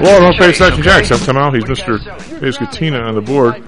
Well, 0.00 0.20
don't 0.20 0.36
pay 0.38 0.52
Section 0.54 0.82
Jack. 0.82 1.10
Up 1.10 1.20
to 1.20 1.32
now, 1.34 1.50
he's 1.52 1.64
Mr. 1.64 1.98
Escatina 2.40 3.06
on 3.06 3.14
the 3.14 3.20
board. 3.20 3.62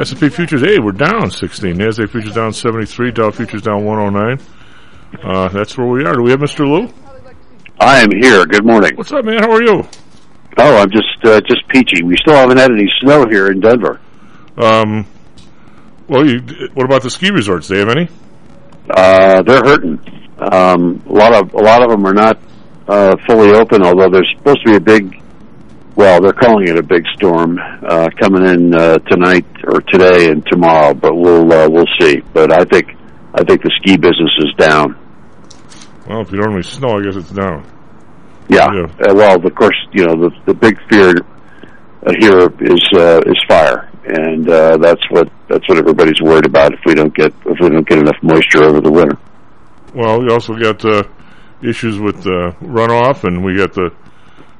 S&P 0.00 0.30
futures, 0.30 0.62
hey, 0.62 0.78
we're 0.78 0.92
down 0.92 1.30
16. 1.30 1.76
NASDAQ 1.76 2.08
futures 2.08 2.34
down 2.34 2.54
73. 2.54 3.10
Dow 3.10 3.30
futures 3.30 3.60
down 3.60 3.84
109. 3.84 4.46
Uh, 5.22 5.48
that's 5.48 5.76
where 5.76 5.86
we 5.86 6.02
are. 6.06 6.14
Do 6.14 6.22
we 6.22 6.30
have 6.30 6.40
Mr. 6.40 6.60
Lou? 6.60 6.90
I 7.78 8.00
am 8.00 8.10
here. 8.12 8.46
Good 8.46 8.64
morning. 8.64 8.96
What's 8.96 9.12
up, 9.12 9.26
man? 9.26 9.42
How 9.42 9.52
are 9.52 9.62
you? 9.62 9.86
Oh, 10.56 10.76
I'm 10.76 10.90
just 10.90 11.24
uh, 11.24 11.40
just 11.42 11.68
peachy. 11.68 12.02
We 12.02 12.16
still 12.16 12.34
haven't 12.34 12.56
had 12.56 12.70
any 12.70 12.90
snow 13.00 13.26
here 13.28 13.48
in 13.48 13.60
Denver. 13.60 14.00
Um, 14.56 15.04
well, 16.08 16.26
you, 16.26 16.40
what 16.74 16.86
about 16.86 17.02
the 17.02 17.10
ski 17.10 17.30
resorts? 17.30 17.68
Do 17.68 17.74
they 17.74 17.80
have 17.80 17.88
any? 17.90 18.08
Uh, 18.88 19.42
they're 19.42 19.64
hurting. 19.64 19.98
Um, 20.38 21.02
a 21.08 21.12
lot 21.12 21.34
of 21.34 21.52
a 21.52 21.62
lot 21.62 21.82
of 21.82 21.90
them 21.90 22.06
are 22.06 22.14
not 22.14 22.38
uh, 22.88 23.16
fully 23.26 23.50
open, 23.52 23.82
although 23.82 24.08
there's 24.08 24.32
supposed 24.38 24.64
to 24.64 24.70
be 24.70 24.76
a 24.76 24.80
big. 24.80 25.20
Well, 25.96 26.20
they're 26.20 26.32
calling 26.32 26.68
it 26.68 26.76
a 26.76 26.82
big 26.82 27.04
storm 27.16 27.58
uh, 27.58 28.08
coming 28.20 28.44
in 28.48 28.74
uh, 28.74 28.98
tonight 28.98 29.46
or 29.64 29.80
today 29.82 30.28
and 30.28 30.44
tomorrow, 30.46 30.92
but 30.92 31.14
we'll 31.14 31.52
uh, 31.52 31.68
we'll 31.68 31.86
see. 32.00 32.20
But 32.32 32.52
I 32.52 32.64
think 32.64 32.96
I 33.32 33.44
think 33.44 33.62
the 33.62 33.70
ski 33.80 33.96
business 33.96 34.30
is 34.38 34.52
down. 34.58 34.98
Well, 36.08 36.22
if 36.22 36.32
you 36.32 36.40
don't 36.40 36.52
have 36.54 36.66
snow, 36.66 36.98
I 36.98 37.02
guess 37.02 37.16
it's 37.16 37.30
down. 37.30 37.64
Yeah. 38.48 38.66
Yeah. 38.74 39.08
Uh, 39.08 39.14
well, 39.14 39.36
of 39.36 39.54
course, 39.54 39.76
you 39.92 40.04
know 40.04 40.16
the 40.16 40.30
the 40.46 40.54
big 40.54 40.76
fear 40.90 41.14
uh, 42.04 42.12
here 42.18 42.50
is 42.60 42.82
uh, 42.98 43.20
is 43.26 43.40
fire, 43.48 43.88
and 44.04 44.50
uh, 44.50 44.76
that's 44.78 45.08
what 45.10 45.30
that's 45.48 45.66
what 45.68 45.78
everybody's 45.78 46.20
worried 46.20 46.46
about 46.46 46.72
if 46.72 46.80
we 46.84 46.94
don't 46.94 47.14
get 47.14 47.32
if 47.46 47.58
we 47.60 47.68
don't 47.68 47.88
get 47.88 47.98
enough 47.98 48.16
moisture 48.20 48.64
over 48.64 48.80
the 48.80 48.90
winter. 48.90 49.16
Well, 49.94 50.20
we 50.20 50.28
also 50.28 50.54
got 50.58 50.84
uh, 50.84 51.04
issues 51.62 52.00
with 52.00 52.26
uh, 52.26 52.50
runoff, 52.60 53.22
and 53.22 53.44
we 53.44 53.56
got 53.56 53.72
the 53.74 53.92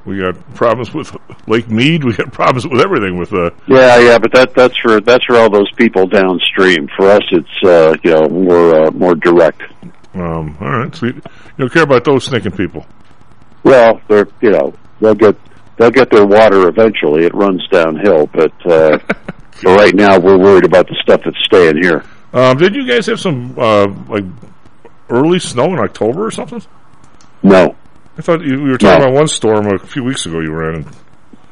we 0.05 0.19
got 0.19 0.35
problems 0.53 0.93
with 0.93 1.15
Lake 1.47 1.69
Mead. 1.69 2.03
We 2.03 2.13
got 2.13 2.31
problems 2.31 2.67
with 2.67 2.79
everything. 2.81 3.17
With 3.17 3.33
uh, 3.33 3.49
Yeah, 3.67 3.99
yeah, 3.99 4.19
but 4.19 4.31
that 4.33 4.53
that's 4.55 4.77
for 4.77 5.01
that's 5.01 5.25
for 5.25 5.35
all 5.37 5.49
those 5.49 5.71
people 5.73 6.05
downstream. 6.07 6.87
For 6.95 7.09
us, 7.09 7.23
it's 7.31 7.63
uh, 7.63 7.95
you 8.03 8.11
know 8.11 8.27
more 8.29 8.85
uh, 8.87 8.91
more 8.91 9.15
direct. 9.15 9.61
um, 10.13 10.57
all 10.61 10.69
right, 10.69 10.95
so 10.95 11.07
you, 11.07 11.13
you 11.13 11.21
don't 11.57 11.71
care 11.73 11.83
about 11.83 12.03
those 12.03 12.25
stinking 12.25 12.51
people. 12.53 12.85
Well, 13.63 13.99
they're 14.07 14.27
you 14.41 14.51
know 14.51 14.73
they'll 15.01 15.15
get 15.15 15.35
they'll 15.77 15.91
get 15.91 16.11
their 16.11 16.25
water 16.25 16.67
eventually. 16.67 17.25
It 17.25 17.33
runs 17.33 17.67
downhill, 17.69 18.27
but 18.27 18.53
uh, 18.65 18.97
for 19.51 19.75
right 19.75 19.95
now, 19.95 20.19
we're 20.19 20.37
worried 20.37 20.65
about 20.65 20.87
the 20.87 20.95
stuff 21.01 21.21
that's 21.25 21.43
staying 21.45 21.81
here. 21.81 22.03
Um, 22.31 22.57
did 22.57 22.75
you 22.75 22.87
guys 22.87 23.07
have 23.07 23.19
some 23.19 23.57
uh, 23.57 23.87
like 24.07 24.25
early 25.09 25.39
snow 25.39 25.73
in 25.73 25.79
October 25.79 26.25
or 26.25 26.31
something? 26.31 26.61
No, 27.41 27.75
I 28.17 28.21
thought 28.21 28.41
you, 28.41 28.61
we 28.63 28.69
were 28.71 28.77
talking 28.77 28.99
No. 28.99 29.05
about 29.07 29.13
one 29.15 29.27
storm 29.27 29.67
a 29.67 29.79
few 29.79 30.03
weeks 30.03 30.25
ago. 30.25 30.39
You 30.39 30.51
were 30.51 30.73
in. 30.73 30.85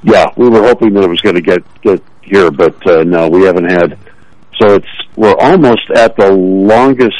yeah, 0.03 0.28
we 0.38 0.50
were 0.50 0.61
hoping 0.64 0.94
that 0.94 1.03
it 1.03 1.09
was 1.09 1.22
going 1.22 1.36
to 1.36 1.42
get 1.42 1.61
get 1.81 2.02
here, 2.22 2.50
but 2.52 2.75
uh, 2.88 3.03
no, 3.03 3.28
we 3.30 3.44
haven't 3.44 3.69
had. 3.69 3.97
So 4.61 4.75
it's 4.75 4.88
we're 5.16 5.36
almost 5.39 5.89
at 5.95 6.16
the 6.16 6.31
longest 6.31 7.16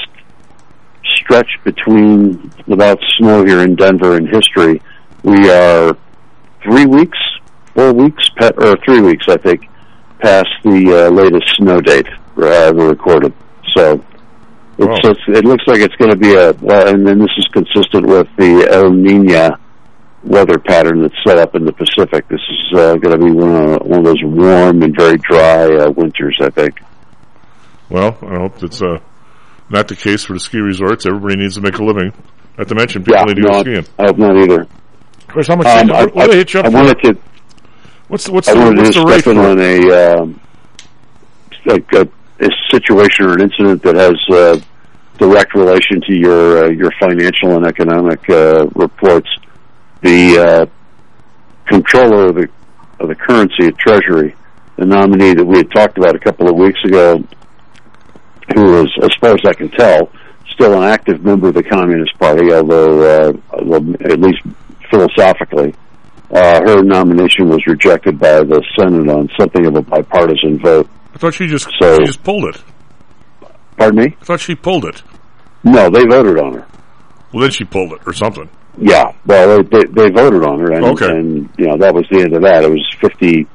stretch 1.04 1.50
between 1.64 2.52
without 2.68 3.00
snow 3.18 3.44
here 3.46 3.60
in 3.62 3.76
Denver 3.76 4.18
in 4.18 4.28
history. 4.28 4.82
We 5.24 5.50
are 5.50 5.96
three 6.64 6.86
weeks, 6.86 7.18
four 7.76 7.94
weeks, 7.94 8.24
or 8.42 8.78
three 8.86 9.02
weeks, 9.02 9.26
I 9.28 9.38
think, 9.38 9.68
past 10.20 10.50
the 10.64 11.08
uh, 11.08 11.10
latest 11.12 11.56
snow 11.58 11.82
date 11.82 12.08
uh, 12.38 12.46
ever 12.46 12.88
recorded. 12.90 13.34
So 13.76 14.04
it's, 14.92 15.06
Oh. 15.06 15.12
it's 15.12 15.40
it 15.40 15.46
looks 15.46 15.64
like 15.68 15.80
it's 15.80 15.96
going 15.96 16.12
to 16.12 16.18
be 16.18 16.34
a 16.34 16.54
well, 16.62 16.88
and 16.88 17.06
then 17.06 17.20
this 17.20 17.32
is 17.38 17.48
consistent 17.52 18.06
with 18.06 18.28
the 18.38 18.68
El 18.72 18.92
Nina 18.92 19.58
weather 20.24 20.58
pattern 20.58 21.02
that's 21.02 21.16
set 21.26 21.38
up 21.38 21.56
in 21.56 21.66
the 21.66 21.74
Pacific. 21.74 22.28
This 22.30 22.40
is 22.50 22.80
uh, 22.80 22.96
going 22.96 23.20
to 23.20 23.26
be 23.26 23.32
one 23.32 23.56
of, 23.56 23.82
one 23.82 24.00
of 24.00 24.06
those 24.06 24.22
warm 24.24 24.82
and 24.82 24.96
very 24.98 25.18
dry 25.18 25.66
uh, 25.76 25.92
winters, 25.92 26.38
I 26.42 26.50
think. 26.50 26.80
Well, 27.90 28.18
I 28.22 28.36
hope 28.38 28.64
it's 28.64 28.82
uh, 28.82 29.00
not 29.70 29.88
the 29.88 29.96
case 29.96 30.24
for 30.24 30.34
the 30.34 30.40
ski 30.40 30.60
resorts. 30.60 31.06
Everybody 31.06 31.38
needs 31.38 31.56
to 31.56 31.62
make 31.62 31.78
a 31.78 31.84
living. 31.84 32.14
Not 32.58 32.68
to 32.70 32.76
mention 32.76 33.04
people 33.04 33.26
need 33.26 33.36
to 33.36 33.42
no, 33.42 33.50
go 33.50 33.62
skiing. 33.62 33.86
I 34.00 34.04
hope 34.06 34.18
not 34.18 34.38
either. 34.38 34.68
Chris, 35.28 35.48
how 35.48 35.56
much? 35.56 35.68
Um, 35.68 35.88
what, 35.88 35.96
I, 35.96 36.06
what 36.06 36.26
do 36.26 36.32
they 36.32 36.38
hit 36.38 36.54
you 36.54 36.60
up 36.62 36.66
I 36.68 36.70
for? 36.70 36.76
wanted 36.78 37.04
to 37.04 37.18
What's 38.08 38.26
the, 38.26 38.32
what's 38.34 38.48
I 38.48 38.54
the, 38.54 38.60
wanted 38.60 38.78
what's 38.78 38.94
to 38.94 39.00
the 39.00 39.06
rate 39.08 39.22
step 39.22 39.32
in 39.34 39.40
on 39.40 39.60
a, 39.60 40.22
um, 40.22 40.40
like 41.66 41.92
a, 41.94 42.08
a 42.40 42.50
situation 42.70 43.26
or 43.26 43.34
an 43.34 43.42
incident 43.42 43.82
that 43.84 43.96
has 43.96 44.14
uh, 44.30 44.60
direct 45.24 45.56
relation 45.56 46.02
to 46.02 46.14
your 46.18 46.66
uh, 46.66 46.70
your 46.70 46.92
financial 47.00 47.56
and 47.56 47.66
economic 47.66 48.30
uh, 48.30 48.66
reports. 48.76 49.30
The 50.02 50.38
uh, 50.38 50.66
controller 51.68 52.28
of 52.30 52.36
the 52.36 52.50
of 53.00 53.08
the 53.08 53.16
currency 53.16 53.68
at 53.68 53.78
Treasury, 53.78 54.36
the 54.78 54.86
nominee 54.86 55.34
that 55.34 55.46
we 55.46 55.58
had 55.58 55.72
talked 55.72 55.98
about 55.98 56.16
a 56.16 56.20
couple 56.20 56.50
of 56.50 56.56
weeks 56.56 56.80
ago, 56.84 57.24
who 58.54 58.82
is, 58.84 58.90
as 59.02 59.10
far 59.22 59.32
as 59.32 59.42
I 59.46 59.54
can 59.54 59.70
tell, 59.70 60.10
still 60.52 60.74
an 60.82 60.84
active 60.84 61.24
member 61.24 61.48
of 61.48 61.54
the 61.54 61.64
Communist 61.64 62.18
Party, 62.20 62.52
although, 62.54 63.02
uh, 63.30 63.34
at 64.06 64.20
least 64.20 64.42
philosophically, 64.90 65.74
uh, 66.32 66.62
her 66.66 66.84
nomination 66.84 67.48
was 67.50 67.66
rejected 67.68 68.20
by 68.20 68.44
the 68.44 68.62
Senate 68.78 69.10
on 69.10 69.30
something 69.40 69.66
of 69.66 69.76
a 69.76 69.82
bipartisan 69.82 70.60
vote. 70.60 70.88
I 71.16 71.18
thought 71.18 71.34
she 71.34 71.48
just 71.48 71.68
So- 71.80 71.98
she 72.00 72.06
just 72.06 72.24
pulled 72.24 72.46
it. 72.56 72.62
Pardon 73.78 74.00
me? 74.04 74.16
I 74.22 74.26
thought 74.26 74.40
she 74.40 74.56
pulled 74.56 74.86
it. 74.86 75.02
No, 75.64 75.90
they 75.90 76.06
voted 76.06 76.38
on 76.40 76.54
her. 76.54 76.68
Well, 77.32 77.42
then 77.42 77.52
she 77.52 77.64
pulled 77.64 77.94
it 77.94 78.02
or 78.06 78.14
something. 78.14 78.50
Yeah, 78.78 79.14
well, 79.26 79.64
they, 79.64 79.64
they, 79.64 79.86
they 79.86 80.10
voted 80.10 80.44
on 80.44 80.60
her, 80.60 80.72
and, 80.74 80.86
Okay. 80.86 81.08
and 81.10 81.50
you 81.58 81.68
know 81.68 81.78
that 81.78 81.94
was 81.94 82.06
the 82.10 82.22
end 82.22 82.34
of 82.36 82.42
that. 82.42 82.64
It 82.64 82.72
was 82.72 82.86
fifty. 83.00 83.48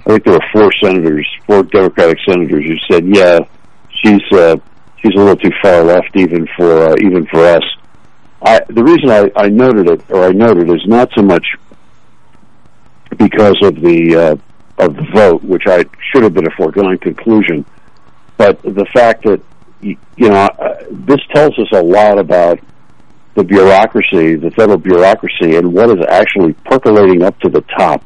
I 0.00 0.10
think 0.10 0.24
there 0.24 0.34
were 0.34 0.44
four 0.52 0.70
senators, 0.82 1.28
four 1.46 1.62
Democratic 1.64 2.18
senators, 2.28 2.64
who 2.64 2.76
said, 2.90 3.04
"Yeah, 3.06 3.40
she's 4.02 4.20
uh, 4.32 4.56
she's 5.00 5.12
a 5.14 5.18
little 5.18 5.36
too 5.36 5.50
far 5.62 5.82
left, 5.82 6.14
even 6.14 6.46
for 6.56 6.90
uh, 6.90 6.94
even 7.00 7.26
for 7.26 7.44
us." 7.44 7.62
I, 8.44 8.60
the 8.68 8.82
reason 8.82 9.08
I, 9.10 9.30
I 9.36 9.48
noted 9.48 9.88
it, 9.88 10.10
or 10.10 10.24
I 10.24 10.30
noted, 10.30 10.68
is 10.70 10.84
not 10.86 11.10
so 11.14 11.22
much 11.22 11.46
because 13.16 13.56
of 13.62 13.80
the 13.80 14.16
uh, 14.78 14.84
of 14.84 14.96
the 14.96 15.06
vote, 15.14 15.42
which 15.44 15.64
I 15.66 15.84
should 16.10 16.22
have 16.22 16.34
been 16.34 16.46
a 16.46 16.56
foregone 16.56 16.98
conclusion, 16.98 17.64
but 18.36 18.62
the 18.62 18.86
fact 18.92 19.24
that 19.24 19.40
you 19.82 19.96
know 20.16 20.46
uh, 20.46 20.84
this 20.90 21.20
tells 21.34 21.58
us 21.58 21.68
a 21.72 21.82
lot 21.82 22.18
about 22.18 22.58
the 23.34 23.44
bureaucracy, 23.44 24.36
the 24.36 24.50
federal 24.50 24.78
bureaucracy, 24.78 25.56
and 25.56 25.72
what 25.72 25.90
is 25.90 26.04
actually 26.08 26.52
percolating 26.64 27.22
up 27.22 27.38
to 27.40 27.48
the 27.48 27.62
top. 27.62 28.04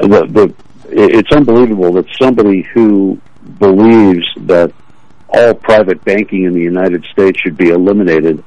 The, 0.00 0.26
the, 0.26 0.54
it's 0.88 1.30
unbelievable 1.32 1.92
that 1.92 2.06
somebody 2.20 2.62
who 2.62 3.20
believes 3.58 4.24
that 4.38 4.72
all 5.28 5.54
private 5.54 6.02
banking 6.04 6.44
in 6.44 6.54
the 6.54 6.60
United 6.60 7.04
States 7.12 7.38
should 7.40 7.56
be 7.56 7.68
eliminated. 7.68 8.42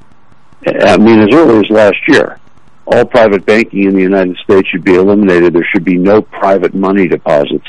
I 0.66 0.98
mean, 0.98 1.20
as 1.20 1.30
early 1.34 1.60
as 1.60 1.70
last 1.70 1.98
year, 2.08 2.40
all 2.86 3.06
private 3.06 3.46
banking 3.46 3.84
in 3.84 3.96
the 3.96 4.02
United 4.02 4.38
States 4.38 4.68
should 4.70 4.84
be 4.84 4.96
eliminated. 4.96 5.54
There 5.54 5.68
should 5.72 5.86
be 5.86 5.98
no 5.98 6.22
private 6.22 6.74
money 6.74 7.08
deposits. 7.08 7.68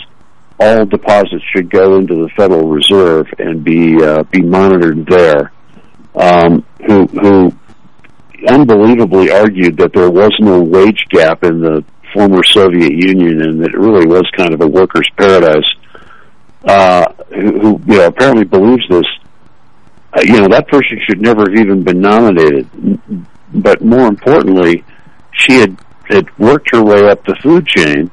All 0.62 0.84
deposits 0.84 1.42
should 1.54 1.70
go 1.70 1.96
into 1.96 2.14
the 2.14 2.28
Federal 2.36 2.68
Reserve 2.68 3.26
and 3.38 3.64
be 3.64 4.02
uh, 4.02 4.24
be 4.24 4.42
monitored 4.42 5.06
there. 5.06 5.52
Um, 6.14 6.64
who 6.86 7.06
who 7.06 7.52
unbelievably 8.46 9.30
argued 9.30 9.76
that 9.78 9.92
there 9.94 10.10
was 10.10 10.32
no 10.40 10.60
wage 10.60 11.04
gap 11.08 11.44
in 11.44 11.60
the 11.60 11.84
former 12.12 12.42
Soviet 12.42 12.92
Union 12.92 13.42
and 13.42 13.62
that 13.62 13.70
it 13.70 13.78
really 13.78 14.06
was 14.06 14.28
kind 14.36 14.52
of 14.52 14.60
a 14.60 14.66
workers' 14.66 15.08
paradise. 15.16 15.64
Uh, 16.64 17.10
who, 17.30 17.58
who 17.58 17.82
you 17.86 17.98
know 17.98 18.06
apparently 18.06 18.44
believes 18.44 18.86
this. 18.90 19.06
Uh, 20.12 20.20
you 20.24 20.40
know 20.40 20.48
that 20.48 20.68
person 20.68 21.00
should 21.06 21.20
never 21.20 21.48
have 21.48 21.58
even 21.58 21.82
been 21.82 22.00
nominated. 22.00 22.68
But 23.54 23.82
more 23.82 24.06
importantly, 24.06 24.84
she 25.32 25.54
had 25.54 25.78
had 26.04 26.38
worked 26.38 26.70
her 26.72 26.82
way 26.82 27.08
up 27.08 27.24
the 27.24 27.36
food 27.36 27.66
chain 27.66 28.10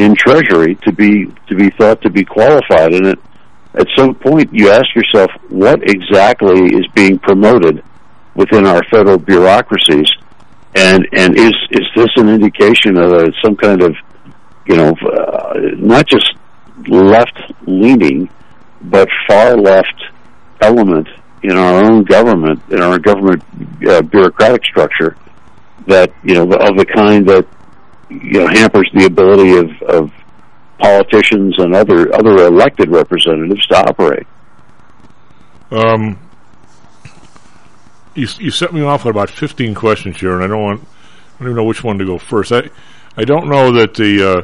in 0.00 0.14
Treasury 0.14 0.76
to 0.76 0.92
be 0.92 1.26
to 1.48 1.54
be 1.54 1.70
thought 1.70 2.00
to 2.02 2.10
be 2.10 2.24
qualified. 2.24 2.94
And 2.94 3.06
it, 3.06 3.18
at 3.74 3.86
some 3.96 4.14
point, 4.14 4.52
you 4.52 4.70
ask 4.70 4.86
yourself, 4.96 5.30
what 5.48 5.80
exactly 5.82 6.74
is 6.74 6.86
being 6.94 7.18
promoted 7.18 7.84
within 8.34 8.66
our 8.66 8.82
federal 8.84 9.18
bureaucracies, 9.18 10.10
and 10.74 11.06
and 11.12 11.36
is 11.36 11.52
is 11.70 11.86
this 11.94 12.10
an 12.16 12.28
indication 12.28 12.96
of 12.96 13.12
a, 13.12 13.32
some 13.44 13.56
kind 13.56 13.82
of 13.82 13.94
you 14.66 14.76
know 14.76 14.94
uh, 15.12 15.52
not 15.76 16.06
just 16.06 16.34
left 16.88 17.38
leaning, 17.66 18.28
but 18.82 19.08
far 19.28 19.56
left 19.56 20.02
element 20.60 21.08
in 21.42 21.56
our 21.56 21.84
own 21.84 22.04
government, 22.04 22.60
in 22.70 22.80
our 22.80 22.98
government 22.98 23.42
uh, 23.88 24.02
bureaucratic 24.02 24.64
structure, 24.64 25.16
that 25.86 26.12
you 26.22 26.34
know 26.34 26.42
of 26.42 26.76
the 26.76 26.86
kind 26.86 27.26
that 27.28 27.46
you 28.10 28.40
know 28.40 28.46
hampers 28.46 28.90
the 28.94 29.06
ability 29.06 29.56
of, 29.56 29.82
of 29.82 30.12
politicians 30.78 31.54
and 31.58 31.74
other 31.74 32.14
other 32.14 32.36
elected 32.46 32.90
representatives 32.90 33.66
to 33.68 33.76
operate. 33.88 34.26
Um, 35.70 36.18
you 38.14 38.26
you 38.38 38.50
set 38.50 38.72
me 38.72 38.82
off 38.82 39.04
with 39.04 39.14
about 39.14 39.30
fifteen 39.30 39.74
questions 39.74 40.20
here, 40.20 40.34
and 40.34 40.44
I 40.44 40.46
don't 40.46 40.62
want 40.62 40.80
I 40.82 41.38
don't 41.40 41.48
even 41.48 41.56
know 41.56 41.64
which 41.64 41.84
one 41.84 41.98
to 41.98 42.04
go 42.04 42.18
first. 42.18 42.52
I 42.52 42.70
I 43.16 43.24
don't 43.24 43.48
know 43.48 43.72
that 43.72 43.94
the 43.94 44.28
uh, 44.38 44.42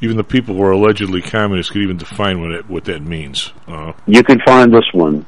even 0.00 0.16
the 0.16 0.24
people 0.24 0.54
who 0.54 0.62
are 0.62 0.72
allegedly 0.72 1.22
communists 1.22 1.72
could 1.72 1.82
even 1.82 1.96
define 1.96 2.40
what 2.40 2.50
it, 2.50 2.68
what 2.68 2.84
that 2.84 3.02
means. 3.02 3.52
Uh, 3.66 3.92
You 4.06 4.22
can 4.22 4.40
find 4.40 4.72
this 4.72 4.84
one. 4.92 5.24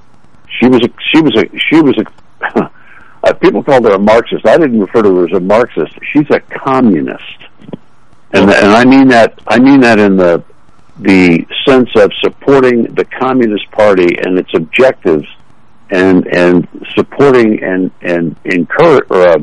She 0.61 0.69
was 0.69 0.82
a 0.82 0.88
she 1.12 1.20
was 1.23 1.37
a 1.37 1.44
she 1.58 1.81
was 1.81 1.96
a 1.99 2.70
uh, 3.25 3.32
people 3.34 3.62
called 3.62 3.84
her 3.84 3.93
a 3.93 3.99
Marxist. 3.99 4.46
I 4.46 4.58
didn't 4.58 4.81
refer 4.81 5.02
to 5.02 5.17
her 5.17 5.26
as 5.26 5.32
a 5.32 5.41
Marxist. 5.41 5.93
She's 6.12 6.29
a 6.31 6.41
communist, 6.41 7.23
and 8.33 8.51
and 8.51 8.69
I 8.73 8.85
mean 8.85 9.09
that 9.09 9.39
I 9.47 9.59
mean 9.59 9.81
that 9.81 9.99
in 9.99 10.17
the 10.17 10.43
the 10.99 11.47
sense 11.67 11.91
of 11.97 12.13
supporting 12.21 12.83
the 12.95 13.05
Communist 13.05 13.71
Party 13.71 14.19
and 14.19 14.39
its 14.39 14.51
objectives, 14.55 15.27
and 15.91 16.27
and 16.27 16.67
supporting 16.95 17.63
and 17.63 17.91
and 18.03 18.37
encourage 18.45 19.05
or 19.11 19.27
uh, 19.29 19.39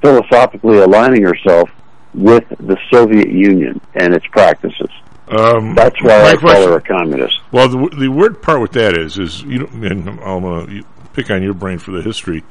philosophically 0.00 0.78
aligning 0.78 1.22
herself 1.22 1.70
with 2.14 2.44
the 2.60 2.76
Soviet 2.92 3.30
Union 3.30 3.80
and 3.94 4.14
its 4.14 4.26
practices. 4.26 4.90
um, 5.28 5.74
That's 5.74 6.00
why 6.02 6.22
I 6.24 6.36
call 6.36 6.66
her 6.68 6.76
a 6.76 6.80
communist. 6.80 7.40
Well, 7.52 7.68
the 7.68 7.96
the 7.96 8.08
weird 8.08 8.42
part 8.42 8.60
with 8.60 8.72
that 8.72 8.96
is, 8.96 9.18
is 9.18 9.42
you 9.42 9.60
know, 9.60 9.66
and 9.72 10.08
I'm 10.20 10.42
gonna 10.42 10.82
pick 11.14 11.30
on 11.30 11.42
your 11.42 11.54
brain 11.54 11.78
for 11.78 11.90
the 11.92 12.02
history. 12.02 12.44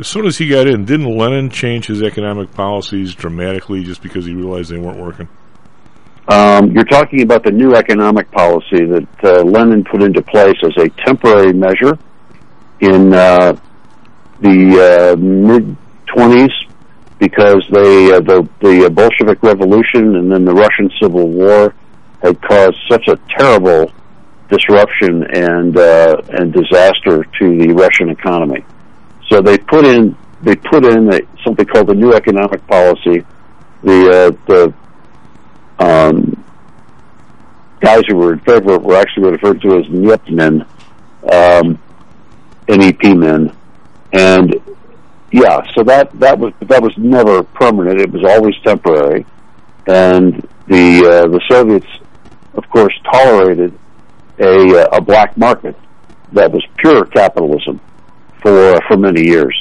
As 0.00 0.06
soon 0.06 0.26
as 0.26 0.38
he 0.38 0.48
got 0.48 0.68
in, 0.68 0.84
didn't 0.84 1.16
Lenin 1.16 1.50
change 1.50 1.86
his 1.86 2.02
economic 2.02 2.52
policies 2.54 3.14
dramatically 3.14 3.82
just 3.82 4.00
because 4.00 4.24
he 4.24 4.32
realized 4.32 4.70
they 4.70 4.78
weren't 4.78 5.00
working? 5.00 5.28
Um, 6.28 6.70
you're 6.72 6.84
talking 6.84 7.22
about 7.22 7.42
the 7.42 7.50
new 7.50 7.74
economic 7.74 8.30
policy 8.30 8.84
that 8.84 9.08
uh, 9.24 9.42
Lenin 9.42 9.82
put 9.82 10.02
into 10.02 10.22
place 10.22 10.56
as 10.62 10.76
a 10.76 10.88
temporary 11.04 11.52
measure 11.52 11.98
in 12.80 13.12
uh, 13.12 13.58
the 14.40 15.14
uh, 15.14 15.16
mid 15.16 15.76
20s 16.14 16.52
because 17.18 17.66
they 17.72 18.12
uh, 18.12 18.20
the 18.20 18.48
the 18.60 18.90
Bolshevik 18.90 19.42
Revolution 19.42 20.16
and 20.16 20.30
then 20.30 20.44
the 20.44 20.54
Russian 20.54 20.90
Civil 21.02 21.28
War 21.28 21.74
had 22.22 22.40
caused 22.42 22.76
such 22.88 23.08
a 23.08 23.18
terrible 23.36 23.90
disruption 24.48 25.24
and 25.34 25.76
uh, 25.76 26.22
and 26.28 26.52
disaster 26.52 27.24
to 27.38 27.58
the 27.58 27.72
Russian 27.74 28.10
economy. 28.10 28.64
So 29.30 29.40
they 29.42 29.58
put 29.58 29.84
in 29.84 30.16
they 30.42 30.56
put 30.56 30.84
in 30.84 31.12
a, 31.12 31.20
something 31.44 31.66
called 31.66 31.88
the 31.88 31.94
new 31.94 32.12
economic 32.12 32.66
policy. 32.66 33.24
The 33.82 34.08
uh, 34.10 34.30
the 34.46 34.74
um, 35.78 36.44
guys 37.80 38.02
who 38.08 38.16
were 38.16 38.32
in 38.32 38.40
favor 38.40 38.78
were 38.78 38.96
actually 38.96 39.30
referred 39.32 39.60
to 39.62 39.78
as 39.78 39.88
NEP 39.88 40.28
men, 40.30 40.66
um, 41.32 41.78
NEP 42.68 43.16
men, 43.16 43.54
and 44.12 44.54
yeah, 45.30 45.60
so 45.74 45.84
that 45.84 46.10
that 46.18 46.38
was 46.38 46.52
that 46.60 46.82
was 46.82 46.92
never 46.96 47.42
permanent. 47.42 48.00
It 48.00 48.10
was 48.10 48.24
always 48.24 48.54
temporary, 48.64 49.26
and 49.86 50.46
the 50.66 51.04
uh, 51.04 51.28
the 51.28 51.40
Soviets, 51.48 51.86
of 52.54 52.68
course, 52.70 52.94
tolerated 53.12 53.78
a 54.38 54.84
uh, 54.84 54.96
a 54.96 55.00
black 55.00 55.36
market 55.36 55.76
that 56.32 56.50
was 56.50 56.64
pure 56.78 57.04
capitalism 57.06 57.80
for 58.42 58.80
for 58.88 58.96
many 58.96 59.26
years, 59.26 59.56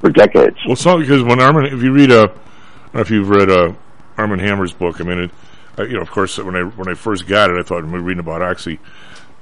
for 0.00 0.10
decades. 0.10 0.56
Well, 0.66 0.76
not 0.84 1.00
because 1.00 1.22
when 1.22 1.40
Armand, 1.40 1.68
if 1.68 1.82
you 1.82 1.92
read 1.92 2.10
a, 2.10 2.22
I 2.22 2.26
don't 2.26 2.94
know 2.94 3.00
if 3.00 3.10
you've 3.10 3.28
read 3.28 3.50
a 3.50 3.76
Armand 4.16 4.40
Hammer's 4.40 4.72
book. 4.72 5.00
I 5.00 5.04
mean, 5.04 5.18
it, 5.18 5.30
uh, 5.78 5.84
you 5.84 5.94
know, 5.94 6.00
of 6.00 6.10
course, 6.10 6.38
when 6.38 6.56
I 6.56 6.62
when 6.62 6.88
I 6.88 6.94
first 6.94 7.26
got 7.26 7.50
it, 7.50 7.58
I 7.58 7.62
thought 7.62 7.84
we 7.84 7.90
were 7.90 8.00
reading 8.00 8.20
about 8.20 8.42
Oxy. 8.42 8.78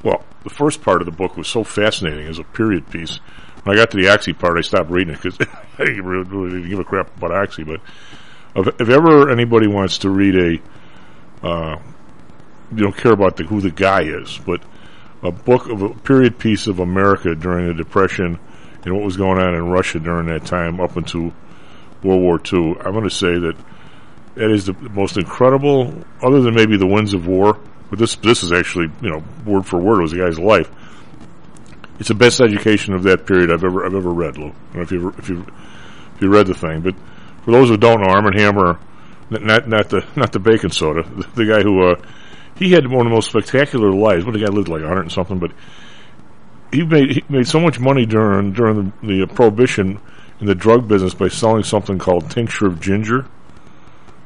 Well, 0.03 0.25
the 0.43 0.51
first 0.51 0.83
part 0.83 1.01
of 1.01 1.07
the 1.07 1.13
book 1.13 1.37
was 1.37 1.47
so 1.47 1.63
fascinating 1.63 2.27
as 2.27 2.39
a 2.39 2.45
period 2.45 2.91
piece. 2.91 3.19
When 3.63 3.77
I 3.77 3.81
got 3.81 3.91
to 3.93 3.97
the 3.97 4.09
Oxy 4.09 4.33
part, 4.33 4.59
I 4.59 4.63
stopped 4.63 4.91
reading 4.91 5.15
it 5.15 5.23
because 5.23 5.39
I 5.79 5.85
didn't 5.85 6.05
really, 6.05 6.29
really 6.29 6.51
didn't 6.51 6.71
give 6.71 6.79
a 6.81 6.85
crap 6.85 7.17
about 7.17 7.31
Oxy. 7.31 7.63
But 7.63 7.81
if, 8.57 8.81
if 8.81 8.89
ever 8.89 9.31
anybody 9.31 9.69
wants 9.69 9.99
to 9.99 10.11
read 10.11 10.35
a, 11.43 11.47
uh, 11.47 11.79
you 12.73 12.83
don't 12.83 12.97
care 12.97 13.13
about 13.13 13.37
the, 13.37 13.45
who 13.45 13.61
the 13.61 13.71
guy 13.71 14.03
is, 14.03 14.41
but 14.45 14.63
a 15.23 15.31
book 15.31 15.69
of 15.69 15.83
a 15.83 15.91
period 15.91 16.39
piece 16.39 16.67
of 16.67 16.81
America 16.81 17.35
during 17.35 17.69
the 17.69 17.75
Depression 17.75 18.39
and 18.85 18.95
what 18.95 19.05
was 19.05 19.17
going 19.17 19.39
on 19.39 19.55
in 19.55 19.69
Russia 19.69 20.01
during 20.01 20.27
that 20.27 20.45
time 20.45 20.81
up 20.81 20.97
into 20.97 21.33
World 22.03 22.21
War 22.21 22.41
II. 22.53 22.77
I'm 22.81 22.93
going 22.93 23.05
to 23.05 23.11
say 23.11 23.39
that 23.39 23.55
that 24.35 24.51
is 24.51 24.67
the 24.67 24.73
most 24.73 25.17
incredible, 25.17 25.95
other 26.23 26.41
than 26.41 26.55
maybe 26.55 26.77
the 26.77 26.87
Winds 26.87 27.15
of 27.15 27.27
War. 27.27 27.59
But 27.91 27.99
this 27.99 28.17
this 28.17 28.43
is 28.43 28.53
actually 28.53 28.87
you 29.03 29.11
know 29.11 29.23
word 29.45 29.67
for 29.67 29.79
word 29.79 29.99
it 29.99 30.03
was 30.03 30.13
the 30.13 30.19
guy's 30.19 30.39
life. 30.39 30.71
It's 31.99 32.09
the 32.09 32.15
best 32.15 32.41
education 32.41 32.95
of 32.95 33.03
that 33.03 33.27
period 33.27 33.53
I've 33.53 33.65
ever 33.65 33.85
I've 33.85 33.95
ever 33.95 34.11
read, 34.11 34.39
Lou. 34.39 34.47
I 34.47 34.51
don't 34.51 34.75
know 34.75 34.83
if 34.83 34.91
you 34.93 35.09
if 35.19 35.29
you 35.29 35.47
if 36.17 36.23
you 36.23 36.31
read 36.31 36.47
the 36.47 36.55
thing, 36.55 36.81
but 36.81 36.95
for 37.45 37.51
those 37.51 37.69
who 37.69 37.77
don't 37.77 38.01
know, 38.01 38.09
Armand 38.09 38.41
Hammer, 38.41 38.79
not 39.29 39.69
not 39.69 39.91
the 39.91 40.07
not 40.17 40.33
the 40.33 40.39
bacon 40.39 40.71
soda, 40.71 41.03
the, 41.03 41.29
the 41.35 41.45
guy 41.45 41.63
who 41.63 41.83
uh, 41.91 41.97
he 42.57 42.73
had 42.73 42.87
one 42.87 43.07
of 43.07 43.11
the 43.11 43.15
most 43.15 43.31
spectacular 43.31 43.93
lives. 43.93 44.25
What 44.25 44.33
the 44.33 44.41
guy 44.41 44.47
lived 44.47 44.69
like 44.69 44.81
100 44.81 45.01
and 45.01 45.13
something, 45.13 45.39
but 45.39 45.53
he 46.73 46.85
made 46.85 47.11
he 47.11 47.25
made 47.29 47.47
so 47.47 47.61
much 47.61 47.79
money 47.79 48.07
during 48.07 48.53
during 48.53 48.93
the, 49.03 49.07
the 49.07 49.27
prohibition 49.27 50.01
in 50.41 50.47
the 50.47 50.55
drug 50.55 50.89
business 50.89 51.15
by 51.15 51.29
selling 51.29 51.63
something 51.63 51.99
called 51.99 52.31
tincture 52.31 52.67
of 52.67 52.81
ginger, 52.81 53.27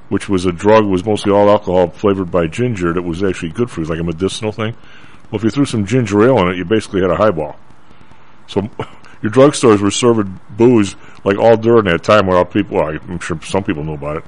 which 0.09 0.29
was 0.29 0.47
a 0.47 0.53
drug 0.53 0.85
was 0.87 1.05
mostly 1.05 1.33
all 1.33 1.51
alcohol 1.51 1.89
flavored 1.89 2.31
by 2.31 2.47
ginger 2.47 2.93
that 2.93 3.03
was 3.03 3.23
actually 3.23 3.51
good 3.51 3.71
for 3.71 3.83
you, 3.83 3.87
like 3.87 3.99
a 3.99 4.05
medicinal 4.05 4.53
thing. 4.53 4.75
Well, 5.31 5.39
if 5.39 5.45
you 5.45 5.51
threw 5.51 5.67
some 5.67 5.85
ginger 5.85 6.23
ale 6.25 6.39
in 6.39 6.49
it, 6.49 6.57
you 6.57 6.65
basically 6.65 7.03
had 7.03 7.11
a 7.11 7.17
highball. 7.17 7.57
So 8.47 8.63
your 9.23 9.33
drugstores 9.33 9.81
were 9.81 9.91
serving 9.91 10.41
booze 10.51 10.95
like 11.25 11.37
all 11.37 11.57
during 11.57 11.85
that 11.87 12.05
time 12.05 12.27
where 12.27 12.39
all 12.39 12.45
people. 12.45 12.77
Well, 12.77 12.89
I'm 12.89 13.19
sure 13.19 13.41
some 13.43 13.65
people 13.65 13.85
knew 13.85 13.95
about 13.95 14.19
it. 14.19 14.25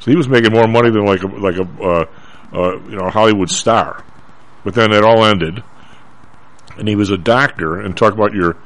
So 0.00 0.10
he 0.10 0.16
was 0.16 0.28
making 0.28 0.52
more 0.52 0.66
money 0.66 0.90
than 0.90 1.04
like 1.04 1.22
a, 1.22 1.26
like 1.26 1.56
a 1.56 1.82
uh, 1.82 2.04
uh, 2.52 2.78
you 2.88 2.96
know 2.96 3.08
Hollywood 3.10 3.50
star. 3.50 4.04
But 4.64 4.74
then 4.74 4.92
it 4.92 5.04
all 5.04 5.24
ended, 5.24 5.62
and 6.76 6.88
he 6.88 6.96
was 6.96 7.10
a 7.10 7.18
doctor. 7.18 7.80
And 7.80 7.96
talk 7.96 8.12
about 8.12 8.32
your 8.32 8.56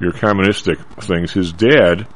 your 0.00 0.12
communistic 0.12 0.78
things. 1.00 1.32
His 1.32 1.52
dad 1.52 2.06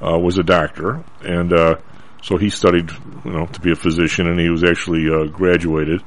uh, 0.00 0.18
was 0.18 0.38
a 0.38 0.42
doctor, 0.42 1.02
and 1.22 1.52
uh, 1.52 1.76
so 2.22 2.36
he 2.36 2.50
studied, 2.50 2.90
you 3.24 3.32
know, 3.32 3.46
to 3.46 3.60
be 3.60 3.72
a 3.72 3.76
physician, 3.76 4.26
and 4.26 4.38
he 4.38 4.50
was 4.50 4.64
actually 4.64 5.08
uh, 5.08 5.24
graduated. 5.26 6.02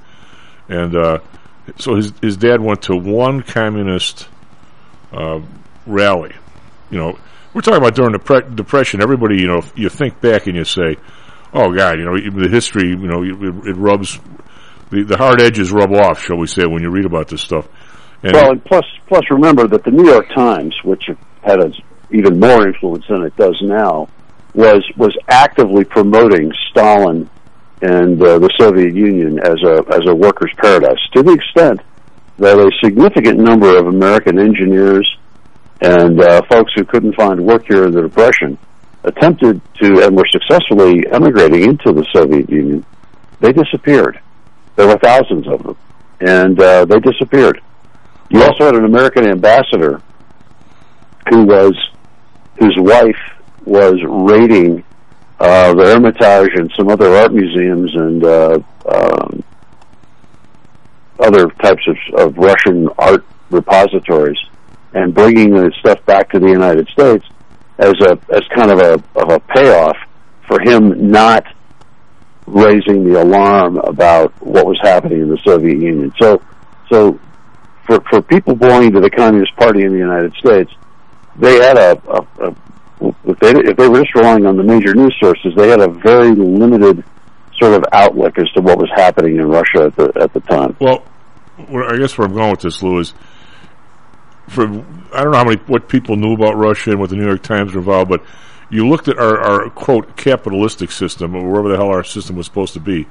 And 0.68 0.96
uh, 0.96 1.20
so 1.78 1.96
his 1.96 2.14
his 2.22 2.38
dad 2.38 2.62
went 2.62 2.84
to 2.84 2.96
one 2.96 3.42
communist 3.42 4.28
uh, 5.12 5.42
rally. 5.86 6.36
You 6.92 6.98
know, 6.98 7.20
we're 7.54 7.62
talking 7.62 7.80
about 7.80 7.96
during 7.96 8.14
the 8.14 8.20
pre- 8.20 8.56
depression. 8.56 9.02
Everybody, 9.02 9.42
you 9.42 9.48
know, 9.48 9.62
you 9.76 9.90
think 9.90 10.22
back 10.22 10.48
and 10.48 10.56
you 10.56 10.66
say, 10.66 10.98
"Oh 11.54 11.74
God," 11.74 12.00
you 12.00 12.06
know, 12.06 12.16
the 12.16 12.50
history. 12.50 12.90
You 12.90 12.98
know, 12.98 13.24
it, 13.24 13.70
it 13.70 13.76
rubs 13.76 14.20
the 14.90 15.04
the 15.04 15.18
hard 15.18 15.42
edges 15.42 15.72
rub 15.72 15.92
off, 15.94 16.24
shall 16.24 16.38
we 16.38 16.48
say, 16.48 16.64
when 16.66 16.82
you 16.84 16.90
read 16.90 17.06
about 17.06 17.28
this 17.28 17.42
stuff. 17.42 17.68
And 18.24 18.34
Well, 18.34 18.52
and 18.52 18.66
plus, 18.66 18.84
plus 19.08 19.24
remember 19.30 19.68
that 19.68 19.84
the 19.84 19.92
New 19.92 20.10
York 20.10 20.28
Times, 20.36 20.76
which 20.84 21.04
had 21.42 21.62
a, 21.62 21.72
even 22.12 22.40
more 22.40 22.68
influence 22.68 23.06
than 23.08 23.24
it 23.24 23.36
does 23.38 23.60
now, 23.62 24.10
was 24.54 24.84
was 24.98 25.16
actively 25.30 25.84
promoting 25.84 26.52
Stalin 26.72 27.30
and 27.82 28.22
uh, 28.22 28.40
the 28.40 28.50
Soviet 28.60 28.94
Union 28.94 29.40
as 29.40 29.62
a 29.64 29.84
as 29.94 30.02
a 30.08 30.16
workers' 30.16 30.52
paradise 30.58 31.00
to 31.14 31.24
the 31.24 31.34
extent 31.34 31.82
that 32.38 32.58
a 32.58 32.72
significant 32.84 33.40
number 33.40 33.78
of 33.78 33.88
American 33.88 34.40
engineers 34.40 35.08
and 35.82 36.22
uh, 36.22 36.42
folks 36.50 36.72
who 36.76 36.84
couldn't 36.84 37.16
find 37.16 37.46
work 37.46 37.66
here 37.68 37.86
in 37.86 37.92
the 37.92 38.02
Depression 38.02 38.58
attempted 39.04 39.62
to 39.82 40.04
and 40.04 40.16
were 40.16 40.26
successfully 40.30 41.06
emigrating 41.12 41.64
into 41.64 41.94
the 41.94 42.06
Soviet 42.14 42.50
Union. 42.50 42.86
They 43.40 43.54
disappeared. 43.54 44.20
There 44.80 44.88
were 44.88 44.98
thousands 45.00 45.46
of 45.46 45.62
them, 45.62 45.78
and 46.22 46.58
uh, 46.58 46.86
they 46.86 47.02
disappeared. 47.02 47.60
You 48.30 48.42
also 48.44 48.64
had 48.64 48.76
an 48.76 48.86
American 48.86 49.30
ambassador 49.30 50.02
who 51.30 51.44
was 51.44 51.74
whose 52.58 52.78
wife 52.78 53.20
was 53.66 53.96
raiding 54.08 54.86
uh, 55.38 55.74
the 55.74 55.84
Hermitage 55.84 56.52
and 56.56 56.72
some 56.78 56.88
other 56.88 57.14
art 57.14 57.34
museums 57.34 57.94
and 57.94 58.24
uh, 58.24 58.60
um, 58.90 59.44
other 61.20 61.50
types 61.62 61.86
of, 61.86 61.98
of 62.18 62.38
Russian 62.38 62.88
art 62.98 63.26
repositories 63.50 64.40
and 64.94 65.14
bringing 65.14 65.56
the 65.56 65.74
stuff 65.82 66.06
back 66.06 66.30
to 66.30 66.40
the 66.40 66.48
United 66.48 66.88
States 66.88 67.26
as 67.80 67.96
a 68.00 68.18
as 68.34 68.48
kind 68.56 68.72
of 68.72 68.80
a 68.80 68.94
of 69.20 69.30
a 69.30 69.42
payoff 69.42 69.98
for 70.48 70.62
him 70.62 71.12
not 71.12 71.44
raising 72.50 73.04
the 73.04 73.22
alarm 73.22 73.78
about 73.78 74.34
what 74.42 74.66
was 74.66 74.80
happening 74.82 75.22
in 75.22 75.30
the 75.30 75.40
Soviet 75.46 75.78
Union. 75.80 76.12
So 76.20 76.42
so 76.92 77.20
for 77.86 78.00
for 78.10 78.22
people 78.22 78.56
belonging 78.56 78.94
to 78.94 79.00
the 79.00 79.10
Communist 79.10 79.56
Party 79.56 79.84
in 79.84 79.92
the 79.92 80.00
United 80.00 80.34
States, 80.36 80.72
they 81.38 81.56
had 81.58 81.78
a, 81.78 82.02
a, 82.08 82.48
a 82.48 82.56
if 83.26 83.40
they 83.40 83.52
if 83.52 83.78
they 83.78 83.88
were 83.88 84.02
just 84.02 84.16
relying 84.16 84.46
on 84.46 84.58
the 84.58 84.64
major 84.64 84.94
news 84.94 85.16
sources, 85.20 85.54
they 85.56 85.70
had 85.70 85.80
a 85.80 85.90
very 85.90 86.34
limited 86.36 87.04
sort 87.60 87.74
of 87.74 87.84
outlook 87.92 88.38
as 88.38 88.50
to 88.52 88.62
what 88.62 88.78
was 88.78 88.90
happening 88.96 89.38
in 89.38 89.48
Russia 89.48 89.86
at 89.86 89.96
the 89.96 90.12
at 90.22 90.34
the 90.34 90.40
time. 90.42 90.76
Well, 90.80 91.06
I 91.60 91.98
guess 91.98 92.18
where 92.18 92.28
I'm 92.28 92.34
going 92.34 92.52
with 92.52 92.62
this, 92.62 92.82
Lou, 92.82 93.00
is 93.00 93.14
for 94.48 94.64
I 94.64 95.24
don't 95.24 95.32
know 95.32 95.38
how 95.38 95.46
many 95.46 95.58
what 95.68 95.88
people 95.88 96.16
knew 96.16 96.34
about 96.34 96.56
Russia 96.58 96.92
and 96.92 97.00
what 97.00 97.10
the 97.10 97.16
New 97.16 97.26
York 97.26 97.44
Times 97.44 97.74
were 97.74 97.80
involved, 97.80 98.10
but 98.10 98.24
you 98.70 98.88
looked 98.88 99.08
at 99.08 99.18
our, 99.18 99.40
our 99.40 99.70
quote 99.70 100.16
capitalistic 100.16 100.92
system 100.92 101.36
or 101.36 101.50
wherever 101.50 101.70
the 101.70 101.78
hell 101.78 101.90
our 101.90 102.04
system 102.04 102.36
was 102.36 102.46
supposed 102.46 102.74
to 102.74 102.80
be. 102.80 103.08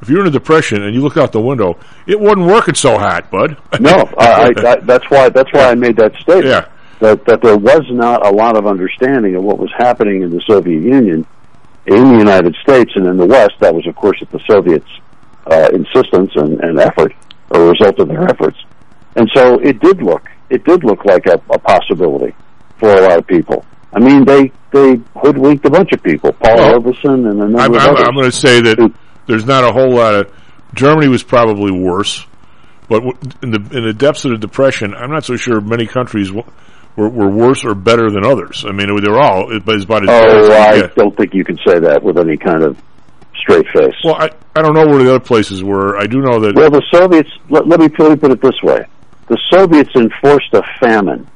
If 0.00 0.08
you're 0.08 0.20
in 0.20 0.26
a 0.26 0.30
depression 0.30 0.82
and 0.82 0.94
you 0.94 1.02
look 1.02 1.16
out 1.16 1.32
the 1.32 1.40
window, 1.40 1.78
it 2.06 2.18
wasn't 2.18 2.46
working 2.46 2.74
so 2.74 2.98
hot, 2.98 3.30
bud. 3.30 3.56
no, 3.80 4.08
I, 4.18 4.52
I, 4.56 4.76
that's 4.76 5.08
why 5.10 5.28
that's 5.28 5.52
why 5.52 5.70
I 5.70 5.74
made 5.74 5.96
that 5.96 6.14
statement. 6.14 6.46
Yeah. 6.46 6.68
That 7.00 7.24
that 7.26 7.42
there 7.42 7.56
was 7.56 7.82
not 7.90 8.26
a 8.26 8.30
lot 8.30 8.56
of 8.56 8.66
understanding 8.66 9.34
of 9.36 9.42
what 9.42 9.58
was 9.58 9.70
happening 9.76 10.22
in 10.22 10.30
the 10.30 10.40
Soviet 10.46 10.82
Union, 10.82 11.26
in 11.86 12.04
the 12.04 12.18
United 12.18 12.56
States, 12.62 12.92
and 12.94 13.06
in 13.06 13.16
the 13.16 13.26
West. 13.26 13.54
That 13.60 13.74
was, 13.74 13.86
of 13.86 13.94
course, 13.96 14.18
at 14.22 14.30
the 14.30 14.40
Soviets' 14.50 14.88
uh, 15.46 15.68
insistence 15.72 16.32
and, 16.34 16.60
and 16.60 16.78
effort, 16.78 17.12
or 17.50 17.66
a 17.66 17.70
result 17.70 17.98
of 17.98 18.08
their 18.08 18.24
efforts. 18.24 18.58
And 19.16 19.30
so 19.34 19.58
it 19.60 19.80
did 19.80 20.02
look 20.02 20.28
it 20.50 20.64
did 20.64 20.84
look 20.84 21.04
like 21.04 21.26
a, 21.26 21.40
a 21.50 21.58
possibility 21.58 22.34
for 22.78 22.90
a 22.92 23.00
lot 23.00 23.18
of 23.18 23.26
people. 23.26 23.64
I 23.92 23.98
mean, 23.98 24.24
they 24.24 24.52
they 24.72 25.00
hoodwinked 25.16 25.64
a 25.66 25.70
bunch 25.70 25.92
of 25.92 26.02
people, 26.02 26.32
Paul 26.32 26.56
Well, 26.56 26.72
Robeson 26.74 27.26
and 27.26 27.42
a 27.42 27.48
number 27.48 27.58
I'm, 27.58 27.74
of 27.74 27.80
I'm, 27.80 27.90
others. 27.90 28.04
I'm 28.06 28.14
going 28.14 28.30
to 28.30 28.36
say 28.36 28.60
that 28.60 28.92
there's 29.26 29.44
not 29.44 29.64
a 29.64 29.72
whole 29.72 29.94
lot 29.94 30.14
of. 30.14 30.32
Germany 30.74 31.08
was 31.08 31.24
probably 31.24 31.72
worse, 31.72 32.24
but 32.88 33.02
in 33.42 33.50
the 33.50 33.58
in 33.72 33.84
the 33.84 33.92
depths 33.92 34.24
of 34.24 34.30
the 34.30 34.38
depression, 34.38 34.94
I'm 34.94 35.10
not 35.10 35.24
so 35.24 35.36
sure 35.36 35.60
many 35.60 35.86
countries 35.86 36.30
were, 36.30 36.44
were 36.96 37.28
worse 37.28 37.64
or 37.64 37.74
better 37.74 38.10
than 38.10 38.24
others. 38.24 38.64
I 38.64 38.70
mean, 38.70 38.86
they 38.86 39.10
were 39.10 39.20
all 39.20 39.52
it 39.52 39.66
was 39.66 39.84
about 39.84 40.04
as 40.04 40.10
oh, 40.10 40.52
I 40.52 40.80
get. 40.80 40.94
don't 40.94 41.16
think 41.16 41.34
you 41.34 41.44
can 41.44 41.58
say 41.66 41.80
that 41.80 42.04
with 42.04 42.18
any 42.18 42.36
kind 42.36 42.62
of 42.62 42.80
straight 43.34 43.66
face. 43.74 43.94
Well, 44.04 44.14
I 44.14 44.30
I 44.54 44.62
don't 44.62 44.74
know 44.74 44.86
where 44.86 45.02
the 45.02 45.10
other 45.10 45.24
places 45.24 45.64
were. 45.64 45.98
I 45.98 46.06
do 46.06 46.20
know 46.20 46.38
that. 46.40 46.54
Well, 46.54 46.70
the 46.70 46.82
Soviets. 46.92 47.30
Let, 47.48 47.66
let 47.66 47.80
me 47.80 47.88
let 47.98 48.10
me 48.10 48.16
put 48.16 48.30
it 48.30 48.40
this 48.40 48.62
way: 48.62 48.86
the 49.26 49.38
Soviets 49.50 49.90
enforced 49.96 50.54
a 50.54 50.62
famine 50.80 51.26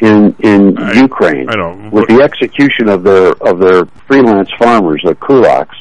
in 0.00 0.34
in 0.40 0.78
I- 0.78 0.92
Ukraine 1.00 1.48
I 1.48 1.88
with 1.90 2.08
the 2.08 2.20
execution 2.22 2.88
of 2.88 3.02
their 3.02 3.32
of 3.46 3.58
their 3.60 3.84
freelance 4.06 4.50
farmers, 4.58 5.02
the 5.04 5.14
kulaks. 5.14 5.76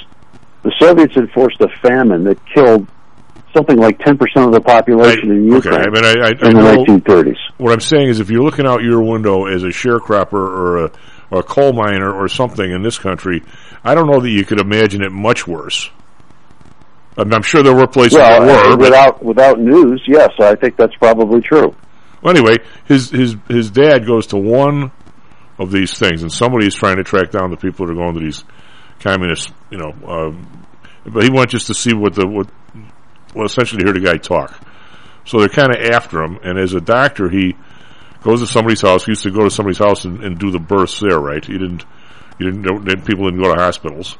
The 0.63 0.73
Soviets 0.79 1.15
enforced 1.15 1.61
a 1.61 1.69
famine 1.81 2.25
that 2.25 2.37
killed 2.53 2.85
something 3.55 3.77
like 3.77 3.97
ten 3.99 4.17
percent 4.17 4.45
of 4.47 4.51
the 4.51 4.61
I, 4.69 4.73
population 4.75 5.31
in 5.31 5.53
okay, 5.53 5.69
Ukraine 5.69 5.81
I 5.81 5.89
mean, 5.89 6.05
I, 6.05 6.09
I, 6.09 6.27
I 6.27 6.49
in 6.49 6.55
the 6.55 7.01
1930s. 7.01 7.37
what 7.57 7.71
I'm 7.71 7.79
saying 7.79 8.09
is, 8.09 8.19
if 8.19 8.29
you're 8.29 8.43
looking 8.43 8.67
out 8.67 8.81
your 8.83 9.01
window 9.01 9.45
as 9.45 9.63
a 9.63 9.67
sharecropper 9.67 10.33
or 10.33 10.85
a, 10.85 10.91
or 11.31 11.39
a 11.39 11.43
coal 11.43 11.71
miner 11.73 12.11
or 12.11 12.27
something 12.27 12.69
in 12.69 12.81
this 12.83 12.99
country, 12.99 13.41
I 13.83 13.95
don't 13.95 14.07
know 14.11 14.19
that 14.19 14.29
you 14.29 14.43
could 14.43 14.59
imagine 14.59 15.01
it 15.01 15.11
much 15.11 15.47
worse. 15.47 15.89
I 17.17 17.23
mean, 17.23 17.33
I'm 17.33 17.41
sure 17.41 17.63
there 17.63 17.75
were 17.75 17.87
places 17.87 18.17
Well, 18.17 18.45
that 18.45 18.69
were, 18.69 18.77
without 18.77 19.23
without 19.23 19.59
news, 19.59 20.01
yes, 20.07 20.29
I 20.39 20.55
think 20.55 20.75
that's 20.77 20.95
probably 20.95 21.41
true. 21.41 21.75
Well, 22.21 22.35
anyway, 22.35 22.57
his 22.85 23.09
his 23.11 23.35
his 23.47 23.71
dad 23.71 24.05
goes 24.05 24.27
to 24.27 24.37
one 24.37 24.91
of 25.57 25.71
these 25.71 25.97
things, 25.97 26.21
and 26.21 26.31
somebody 26.31 26.67
is 26.67 26.75
trying 26.75 26.97
to 26.97 27.03
track 27.03 27.31
down 27.31 27.49
the 27.51 27.57
people 27.57 27.85
that 27.85 27.93
are 27.93 27.95
going 27.95 28.15
to 28.15 28.19
these 28.19 28.43
communist, 28.99 29.51
you 29.69 29.77
know. 29.77 29.93
Um, 30.07 30.65
but 31.05 31.23
he 31.23 31.29
went 31.29 31.49
just 31.51 31.67
to 31.67 31.73
see 31.73 31.93
what 31.93 32.15
the 32.15 32.27
what, 32.27 32.49
well, 33.33 33.45
essentially 33.45 33.83
hear 33.83 33.93
the 33.93 33.99
guy 34.01 34.17
talk. 34.17 34.59
So 35.25 35.39
they're 35.39 35.49
kind 35.49 35.75
of 35.75 35.93
after 35.93 36.21
him, 36.21 36.39
and 36.43 36.57
as 36.57 36.73
a 36.73 36.81
doctor, 36.81 37.29
he 37.29 37.55
goes 38.23 38.41
to 38.41 38.47
somebody's 38.47 38.81
house. 38.81 39.05
He 39.05 39.11
used 39.11 39.23
to 39.23 39.31
go 39.31 39.43
to 39.43 39.51
somebody's 39.51 39.77
house 39.77 40.03
and, 40.05 40.23
and 40.23 40.37
do 40.39 40.51
the 40.51 40.59
births 40.59 40.99
there, 40.99 41.19
right? 41.19 41.43
He 41.43 41.53
didn't. 41.53 41.85
He 42.37 42.45
didn't. 42.45 42.63
didn't- 42.63 43.05
People 43.05 43.25
didn't 43.25 43.41
go 43.41 43.53
to 43.53 43.61
hospitals. 43.61 44.17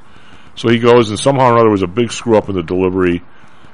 So 0.56 0.70
he 0.70 0.78
goes, 0.80 1.10
and 1.10 1.20
somehow 1.20 1.50
or 1.50 1.54
another 1.54 1.70
was 1.70 1.84
a 1.84 1.88
big 1.88 2.12
screw 2.12 2.38
up 2.38 2.50
in 2.50 2.56
the 2.56 2.64
delivery, 2.64 3.24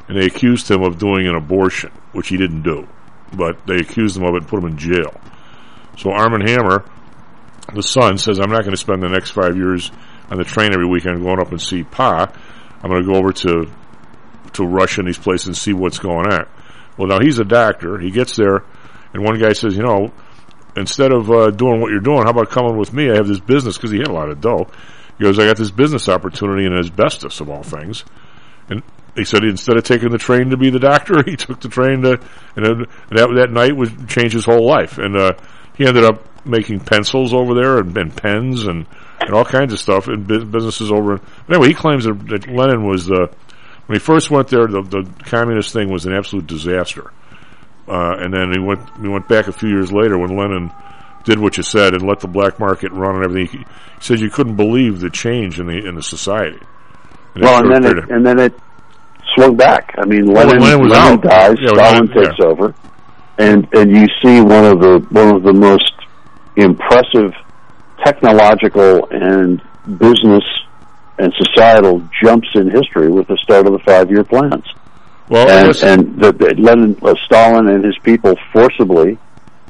and 0.08 0.18
they 0.20 0.26
accused 0.26 0.70
him 0.70 0.84
of 0.84 1.00
doing 1.00 1.28
an 1.28 1.36
abortion, 1.36 1.92
which 2.12 2.28
he 2.28 2.38
didn't 2.38 2.62
do 2.62 2.88
but 3.34 3.66
they 3.68 3.76
accused 3.76 4.18
him 4.18 4.24
of 4.24 4.36
it 4.36 4.44
and 4.44 4.48
put 4.48 4.64
him 4.64 4.70
in 4.70 4.78
jail. 4.78 5.20
So 5.98 6.12
Armand 6.12 6.48
Hammer, 6.48 6.84
the 7.74 7.84
son, 7.84 8.18
says, 8.18 8.40
I'm 8.40 8.50
not 8.50 8.62
going 8.62 8.72
to 8.72 8.78
spend 8.78 9.02
the 9.02 9.10
next 9.10 9.32
five 9.32 9.56
years 9.56 9.92
on 10.30 10.38
the 10.38 10.44
train 10.44 10.74
every 10.74 10.88
weekend 10.88 11.22
going 11.24 11.40
up 11.40 11.52
and 11.52 11.62
see 11.62 11.84
Pa. 11.84 12.32
I'm 12.82 12.90
going 12.90 13.04
to 13.04 13.12
go 13.12 13.18
over 13.18 13.32
to 13.32 13.72
to 14.54 14.66
Russia 14.66 15.02
and 15.02 15.08
these 15.08 15.18
places 15.18 15.48
and 15.48 15.58
see 15.58 15.74
what's 15.74 16.00
going 16.00 16.32
on. 16.32 16.48
Well, 16.98 17.08
now 17.10 17.20
he's 17.20 17.40
a 17.40 17.44
doctor. 17.44 18.00
He 18.00 18.10
gets 18.10 18.36
there, 18.38 18.64
and 19.14 19.24
one 19.24 19.38
guy 19.38 19.52
says, 19.52 19.76
you 19.76 19.84
know, 19.84 20.14
instead 20.78 21.12
of 21.12 21.30
uh, 21.30 21.52
doing 21.52 21.82
what 21.82 21.92
you're 21.92 22.00
doing, 22.00 22.24
how 22.24 22.30
about 22.30 22.50
coming 22.50 22.78
with 22.78 22.94
me? 22.94 23.10
I 23.10 23.16
have 23.16 23.28
this 23.28 23.40
business 23.40 23.78
because 23.78 23.92
he 23.92 23.98
had 23.98 24.08
a 24.08 24.14
lot 24.14 24.30
of 24.30 24.40
dough. 24.42 24.68
He 25.18 25.24
goes, 25.24 25.40
I 25.40 25.46
got 25.46 25.58
this 25.58 25.72
business 25.72 26.10
opportunity 26.10 26.66
in 26.66 26.74
asbestos 26.74 27.40
of 27.42 27.50
all 27.50 27.64
things. 27.64 28.04
And 28.70 28.82
he 29.16 29.24
said 29.24 29.44
instead 29.44 29.78
of 29.78 29.84
taking 29.84 30.10
the 30.10 30.18
train 30.18 30.50
to 30.50 30.58
be 30.58 30.70
the 30.70 30.80
doctor, 30.80 31.24
he 31.26 31.36
took 31.36 31.60
the 31.62 31.70
train 31.70 32.02
to, 32.02 32.20
and, 32.56 32.66
then, 32.66 32.86
that 33.12 33.30
that 33.36 33.52
night 33.52 33.76
was 33.76 33.90
changed 34.08 34.34
his 34.34 34.46
whole 34.46 34.66
life. 34.66 34.98
And 34.98 35.16
uh, 35.16 35.34
he 35.76 35.86
ended 35.86 36.04
up 36.04 36.46
making 36.46 36.82
pencils 36.82 37.34
over 37.34 37.54
there 37.54 37.80
and, 37.80 37.98
and 37.98 38.16
pens 38.16 38.66
and, 38.66 38.86
and 39.22 39.34
all 39.34 39.46
kinds 39.46 39.74
of 39.74 39.80
stuff 39.80 40.08
and 40.08 40.28
businesses 40.28 40.92
over. 40.92 41.20
Anyway, 41.50 41.68
he 41.68 41.74
claims 41.74 42.06
that, 42.06 42.28
that 42.28 42.48
Lenin 42.48 42.88
was 42.88 43.06
the 43.06 43.30
when 43.88 43.98
he 43.98 44.00
first 44.00 44.32
went 44.32 44.48
there, 44.48 44.68
the, 44.68 44.82
the 44.82 45.24
communist 45.26 45.72
thing 45.72 45.92
was 45.92 46.06
an 46.06 46.14
absolute 46.14 46.48
disaster. 46.48 47.12
Uh, 47.88 48.16
and 48.18 48.34
then 48.34 48.52
he 48.52 48.60
went 48.60 48.82
he 49.00 49.08
went 49.08 49.28
back 49.28 49.48
a 49.48 49.52
few 49.52 49.70
years 49.70 49.92
later 49.92 50.18
when 50.18 50.36
Lenin 50.36 50.72
did 51.24 51.40
what 51.40 51.58
you 51.58 51.64
said 51.64 51.94
and 51.94 52.02
let 52.02 52.20
the 52.20 52.28
black 52.28 52.60
market 52.60 52.92
run 52.92 53.16
and 53.16 53.26
everything. 53.26 53.60
He, 53.60 53.64
he 53.64 53.66
said 54.00 54.20
you 54.20 54.32
couldn't 54.32 54.56
believe 54.56 55.00
the 55.00 55.12
change 55.12 55.60
in 55.60 55.68
the 55.68 55.86
in 55.86 55.94
the 55.94 56.02
society. 56.02 56.60
In 57.36 57.44
a 57.44 57.46
Well, 57.46 57.62
and 57.62 57.86
then 57.86 57.98
it 57.98 58.10
and 58.10 58.26
then 58.26 58.40
it 58.40 58.54
swung 59.36 59.56
back. 59.56 59.94
I 59.98 60.06
mean, 60.06 60.32
Well, 60.32 60.48
Lenin, 60.48 60.62
Lenin 60.62 60.82
was 60.90 61.22
dies, 61.22 61.58
Yeah, 61.62 61.68
Stalin 61.70 62.08
Lenin- 62.08 62.24
takes 62.26 62.40
over, 62.40 62.74
and 63.38 63.68
and 63.74 63.92
you 63.92 64.08
see 64.24 64.42
one 64.42 64.66
of 64.66 64.80
the 64.80 65.06
one 65.10 65.36
of 65.36 65.44
the 65.44 65.54
most 65.54 65.94
impressive 66.56 67.34
technological 68.04 69.08
and 69.12 69.62
business 69.98 70.44
and 71.18 71.34
societal 71.38 72.02
jumps 72.24 72.48
in 72.56 72.70
history 72.70 73.10
with 73.10 73.28
the 73.28 73.38
start 73.38 73.66
of 73.68 73.74
the 73.74 73.80
five 73.80 74.10
year 74.12 74.24
plans. 74.24 74.66
well, 75.30 75.50
and 75.50 75.68
listen, 75.68 75.88
and 76.00 76.22
the, 76.22 76.32
the 76.34 76.54
Lenin, 76.58 76.98
uh, 77.02 77.14
Stalin 77.26 77.68
and 77.68 77.84
his 77.84 77.98
people 78.04 78.36
forcibly 78.52 79.18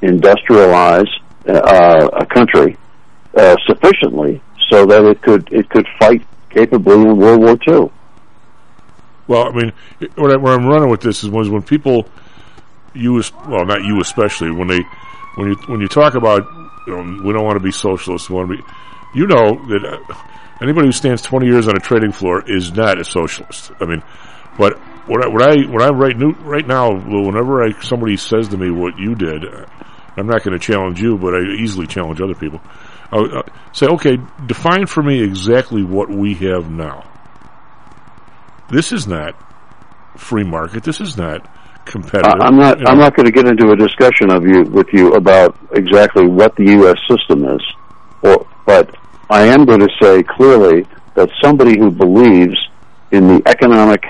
industrialize 0.02 1.08
uh, 1.48 2.10
a 2.14 2.26
country 2.26 2.78
uh, 3.36 3.56
sufficiently 3.68 4.42
so 4.70 4.86
that 4.86 5.04
it 5.06 5.22
could 5.22 5.48
it 5.52 5.70
could 5.70 5.88
fight 6.00 6.26
capably 6.50 6.96
in 6.96 7.18
World 7.18 7.42
War 7.42 7.58
II. 7.68 7.92
Well, 9.28 9.48
I 9.48 9.52
mean, 9.52 9.74
what, 10.16 10.32
I, 10.32 10.36
where 10.36 10.54
I'm 10.54 10.66
running 10.66 10.90
with 10.90 11.02
this 11.02 11.24
is 11.24 11.30
was 11.30 11.50
when 11.50 11.64
people, 11.64 12.08
you, 12.94 13.22
well, 13.48 13.66
not 13.66 13.84
you 13.84 14.00
especially, 14.02 14.52
when 14.52 14.68
they, 14.68 14.82
when 15.36 15.50
you 15.50 15.56
when 15.68 15.82
you 15.82 15.88
talk 15.88 16.16
about, 16.16 16.44
you 16.88 16.96
know, 16.96 17.24
we 17.24 17.34
don't 17.34 17.44
want 17.44 17.58
to 17.58 17.64
be 17.64 17.72
socialists, 17.72 18.30
we 18.30 18.36
want 18.36 18.52
to 18.52 18.58
be, 18.58 18.64
you 19.16 19.28
know 19.28 19.56
that 19.68 19.84
uh, 19.84 20.16
anybody 20.62 20.88
who 20.88 20.92
stands 20.92 21.22
20 21.22 21.48
years 21.48 21.68
on 21.68 21.76
a 21.76 21.80
trading 21.80 22.12
floor 22.12 22.44
is 22.48 22.72
not 22.74 23.00
a 23.00 23.04
socialist. 23.06 23.72
I 23.80 23.86
mean, 23.86 24.04
but 24.58 24.78
what 25.08 25.26
I, 25.26 25.28
what 25.28 25.42
I 25.42 25.72
what 25.72 25.82
I 25.82 25.90
right 25.90 26.16
new, 26.16 26.32
right 26.34 26.66
now, 26.66 26.94
whenever 26.94 27.64
I, 27.64 27.80
somebody 27.82 28.18
says 28.18 28.48
to 28.50 28.58
me 28.58 28.72
what 28.72 28.98
you 28.98 29.16
did, 29.16 29.46
uh, 29.46 29.66
I'm 30.18 30.28
not 30.28 30.44
going 30.44 30.58
to 30.58 30.64
challenge 30.64 31.02
you, 31.02 31.18
but 31.18 31.34
I 31.34 31.42
easily 31.42 31.88
challenge 31.88 32.22
other 32.22 32.36
people. 32.36 32.62
I 33.12 33.18
uh, 33.18 33.44
say, 33.74 33.88
okay, 33.88 34.18
define 34.46 34.88
for 34.88 35.04
me 35.04 35.22
exactly 35.22 35.84
what 35.84 36.10
we 36.10 36.34
have 36.36 36.70
now. 36.70 37.12
This 38.70 38.92
is 38.92 39.08
not 39.08 39.36
free 40.18 40.44
market. 40.44 40.84
This 40.84 41.02
is 41.02 41.18
not 41.18 41.48
competitive. 41.86 42.34
I'm 42.42 42.58
not. 42.58 42.80
You 42.80 42.86
know. 42.86 42.92
I'm 42.92 42.98
not 42.98 43.16
going 43.16 43.26
to 43.26 43.32
get 43.32 43.48
into 43.48 43.72
a 43.72 43.76
discussion 43.76 44.32
of 44.32 44.46
you 44.46 44.64
with 44.64 44.88
you 44.92 45.14
about 45.14 45.58
exactly 45.74 46.28
what 46.28 46.56
the 46.56 46.72
U.S. 46.72 46.98
system 47.10 47.46
is, 47.46 47.62
or 48.24 48.48
but 48.66 48.96
I 49.30 49.44
am 49.44 49.66
going 49.66 49.80
to 49.82 49.90
say 50.02 50.24
clearly 50.24 50.86
that 51.16 51.30
somebody 51.44 51.78
who 51.80 51.92
believes 51.92 52.58
in 53.12 53.28
the 53.28 53.42
economic 53.46 54.04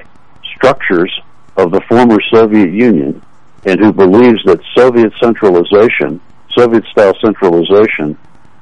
structures 0.55 1.11
of 1.57 1.71
the 1.71 1.81
former 1.87 2.17
Soviet 2.33 2.71
Union 2.71 3.21
and 3.65 3.79
who 3.79 3.91
believes 3.91 4.39
that 4.45 4.59
Soviet 4.75 5.11
centralization, 5.21 6.21
Soviet-style 6.57 7.13
centralization, 7.23 8.17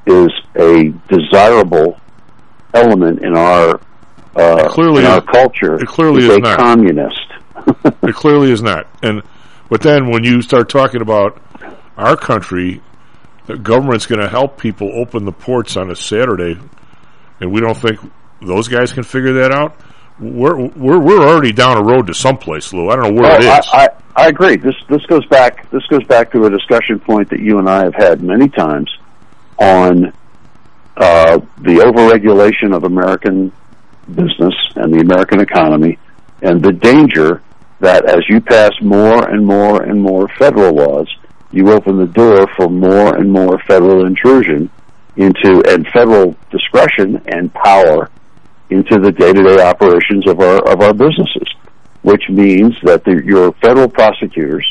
is 0.05 0.31
a 0.55 0.93
desirable 1.07 2.00
element 2.73 3.23
in 3.23 3.35
our 3.35 3.79
uh, 4.35 4.67
clearly 4.69 4.99
in 5.03 5.09
our 5.09 5.21
culture. 5.21 5.75
it 5.75 5.87
clearly 5.87 6.23
is 6.25 6.29
is 6.31 6.37
a 6.37 6.39
not. 6.39 6.57
communist. 6.59 7.19
It 8.03 8.15
clearly 8.15 8.51
is 8.51 8.61
not. 8.61 8.87
And 9.01 9.21
but 9.69 9.81
then 9.81 10.09
when 10.09 10.23
you 10.23 10.41
start 10.41 10.69
talking 10.69 11.01
about 11.01 11.41
our 11.97 12.17
country, 12.17 12.81
the 13.45 13.57
government's 13.57 14.05
going 14.05 14.19
to 14.19 14.27
help 14.27 14.57
people 14.59 14.91
open 14.93 15.23
the 15.25 15.31
ports 15.31 15.77
on 15.77 15.89
a 15.89 15.95
Saturday, 15.95 16.59
and 17.39 17.51
we 17.51 17.61
don't 17.61 17.77
think 17.77 17.99
those 18.41 18.67
guys 18.67 18.91
can 18.91 19.03
figure 19.03 19.33
that 19.33 19.51
out. 19.53 19.77
We're 20.19 20.55
we're 20.67 20.99
we're 20.99 21.25
already 21.27 21.53
down 21.53 21.77
a 21.77 21.81
road 21.83 22.07
to 22.07 22.13
someplace, 22.13 22.73
Lou. 22.73 22.89
I 22.89 22.95
don't 22.95 23.15
know 23.15 23.21
where 23.21 23.35
it 23.35 23.39
Well, 23.45 23.59
is. 23.59 23.69
I, 23.71 23.85
I, 23.85 23.89
I 24.25 24.27
agree. 24.27 24.57
This 24.57 24.75
this 24.89 25.05
goes 25.05 25.25
back 25.27 25.69
this 25.71 25.83
goes 25.87 26.03
back 26.05 26.31
to 26.33 26.45
a 26.45 26.49
discussion 26.49 26.99
point 26.99 27.29
that 27.29 27.39
you 27.39 27.59
and 27.59 27.69
I 27.69 27.83
have 27.85 27.95
had 27.95 28.21
many 28.21 28.49
times 28.49 28.89
on 29.57 30.13
uh, 30.97 31.39
the 31.61 31.75
overregulation 31.77 32.75
of 32.75 32.83
American 32.83 33.51
business 34.07 34.53
and 34.75 34.93
the 34.93 35.00
American 35.00 35.39
economy, 35.39 35.98
and 36.41 36.63
the 36.63 36.74
danger 36.74 37.41
that 37.79 38.05
as 38.05 38.22
you 38.29 38.39
pass 38.39 38.72
more 38.81 39.29
and 39.29 39.45
more 39.45 39.83
and 39.83 40.01
more 40.01 40.27
federal 40.39 40.74
laws, 40.74 41.07
you 41.51 41.69
open 41.72 41.98
the 41.98 42.07
door 42.07 42.48
for 42.55 42.69
more 42.69 43.15
and 43.15 43.31
more 43.31 43.60
federal 43.67 44.05
intrusion 44.05 44.69
into 45.15 45.62
and 45.67 45.88
federal 45.93 46.36
discretion 46.50 47.22
and 47.27 47.53
power 47.53 48.10
into 48.69 49.00
the 49.00 49.12
day-to-day 49.12 49.62
operations 49.62 50.27
of 50.27 50.39
our 50.39 50.57
of 50.67 50.81
our 50.81 50.93
businesses, 50.93 51.48
which 52.01 52.24
means 52.29 52.74
that 52.83 53.03
the, 53.03 53.22
your 53.24 53.51
federal 53.62 53.88
prosecutors 53.88 54.65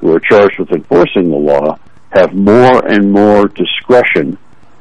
who 0.00 0.14
are 0.14 0.20
charged 0.20 0.58
with 0.58 0.70
enforcing 0.70 1.28
the 1.30 1.36
law 1.36 1.78
have 2.12 2.32
more 2.32 2.86
and 2.86 3.12
more 3.12 3.48
discretion 3.48 4.38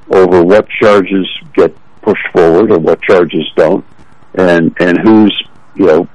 over 0.09 0.43
what 0.43 0.67
charges 0.69 1.27
get 1.53 1.75
pushed 2.01 2.27
forward 2.33 2.71
and 2.71 2.83
what 2.83 3.01
charges 3.01 3.49
don't, 3.55 3.85
and 4.35 4.75
and 4.79 4.97
who's 4.99 5.43
you 5.75 5.85
know 5.85 6.07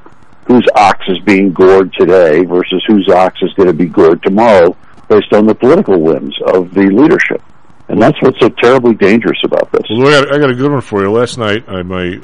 whose 0.47 0.67
ox 0.75 1.05
is 1.09 1.19
being 1.21 1.53
gored 1.53 1.93
today 1.95 2.45
versus 2.45 2.83
whose 2.87 3.09
ox 3.09 3.39
is 3.43 3.53
going 3.55 3.67
to 3.67 3.73
be 3.73 3.87
gored 3.87 4.23
tomorrow 4.23 4.77
based 5.09 5.33
on 5.33 5.47
the 5.47 5.55
political 5.55 6.01
whims 6.01 6.37
of 6.47 6.73
the 6.75 6.87
leadership. 6.87 7.43
And 7.89 8.01
that's 8.03 8.21
what's 8.21 8.39
so 8.41 8.49
terribly 8.49 8.95
dangerous 8.95 9.39
about 9.45 9.71
this. 9.71 9.83
Well, 9.91 10.09
I 10.09 10.25
got, 10.25 10.35
I 10.35 10.39
got 10.39 10.51
a 10.51 10.55
good 10.55 10.73
one 10.73 10.81
for 10.81 11.03
you. 11.03 11.11
Last 11.11 11.39
night, 11.39 11.69
I 11.69 11.83
my 11.83 12.21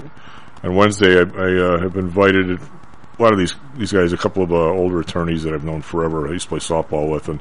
on 0.64 0.74
Wednesday, 0.74 1.18
I, 1.18 1.22
I 1.22 1.74
uh, 1.74 1.80
have 1.80 1.96
invited 1.96 2.50
a 2.50 3.22
lot 3.22 3.32
of 3.32 3.38
these 3.38 3.54
these 3.76 3.92
guys, 3.92 4.12
a 4.12 4.16
couple 4.16 4.42
of 4.42 4.52
uh, 4.52 4.56
older 4.56 5.00
attorneys 5.00 5.44
that 5.44 5.54
I've 5.54 5.64
known 5.64 5.82
forever. 5.82 6.28
I 6.28 6.32
used 6.32 6.44
to 6.44 6.48
play 6.48 6.58
softball 6.58 7.10
with, 7.10 7.28
and 7.28 7.40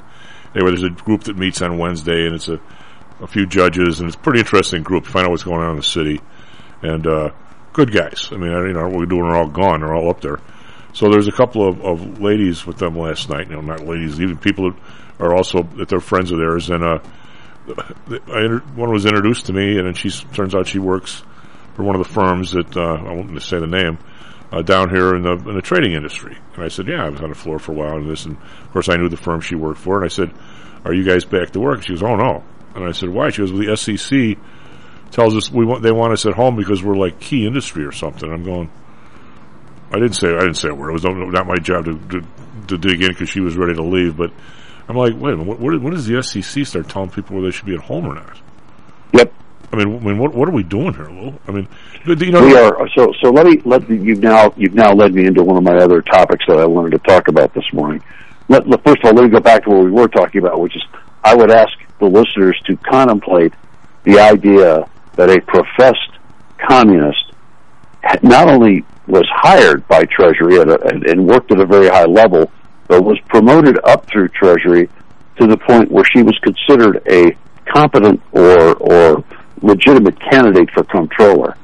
anyway, 0.54 0.70
there's 0.70 0.84
a 0.84 0.90
group 0.90 1.24
that 1.24 1.36
meets 1.36 1.62
on 1.62 1.78
Wednesday, 1.78 2.26
and 2.26 2.34
it's 2.34 2.48
a 2.48 2.60
a 3.22 3.26
few 3.26 3.46
judges, 3.46 4.00
and 4.00 4.08
it's 4.08 4.16
a 4.16 4.20
pretty 4.20 4.40
interesting 4.40 4.82
group 4.82 5.06
find 5.06 5.26
out 5.26 5.30
what's 5.30 5.44
going 5.44 5.62
on 5.62 5.70
in 5.70 5.76
the 5.76 5.82
city. 5.82 6.20
And 6.82 7.06
uh, 7.06 7.30
good 7.72 7.92
guys. 7.92 8.28
I 8.32 8.36
mean, 8.36 8.50
you 8.50 8.72
know, 8.72 8.88
what 8.88 8.98
we're 8.98 9.06
doing 9.06 9.22
are 9.22 9.36
all 9.36 9.48
gone. 9.48 9.80
They're 9.80 9.94
all 9.94 10.10
up 10.10 10.20
there. 10.20 10.40
So 10.92 11.08
there's 11.08 11.28
a 11.28 11.32
couple 11.32 11.66
of, 11.66 11.80
of 11.80 12.20
ladies 12.20 12.66
with 12.66 12.76
them 12.78 12.98
last 12.98 13.30
night. 13.30 13.48
You 13.48 13.56
know, 13.56 13.62
not 13.62 13.86
ladies, 13.86 14.20
even 14.20 14.36
people 14.36 14.72
that 14.72 14.80
are 15.20 15.34
also 15.34 15.62
that 15.76 15.88
they're 15.88 16.00
friends 16.00 16.32
of 16.32 16.38
theirs. 16.38 16.68
And 16.68 16.84
uh, 16.84 16.98
I, 18.26 18.60
one 18.74 18.90
was 18.92 19.06
introduced 19.06 19.46
to 19.46 19.52
me, 19.52 19.78
and 19.78 19.86
then 19.86 19.94
she 19.94 20.10
turns 20.10 20.54
out 20.54 20.66
she 20.66 20.80
works 20.80 21.22
for 21.74 21.84
one 21.84 21.94
of 21.94 22.06
the 22.06 22.12
firms 22.12 22.52
that 22.52 22.76
uh, 22.76 22.96
I 22.96 23.14
won't 23.14 23.40
say 23.40 23.58
the 23.58 23.66
name 23.66 23.98
uh, 24.50 24.62
down 24.62 24.90
here 24.90 25.14
in 25.14 25.22
the 25.22 25.32
in 25.32 25.54
the 25.54 25.62
trading 25.62 25.92
industry. 25.92 26.36
And 26.54 26.64
I 26.64 26.68
said, 26.68 26.88
yeah, 26.88 27.06
I 27.06 27.08
was 27.08 27.20
on 27.20 27.30
the 27.30 27.34
floor 27.36 27.58
for 27.58 27.72
a 27.72 27.74
while, 27.74 27.96
and 27.96 28.10
this, 28.10 28.26
and 28.26 28.36
of 28.36 28.72
course 28.72 28.88
I 28.88 28.96
knew 28.96 29.08
the 29.08 29.16
firm 29.16 29.40
she 29.40 29.54
worked 29.54 29.80
for. 29.80 29.96
And 29.96 30.04
I 30.04 30.08
said, 30.08 30.34
are 30.84 30.92
you 30.92 31.04
guys 31.04 31.24
back 31.24 31.52
to 31.52 31.60
work? 31.60 31.84
She 31.84 31.94
goes, 31.94 32.02
oh 32.02 32.16
no. 32.16 32.44
And 32.74 32.84
I 32.84 32.92
said, 32.92 33.10
why? 33.10 33.30
She 33.30 33.42
goes, 33.42 33.52
well, 33.52 33.62
the 33.62 33.76
SEC 33.76 34.38
tells 35.12 35.36
us 35.36 35.52
we 35.52 35.64
want 35.64 35.82
they 35.82 35.92
want 35.92 36.12
us 36.12 36.26
at 36.26 36.32
home 36.32 36.56
because 36.56 36.82
we're 36.82 36.96
like 36.96 37.20
key 37.20 37.46
industry 37.46 37.84
or 37.84 37.92
something. 37.92 38.30
I'm 38.30 38.44
going. 38.44 38.70
I 39.90 39.96
didn't 39.96 40.14
say 40.14 40.28
I 40.28 40.40
didn't 40.40 40.56
say 40.56 40.70
a 40.70 40.74
word. 40.74 40.90
It 40.90 40.92
was 40.92 41.04
not 41.04 41.46
my 41.46 41.56
job 41.56 41.84
to 41.84 41.98
to, 42.08 42.26
to 42.68 42.78
dig 42.78 43.02
in 43.02 43.08
because 43.08 43.28
she 43.28 43.40
was 43.40 43.56
ready 43.56 43.74
to 43.74 43.82
leave. 43.82 44.16
But 44.16 44.32
I'm 44.88 44.96
like, 44.96 45.12
wait, 45.16 45.34
a 45.34 45.36
what, 45.36 45.60
what 45.60 45.92
does 45.92 46.06
the 46.06 46.22
SEC 46.22 46.66
start 46.66 46.88
telling 46.88 47.10
people 47.10 47.36
where 47.36 47.44
they 47.44 47.50
should 47.50 47.66
be 47.66 47.74
at 47.74 47.80
home 47.80 48.06
or 48.06 48.14
not? 48.14 48.40
Yep. 49.12 49.32
I 49.72 49.76
mean, 49.76 49.96
I 49.96 50.00
mean, 50.00 50.18
what 50.18 50.34
what 50.34 50.48
are 50.48 50.52
we 50.52 50.62
doing 50.62 50.94
here, 50.94 51.08
Lou? 51.08 51.38
I 51.46 51.52
mean, 51.52 51.68
you 52.06 52.30
know, 52.30 52.44
we 52.44 52.56
are. 52.56 52.88
So 52.96 53.12
so 53.22 53.30
let 53.30 53.46
me 53.46 53.60
let 53.64 53.88
you've 53.88 54.22
now 54.22 54.52
you've 54.56 54.74
now 54.74 54.92
led 54.92 55.14
me 55.14 55.26
into 55.26 55.42
one 55.42 55.58
of 55.58 55.62
my 55.62 55.76
other 55.76 56.00
topics 56.00 56.44
that 56.48 56.58
I 56.58 56.66
wanted 56.66 56.90
to 56.92 56.98
talk 56.98 57.28
about 57.28 57.52
this 57.54 57.64
morning. 57.72 58.02
Let, 58.48 58.66
let, 58.66 58.82
first 58.82 58.98
of 58.98 59.06
all, 59.06 59.12
let 59.14 59.24
me 59.24 59.30
go 59.30 59.40
back 59.40 59.64
to 59.64 59.70
what 59.70 59.84
we 59.84 59.90
were 59.90 60.08
talking 60.08 60.42
about, 60.42 60.60
which 60.60 60.74
is 60.74 60.82
I 61.22 61.34
would 61.34 61.50
ask 61.50 61.72
the 62.02 62.08
listeners 62.08 62.60
to 62.66 62.76
contemplate 62.78 63.54
the 64.04 64.18
idea 64.18 64.84
that 65.14 65.30
a 65.30 65.40
professed 65.42 66.18
communist 66.58 67.32
not 68.22 68.48
only 68.48 68.84
was 69.06 69.24
hired 69.30 69.86
by 69.86 70.04
Treasury 70.04 70.56
a, 70.56 70.62
and 70.62 71.26
worked 71.26 71.52
at 71.52 71.60
a 71.60 71.66
very 71.66 71.88
high 71.88 72.04
level, 72.04 72.50
but 72.88 73.04
was 73.04 73.18
promoted 73.28 73.78
up 73.84 74.06
through 74.10 74.28
Treasury 74.28 74.90
to 75.38 75.46
the 75.46 75.56
point 75.56 75.90
where 75.90 76.04
she 76.04 76.22
was 76.22 76.36
considered 76.38 77.00
a 77.08 77.36
competent 77.72 78.20
or 78.32 78.74
or 78.74 79.24
legitimate 79.62 80.18
candidate 80.20 80.70
for 80.72 80.82
comptroller. 80.84 81.56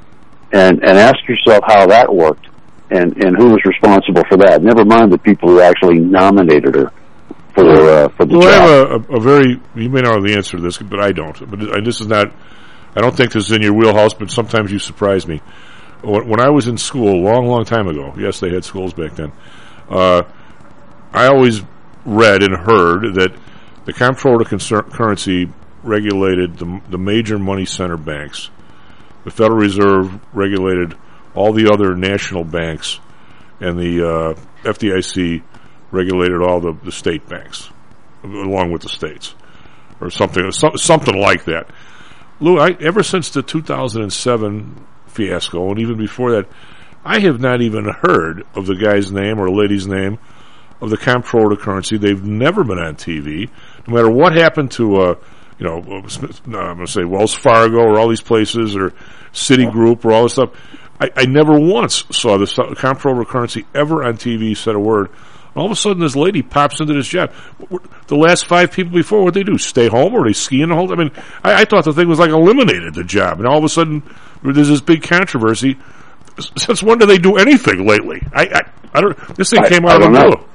And 0.52 0.82
and 0.84 0.96
ask 0.96 1.18
yourself 1.28 1.64
how 1.66 1.86
that 1.86 2.14
worked 2.14 2.46
and 2.90 3.16
and 3.24 3.36
who 3.36 3.50
was 3.50 3.64
responsible 3.64 4.22
for 4.28 4.36
that. 4.38 4.62
Never 4.62 4.84
mind 4.84 5.12
the 5.12 5.18
people 5.18 5.48
who 5.48 5.60
actually 5.60 5.98
nominated 5.98 6.76
her 6.76 6.92
for 7.58 7.90
uh, 7.90 8.08
for 8.10 8.26
the 8.26 8.38
well, 8.38 8.50
job. 8.50 8.62
I 8.62 8.92
have 8.92 9.10
a, 9.10 9.16
a, 9.16 9.20
very 9.20 9.60
you 9.74 9.90
may 9.90 10.00
not 10.00 10.16
know 10.16 10.22
the 10.26 10.34
answer 10.34 10.56
to 10.56 10.62
this, 10.62 10.78
but 10.78 11.00
I 11.00 11.12
don't. 11.12 11.50
But 11.50 11.84
this 11.84 12.00
is 12.00 12.06
not. 12.06 12.32
I 12.94 13.00
don't 13.00 13.16
think 13.16 13.32
this 13.32 13.46
is 13.46 13.52
in 13.52 13.62
your 13.62 13.74
wheelhouse, 13.74 14.14
but 14.14 14.30
sometimes 14.30 14.72
you 14.72 14.78
surprise 14.78 15.26
me. 15.26 15.40
When 16.02 16.40
I 16.40 16.50
was 16.50 16.68
in 16.68 16.78
school, 16.78 17.08
a 17.08 17.20
long, 17.20 17.46
long 17.46 17.64
time 17.64 17.88
ago, 17.88 18.14
yes, 18.16 18.40
they 18.40 18.50
had 18.50 18.64
schools 18.64 18.94
back 18.94 19.16
then. 19.16 19.32
Uh, 19.88 20.22
I 21.12 21.26
always 21.26 21.62
read 22.04 22.42
and 22.42 22.54
heard 22.54 23.14
that 23.14 23.34
the 23.84 23.92
comptroller 23.92 24.42
of 24.42 24.90
currency 24.90 25.50
regulated 25.82 26.58
the, 26.58 26.80
the 26.88 26.98
major 26.98 27.38
money 27.38 27.64
center 27.64 27.96
banks. 27.96 28.50
The 29.24 29.30
Federal 29.30 29.58
Reserve 29.58 30.20
regulated 30.32 30.96
all 31.34 31.52
the 31.52 31.70
other 31.72 31.94
national 31.94 32.44
banks, 32.44 33.00
and 33.60 33.78
the 33.78 34.06
uh, 34.06 34.34
FDIC 34.62 35.42
regulated 35.90 36.42
all 36.42 36.60
the, 36.60 36.72
the 36.84 36.92
state 36.92 37.28
banks, 37.28 37.70
along 38.22 38.72
with 38.72 38.82
the 38.82 38.88
states, 38.88 39.34
or 40.00 40.10
something, 40.10 40.50
something 40.50 41.18
like 41.18 41.44
that. 41.44 41.68
Lou, 42.40 42.58
I, 42.58 42.76
ever 42.80 43.02
since 43.02 43.30
the 43.30 43.42
2007 43.42 44.86
fiasco, 45.06 45.70
and 45.70 45.80
even 45.80 45.96
before 45.96 46.32
that, 46.32 46.48
I 47.04 47.20
have 47.20 47.40
not 47.40 47.62
even 47.62 47.84
heard 47.84 48.44
of 48.54 48.66
the 48.66 48.76
guy's 48.76 49.10
name 49.10 49.38
or 49.38 49.50
lady's 49.50 49.86
name 49.86 50.18
of 50.80 50.90
the 50.90 50.96
comptroller 50.96 51.52
of 51.52 51.60
currency. 51.60 51.96
They've 51.96 52.22
never 52.22 52.64
been 52.64 52.78
on 52.78 52.96
TV. 52.96 53.50
No 53.86 53.94
matter 53.94 54.10
what 54.10 54.34
happened 54.34 54.70
to, 54.72 54.96
uh, 54.96 55.14
you 55.58 55.66
know, 55.66 55.78
uh, 55.78 56.02
I'm 56.44 56.52
going 56.52 56.78
to 56.78 56.86
say 56.86 57.04
Wells 57.04 57.34
Fargo 57.34 57.78
or 57.78 57.98
all 57.98 58.08
these 58.08 58.20
places 58.20 58.76
or 58.76 58.92
Citigroup 59.32 60.04
or 60.04 60.12
all 60.12 60.24
this 60.24 60.34
stuff. 60.34 60.50
I, 61.00 61.10
I 61.16 61.26
never 61.26 61.58
once 61.58 62.04
saw 62.10 62.38
the 62.38 62.76
comptroller 62.78 63.22
of 63.22 63.28
currency 63.28 63.66
ever 63.74 64.04
on 64.04 64.16
TV 64.16 64.56
said 64.56 64.74
a 64.74 64.80
word 64.80 65.10
all 65.58 65.66
of 65.66 65.72
a 65.72 65.76
sudden, 65.76 66.00
this 66.00 66.16
lady 66.16 66.42
pops 66.42 66.80
into 66.80 66.94
this 66.94 67.08
job. 67.08 67.32
The 68.06 68.16
last 68.16 68.46
five 68.46 68.72
people 68.72 68.92
before, 68.92 69.24
what 69.24 69.34
they 69.34 69.42
do? 69.42 69.58
Stay 69.58 69.88
home 69.88 70.14
or 70.14 70.24
they 70.26 70.32
ski 70.32 70.62
in 70.62 70.70
the 70.70 70.74
whole? 70.74 70.92
I 70.92 70.96
mean, 70.96 71.10
I, 71.42 71.62
I 71.62 71.64
thought 71.64 71.84
the 71.84 71.92
thing 71.92 72.08
was 72.08 72.18
like 72.18 72.30
eliminated 72.30 72.94
the 72.94 73.04
job, 73.04 73.38
and 73.38 73.46
all 73.46 73.58
of 73.58 73.64
a 73.64 73.68
sudden, 73.68 74.02
there's 74.42 74.68
this 74.68 74.80
big 74.80 75.02
controversy. 75.02 75.78
Since 76.56 76.82
when 76.82 76.98
do 76.98 77.06
they 77.06 77.18
do 77.18 77.36
anything 77.36 77.86
lately? 77.86 78.22
I, 78.32 78.42
I, 78.44 78.60
I 78.94 79.00
don't. 79.00 79.36
This 79.36 79.50
thing 79.50 79.64
I, 79.64 79.68
came 79.68 79.84
out 79.84 80.02
of 80.02 80.12
the 80.12 80.18
blue. 80.18 80.48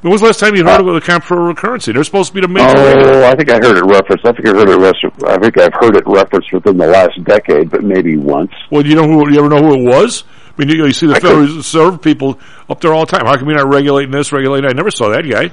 When 0.00 0.12
was 0.12 0.20
the 0.20 0.28
last 0.28 0.38
time 0.38 0.54
you 0.54 0.64
heard 0.64 0.80
uh, 0.80 0.86
of 0.86 0.94
the 0.94 1.00
comptroller 1.00 1.54
currency? 1.54 1.90
They're 1.90 2.04
supposed 2.04 2.28
to 2.28 2.34
be 2.34 2.40
the 2.40 2.46
major. 2.46 2.68
Oh, 2.68 3.24
I 3.24 3.34
think 3.34 3.50
I 3.50 3.58
heard 3.58 3.76
it 3.76 3.84
referenced. 3.84 4.24
I 4.24 4.30
think 4.30 4.46
I 4.46 4.52
heard 4.52 4.68
it 4.68 4.78
referenced. 4.78 5.24
I 5.24 5.38
think 5.38 5.58
I've 5.58 5.74
heard 5.74 5.96
it 5.96 6.04
referenced 6.06 6.52
within 6.52 6.76
the 6.76 6.86
last 6.86 7.22
decade, 7.24 7.70
but 7.70 7.82
maybe 7.82 8.16
once. 8.16 8.52
Well, 8.70 8.86
you 8.86 8.94
know 8.94 9.02
who? 9.02 9.28
You 9.28 9.40
ever 9.40 9.48
know 9.48 9.58
who 9.58 9.74
it 9.74 9.84
was? 9.84 10.22
I 10.58 10.64
mean, 10.64 10.76
you, 10.76 10.86
you 10.86 10.92
see 10.92 11.06
the 11.06 11.14
I 11.14 11.20
Federal 11.20 11.46
could, 11.46 11.56
Reserve 11.56 12.02
people 12.02 12.38
up 12.68 12.80
there 12.80 12.92
all 12.92 13.06
the 13.06 13.16
time. 13.16 13.26
How 13.26 13.36
come 13.36 13.48
you're 13.48 13.58
not 13.58 13.68
regulating 13.68 14.10
this, 14.10 14.32
regulating? 14.32 14.68
I 14.68 14.72
never 14.72 14.90
saw 14.90 15.08
that 15.10 15.22
guy. 15.22 15.52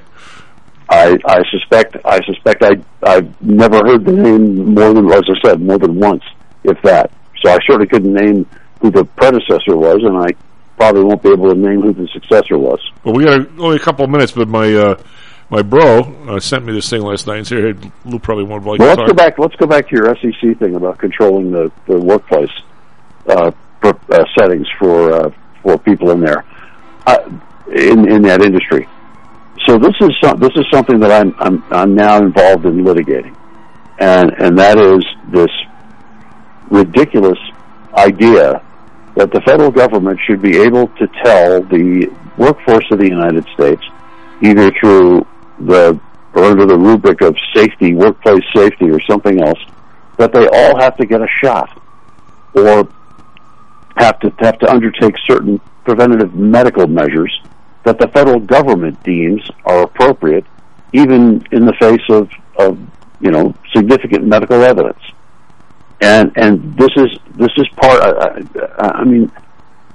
I, 0.89 1.17
I 1.25 1.43
suspect. 1.49 1.97
I 2.05 2.19
suspect. 2.25 2.63
I 2.63 2.71
I've 3.03 3.41
never 3.41 3.77
heard 3.77 4.05
the 4.05 4.13
name 4.13 4.73
more 4.73 4.93
than, 4.93 5.11
as 5.11 5.23
I 5.29 5.47
said, 5.47 5.61
more 5.61 5.77
than 5.77 5.99
once, 5.99 6.23
if 6.63 6.81
that. 6.83 7.11
So 7.43 7.51
I 7.51 7.57
certainly 7.67 7.87
couldn't 7.87 8.13
name 8.13 8.47
who 8.81 8.91
the 8.91 9.05
predecessor 9.05 9.77
was, 9.77 10.01
and 10.03 10.17
I 10.17 10.29
probably 10.77 11.03
won't 11.03 11.21
be 11.21 11.29
able 11.29 11.53
to 11.53 11.55
name 11.55 11.81
who 11.81 11.93
the 11.93 12.07
successor 12.13 12.57
was. 12.57 12.79
Well, 13.03 13.15
we 13.15 13.25
got 13.25 13.39
a, 13.39 13.49
only 13.59 13.77
a 13.77 13.79
couple 13.79 14.05
of 14.05 14.11
minutes, 14.11 14.31
but 14.31 14.47
my 14.47 14.73
uh, 14.73 15.01
my 15.49 15.61
bro 15.61 16.01
uh, 16.27 16.39
sent 16.39 16.65
me 16.65 16.73
this 16.73 16.89
thing 16.89 17.01
last 17.01 17.27
night 17.27 17.37
and 17.37 17.47
said, 17.47 17.75
"Hey, 17.75 17.91
Lou 18.05 18.19
probably 18.19 18.43
won't 18.43 18.65
like." 18.65 18.79
Well, 18.79 18.89
let's 18.89 18.99
talk. 18.99 19.07
go 19.07 19.13
back. 19.13 19.39
Let's 19.39 19.55
go 19.55 19.67
back 19.67 19.89
to 19.89 19.95
your 19.95 20.15
SEC 20.15 20.59
thing 20.59 20.75
about 20.75 20.97
controlling 20.97 21.51
the 21.51 21.71
the 21.87 21.99
workplace. 21.99 22.51
Uh, 23.27 23.51
uh, 23.89 24.25
settings 24.37 24.67
for 24.79 25.11
uh, 25.11 25.29
for 25.61 25.77
people 25.79 26.11
in 26.11 26.19
there 26.21 26.45
uh, 27.07 27.17
in 27.73 28.09
in 28.09 28.21
that 28.23 28.41
industry. 28.41 28.87
So 29.65 29.79
this 29.79 29.95
is 30.01 30.11
some, 30.21 30.39
this 30.39 30.51
is 30.55 30.65
something 30.71 30.99
that 30.99 31.11
I'm, 31.11 31.33
I'm 31.39 31.63
I'm 31.71 31.95
now 31.95 32.17
involved 32.17 32.65
in 32.65 32.83
litigating, 32.83 33.35
and 33.99 34.31
and 34.37 34.57
that 34.59 34.77
is 34.77 35.03
this 35.31 35.51
ridiculous 36.69 37.39
idea 37.95 38.61
that 39.15 39.31
the 39.31 39.41
federal 39.41 39.71
government 39.71 40.19
should 40.27 40.41
be 40.41 40.57
able 40.57 40.87
to 40.87 41.07
tell 41.23 41.61
the 41.61 42.11
workforce 42.37 42.85
of 42.91 42.99
the 42.99 43.07
United 43.07 43.45
States, 43.53 43.81
either 44.41 44.71
through 44.79 45.25
the 45.59 45.99
or 46.33 46.43
under 46.43 46.65
the 46.65 46.77
rubric 46.77 47.21
of 47.21 47.33
safety, 47.55 47.95
workplace 47.95 48.43
safety, 48.53 48.91
or 48.91 48.99
something 49.09 49.41
else, 49.41 49.59
that 50.17 50.33
they 50.33 50.45
all 50.47 50.77
have 50.77 50.97
to 50.97 51.05
get 51.05 51.21
a 51.21 51.27
shot, 51.41 51.81
or 52.53 52.87
have 53.97 54.19
to 54.19 54.33
have 54.39 54.59
to 54.59 54.69
undertake 54.69 55.15
certain 55.27 55.59
preventative 55.83 56.33
medical 56.35 56.87
measures 56.87 57.39
that 57.83 57.99
the 57.99 58.07
federal 58.09 58.39
government 58.39 59.01
deems 59.03 59.49
are 59.63 59.83
appropriate, 59.83 60.45
even 60.91 61.45
in 61.51 61.65
the 61.65 61.73
face 61.79 62.01
of, 62.09 62.29
of 62.57 62.77
you 63.21 63.31
know 63.31 63.55
significant 63.73 64.25
medical 64.25 64.61
evidence. 64.61 64.99
And 66.01 66.31
and 66.35 66.77
this 66.77 66.89
is 66.97 67.17
this 67.35 67.51
is 67.57 67.67
part. 67.77 68.01
I, 68.01 68.41
I, 68.77 68.87
I 68.99 69.03
mean, 69.03 69.31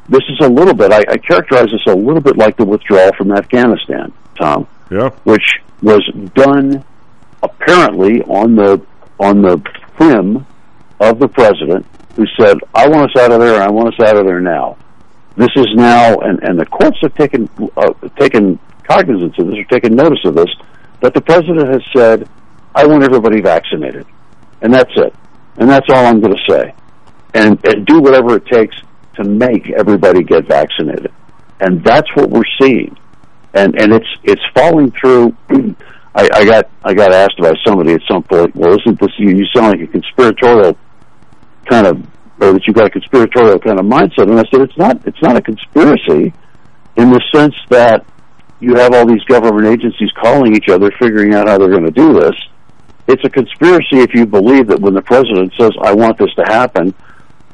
this 0.09 0.23
is 0.29 0.39
a 0.41 0.49
little 0.49 0.75
bit. 0.75 0.93
I, 0.93 1.05
I 1.09 1.17
characterize 1.19 1.71
this 1.71 1.83
a 1.87 1.95
little 1.95 2.23
bit 2.23 2.37
like 2.37 2.57
the 2.57 2.65
withdrawal 2.65 3.13
from 3.15 3.33
Afghanistan, 3.33 4.13
Tom. 4.39 4.67
Yeah. 4.91 5.11
Which 5.25 5.61
was 5.83 6.05
done 6.35 6.85
apparently 7.43 8.23
on 8.23 8.57
the 8.57 8.85
on 9.19 9.43
the 9.43 9.57
whim 9.99 10.47
of 11.01 11.19
the 11.19 11.29
president 11.29 11.87
who 12.15 12.27
said, 12.39 12.59
I 12.75 12.89
want 12.89 13.11
us 13.11 13.23
out 13.23 13.33
of 13.33 13.41
there 13.41 13.55
and 13.55 13.63
I 13.63 13.71
want 13.71 13.95
us 13.95 14.07
out 14.07 14.17
of 14.17 14.27
there 14.27 14.41
now. 14.41 14.77
This 15.37 15.51
is 15.57 15.69
now, 15.75 16.19
and, 16.21 16.43
and 16.43 16.59
the 16.59 16.67
courts 16.67 16.99
have 17.03 17.15
taken, 17.15 17.49
uh, 17.77 17.93
taken 18.19 18.59
cognizance 18.85 19.39
of 19.39 19.47
this 19.47 19.59
or 19.59 19.65
taken 19.65 19.95
notice 19.95 20.19
of 20.25 20.35
this, 20.35 20.51
that 21.01 21.15
the 21.15 21.21
president 21.21 21.69
has 21.69 21.83
said, 21.97 22.29
I 22.75 22.87
want 22.87 23.03
everybody 23.03 23.41
vaccinated. 23.41 24.07
And 24.61 24.73
that's 24.75 24.91
it. 24.97 25.15
And 25.57 25.69
that's 25.69 25.87
all 25.91 26.05
I'm 26.05 26.21
going 26.21 26.37
to 26.37 26.53
say. 26.53 26.75
And, 27.33 27.65
and 27.65 27.87
do 27.87 28.01
whatever 28.01 28.37
it 28.37 28.47
takes 28.47 28.77
to 29.15 29.25
make 29.25 29.71
everybody 29.71 30.23
get 30.23 30.47
vaccinated. 30.47 31.13
And 31.61 31.83
that's 31.85 32.09
what 32.15 32.29
we're 32.29 32.43
seeing. 32.61 32.97
And, 33.55 33.81
and 33.81 33.93
it's, 33.93 34.09
it's 34.25 34.43
falling 34.55 34.91
through. 34.93 35.35
I, 36.15 36.29
I 36.35 36.45
got, 36.45 36.71
I 36.85 36.93
got 36.93 37.13
asked 37.13 37.39
by 37.39 37.53
somebody 37.65 37.95
at 37.95 38.03
some 38.11 38.23
point, 38.25 38.55
well, 38.57 38.79
isn't 38.79 39.01
this, 39.01 39.13
you, 39.17 39.31
you 39.31 39.47
sound 39.55 39.79
like 39.79 39.89
a 39.89 39.93
conspiratorial 39.93 40.77
kind 41.71 41.87
of, 41.87 41.97
or 42.41 42.53
that 42.53 42.67
you've 42.67 42.77
got 42.77 42.87
a 42.87 42.91
conspiratorial 42.91 43.59
kind 43.61 43.79
of 43.79 43.87
mindset. 43.87 44.29
And 44.29 44.39
I 44.39 44.45
said, 44.51 44.61
it's 44.61 44.77
not, 44.77 45.07
it's 45.07 45.23
not 45.23 45.37
a 45.37 45.41
conspiracy 45.41 46.35
in 46.97 47.11
the 47.11 47.23
sense 47.33 47.55
that 47.71 48.05
you 48.59 48.75
have 48.75 48.93
all 48.93 49.07
these 49.07 49.23
government 49.25 49.67
agencies 49.67 50.11
calling 50.21 50.55
each 50.55 50.69
other, 50.69 50.91
figuring 51.01 51.35
out 51.35 51.49
how 51.49 51.57
they're 51.57 51.71
going 51.71 51.85
to 51.85 51.91
do 51.91 52.13
this. 52.21 52.35
It's 53.07 53.25
a 53.25 53.31
conspiracy 53.31 54.01
if 54.01 54.13
you 54.15 54.27
believe 54.27 54.67
that 54.69 54.81
when 54.81 54.95
the 54.95 55.03
president 55.03 55.53
says, 55.59 55.71
I 55.81 55.95
want 55.95 56.19
this 56.19 56.33
to 56.35 56.45
happen, 56.45 56.95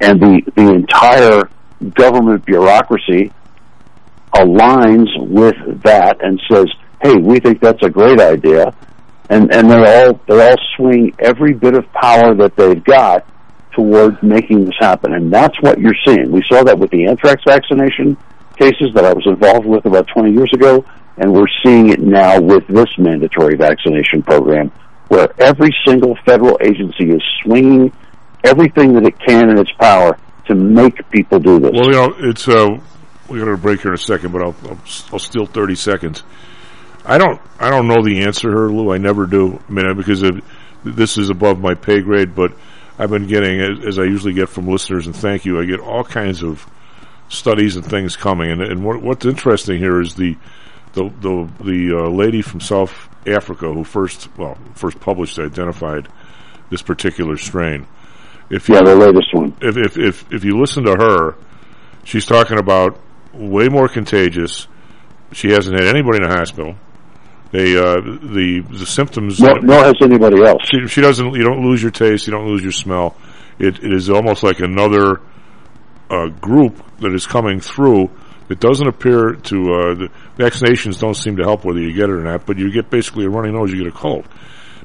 and 0.01 0.21
the, 0.21 0.41
the 0.55 0.73
entire 0.73 1.49
government 1.95 2.45
bureaucracy 2.45 3.31
aligns 4.35 5.07
with 5.17 5.55
that 5.83 6.23
and 6.23 6.41
says, 6.51 6.67
hey, 7.01 7.15
we 7.15 7.39
think 7.39 7.61
that's 7.61 7.81
a 7.83 7.89
great 7.89 8.19
idea, 8.19 8.73
and, 9.29 9.53
and 9.53 9.69
they 9.69 10.05
all, 10.05 10.19
they 10.27 10.49
all 10.49 10.57
swing 10.75 11.15
every 11.19 11.53
bit 11.53 11.75
of 11.75 11.91
power 11.93 12.35
that 12.35 12.55
they've 12.55 12.83
got 12.83 13.25
toward 13.77 14.21
making 14.23 14.65
this 14.65 14.75
happen. 14.79 15.13
And 15.13 15.31
that's 15.31 15.55
what 15.61 15.79
you're 15.79 15.95
seeing. 16.05 16.31
We 16.31 16.43
saw 16.49 16.63
that 16.63 16.77
with 16.77 16.89
the 16.89 17.05
anthrax 17.05 17.43
vaccination 17.47 18.17
cases 18.57 18.89
that 18.95 19.05
I 19.05 19.13
was 19.13 19.25
involved 19.27 19.67
with 19.67 19.85
about 19.85 20.07
20 20.07 20.31
years 20.31 20.51
ago, 20.53 20.83
and 21.17 21.31
we're 21.31 21.47
seeing 21.63 21.89
it 21.89 21.99
now 21.99 22.41
with 22.41 22.67
this 22.67 22.89
mandatory 22.97 23.55
vaccination 23.55 24.23
program, 24.23 24.71
where 25.09 25.29
every 25.39 25.69
single 25.85 26.17
federal 26.25 26.57
agency 26.61 27.11
is 27.11 27.21
swinging 27.43 27.93
everything 28.43 28.93
that 28.93 29.03
it 29.05 29.17
can 29.19 29.49
in 29.49 29.59
its 29.59 29.71
power 29.79 30.17
to 30.47 30.55
make 30.55 31.07
people 31.11 31.39
do 31.39 31.59
this. 31.59 31.71
Well, 31.73 31.85
you 31.85 31.91
know, 31.91 32.15
it's 32.17 32.47
uh, 32.47 32.79
we 33.27 33.39
got 33.39 33.47
a 33.47 33.57
break 33.57 33.81
here 33.81 33.91
in 33.91 33.95
a 33.95 33.99
second, 33.99 34.31
but 34.31 34.41
I'll, 34.41 34.55
I'll, 34.63 34.79
I'll 35.13 35.19
steal 35.19 35.45
30 35.45 35.75
seconds. 35.75 36.23
I 37.05 37.17
don't 37.17 37.39
I 37.59 37.69
don't 37.69 37.87
know 37.87 38.03
the 38.03 38.23
answer 38.23 38.49
here, 38.49 38.67
Lou. 38.67 38.91
I 38.91 38.97
never 38.97 39.27
do. 39.27 39.61
I 39.69 39.71
mean, 39.71 39.95
because 39.95 40.23
it, 40.23 40.43
this 40.83 41.17
is 41.17 41.29
above 41.29 41.59
my 41.59 41.73
pay 41.73 42.01
grade, 42.01 42.35
but 42.35 42.53
I've 42.99 43.09
been 43.09 43.27
getting, 43.27 43.61
as, 43.61 43.85
as 43.85 43.99
I 43.99 44.03
usually 44.03 44.33
get 44.33 44.49
from 44.49 44.67
listeners, 44.67 45.05
and 45.05 45.15
thank 45.15 45.45
you, 45.45 45.59
I 45.59 45.65
get 45.65 45.79
all 45.79 46.03
kinds 46.03 46.43
of 46.43 46.67
studies 47.29 47.75
and 47.75 47.85
things 47.85 48.15
coming. 48.15 48.51
And, 48.51 48.61
and 48.61 48.83
what, 48.83 49.01
what's 49.01 49.25
interesting 49.25 49.79
here 49.79 50.01
is 50.01 50.15
the 50.15 50.35
the 50.93 51.09
the, 51.21 51.49
the 51.63 51.97
uh, 51.97 52.09
lady 52.09 52.41
from 52.41 52.59
South 52.59 53.09
Africa 53.27 53.71
who 53.71 53.83
first 53.83 54.29
well 54.37 54.57
first 54.73 54.99
published 54.99 55.37
identified 55.37 56.07
this 56.69 56.81
particular 56.81 57.37
strain. 57.37 57.87
If 58.49 58.69
you, 58.69 58.75
yeah, 58.75 58.83
the 58.83 58.95
latest 58.95 59.33
one. 59.33 59.55
If, 59.61 59.77
if 59.77 59.97
if 59.97 60.33
if 60.33 60.43
you 60.43 60.59
listen 60.59 60.85
to 60.85 60.95
her, 60.95 61.35
she's 62.03 62.25
talking 62.25 62.57
about 62.57 62.99
way 63.33 63.69
more 63.69 63.87
contagious. 63.87 64.67
She 65.33 65.51
hasn't 65.51 65.77
had 65.79 65.93
anybody 65.93 66.23
in 66.23 66.29
the 66.29 66.35
hospital. 66.35 66.75
They 67.51 67.77
uh, 67.77 68.01
the 68.01 68.63
the 68.69 68.85
symptoms. 68.85 69.39
No, 69.39 69.53
nor 69.53 69.83
has 69.83 69.95
anybody 70.01 70.43
else. 70.43 70.61
She, 70.65 70.87
she 70.87 71.01
doesn't. 71.01 71.33
You 71.33 71.43
don't 71.43 71.63
lose 71.63 71.81
your 71.81 71.91
taste. 71.91 72.27
You 72.27 72.31
don't 72.31 72.47
lose 72.47 72.61
your 72.61 72.73
smell. 72.73 73.15
It, 73.57 73.83
it 73.83 73.93
is 73.93 74.09
almost 74.09 74.43
like 74.43 74.59
another 74.59 75.21
uh, 76.09 76.27
group 76.27 76.83
that 76.99 77.13
is 77.13 77.25
coming 77.25 77.59
through 77.59 78.11
that 78.49 78.59
doesn't 78.59 78.87
appear 78.87 79.33
to. 79.33 79.73
Uh, 79.73 79.95
the 79.95 80.09
vaccinations 80.37 80.99
don't 80.99 81.15
seem 81.15 81.37
to 81.37 81.43
help 81.43 81.63
whether 81.63 81.79
you 81.79 81.93
get 81.93 82.09
it 82.09 82.13
or 82.13 82.23
not. 82.23 82.45
But 82.45 82.57
you 82.57 82.71
get 82.71 82.89
basically 82.89 83.25
a 83.25 83.29
runny 83.29 83.51
nose. 83.51 83.71
You 83.71 83.83
get 83.83 83.93
a 83.93 83.97
cold. 83.97 84.27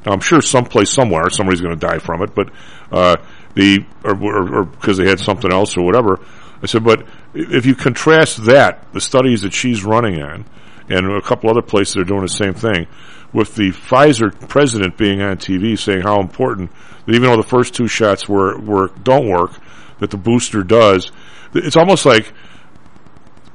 Now 0.06 0.12
I'm 0.12 0.20
sure 0.20 0.40
someplace 0.40 0.90
somewhere 0.90 1.30
somebody's 1.30 1.60
going 1.60 1.78
to 1.78 1.86
die 1.86 1.98
from 1.98 2.22
it. 2.22 2.32
But 2.34 2.50
uh, 2.92 3.16
the 3.54 3.84
or 4.04 4.64
because 4.66 4.98
they 4.98 5.08
had 5.08 5.18
something 5.18 5.52
else 5.52 5.76
or 5.76 5.84
whatever. 5.84 6.20
I 6.62 6.66
said, 6.66 6.84
but 6.84 7.08
if 7.34 7.66
you 7.66 7.74
contrast 7.74 8.44
that, 8.44 8.92
the 8.92 9.00
studies 9.00 9.42
that 9.42 9.52
she's 9.52 9.84
running 9.84 10.22
on 10.22 10.44
and 10.88 11.10
a 11.10 11.22
couple 11.22 11.50
other 11.50 11.62
places 11.62 11.94
that 11.94 12.00
are 12.00 12.04
doing 12.04 12.22
the 12.22 12.28
same 12.28 12.54
thing. 12.54 12.86
With 13.32 13.54
the 13.54 13.70
Pfizer 13.70 14.48
president 14.48 14.98
being 14.98 15.22
on 15.22 15.38
TV 15.38 15.78
saying 15.78 16.02
how 16.02 16.20
important 16.20 16.70
that 17.06 17.14
even 17.14 17.30
though 17.30 17.36
the 17.36 17.42
first 17.42 17.74
two 17.74 17.88
shots 17.88 18.28
were 18.28 18.88
don't 19.02 19.28
work, 19.28 19.52
that 20.00 20.10
the 20.10 20.16
booster 20.16 20.62
does. 20.62 21.10
It's 21.54 21.76
almost 21.76 22.04
like 22.04 22.32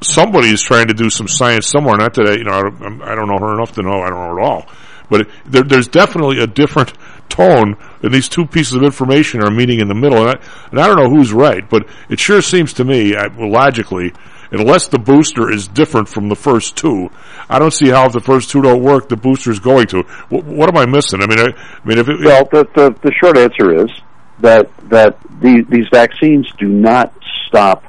somebody 0.01 0.49
is 0.49 0.61
trying 0.61 0.87
to 0.87 0.93
do 0.93 1.09
some 1.09 1.27
science 1.27 1.67
somewhere. 1.67 1.97
Not 1.97 2.13
that 2.15 2.27
I, 2.27 2.33
you 2.33 2.43
know 2.43 2.53
I, 2.53 3.11
I 3.11 3.15
don't 3.15 3.27
know 3.27 3.37
her 3.39 3.53
enough 3.53 3.73
to 3.73 3.81
know 3.81 4.01
I 4.01 4.09
don't 4.09 4.19
know 4.19 4.41
at 4.41 4.43
all, 4.43 4.65
but 5.09 5.21
it, 5.21 5.27
there, 5.45 5.63
there's 5.63 5.87
definitely 5.87 6.39
a 6.39 6.47
different 6.47 6.93
tone, 7.29 7.75
and 8.01 8.13
these 8.13 8.29
two 8.29 8.45
pieces 8.45 8.73
of 8.73 8.83
information 8.83 9.43
are 9.43 9.51
meeting 9.51 9.79
in 9.79 9.87
the 9.87 9.95
middle. 9.95 10.19
And 10.19 10.29
I, 10.29 10.67
and 10.71 10.79
I 10.79 10.87
don't 10.87 10.97
know 10.97 11.09
who's 11.09 11.33
right, 11.33 11.67
but 11.69 11.87
it 12.09 12.19
sure 12.19 12.41
seems 12.41 12.73
to 12.73 12.85
me, 12.85 13.15
I, 13.15 13.27
logically, 13.27 14.13
unless 14.51 14.87
the 14.87 14.99
booster 14.99 15.51
is 15.51 15.67
different 15.67 16.09
from 16.09 16.29
the 16.29 16.35
first 16.35 16.75
two, 16.75 17.09
I 17.49 17.59
don't 17.59 17.73
see 17.73 17.89
how 17.89 18.05
if 18.05 18.13
the 18.13 18.21
first 18.21 18.49
two 18.49 18.61
don't 18.61 18.83
work, 18.83 19.09
the 19.09 19.17
booster 19.17 19.51
is 19.51 19.59
going 19.59 19.87
to. 19.87 20.03
What, 20.29 20.45
what 20.45 20.69
am 20.69 20.77
I 20.77 20.85
missing? 20.85 21.21
I 21.21 21.27
mean, 21.27 21.39
I, 21.39 21.47
I 21.47 21.87
mean, 21.87 21.97
if 21.97 22.07
it, 22.09 22.19
well, 22.23 22.47
the, 22.51 22.67
the 22.75 22.95
the 23.01 23.11
short 23.21 23.37
answer 23.37 23.83
is 23.83 23.91
that 24.39 24.69
that 24.89 25.19
the, 25.41 25.65
these 25.69 25.87
vaccines 25.91 26.47
do 26.57 26.67
not 26.67 27.13
stop 27.47 27.83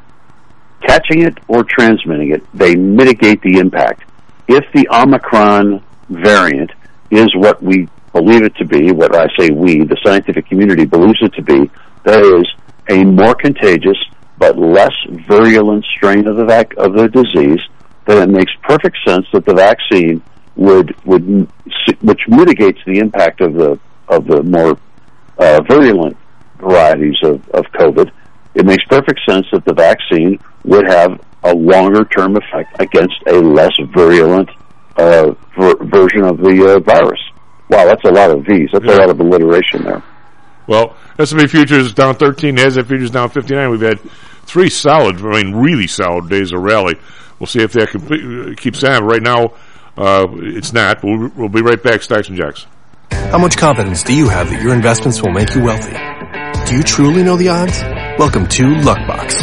catching 0.87 1.23
it 1.23 1.37
or 1.49 1.65
transmitting 1.65 2.33
it. 2.33 2.43
They 2.55 2.75
mitigate 2.77 3.43
the 3.43 3.59
impact. 3.59 4.05
If 4.47 4.65
the 4.73 4.89
Omicron 4.91 5.83
variant 6.09 6.71
is 7.11 7.29
what 7.35 7.63
we 7.63 7.89
believe 8.13 8.43
it 8.43 8.55
to 8.57 8.65
be, 8.65 8.93
what 8.93 9.15
I 9.15 9.27
say 9.39 9.51
we, 9.51 9.85
the 9.85 9.99
scientific 10.05 10.47
community 10.47 10.85
believes 10.85 11.19
it 11.21 11.35
to 11.35 11.43
be, 11.43 11.71
that 12.05 12.23
is 12.23 12.47
a 12.89 13.05
more 13.05 13.35
contagious 13.35 13.99
but 14.39 14.59
less 14.59 14.95
virulent 15.29 15.85
strain 15.97 16.27
of 16.27 16.37
the 16.37 16.45
vac- 16.45 16.77
of 16.77 16.95
the 16.95 17.09
disease, 17.09 17.61
then 18.07 18.29
it 18.29 18.33
makes 18.33 18.53
perfect 18.63 18.97
sense 19.07 19.27
that 19.33 19.45
the 19.45 19.55
vaccine 19.55 20.23
would 20.57 20.95
would 21.05 21.49
which 22.01 22.21
mitigates 22.29 22.79
the 22.87 22.99
impact 22.99 23.41
of 23.41 23.55
the 23.55 23.79
of 24.09 24.27
the 24.27 24.43
more 24.43 24.79
uh, 25.39 25.61
virulent 25.69 26.17
varieties 26.59 27.17
of, 27.23 27.49
of 27.51 27.65
COVID. 27.73 28.11
It 28.55 28.67
makes 28.67 28.85
perfect 28.87 29.21
sense 29.29 29.47
that 29.53 29.65
the 29.65 29.75
vaccine 29.75 30.39
would 30.65 30.87
have 30.89 31.21
a 31.45 31.55
longer 31.55 32.05
term 32.05 32.37
effect 32.37 32.81
against 32.81 33.15
a 33.27 33.35
less 33.35 33.73
virulent 33.95 34.51
uh, 34.97 35.33
ver- 35.57 35.85
version 35.85 36.25
of 36.25 36.39
the 36.39 36.75
uh, 36.75 36.81
virus. 36.81 37.21
Wow, 37.71 37.85
that's 37.85 38.05
a 38.05 38.11
lot 38.11 38.31
of 38.31 38.45
V's. 38.45 38.71
That's 38.73 38.85
yeah. 38.85 38.97
a 38.97 38.99
lot 38.99 39.11
of 39.11 39.21
alliteration 39.21 39.85
there. 39.85 40.03
Well, 40.69 40.97
S&P 41.19 41.47
futures 41.49 41.95
down 41.95 42.15
13, 42.15 42.55
NASDAQ 42.57 42.87
futures 42.87 43.11
down 43.11 43.31
59. 43.31 43.71
We've 43.71 43.81
had 43.81 43.99
three 44.43 44.69
solid, 44.69 45.17
I 45.17 45.43
mean, 45.43 45.57
really 45.57 45.87
solid 45.87 46.29
days 46.29 46.53
of 46.53 46.61
rally. 46.61 46.97
We'll 47.41 47.47
see 47.47 47.63
if 47.63 47.73
that 47.73 47.89
can, 47.91 48.55
keeps 48.55 48.85
on. 48.85 49.05
Right 49.05 49.23
now, 49.23 49.55
uh, 49.97 50.27
it's 50.37 50.73
not. 50.73 51.03
We'll, 51.03 51.31
we'll 51.35 51.49
be 51.49 51.63
right 51.63 51.83
back, 51.83 52.03
Stocks 52.03 52.29
and 52.29 52.37
Jocks. 52.37 52.67
How 53.11 53.39
much 53.39 53.57
confidence 53.57 54.03
do 54.03 54.15
you 54.15 54.29
have 54.29 54.51
that 54.51 54.63
your 54.63 54.75
investments 54.75 55.23
will 55.23 55.33
make 55.33 55.55
you 55.55 55.63
wealthy? 55.63 55.97
Do 56.67 56.77
you 56.77 56.83
truly 56.83 57.23
know 57.23 57.37
the 57.37 57.49
odds? 57.49 57.81
Welcome 58.19 58.47
to 58.49 58.63
Luckbox, 58.65 59.43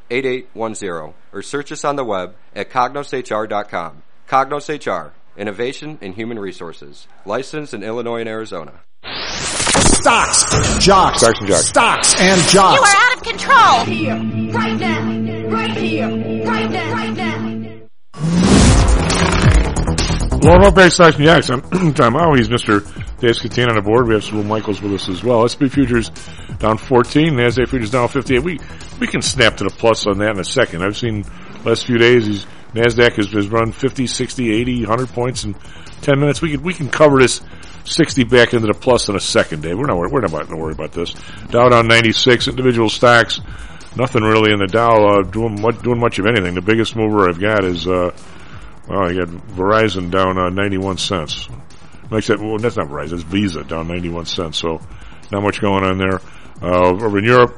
8810 0.11 1.13
or 1.33 1.41
search 1.41 1.71
us 1.71 1.83
on 1.85 1.95
the 1.95 2.03
web 2.03 2.35
at 2.55 2.69
cognoshr.com. 2.69 4.03
Cognos 4.27 4.69
HR, 4.69 5.13
Innovation 5.37 5.97
in 6.01 6.13
Human 6.13 6.37
Resources, 6.39 7.07
licensed 7.25 7.73
in 7.73 7.83
Illinois 7.83 8.19
and 8.19 8.29
Arizona. 8.29 8.81
Stocks, 9.03 10.43
jocks, 10.83 11.19
Stocks 11.19 11.39
and 11.39 11.47
jocks. 11.47 11.65
stocks 11.67 12.15
and 12.19 12.53
You 12.53 12.59
are 12.59 12.77
out 12.87 13.17
of 13.17 13.23
control. 13.23 13.83
here, 13.85 14.15
right 14.53 14.79
now, 14.79 15.49
right 15.49 15.77
here, 15.77 16.07
right 16.45 16.69
now, 16.71 16.93
right 16.93 17.13
now. 17.13 17.37
Well, 20.43 20.57
welcome 20.59 20.73
back 20.73 20.85
to 20.85 20.91
Stocks 20.91 21.15
and 21.17 21.25
Jocks. 21.25 21.49
I'm 21.49 21.93
Tom 21.93 22.13
Howell. 22.13 22.35
He's 22.35 22.49
Mr. 22.49 22.81
Dave 23.19 23.35
Scatine 23.35 23.69
on 23.69 23.75
the 23.75 23.81
board. 23.83 24.07
We 24.07 24.15
have 24.15 24.23
Sewell 24.23 24.43
Michaels 24.43 24.81
with 24.81 24.93
us 24.93 25.07
as 25.07 25.23
well. 25.23 25.47
SP 25.47 25.69
futures 25.69 26.09
down 26.57 26.77
14. 26.79 27.33
NASDAQ 27.33 27.69
futures 27.69 27.91
down 27.91 28.07
58. 28.07 28.39
We, 28.43 28.59
we 29.01 29.07
can 29.07 29.23
snap 29.23 29.57
to 29.57 29.63
the 29.63 29.71
plus 29.71 30.05
on 30.05 30.19
that 30.19 30.29
in 30.29 30.39
a 30.39 30.43
second. 30.43 30.83
I've 30.83 30.95
seen 30.95 31.25
last 31.65 31.87
few 31.87 31.97
days, 31.97 32.27
he's, 32.27 32.45
NASDAQ 32.75 33.13
has, 33.13 33.31
has 33.31 33.49
run 33.49 33.71
50, 33.71 34.05
60, 34.05 34.53
80, 34.61 34.85
100 34.85 35.09
points 35.09 35.43
in 35.43 35.55
10 36.01 36.19
minutes. 36.19 36.39
We 36.39 36.51
can, 36.51 36.61
we 36.61 36.73
can 36.75 36.87
cover 36.87 37.19
this 37.19 37.41
60 37.83 38.25
back 38.25 38.53
into 38.53 38.67
the 38.67 38.75
plus 38.75 39.09
in 39.09 39.15
a 39.15 39.19
second, 39.19 39.63
Dave. 39.63 39.75
We're 39.75 39.87
not, 39.87 39.97
we're 39.97 40.21
not 40.21 40.29
going 40.29 40.47
to 40.47 40.55
worry 40.55 40.73
about 40.73 40.91
this. 40.91 41.15
Dow 41.49 41.67
down 41.67 41.87
96. 41.87 42.47
Individual 42.47 42.89
stocks, 42.89 43.41
nothing 43.97 44.21
really 44.21 44.53
in 44.53 44.59
the 44.59 44.67
Dow, 44.67 45.03
uh, 45.07 45.23
doing 45.23 45.59
much, 45.59 45.81
doing 45.81 45.99
much 45.99 46.19
of 46.19 46.27
anything. 46.27 46.53
The 46.53 46.61
biggest 46.61 46.95
mover 46.95 47.27
I've 47.27 47.39
got 47.39 47.65
is, 47.65 47.87
uh, 47.87 48.15
well, 48.87 49.11
you 49.11 49.25
got 49.25 49.29
Verizon 49.55 50.11
down 50.11 50.37
uh, 50.37 50.49
91 50.51 50.99
cents. 50.99 51.49
Like 52.11 52.25
that, 52.25 52.39
well, 52.39 52.59
that's 52.59 52.77
not 52.77 52.87
Verizon, 52.87 53.13
it's 53.13 53.23
Visa 53.23 53.63
down 53.63 53.87
91 53.87 54.27
cents. 54.27 54.59
So 54.59 54.79
not 55.31 55.41
much 55.41 55.59
going 55.59 55.83
on 55.83 55.97
there. 55.97 56.21
Uh, 56.61 56.89
over 56.89 57.17
in 57.17 57.25
Europe, 57.25 57.57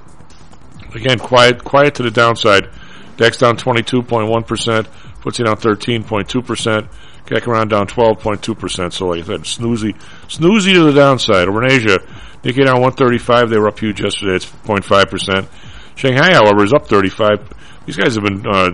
again, 0.96 1.20
quiet, 1.20 1.64
quiet 1.64 1.96
to 1.96 2.04
the 2.04 2.12
downside. 2.12 2.70
DAX 3.18 3.38
down 3.38 3.58
22.1%, 3.58 4.04
FTSE 4.44 5.46
down 5.46 5.56
13.2%, 5.56 6.88
CAC 7.26 7.48
around 7.48 7.70
down 7.70 7.88
12.2%. 7.88 8.94
So 8.94 9.08
like 9.08 9.22
I 9.22 9.24
said, 9.24 9.42
snoozy, 9.42 9.96
snoozy 10.28 10.74
to 10.74 10.84
the 10.84 10.94
downside. 10.94 11.48
Over 11.48 11.64
in 11.64 11.72
Asia, 11.72 12.00
Nikkei 12.44 12.66
down 12.66 12.82
135. 12.82 13.50
They 13.50 13.58
were 13.58 13.68
up 13.68 13.80
huge 13.80 14.02
yesterday. 14.02 14.36
It's 14.36 14.46
0.5%. 14.46 15.48
Shanghai, 15.96 16.34
however, 16.34 16.64
is 16.64 16.74
up 16.74 16.88
35. 16.88 17.50
These 17.86 17.98
guys 17.98 18.16
have 18.16 18.24
been, 18.24 18.46
uh, 18.48 18.72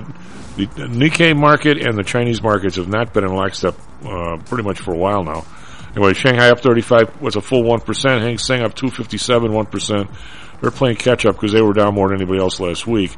the 0.56 0.66
Nikkei 0.66 1.38
market 1.38 1.86
and 1.86 1.98
the 1.98 2.04
Chinese 2.04 2.42
markets 2.42 2.78
have 2.78 2.88
not 2.88 3.14
been 3.14 3.24
in 3.24 3.34
lockstep, 3.34 3.76
uh, 4.06 4.38
pretty 4.46 4.64
much 4.64 4.80
for 4.80 4.94
a 4.94 4.98
while 4.98 5.24
now. 5.24 5.46
Anyway, 5.96 6.14
Shanghai 6.14 6.50
up 6.50 6.60
35 6.60 7.22
was 7.22 7.36
a 7.36 7.42
full 7.42 7.64
1%. 7.64 8.22
Hang 8.22 8.38
Seng 8.38 8.62
up 8.62 8.76
257, 8.76 9.52
1%. 9.52 10.10
They're 10.62 10.72
playing 10.72 10.98
catch 10.98 11.26
up 11.26 11.36
because 11.36 11.54
they 11.54 11.62
were 11.62 11.74
down 11.74 11.94
more 11.94 12.10
than 12.10 12.18
anybody 12.18 12.40
else 12.40 12.60
last 12.60 12.86
week. 12.86 13.16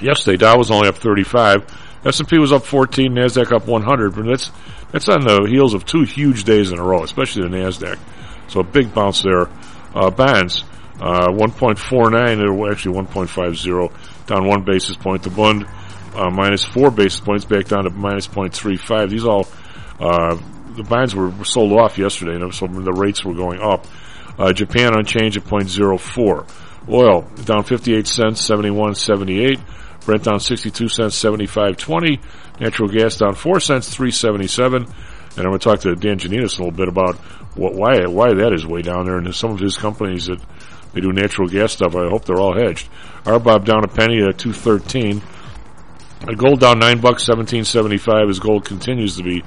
Yesterday, 0.00 0.36
Dow 0.36 0.58
was 0.58 0.70
only 0.70 0.88
up 0.88 0.96
35. 0.96 1.64
S&P 2.04 2.38
was 2.38 2.52
up 2.52 2.64
14, 2.64 3.12
Nasdaq 3.12 3.52
up 3.52 3.66
100, 3.66 4.14
but 4.14 4.26
that's 4.26 4.50
that's 4.92 5.08
on 5.08 5.22
the 5.22 5.46
heels 5.48 5.74
of 5.74 5.84
two 5.84 6.02
huge 6.02 6.44
days 6.44 6.70
in 6.70 6.78
a 6.78 6.82
row, 6.82 7.02
especially 7.02 7.48
the 7.48 7.56
Nasdaq. 7.56 7.98
So 8.48 8.60
a 8.60 8.64
big 8.64 8.94
bounce 8.94 9.22
there. 9.22 9.48
Uh, 9.94 10.10
bonds 10.10 10.64
uh, 11.00 11.28
1.49, 11.28 12.58
or 12.58 12.70
actually 12.70 12.96
1.50, 12.96 14.26
down 14.26 14.46
one 14.46 14.64
basis 14.64 14.96
point. 14.96 15.22
The 15.22 15.30
Bund 15.30 15.66
uh, 16.14 16.30
minus 16.30 16.64
four 16.64 16.90
basis 16.90 17.20
points, 17.20 17.44
back 17.44 17.66
down 17.66 17.84
to 17.84 17.90
minus 17.90 18.28
0.35. 18.28 19.10
These 19.10 19.24
all 19.24 19.46
uh, 19.98 20.38
the 20.76 20.84
bonds 20.84 21.14
were, 21.14 21.32
sold 21.44 21.72
off 21.72 21.98
yesterday, 21.98 22.38
so 22.50 22.66
the 22.66 22.92
rates 22.92 23.24
were 23.24 23.34
going 23.34 23.60
up. 23.60 23.86
Uh, 24.38 24.52
Japan 24.52 24.96
unchanged 24.96 25.36
at 25.36 25.44
0.04. 25.44 26.48
Oil 26.88 27.22
down 27.44 27.64
58 27.64 28.06
cents, 28.06 28.48
71.78. 28.48 29.60
Brent 30.04 30.24
down 30.24 30.40
62 30.40 30.88
cents, 30.88 31.22
75.20. 31.22 32.20
Natural 32.60 32.88
gas 32.88 33.16
down 33.16 33.34
4 33.34 33.60
cents, 33.60 33.94
377. 33.94 34.82
And 34.82 35.38
I'm 35.38 35.44
going 35.44 35.58
to 35.58 35.64
talk 35.64 35.80
to 35.80 35.94
Dan 35.94 36.18
Janinas 36.18 36.58
a 36.58 36.62
little 36.62 36.76
bit 36.76 36.88
about 36.88 37.16
what, 37.56 37.74
why, 37.74 38.06
why 38.06 38.34
that 38.34 38.52
is 38.52 38.66
way 38.66 38.82
down 38.82 39.06
there 39.06 39.16
and 39.16 39.34
some 39.34 39.52
of 39.52 39.60
his 39.60 39.76
companies 39.76 40.26
that 40.26 40.40
they 40.92 41.00
do 41.00 41.12
natural 41.12 41.48
gas 41.48 41.72
stuff. 41.72 41.96
I 41.96 42.08
hope 42.08 42.24
they're 42.24 42.40
all 42.40 42.54
hedged. 42.54 42.88
RBOB 43.24 43.64
down 43.64 43.84
a 43.84 43.88
penny 43.88 44.22
at 44.22 44.38
213. 44.38 45.22
Uh, 46.22 46.32
gold 46.34 46.60
down 46.60 46.78
9 46.78 47.00
bucks, 47.00 47.26
1775 47.28 48.28
as 48.28 48.38
gold 48.38 48.64
continues 48.64 49.16
to 49.16 49.22
be 49.22 49.42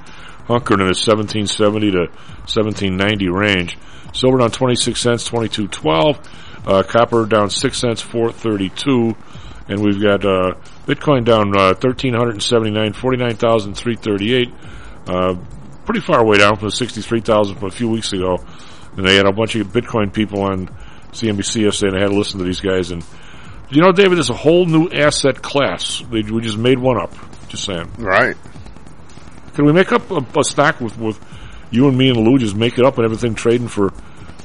hunkered 0.46 0.80
in 0.80 0.86
a 0.86 0.96
1770 0.96 1.90
to 1.92 1.98
1790 2.46 3.28
range. 3.28 3.78
Silver 4.12 4.38
down 4.38 4.50
26 4.50 5.00
cents, 5.00 5.28
22.12. 5.28 6.24
Uh, 6.66 6.82
copper 6.82 7.24
down 7.26 7.50
6 7.50 7.78
cents, 7.78 8.00
432. 8.00 9.16
And 9.68 9.80
we've 9.80 10.00
got, 10.02 10.24
uh, 10.24 10.54
Bitcoin 10.86 11.24
down, 11.24 11.56
uh, 11.56 11.74
1379, 11.74 12.92
49,338. 12.92 14.48
Uh, 15.06 15.34
pretty 15.84 16.00
far 16.00 16.20
away 16.20 16.38
down 16.38 16.56
from 16.56 16.68
the 16.68 16.72
63,000 16.72 17.56
from 17.56 17.68
a 17.68 17.70
few 17.70 17.88
weeks 17.88 18.12
ago. 18.12 18.38
And 18.96 19.06
they 19.06 19.16
had 19.16 19.26
a 19.26 19.32
bunch 19.32 19.54
of 19.54 19.68
Bitcoin 19.68 20.12
people 20.12 20.42
on 20.42 20.68
CNBC 21.12 21.62
yesterday 21.62 21.92
and 21.92 21.98
I 21.98 22.02
had 22.02 22.10
to 22.10 22.16
listen 22.18 22.38
to 22.38 22.44
these 22.44 22.60
guys 22.60 22.90
and, 22.90 23.04
you 23.70 23.82
know, 23.82 23.92
David, 23.92 24.16
there's 24.16 24.30
a 24.30 24.34
whole 24.34 24.66
new 24.66 24.88
asset 24.88 25.42
class. 25.42 26.02
They, 26.10 26.22
we 26.22 26.40
just 26.40 26.58
made 26.58 26.78
one 26.78 27.00
up. 27.00 27.14
Just 27.48 27.64
saying. 27.64 27.90
Right. 27.98 28.36
Can 29.54 29.66
we 29.66 29.72
make 29.72 29.92
up 29.92 30.10
a, 30.10 30.24
a 30.38 30.44
stock 30.44 30.80
with, 30.80 30.96
with 30.98 31.18
you 31.70 31.88
and 31.88 31.96
me 31.96 32.08
and 32.10 32.18
Lou 32.18 32.38
just 32.38 32.56
make 32.56 32.78
it 32.78 32.84
up 32.84 32.96
and 32.96 33.04
everything 33.04 33.34
trading 33.34 33.68
for 33.68 33.92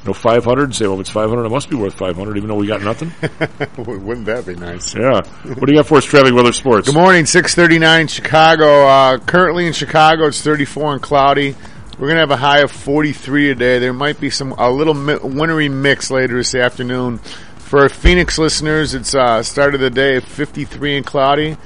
No 0.04 0.12
500 0.12 0.64
and 0.64 0.74
say, 0.74 0.86
well, 0.86 0.94
if 0.94 1.00
it's 1.00 1.10
500, 1.10 1.44
it 1.44 1.48
must 1.50 1.70
be 1.70 1.76
worth 1.76 1.94
500, 1.94 2.36
even 2.36 2.48
though 2.48 2.56
we 2.56 2.66
got 2.66 2.82
nothing. 2.82 3.12
Wouldn't 3.78 4.26
that 4.26 4.44
be 4.46 4.54
nice? 4.54 4.94
yeah. 4.94 5.22
What 5.44 5.66
do 5.66 5.72
you 5.72 5.78
got 5.78 5.86
for 5.86 5.98
us, 5.98 6.04
traffic, 6.04 6.34
weather, 6.34 6.52
sports? 6.52 6.86
Good 6.88 6.94
morning, 6.94 7.24
639 7.26 8.08
Chicago. 8.08 8.86
Uh, 8.86 9.18
currently 9.18 9.66
in 9.66 9.72
Chicago, 9.72 10.26
it's 10.26 10.42
34 10.42 10.94
and 10.94 11.02
cloudy. 11.02 11.54
We're 11.92 12.08
going 12.08 12.16
to 12.16 12.20
have 12.20 12.30
a 12.32 12.36
high 12.36 12.58
of 12.60 12.72
43 12.72 13.48
today. 13.48 13.78
There 13.78 13.92
might 13.92 14.20
be 14.20 14.28
some 14.28 14.52
a 14.52 14.70
little 14.70 14.94
mi- 14.94 15.16
wintry 15.22 15.68
mix 15.68 16.10
later 16.10 16.36
this 16.36 16.54
afternoon. 16.54 17.18
For 17.58 17.80
our 17.82 17.88
Phoenix 17.88 18.36
listeners, 18.36 18.94
it's 18.94 19.14
uh, 19.14 19.42
start 19.42 19.74
of 19.74 19.80
the 19.80 19.90
day 19.90 20.20
53 20.20 20.98
and 20.98 21.06
cloudy. 21.06 21.56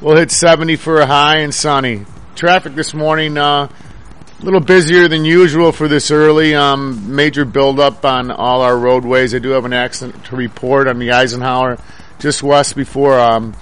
We'll 0.00 0.16
hit 0.16 0.30
70 0.30 0.76
for 0.76 1.00
a 1.00 1.06
high 1.06 1.38
and 1.38 1.52
sunny. 1.54 2.04
Traffic 2.36 2.74
this 2.74 2.94
morning, 2.94 3.36
uh, 3.36 3.68
a 4.38 4.44
little 4.44 4.60
busier 4.60 5.08
than 5.08 5.24
usual 5.24 5.72
for 5.72 5.88
this 5.88 6.10
early. 6.10 6.54
Um, 6.54 7.14
major 7.14 7.44
buildup 7.44 8.04
on 8.04 8.30
all 8.30 8.62
our 8.62 8.78
roadways. 8.78 9.34
I 9.34 9.40
do 9.40 9.50
have 9.50 9.64
an 9.64 9.72
accident 9.72 10.24
to 10.26 10.36
report 10.36 10.86
on 10.86 10.98
the 10.98 11.10
Eisenhower, 11.10 11.78
just 12.20 12.42
west 12.42 12.76
before 12.76 13.18
um, 13.18 13.54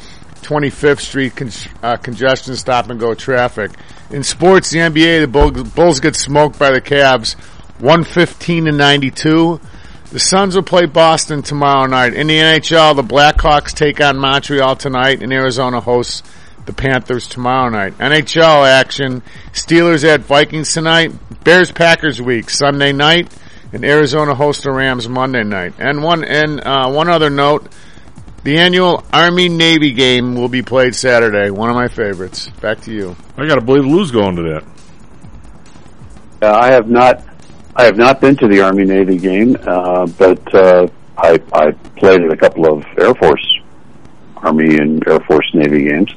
25th 0.42 1.00
Street 1.00 1.34
con- 1.34 1.50
uh, 1.82 1.96
congestion 1.96 2.56
stop 2.56 2.90
and 2.90 3.00
go 3.00 3.14
traffic. 3.14 3.70
In 4.10 4.22
sports, 4.22 4.70
the 4.70 4.80
NBA, 4.80 5.22
the 5.22 5.28
Bulls, 5.28 5.62
Bulls 5.72 6.00
get 6.00 6.14
smoked 6.14 6.58
by 6.58 6.70
the 6.70 6.80
Cavs, 6.80 7.34
115 7.80 8.66
to 8.66 8.72
92. 8.72 9.60
The 10.10 10.20
Suns 10.20 10.54
will 10.54 10.62
play 10.62 10.86
Boston 10.86 11.42
tomorrow 11.42 11.86
night. 11.86 12.12
In 12.14 12.26
the 12.26 12.36
NHL, 12.36 12.94
the 12.94 13.02
Blackhawks 13.02 13.72
take 13.74 14.00
on 14.00 14.18
Montreal 14.18 14.76
tonight, 14.76 15.22
and 15.22 15.32
Arizona 15.32 15.80
hosts 15.80 16.22
the 16.66 16.72
Panthers 16.72 17.28
tomorrow 17.28 17.70
night. 17.70 17.98
NHL 17.98 18.68
action: 18.68 19.22
Steelers 19.52 20.04
at 20.04 20.20
Vikings 20.20 20.72
tonight. 20.72 21.12
Bears 21.44 21.72
Packers 21.72 22.20
week 22.20 22.50
Sunday 22.50 22.92
night, 22.92 23.32
and 23.72 23.84
Arizona 23.84 24.34
hosts 24.34 24.64
the 24.64 24.72
Rams 24.72 25.08
Monday 25.08 25.44
night. 25.44 25.74
And 25.78 26.02
one 26.02 26.24
and 26.24 26.60
uh, 26.60 26.90
one 26.90 27.08
other 27.08 27.30
note: 27.30 27.68
the 28.46 28.58
annual 28.58 29.04
Army 29.12 29.48
Navy 29.48 29.92
game 29.92 30.36
will 30.36 30.48
be 30.48 30.62
played 30.62 30.94
Saturday. 30.94 31.50
One 31.50 31.68
of 31.68 31.74
my 31.74 31.88
favorites. 31.88 32.48
Back 32.60 32.80
to 32.82 32.92
you. 32.92 33.16
I 33.36 33.46
got 33.46 33.56
to 33.56 33.60
believe 33.60 33.84
Lou's 33.84 34.12
going 34.12 34.36
to 34.36 34.42
that. 34.42 34.64
Uh, 36.42 36.52
I 36.52 36.72
have 36.72 36.88
not, 36.88 37.24
I 37.74 37.84
have 37.84 37.96
not 37.96 38.20
been 38.20 38.36
to 38.36 38.46
the 38.46 38.60
Army 38.60 38.84
Navy 38.84 39.16
game, 39.16 39.56
uh, 39.66 40.06
but 40.06 40.54
uh, 40.54 40.86
I, 41.16 41.40
I 41.52 41.72
played 41.96 42.20
at 42.20 42.30
a 42.30 42.36
couple 42.36 42.72
of 42.72 42.84
Air 42.98 43.14
Force, 43.14 43.60
Army 44.36 44.76
and 44.76 45.06
Air 45.08 45.18
Force 45.20 45.50
Navy 45.54 45.88
games. 45.88 46.12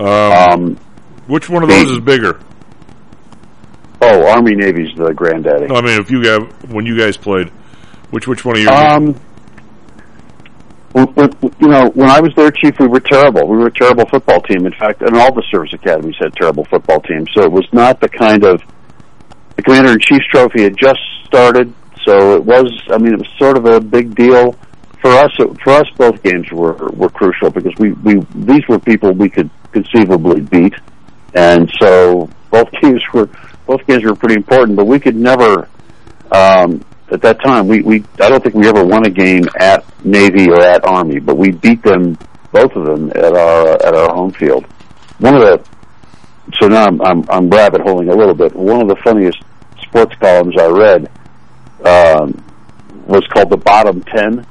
Um, 0.00 0.06
Um, 0.06 0.76
which 1.26 1.48
one 1.48 1.62
of 1.62 1.68
those 1.68 1.90
is 1.90 2.00
bigger? 2.00 2.40
oh, 4.02 4.26
Army 4.28 4.54
Navy's 4.54 4.94
the 4.96 5.12
granddaddy. 5.12 5.66
No, 5.66 5.76
I 5.76 5.80
mean, 5.82 6.00
if 6.00 6.10
you 6.10 6.22
guys, 6.24 6.40
when 6.68 6.86
you 6.86 6.98
guys 6.98 7.16
played, 7.16 7.48
which 8.10 8.26
which 8.26 8.44
one 8.44 8.56
of 8.56 8.62
your 8.62 8.72
Um, 8.72 9.14
you 10.94 11.68
know, 11.68 11.88
when 11.94 12.10
I 12.10 12.20
was 12.20 12.32
their 12.34 12.50
chief, 12.50 12.74
we 12.80 12.88
were 12.88 13.00
terrible. 13.00 13.46
We 13.46 13.56
were 13.58 13.66
a 13.68 13.72
terrible 13.72 14.06
football 14.06 14.40
team. 14.42 14.66
In 14.66 14.72
fact, 14.72 15.02
and 15.02 15.16
all 15.16 15.32
the 15.32 15.44
service 15.50 15.72
academies 15.72 16.16
had 16.18 16.34
terrible 16.34 16.64
football 16.64 17.00
teams. 17.00 17.28
So 17.34 17.42
it 17.44 17.52
was 17.52 17.66
not 17.72 18.00
the 18.00 18.08
kind 18.08 18.44
of 18.44 18.60
the 19.56 19.62
commander 19.62 19.92
in 19.92 20.00
chief's 20.00 20.26
trophy 20.32 20.62
had 20.64 20.76
just 20.76 20.98
started. 21.26 21.72
So 22.04 22.34
it 22.34 22.44
was. 22.44 22.72
I 22.90 22.98
mean, 22.98 23.12
it 23.12 23.18
was 23.18 23.28
sort 23.38 23.56
of 23.56 23.66
a 23.66 23.80
big 23.80 24.14
deal 24.16 24.56
for 25.00 25.10
us. 25.10 25.32
For 25.36 25.70
us, 25.70 25.88
both 25.96 26.22
games 26.22 26.50
were 26.52 26.74
were 26.90 27.10
crucial 27.10 27.50
because 27.50 27.74
we 27.78 27.92
we 27.92 28.20
these 28.34 28.66
were 28.68 28.78
people 28.78 29.12
we 29.12 29.28
could 29.28 29.50
conceivably 29.72 30.40
beat, 30.40 30.74
and 31.34 31.70
so 31.80 32.28
both 32.50 32.70
games 32.82 33.02
were 33.12 33.28
both 33.66 33.86
games 33.86 34.04
were 34.04 34.14
pretty 34.14 34.36
important. 34.36 34.76
But 34.76 34.86
we 34.86 35.00
could 35.00 35.16
never. 35.16 35.68
Um, 36.32 36.84
at 37.10 37.22
that 37.22 37.42
time, 37.42 37.66
we, 37.66 37.82
we 37.82 38.04
I 38.20 38.28
don't 38.28 38.40
think 38.40 38.54
we 38.54 38.68
ever 38.68 38.84
won 38.84 39.04
a 39.04 39.10
game 39.10 39.42
at 39.58 39.84
Navy 40.04 40.48
or 40.48 40.60
at 40.60 40.84
Army, 40.84 41.18
but 41.18 41.36
we 41.36 41.50
beat 41.50 41.82
them 41.82 42.16
both 42.52 42.72
of 42.76 42.86
them 42.86 43.10
at 43.10 43.34
our 43.34 43.68
at 43.84 43.94
our 43.94 44.14
home 44.14 44.32
field. 44.32 44.64
One 45.18 45.34
of 45.34 45.40
the 45.40 45.64
so 46.60 46.68
now 46.68 46.86
I'm 46.86 47.00
I'm, 47.02 47.24
I'm 47.28 47.50
rabbit 47.50 47.80
holing 47.80 48.10
a 48.10 48.14
little 48.14 48.34
bit. 48.34 48.54
One 48.54 48.80
of 48.80 48.88
the 48.88 48.96
funniest 49.02 49.42
sports 49.82 50.14
columns 50.16 50.54
I 50.56 50.66
read 50.66 51.10
um, 51.84 52.44
was 53.06 53.26
called 53.32 53.50
the 53.50 53.56
Bottom 53.56 54.02
Ten, 54.02 54.46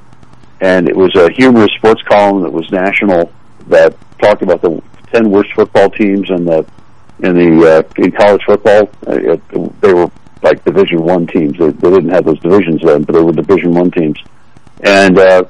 and 0.62 0.90
it 0.90 0.96
was 0.96 1.16
a 1.16 1.32
humorous 1.32 1.72
sports 1.78 2.02
column 2.04 2.44
that 2.44 2.52
was 2.52 2.70
national 2.72 3.32
that 3.68 3.96
talked 4.20 4.42
about 4.42 4.62
the 4.62 4.82
ten 5.12 5.30
worst 5.30 5.52
football 5.54 5.90
teams 5.90 6.30
in 6.30 6.46
the 6.46 6.66
in 7.20 7.36
the 7.36 7.78
uh, 7.78 8.02
in 8.02 8.12
college 8.12 8.42
football. 8.46 8.90
Uh, 9.08 9.34
it, 9.34 9.82
they 9.82 9.94
were 9.94 10.10
like 10.42 10.64
Division 10.64 11.04
One 11.04 11.28
teams. 11.28 11.58
They, 11.58 11.70
they 11.70 11.90
didn't 11.90 12.10
have 12.10 12.26
those 12.26 12.40
divisions 12.40 12.82
then, 12.84 13.04
but 13.04 13.14
they 13.14 13.22
were 13.22 13.32
Division 13.32 13.74
One 13.74 13.92
teams. 13.92 14.20
And 14.82 15.18
uh, 15.18 15.44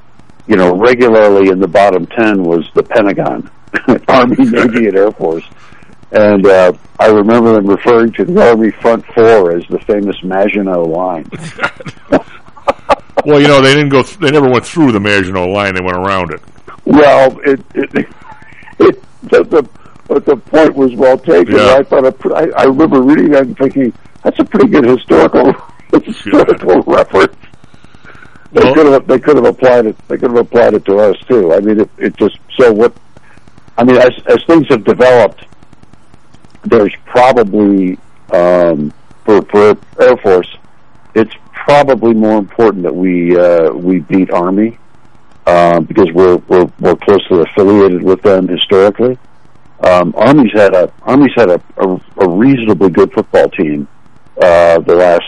you 0.47 0.55
know, 0.55 0.75
regularly 0.75 1.49
in 1.49 1.59
the 1.59 1.67
bottom 1.67 2.05
ten 2.07 2.43
was 2.43 2.69
the 2.73 2.83
Pentagon, 2.83 3.49
Army, 4.07 4.35
Navy, 4.39 4.87
and 4.87 4.97
Air 4.97 5.11
Force. 5.11 5.45
And 6.11 6.45
uh, 6.45 6.73
I 6.99 7.07
remember 7.07 7.53
them 7.53 7.67
referring 7.67 8.11
to 8.13 8.25
the 8.25 8.49
Army 8.49 8.71
front 8.71 9.05
four 9.13 9.55
as 9.55 9.63
the 9.69 9.79
famous 9.79 10.15
Maginot 10.23 10.87
Line. 10.87 11.29
Well, 13.25 13.39
you 13.41 13.47
know, 13.47 13.61
they 13.61 13.73
didn't 13.75 13.89
go. 13.89 14.03
Th- 14.03 14.17
they 14.17 14.31
never 14.31 14.49
went 14.49 14.65
through 14.65 14.91
the 14.93 14.99
Maginot 14.99 15.49
Line. 15.49 15.75
They 15.75 15.81
went 15.81 15.97
around 15.97 16.33
it. 16.33 16.41
Well, 16.85 17.37
it, 17.43 17.59
it, 17.75 18.07
it 18.79 19.03
the, 19.23 19.43
the 19.43 19.69
but 20.07 20.25
the 20.25 20.37
point 20.37 20.73
was 20.75 20.95
well 20.95 21.17
taken. 21.17 21.55
Yeah. 21.55 21.75
I 21.75 21.83
thought 21.83 22.05
a 22.05 22.11
pr- 22.11 22.33
I, 22.33 22.47
I 22.57 22.63
remember 22.63 23.01
reading 23.01 23.29
that 23.31 23.43
and 23.43 23.57
thinking 23.57 23.93
that's 24.23 24.39
a 24.39 24.43
pretty 24.45 24.69
good 24.69 24.85
historical 24.85 25.53
historical 26.03 26.81
reference. 26.83 27.35
They 28.53 28.61
Well- 28.63 28.73
could 28.73 28.85
have 28.87 29.07
they 29.07 29.19
could 29.19 29.35
have 29.35 29.45
applied 29.45 29.85
it. 29.87 29.97
They 30.07 30.17
could 30.17 30.31
have 30.31 30.39
applied 30.39 30.73
it 30.73 30.85
to 30.85 30.97
us 30.97 31.17
too. 31.27 31.53
I 31.53 31.59
mean, 31.59 31.81
it, 31.81 31.89
it 31.97 32.17
just 32.17 32.37
so 32.57 32.71
what. 32.71 32.93
I 33.77 33.83
mean, 33.83 33.97
as 33.97 34.11
as 34.27 34.43
things 34.47 34.65
have 34.69 34.83
developed, 34.85 35.45
there's 36.63 36.93
probably 37.05 37.97
um, 38.33 38.91
for 39.25 39.41
for 39.43 39.77
Air 40.01 40.17
Force, 40.17 40.57
probably 41.69 42.15
more 42.15 42.39
important 42.39 42.81
that 42.81 42.95
we 42.95 43.37
uh, 43.37 43.71
we 43.71 43.99
beat 43.99 44.31
Army 44.31 44.79
uh, 45.45 45.79
because 45.81 46.07
we're 46.13 46.37
we're 46.47 46.67
we're 46.79 46.95
closely 46.95 47.41
affiliated 47.41 48.01
with 48.01 48.21
them 48.23 48.47
historically. 48.47 49.19
Um, 49.81 50.15
Army's 50.17 50.51
had 50.53 50.73
a 50.73 50.91
Army's 51.03 51.33
had 51.35 51.51
a, 51.51 51.61
a, 51.77 52.01
a 52.17 52.29
reasonably 52.29 52.89
good 52.89 53.13
football 53.13 53.47
team 53.49 53.87
uh, 54.41 54.79
the 54.79 54.95
last 54.95 55.25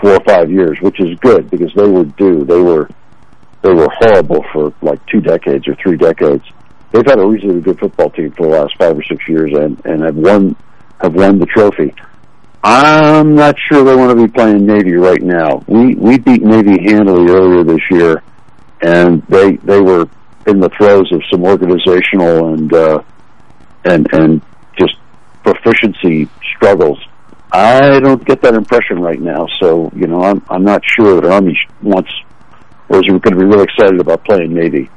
four 0.00 0.14
or 0.14 0.24
five 0.24 0.50
years, 0.50 0.76
which 0.80 1.00
is 1.00 1.16
good 1.20 1.48
because 1.48 1.72
they 1.74 1.88
were 1.88 2.04
due. 2.04 2.44
They 2.44 2.60
were 2.60 2.88
they 3.62 3.72
were 3.72 3.88
horrible 4.00 4.44
for 4.52 4.74
like 4.82 5.04
two 5.06 5.20
decades 5.20 5.68
or 5.68 5.76
three 5.76 5.96
decades. 5.96 6.44
They've 6.90 7.06
had 7.06 7.20
a 7.20 7.26
reasonably 7.26 7.60
good 7.60 7.78
football 7.78 8.10
team 8.10 8.32
for 8.32 8.48
the 8.48 8.52
last 8.52 8.76
five 8.78 8.98
or 8.98 9.02
six 9.04 9.28
years 9.28 9.52
and, 9.52 9.80
and 9.86 10.02
have 10.02 10.16
won 10.16 10.56
have 11.00 11.14
won 11.14 11.38
the 11.38 11.46
trophy. 11.46 11.94
I'm 12.64 13.34
not 13.34 13.56
sure 13.68 13.84
they 13.84 13.94
want 13.94 14.18
to 14.18 14.26
be 14.26 14.32
playing 14.32 14.64
Navy 14.64 14.94
right 14.94 15.20
now. 15.20 15.62
We 15.68 15.96
we 15.96 16.16
beat 16.16 16.42
Navy 16.42 16.82
handily 16.82 17.30
earlier 17.30 17.62
this 17.62 17.82
year, 17.90 18.22
and 18.80 19.22
they 19.26 19.56
they 19.56 19.82
were 19.82 20.08
in 20.46 20.60
the 20.60 20.70
throes 20.70 21.12
of 21.12 21.22
some 21.30 21.44
organizational 21.44 22.54
and 22.54 22.72
uh, 22.72 23.02
and 23.84 24.10
and 24.14 24.42
just 24.78 24.94
proficiency 25.42 26.26
struggles. 26.56 26.98
I 27.52 28.00
don't 28.00 28.24
get 28.24 28.40
that 28.40 28.54
impression 28.54 28.98
right 28.98 29.20
now. 29.20 29.46
So 29.60 29.92
you 29.94 30.06
know, 30.06 30.22
I'm 30.22 30.42
I'm 30.48 30.64
not 30.64 30.80
sure 30.86 31.20
that 31.20 31.30
Army 31.30 31.58
wants 31.82 32.10
or 32.88 33.00
is 33.00 33.06
going 33.06 33.20
to 33.20 33.36
be 33.36 33.44
really 33.44 33.64
excited 33.64 34.00
about 34.00 34.24
playing 34.24 34.54
Navy, 34.54 34.88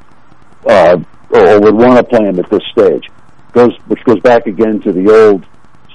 uh, 0.66 0.98
or 1.28 1.60
would 1.60 1.74
want 1.74 1.98
to 1.98 2.02
play 2.02 2.24
them 2.24 2.38
at 2.38 2.48
this 2.48 2.64
stage. 2.72 3.10
Goes 3.52 3.76
which 3.88 4.02
goes 4.04 4.20
back 4.20 4.46
again 4.46 4.80
to 4.80 4.92
the 4.92 5.12
old 5.12 5.44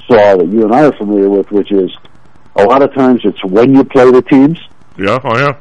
saw 0.08 0.38
that 0.38 0.48
you 0.48 0.64
and 0.64 0.74
I 0.74 0.86
are 0.86 0.98
familiar 0.98 1.30
with, 1.30 1.52
which 1.52 1.72
is 1.72 1.92
a 2.56 2.64
lot 2.64 2.82
of 2.82 2.94
times 2.94 3.22
it's 3.24 3.44
when 3.44 3.74
you 3.76 3.84
play 3.84 4.10
the 4.12 4.22
teams. 4.22 4.60
Yeah. 4.98 5.20
Oh 5.24 5.38
yeah. 5.38 5.58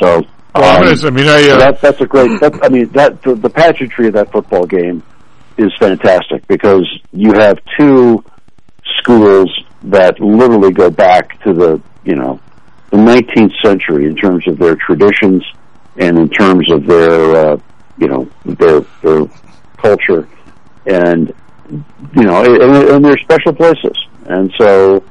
So 0.00 0.22
Well, 0.54 0.82
um. 0.82 1.06
I 1.06 1.10
mean, 1.10 1.28
I. 1.28 1.50
Uh, 1.50 1.58
that, 1.58 1.80
that's 1.80 2.00
a 2.00 2.06
great. 2.06 2.40
That, 2.40 2.64
I 2.64 2.68
mean, 2.68 2.88
that 2.90 3.22
the, 3.22 3.34
the 3.34 3.50
pageantry 3.50 4.08
of 4.08 4.14
that 4.14 4.32
football 4.32 4.66
game 4.66 5.02
is 5.56 5.72
fantastic 5.78 6.46
because 6.48 6.86
you 7.12 7.32
have 7.32 7.58
two 7.78 8.24
schools 8.98 9.50
that 9.84 10.18
literally 10.20 10.72
go 10.72 10.90
back 10.90 11.40
to 11.42 11.52
the 11.52 11.80
you 12.04 12.14
know 12.14 12.40
the 12.90 12.96
19th 12.96 13.52
century 13.62 14.06
in 14.06 14.16
terms 14.16 14.46
of 14.48 14.58
their 14.58 14.76
traditions 14.76 15.44
and 15.96 16.18
in 16.18 16.28
terms 16.28 16.70
of 16.70 16.86
their 16.86 17.36
uh, 17.36 17.56
you 17.98 18.08
know 18.08 18.28
their 18.44 18.80
their 19.02 19.26
culture 19.76 20.28
and 20.86 21.32
you 21.70 22.22
know 22.22 22.42
and, 22.44 22.88
and 22.88 23.04
they're 23.04 23.18
special 23.18 23.52
places 23.52 23.96
and 24.26 24.52
so 24.58 25.02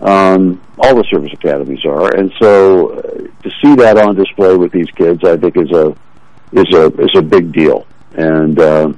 um, 0.00 0.60
all 0.78 0.94
the 0.94 1.04
service 1.10 1.32
academies 1.32 1.84
are 1.84 2.14
and 2.16 2.32
so 2.40 2.90
uh, 2.90 3.02
to 3.42 3.50
see 3.62 3.74
that 3.74 3.98
on 3.98 4.14
display 4.14 4.56
with 4.56 4.72
these 4.72 4.90
kids 4.92 5.22
I 5.24 5.36
think 5.36 5.56
is 5.56 5.70
a 5.70 5.96
is 6.52 6.74
a 6.74 6.86
is 7.02 7.10
a 7.16 7.22
big 7.22 7.52
deal 7.52 7.86
and 8.14 8.58
uh, 8.58 8.92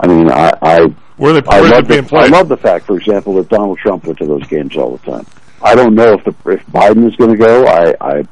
I 0.00 0.06
mean 0.06 0.30
I, 0.30 0.52
I 0.62 0.94
where 1.18 1.32
they, 1.32 1.48
I 1.48 1.60
love, 1.60 1.88
the, 1.88 2.08
I 2.12 2.28
love 2.28 2.48
the 2.48 2.56
fact, 2.56 2.86
for 2.86 2.96
example, 2.96 3.34
that 3.34 3.48
Donald 3.48 3.78
Trump 3.78 4.04
went 4.04 4.18
to 4.18 4.26
those 4.26 4.46
games 4.46 4.76
all 4.76 4.96
the 4.96 5.10
time. 5.10 5.26
I 5.60 5.74
don't 5.74 5.96
know 5.96 6.12
if 6.12 6.22
the 6.22 6.30
if 6.52 6.64
Biden 6.66 7.08
is 7.08 7.16
going 7.16 7.30
to 7.30 7.36
go. 7.36 7.66
I, 7.66 7.94
I 8.00 8.24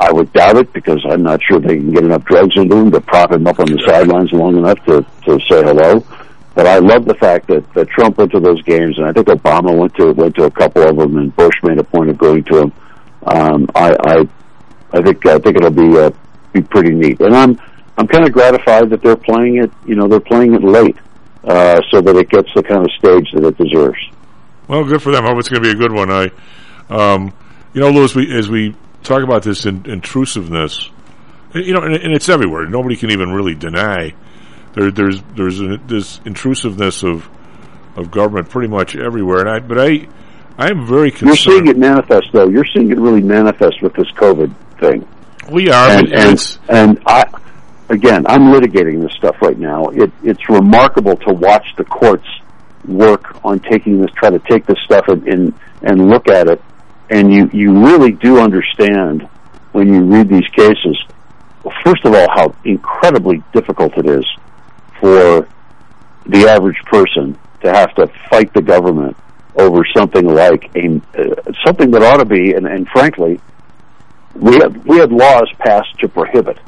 I 0.00 0.12
would 0.12 0.32
doubt 0.32 0.56
it 0.56 0.72
because 0.72 1.04
I'm 1.08 1.22
not 1.22 1.40
sure 1.42 1.60
they 1.60 1.76
can 1.76 1.92
get 1.92 2.04
enough 2.04 2.24
drugs 2.24 2.56
into 2.56 2.76
him 2.76 2.90
to 2.90 3.00
prop 3.00 3.32
him 3.32 3.46
up 3.46 3.60
on 3.60 3.66
the 3.66 3.82
sidelines 3.86 4.32
long 4.32 4.56
enough 4.56 4.84
to, 4.86 5.04
to 5.24 5.40
say 5.48 5.62
hello. 5.62 6.04
But 6.58 6.66
I 6.66 6.78
love 6.78 7.04
the 7.04 7.14
fact 7.14 7.46
that, 7.46 7.72
that 7.74 7.88
Trump 7.88 8.18
went 8.18 8.32
to 8.32 8.40
those 8.40 8.60
games, 8.62 8.98
and 8.98 9.06
I 9.06 9.12
think 9.12 9.28
Obama 9.28 9.78
went 9.78 9.94
to 9.94 10.10
went 10.10 10.34
to 10.34 10.46
a 10.46 10.50
couple 10.50 10.82
of 10.82 10.96
them, 10.96 11.16
and 11.16 11.36
Bush 11.36 11.54
made 11.62 11.78
a 11.78 11.84
point 11.84 12.10
of 12.10 12.18
going 12.18 12.42
to 12.42 12.54
them. 12.56 12.72
Um, 13.28 13.68
I, 13.76 13.94
I 14.04 14.28
I 14.90 15.00
think 15.00 15.24
I 15.24 15.38
think 15.38 15.56
it'll 15.56 15.70
be 15.70 15.96
uh, 15.96 16.10
be 16.52 16.60
pretty 16.62 16.96
neat, 16.96 17.20
and 17.20 17.32
I'm 17.32 17.60
I'm 17.96 18.08
kind 18.08 18.26
of 18.26 18.32
gratified 18.32 18.90
that 18.90 19.02
they're 19.02 19.14
playing 19.14 19.58
it. 19.58 19.70
You 19.86 19.94
know, 19.94 20.08
they're 20.08 20.18
playing 20.18 20.54
it 20.54 20.64
late, 20.64 20.96
uh, 21.44 21.80
so 21.92 22.00
that 22.00 22.16
it 22.16 22.28
gets 22.28 22.48
the 22.56 22.64
kind 22.64 22.84
of 22.84 22.90
stage 22.98 23.30
that 23.34 23.44
it 23.44 23.56
deserves. 23.56 24.00
Well, 24.66 24.82
good 24.82 25.00
for 25.00 25.12
them. 25.12 25.26
I 25.26 25.28
hope 25.28 25.38
it's 25.38 25.48
going 25.48 25.62
to 25.62 25.68
be 25.68 25.76
a 25.76 25.78
good 25.78 25.92
one. 25.92 26.10
I, 26.10 26.32
um, 26.90 27.32
you 27.72 27.80
know, 27.80 27.90
Louis, 27.90 28.12
we, 28.16 28.36
as 28.36 28.48
we 28.48 28.74
talk 29.04 29.22
about 29.22 29.44
this 29.44 29.64
in, 29.64 29.88
intrusiveness, 29.88 30.90
you 31.54 31.72
know, 31.72 31.82
and, 31.82 31.94
and 31.94 32.12
it's 32.12 32.28
everywhere. 32.28 32.66
Nobody 32.66 32.96
can 32.96 33.12
even 33.12 33.30
really 33.30 33.54
deny 33.54 34.12
there, 34.74 34.90
there's 34.90 35.22
there's 35.34 35.60
a, 35.60 35.78
this 35.86 36.20
intrusiveness 36.24 37.02
of 37.02 37.28
of 37.98 38.10
government 38.10 38.48
pretty 38.48 38.68
much 38.68 38.96
everywhere. 38.96 39.40
And 39.40 39.50
I, 39.50 39.58
but 39.58 39.78
I, 39.78 40.08
I 40.56 40.70
am 40.70 40.86
very 40.86 41.10
concerned. 41.10 41.28
You're 41.28 41.36
seeing 41.36 41.66
it 41.66 41.76
manifest, 41.76 42.28
though. 42.32 42.48
You're 42.48 42.66
seeing 42.72 42.90
it 42.90 42.98
really 42.98 43.20
manifest 43.20 43.82
with 43.82 43.92
this 43.94 44.10
COVID 44.12 44.54
thing. 44.78 45.06
We 45.50 45.70
are, 45.70 45.90
and, 45.90 46.12
and, 46.12 46.58
and 46.68 47.02
I, 47.06 47.24
again, 47.88 48.26
I'm 48.26 48.52
litigating 48.52 49.02
this 49.02 49.12
stuff 49.16 49.36
right 49.40 49.58
now. 49.58 49.86
It, 49.86 50.12
it's 50.22 50.48
remarkable 50.48 51.16
to 51.16 51.32
watch 51.32 51.66
the 51.76 51.84
courts 51.84 52.26
work 52.86 53.44
on 53.44 53.60
taking 53.60 54.00
this, 54.00 54.10
try 54.12 54.30
to 54.30 54.38
take 54.40 54.66
this 54.66 54.78
stuff 54.84 55.08
and, 55.08 55.26
and, 55.26 55.54
and 55.82 56.08
look 56.08 56.28
at 56.28 56.48
it. 56.48 56.62
And 57.10 57.32
you, 57.32 57.50
you 57.52 57.84
really 57.84 58.12
do 58.12 58.38
understand 58.38 59.22
when 59.72 59.92
you 59.92 60.04
read 60.04 60.28
these 60.28 60.46
cases, 60.48 61.02
well, 61.64 61.74
first 61.84 62.04
of 62.04 62.14
all, 62.14 62.28
how 62.30 62.54
incredibly 62.64 63.42
difficult 63.52 63.96
it 63.96 64.06
is 64.06 64.26
for 65.00 65.48
the 66.26 66.48
average 66.48 66.78
person 66.86 67.38
to 67.62 67.72
have 67.72 67.94
to 67.94 68.06
fight 68.30 68.52
the 68.54 68.62
government 68.62 69.16
over 69.56 69.84
something 69.96 70.26
like 70.26 70.70
a 70.76 71.00
uh, 71.18 71.52
something 71.66 71.90
that 71.90 72.02
ought 72.02 72.18
to 72.18 72.24
be, 72.24 72.52
and, 72.52 72.66
and 72.66 72.86
frankly, 72.88 73.40
we 74.34 74.54
had 74.54 74.84
we 74.84 74.98
had 74.98 75.12
laws 75.12 75.50
passed 75.58 75.98
to 76.00 76.08
prohibit 76.08 76.58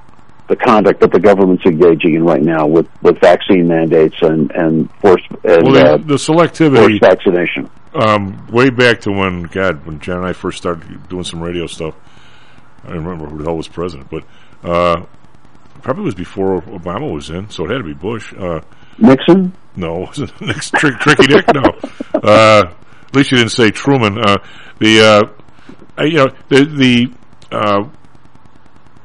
the 0.49 0.57
conduct 0.57 1.01
that 1.01 1.13
the 1.13 1.21
government's 1.21 1.65
engaging 1.65 2.17
in 2.17 2.25
right 2.25 2.43
now 2.43 2.67
with, 2.67 2.89
with 3.03 3.21
vaccine 3.21 3.69
mandates 3.69 4.17
and 4.23 4.51
and 4.53 4.91
forced 5.01 5.25
and, 5.45 5.63
well, 5.63 5.73
the, 5.73 5.93
uh, 5.93 5.97
the 5.99 6.15
selectivity. 6.15 6.77
forced 6.77 7.01
vaccination. 7.01 7.71
Um, 7.95 8.47
way 8.49 8.71
back 8.71 9.01
to 9.03 9.13
when 9.13 9.45
God, 9.45 9.87
when 9.87 10.01
John 10.01 10.19
and 10.19 10.27
I 10.27 10.33
first 10.33 10.59
started 10.59 11.09
doing 11.09 11.25
some 11.25 11.41
radio 11.41 11.67
stuff. 11.67 11.95
I 12.85 12.95
don't 12.95 13.05
remember 13.05 13.27
who 13.27 13.39
the 13.39 13.45
hell 13.45 13.57
was 13.57 13.69
president, 13.69 14.11
but 14.11 14.25
uh, 14.65 15.05
probably 15.83 16.05
was 16.05 16.15
before 16.15 16.61
Obama 16.63 17.13
was 17.13 17.31
in, 17.31 17.51
so 17.51 17.65
it 17.65 17.71
had 17.71 17.79
to 17.79 17.85
be 17.85 17.95
Bush. 17.95 18.33
Uh, 18.35 18.61
Nixon, 18.99 19.55
no, 19.77 20.11
next 20.41 20.75
trick, 20.75 20.99
tricky 20.99 21.27
Dick. 21.27 21.47
No, 21.55 21.63
uh, 22.15 22.73
at 23.07 23.17
least 23.17 23.33
you 23.33 23.39
didn't 23.39 23.53
say 23.53 23.71
Truman. 23.71 24.19
Uh, 24.19 24.37
the 24.79 25.33
uh, 25.99 26.05
you 26.05 26.19
know 26.19 26.29
the 26.49 26.65
the 26.65 27.13
uh, 27.51 27.89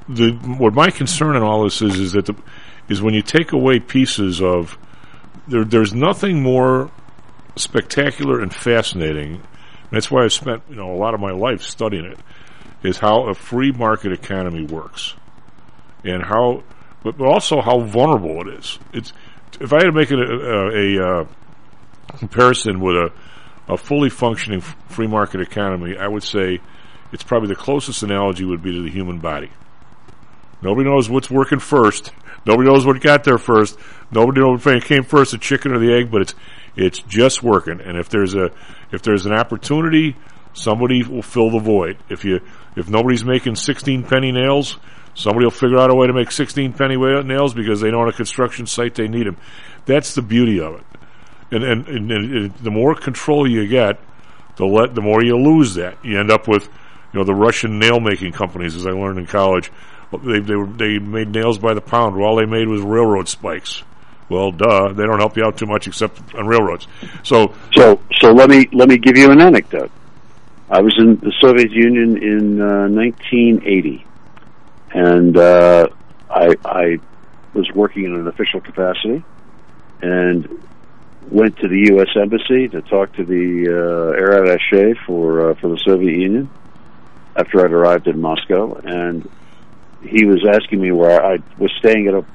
the 0.10 0.32
what 0.58 0.74
my 0.74 0.90
concern 0.90 1.36
in 1.36 1.44
all 1.44 1.64
this 1.64 1.82
is 1.82 2.00
is 2.00 2.12
that 2.14 2.26
the, 2.26 2.36
is 2.88 3.02
when 3.02 3.14
you 3.14 3.22
take 3.22 3.52
away 3.52 3.80
pieces 3.80 4.42
of 4.42 4.78
there. 5.48 5.64
There's 5.64 5.94
nothing 5.94 6.42
more 6.42 6.92
spectacular 7.56 8.42
and 8.42 8.54
fascinating. 8.54 9.34
And 9.36 9.92
that's 9.92 10.10
why 10.12 10.24
I've 10.24 10.34
spent 10.34 10.64
you 10.70 10.76
know 10.76 10.94
a 10.94 10.98
lot 10.98 11.14
of 11.14 11.20
my 11.20 11.32
life 11.32 11.62
studying 11.62 12.06
it. 12.06 12.20
Is 12.84 13.00
how 13.00 13.30
a 13.30 13.34
free 13.34 13.72
market 13.72 14.12
economy 14.12 14.64
works, 14.64 15.16
and 16.06 16.24
how, 16.24 16.64
but, 17.04 17.18
but 17.18 17.28
also 17.28 17.62
how 17.62 17.80
vulnerable 17.82 18.48
it 18.48 18.60
is. 18.60 18.80
It's 18.94 19.14
if 19.60 19.74
I 19.74 19.78
had 19.78 19.86
to 19.86 19.92
make 19.92 20.12
a, 20.12 20.18
a, 20.18 21.22
a 21.22 22.18
comparison 22.18 22.80
with 22.80 22.96
a, 22.96 23.12
a 23.68 23.78
fully 23.78 24.10
functioning 24.10 24.62
free 24.62 25.08
market 25.08 25.42
economy, 25.42 25.98
I 25.98 26.08
would 26.08 26.24
say 26.24 26.60
it's 27.12 27.24
probably 27.24 27.50
the 27.50 27.56
closest 27.56 28.04
analogy 28.04 28.46
would 28.46 28.62
be 28.62 28.74
to 28.74 28.84
the 28.84 28.92
human 28.92 29.20
body. 29.20 29.50
Nobody 30.62 30.90
knows 30.90 31.10
what's 31.10 31.30
working 31.30 31.60
first. 31.60 32.12
Nobody 32.46 32.70
knows 32.70 32.86
what 32.86 33.02
got 33.02 33.24
there 33.24 33.38
first. 33.38 33.78
Nobody 34.12 34.42
knows 34.42 34.66
what 34.66 34.84
came 34.84 35.04
first, 35.04 35.32
the 35.32 35.38
chicken 35.38 35.74
or 35.74 35.80
the 35.80 35.94
egg. 35.94 36.12
But 36.12 36.22
it's 36.22 36.36
it's 36.76 37.00
just 37.00 37.44
working. 37.44 37.82
And 37.82 37.98
if 37.98 38.10
there's 38.10 38.36
a 38.36 38.52
if 38.92 39.02
there's 39.02 39.26
an 39.26 39.34
opportunity, 39.34 40.16
somebody 40.56 41.04
will 41.04 41.22
fill 41.22 41.52
the 41.52 41.60
void. 41.60 41.98
If 42.10 42.26
you 42.26 42.40
if 42.76 42.90
nobody's 42.90 43.24
making 43.24 43.56
16 43.56 44.04
penny 44.04 44.32
nails, 44.32 44.78
somebody 45.14 45.46
will 45.46 45.52
figure 45.52 45.78
out 45.78 45.92
a 45.92 45.96
way 45.96 46.08
to 46.08 46.14
make 46.14 46.32
16 46.32 46.74
penny 46.74 46.98
nails 46.98 47.54
because 47.54 47.82
they 47.82 47.92
know 47.92 48.02
on 48.02 48.10
a 48.10 48.14
construction 48.14 48.66
site 48.66 48.96
they 48.96 49.08
need 49.08 49.28
them. 49.28 49.38
That's 49.86 50.16
the 50.16 50.22
beauty 50.22 50.60
of 50.60 50.76
it. 50.76 50.84
And 51.52 51.64
and, 51.64 51.88
and, 51.88 52.12
and 52.12 52.56
the 52.56 52.72
more 52.72 52.96
control 52.96 53.48
you 53.48 53.68
get, 53.68 54.00
the 54.56 54.66
let 54.66 54.96
the 54.96 55.02
more 55.02 55.24
you 55.24 55.38
lose 55.38 55.76
that. 55.76 56.04
You 56.04 56.20
end 56.20 56.32
up 56.32 56.48
with 56.48 56.64
you 57.14 57.20
know 57.20 57.24
the 57.24 57.36
Russian 57.36 57.78
nail 57.78 58.00
making 58.00 58.32
companies, 58.32 58.76
as 58.76 58.88
I 58.88 58.92
learned 58.92 59.20
in 59.20 59.28
college. 59.28 59.72
They 60.24 60.40
they 60.40 60.56
were, 60.56 60.68
they 60.68 60.98
made 61.00 61.30
nails 61.30 61.58
by 61.58 61.74
the 61.74 61.82
pound. 61.82 62.20
All 62.22 62.38
they 62.38 62.46
made 62.46 62.68
was 62.68 62.82
railroad 62.82 63.28
spikes. 63.28 63.84
Well, 64.28 64.52
duh, 64.52 64.92
they 64.94 65.04
don't 65.04 65.20
help 65.20 65.38
you 65.38 65.44
out 65.44 65.58
too 65.58 65.68
much 65.68 65.88
except 65.88 66.34
on 66.34 66.48
railroads. 66.48 66.88
So 67.24 67.54
So, 67.74 68.00
so 68.20 68.32
let 68.32 68.50
me 68.50 68.68
let 68.72 68.90
me 68.90 68.98
give 68.98 69.18
you 69.18 69.32
an 69.32 69.42
anecdote. 69.42 69.92
I 70.70 70.82
was 70.82 70.96
in 70.98 71.18
the 71.18 71.32
Soviet 71.42 71.72
Union 71.72 72.18
in 72.18 72.60
uh, 72.60 72.88
1980, 72.90 74.06
and 74.92 75.38
uh, 75.38 75.88
I, 76.28 76.56
I 76.66 77.00
was 77.54 77.70
working 77.76 78.06
in 78.06 78.16
an 78.16 78.28
official 78.28 78.62
capacity, 78.62 79.24
and 80.02 80.50
went 81.30 81.58
to 81.58 81.68
the 81.68 81.88
U.S. 81.92 82.08
embassy 82.20 82.68
to 82.70 82.82
talk 82.82 83.14
to 83.14 83.24
the 83.24 83.68
uh, 83.68 84.18
air 84.18 84.44
attaché 84.44 84.98
for 85.06 85.52
uh, 85.52 85.56
for 85.56 85.70
the 85.70 85.78
Soviet 85.86 86.18
Union 86.18 86.50
after 87.36 87.64
I'd 87.64 87.72
arrived 87.72 88.08
in 88.08 88.20
Moscow, 88.20 88.74
and 88.74 89.30
he 90.02 90.26
was 90.26 90.44
asking 90.48 90.82
me 90.82 90.92
where 90.92 91.24
I 91.24 91.38
was 91.60 91.72
staying 91.78 92.08
at 92.08 92.16
a 92.16 92.26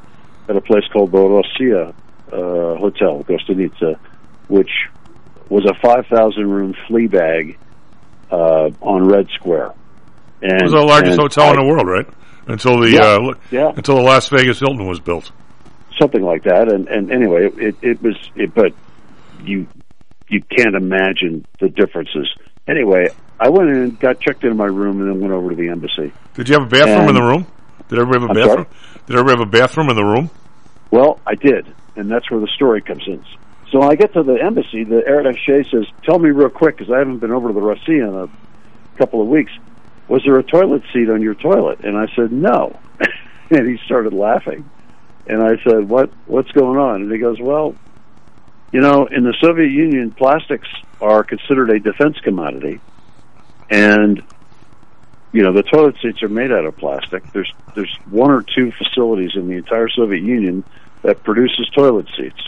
at 0.48 0.56
a 0.56 0.60
place 0.60 0.84
called 0.92 1.10
the 1.10 1.18
Rossiya 1.18 1.94
uh, 2.32 2.78
Hotel, 2.78 3.24
Gostinitsa, 3.24 3.98
which 4.48 4.70
was 5.48 5.64
a 5.64 5.74
5,000 5.74 6.48
room 6.48 6.74
flea 6.86 7.08
bag 7.08 7.58
uh, 8.30 8.70
on 8.80 9.06
Red 9.08 9.28
Square. 9.34 9.72
And, 10.42 10.52
it 10.52 10.62
was 10.62 10.72
the 10.72 10.80
largest 10.80 11.18
hotel 11.18 11.44
I- 11.48 11.50
in 11.50 11.56
the 11.56 11.64
world, 11.66 11.86
right? 11.86 12.06
Until 12.46 12.80
the 12.80 12.90
Yeah, 12.90 13.30
uh, 13.30 13.34
yeah. 13.50 13.72
until 13.76 13.96
the 13.96 14.02
Las 14.02 14.28
Vegas 14.28 14.58
Hilton 14.58 14.86
was 14.86 14.98
built. 14.98 15.30
something 16.00 16.22
like 16.22 16.44
that. 16.44 16.72
And, 16.72 16.88
and 16.88 17.12
anyway, 17.12 17.48
it, 17.56 17.76
it 17.82 18.02
was, 18.02 18.16
it, 18.34 18.54
but 18.54 18.72
you, 19.44 19.66
you 20.28 20.42
can't 20.56 20.74
imagine 20.74 21.44
the 21.60 21.68
differences. 21.68 22.28
Anyway, 22.66 23.08
I 23.38 23.50
went 23.50 23.68
in 23.70 23.76
and 23.76 24.00
got 24.00 24.20
checked 24.20 24.42
into 24.44 24.56
my 24.56 24.64
room 24.66 25.00
and 25.00 25.08
then 25.10 25.20
went 25.20 25.32
over 25.32 25.50
to 25.50 25.56
the 25.56 25.68
embassy. 25.68 26.12
Did 26.34 26.48
you 26.48 26.54
have 26.54 26.64
a 26.66 26.70
bathroom 26.70 27.08
in 27.08 27.14
the 27.14 27.22
room? 27.22 27.46
Did 27.88 27.98
everybody 27.98 28.20
have 28.20 28.30
a 28.36 28.40
I'm 28.40 28.46
bathroom? 28.48 28.66
Did 29.06 29.16
everybody 29.16 29.38
have 29.38 29.48
a 29.48 29.50
bathroom 29.50 29.90
in 29.90 29.96
the 29.96 30.04
room? 30.04 30.30
Well, 30.90 31.20
I 31.26 31.34
did, 31.34 31.66
and 31.96 32.10
that's 32.10 32.30
where 32.30 32.40
the 32.40 32.48
story 32.56 32.80
comes 32.82 33.02
in. 33.06 33.24
So 33.70 33.78
when 33.78 33.90
I 33.90 33.94
get 33.94 34.12
to 34.14 34.22
the 34.22 34.34
embassy, 34.34 34.84
the 34.84 35.06
air 35.06 35.22
attaché 35.22 35.70
says, 35.70 35.86
"Tell 36.02 36.18
me 36.18 36.30
real 36.30 36.48
quick, 36.48 36.76
because 36.76 36.92
I 36.92 36.98
haven't 36.98 37.18
been 37.18 37.30
over 37.30 37.48
to 37.48 37.54
the 37.54 37.60
Rossiya 37.60 38.08
in 38.08 38.14
a 38.14 38.98
couple 38.98 39.22
of 39.22 39.28
weeks. 39.28 39.52
Was 40.08 40.22
there 40.24 40.38
a 40.38 40.42
toilet 40.42 40.82
seat 40.92 41.08
on 41.08 41.22
your 41.22 41.34
toilet?" 41.34 41.80
And 41.84 41.96
I 41.96 42.06
said, 42.16 42.32
"No," 42.32 42.76
and 43.50 43.68
he 43.68 43.78
started 43.84 44.12
laughing. 44.12 44.68
And 45.26 45.42
I 45.42 45.56
said, 45.62 45.88
"What? 45.88 46.10
What's 46.26 46.50
going 46.50 46.78
on?" 46.78 47.02
And 47.02 47.12
he 47.12 47.18
goes, 47.18 47.40
"Well, 47.40 47.76
you 48.72 48.80
know, 48.80 49.06
in 49.06 49.24
the 49.24 49.34
Soviet 49.40 49.70
Union, 49.70 50.10
plastics 50.10 50.68
are 51.00 51.22
considered 51.24 51.70
a 51.70 51.78
defense 51.78 52.18
commodity, 52.20 52.80
and 53.68 54.22
you 55.32 55.42
know 55.42 55.52
the 55.52 55.62
toilet 55.62 55.94
seats 56.02 56.22
are 56.22 56.28
made 56.28 56.50
out 56.50 56.64
of 56.64 56.76
plastic. 56.76 57.30
There's 57.32 57.52
there's 57.74 57.96
one 58.10 58.32
or 58.32 58.42
two 58.42 58.72
facilities 58.72 59.36
in 59.36 59.46
the 59.46 59.54
entire 59.54 59.88
Soviet 59.88 60.22
Union 60.22 60.64
that 61.02 61.22
produces 61.22 61.68
toilet 61.74 62.06
seats, 62.16 62.40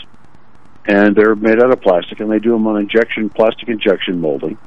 and 0.85 1.15
they're 1.15 1.35
made 1.35 1.61
out 1.61 1.71
of 1.71 1.81
plastic, 1.81 2.19
and 2.19 2.31
they 2.31 2.39
do 2.39 2.51
them 2.51 2.67
on 2.67 2.79
injection 2.79 3.29
plastic 3.29 3.69
injection 3.69 4.19
molding, 4.19 4.57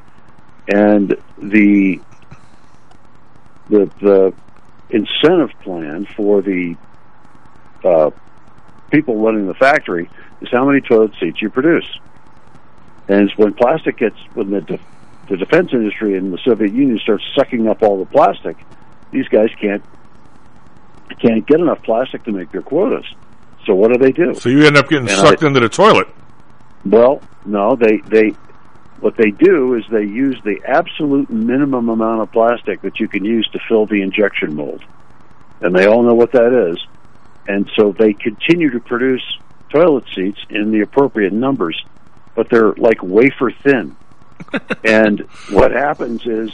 and 0.68 1.16
the 1.38 2.00
the 3.68 3.90
the 4.00 4.34
incentive 4.88 5.50
plan 5.62 6.06
for 6.16 6.42
the 6.42 6.76
uh, 7.84 8.10
people 8.90 9.22
running 9.22 9.46
the 9.46 9.54
factory 9.54 10.10
is 10.40 10.48
how 10.50 10.66
many 10.66 10.80
toilet 10.80 11.12
seats 11.20 11.42
you 11.42 11.50
produce. 11.50 11.86
And 13.08 13.22
it's 13.28 13.36
when 13.36 13.54
plastic 13.54 13.98
gets 13.98 14.16
when 14.32 14.50
the 14.50 14.60
de- 14.60 14.80
the 15.28 15.36
defense 15.36 15.70
industry 15.72 16.16
in 16.16 16.30
the 16.30 16.38
Soviet 16.44 16.72
Union 16.72 16.98
starts 17.02 17.24
sucking 17.36 17.68
up 17.68 17.82
all 17.82 17.98
the 17.98 18.06
plastic, 18.06 18.56
these 19.10 19.28
guys 19.28 19.48
can't 19.60 19.84
can't 21.20 21.46
get 21.46 21.60
enough 21.60 21.82
plastic 21.84 22.24
to 22.24 22.32
make 22.32 22.50
their 22.52 22.62
quotas. 22.62 23.06
So 23.66 23.74
what 23.74 23.92
do 23.92 23.98
they 23.98 24.12
do? 24.12 24.34
So 24.34 24.48
you 24.48 24.64
end 24.64 24.76
up 24.76 24.88
getting 24.88 25.08
And 25.08 25.18
sucked 25.18 25.42
I- 25.42 25.48
into 25.48 25.60
the 25.60 25.68
toilet. 25.68 26.08
Well, 26.84 27.20
no, 27.44 27.74
they 27.76 27.98
they 27.98 28.30
what 29.00 29.16
they 29.16 29.30
do 29.30 29.74
is 29.74 29.84
they 29.90 30.04
use 30.04 30.40
the 30.44 30.60
absolute 30.64 31.28
minimum 31.28 31.88
amount 31.88 32.22
of 32.22 32.32
plastic 32.32 32.80
that 32.82 32.98
you 33.00 33.08
can 33.08 33.24
use 33.24 33.46
to 33.52 33.58
fill 33.68 33.86
the 33.86 34.00
injection 34.02 34.54
mold. 34.54 34.82
And 35.60 35.74
they 35.74 35.86
all 35.86 36.02
know 36.02 36.14
what 36.14 36.32
that 36.32 36.52
is. 36.70 36.78
And 37.48 37.68
so 37.76 37.92
they 37.92 38.12
continue 38.12 38.70
to 38.70 38.80
produce 38.80 39.22
toilet 39.70 40.04
seats 40.14 40.38
in 40.48 40.70
the 40.70 40.80
appropriate 40.80 41.32
numbers, 41.32 41.84
but 42.34 42.48
they're 42.48 42.72
like 42.74 43.02
wafer 43.02 43.50
thin. 43.50 43.96
and 44.84 45.20
what 45.50 45.72
happens 45.72 46.24
is 46.26 46.50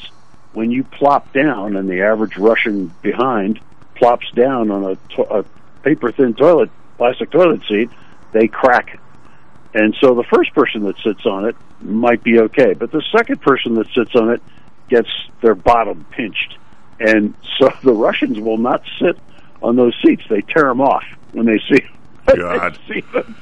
when 0.54 0.70
you 0.70 0.82
plop 0.84 1.32
down 1.32 1.76
and 1.76 1.88
the 1.88 2.02
average 2.02 2.36
Russian 2.36 2.92
behind 3.02 3.60
plops 3.96 4.30
down 4.32 4.70
on 4.70 4.84
a, 4.84 4.96
to- 5.16 5.38
a 5.40 5.44
paper 5.82 6.10
thin 6.12 6.34
toilet, 6.34 6.70
plastic 6.96 7.30
toilet 7.30 7.62
seat, 7.68 7.90
they 8.32 8.48
crack. 8.48 8.98
And 9.74 9.96
so 10.00 10.14
the 10.14 10.24
first 10.24 10.52
person 10.54 10.82
that 10.84 10.96
sits 10.98 11.24
on 11.24 11.46
it 11.46 11.56
might 11.80 12.22
be 12.22 12.40
okay, 12.40 12.74
but 12.74 12.92
the 12.92 13.02
second 13.16 13.40
person 13.40 13.74
that 13.74 13.86
sits 13.94 14.14
on 14.14 14.30
it 14.30 14.42
gets 14.88 15.08
their 15.40 15.54
bottom 15.54 16.04
pinched. 16.10 16.58
And 17.00 17.34
so 17.58 17.72
the 17.82 17.92
Russians 17.92 18.38
will 18.38 18.58
not 18.58 18.82
sit 19.00 19.18
on 19.62 19.76
those 19.76 19.94
seats. 20.04 20.22
They 20.28 20.42
tear 20.42 20.64
them 20.64 20.80
off 20.80 21.04
when 21.32 21.46
they 21.46 21.58
see, 21.70 21.84
when 22.24 22.36
they 22.36 22.42
God. 22.42 22.78
see 22.88 23.00
them. 23.12 23.36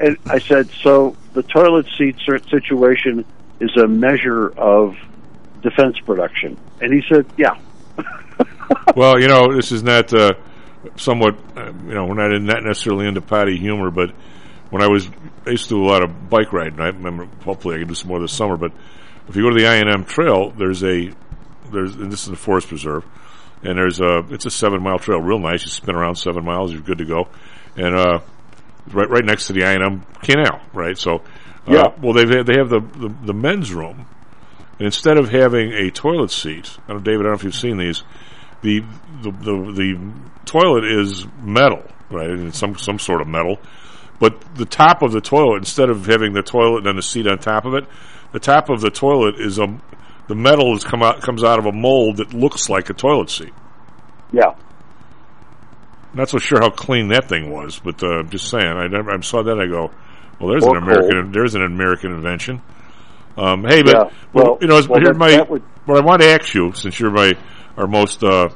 And 0.00 0.16
I 0.26 0.38
said, 0.38 0.70
so 0.82 1.16
the 1.32 1.42
toilet 1.42 1.86
seat 1.96 2.16
situation 2.20 3.24
is 3.60 3.76
a 3.76 3.86
measure 3.86 4.50
of 4.50 4.96
defense 5.62 5.98
production. 6.00 6.56
And 6.80 6.92
he 6.92 7.02
said, 7.08 7.26
yeah. 7.36 7.58
well, 8.96 9.20
you 9.20 9.28
know, 9.28 9.54
this 9.54 9.72
is 9.72 9.82
not 9.82 10.12
uh, 10.12 10.34
somewhat, 10.96 11.36
uh, 11.56 11.72
you 11.86 11.94
know, 11.94 12.06
we're 12.06 12.14
not, 12.14 12.32
in, 12.32 12.44
not 12.46 12.62
necessarily 12.62 13.06
into 13.06 13.20
potty 13.20 13.56
humor, 13.56 13.90
but 13.90 14.10
when 14.70 14.82
I 14.82 14.88
was, 14.88 15.08
I 15.46 15.50
used 15.50 15.64
to 15.64 15.76
do 15.76 15.84
a 15.84 15.88
lot 15.88 16.02
of 16.02 16.28
bike 16.30 16.52
riding. 16.52 16.80
I 16.80 16.86
remember, 16.88 17.26
hopefully 17.44 17.76
I 17.76 17.78
can 17.78 17.88
do 17.88 17.94
some 17.94 18.08
more 18.08 18.20
this 18.20 18.32
summer, 18.32 18.56
but 18.56 18.72
if 19.28 19.36
you 19.36 19.42
go 19.42 19.50
to 19.50 19.56
the 19.60 19.66
I&M 19.68 20.04
Trail, 20.04 20.50
there's 20.50 20.82
a, 20.84 21.10
there's, 21.72 21.94
and 21.96 22.10
this 22.12 22.24
is 22.24 22.30
the 22.30 22.36
forest 22.36 22.68
preserve, 22.68 23.04
and 23.62 23.78
there's 23.78 24.00
a, 24.00 24.18
it's 24.30 24.46
a 24.46 24.50
seven 24.50 24.82
mile 24.82 24.98
trail, 24.98 25.20
real 25.20 25.38
nice. 25.38 25.62
You 25.62 25.70
spin 25.70 25.94
around 25.94 26.16
seven 26.16 26.44
miles, 26.44 26.72
you're 26.72 26.82
good 26.82 26.98
to 26.98 27.04
go. 27.04 27.28
And, 27.76 27.94
uh, 27.94 28.20
right, 28.92 29.08
right 29.08 29.24
next 29.24 29.46
to 29.46 29.52
the 29.54 29.64
I&M 29.64 30.02
Canal, 30.22 30.60
right? 30.72 30.96
So, 30.98 31.16
uh, 31.16 31.72
Yeah. 31.72 31.92
well, 32.02 32.12
they 32.12 32.24
they 32.24 32.56
have 32.58 32.68
the, 32.68 32.80
the, 32.80 33.14
the 33.26 33.32
men's 33.34 33.72
room, 33.72 34.06
and 34.78 34.86
instead 34.86 35.16
of 35.18 35.30
having 35.30 35.72
a 35.72 35.90
toilet 35.90 36.30
seat, 36.30 36.76
I 36.88 36.92
don't, 36.92 37.04
David, 37.04 37.20
I 37.20 37.22
don't 37.22 37.32
know 37.32 37.34
if 37.34 37.44
you've 37.44 37.54
seen 37.54 37.78
these, 37.78 38.02
the 38.64 38.80
the 39.22 39.30
the, 39.30 39.72
the 39.72 40.12
toilet 40.46 40.84
is 40.84 41.26
metal, 41.42 41.82
right? 42.10 42.30
It's 42.30 42.58
some 42.58 42.76
some 42.76 42.98
sort 42.98 43.20
of 43.20 43.28
metal, 43.28 43.58
but 44.18 44.40
the 44.56 44.64
top 44.66 45.02
of 45.02 45.12
the 45.12 45.20
toilet, 45.20 45.58
instead 45.58 45.90
of 45.90 46.06
having 46.06 46.32
the 46.32 46.42
toilet 46.42 46.78
and 46.78 46.86
then 46.86 46.96
the 46.96 47.02
seat 47.02 47.26
on 47.26 47.38
top 47.38 47.64
of 47.64 47.74
it, 47.74 47.84
the 48.32 48.40
top 48.40 48.70
of 48.70 48.80
the 48.80 48.90
toilet 48.90 49.36
is 49.38 49.58
a 49.58 49.66
the 50.26 50.34
metal 50.34 50.74
is 50.74 50.82
come 50.84 51.02
out 51.02 51.20
comes 51.20 51.44
out 51.44 51.58
of 51.58 51.66
a 51.66 51.72
mold 51.72 52.16
that 52.16 52.32
looks 52.34 52.68
like 52.68 52.90
a 52.90 52.94
toilet 52.94 53.30
seat. 53.30 53.52
Yeah. 54.32 54.54
Not 56.14 56.28
so 56.28 56.38
sure 56.38 56.60
how 56.60 56.70
clean 56.70 57.08
that 57.08 57.28
thing 57.28 57.50
was, 57.50 57.78
but 57.80 58.02
uh, 58.02 58.20
I'm 58.20 58.30
just 58.30 58.48
saying. 58.48 58.66
I, 58.66 58.86
never, 58.86 59.10
I 59.10 59.20
saw 59.20 59.42
that. 59.42 59.58
I 59.58 59.66
go, 59.66 59.90
well, 60.38 60.50
there's 60.50 60.64
Or 60.64 60.76
an 60.76 60.82
American. 60.84 61.22
cold. 61.22 61.32
There's 61.34 61.54
an 61.56 61.62
American 61.62 62.12
invention. 62.12 62.62
Um, 63.36 63.64
hey, 63.64 63.82
but 63.82 63.94
Yeah, 63.94 64.10
well, 64.32 64.58
you 64.60 64.68
know, 64.68 64.80
well, 64.88 65.00
here's 65.00 65.16
my. 65.16 65.42
would- 65.42 65.62
what 65.86 65.98
I 66.00 66.04
want 66.06 66.22
to 66.22 66.28
ask 66.28 66.54
you, 66.54 66.72
since 66.72 66.98
you're 66.98 67.10
my 67.10 67.34
our 67.76 67.86
most 67.86 68.22
uh, 68.22 68.48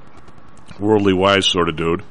worldly 0.78 1.12
wise 1.12 1.46
sort 1.46 1.68
of 1.68 1.76
dude 1.76 2.02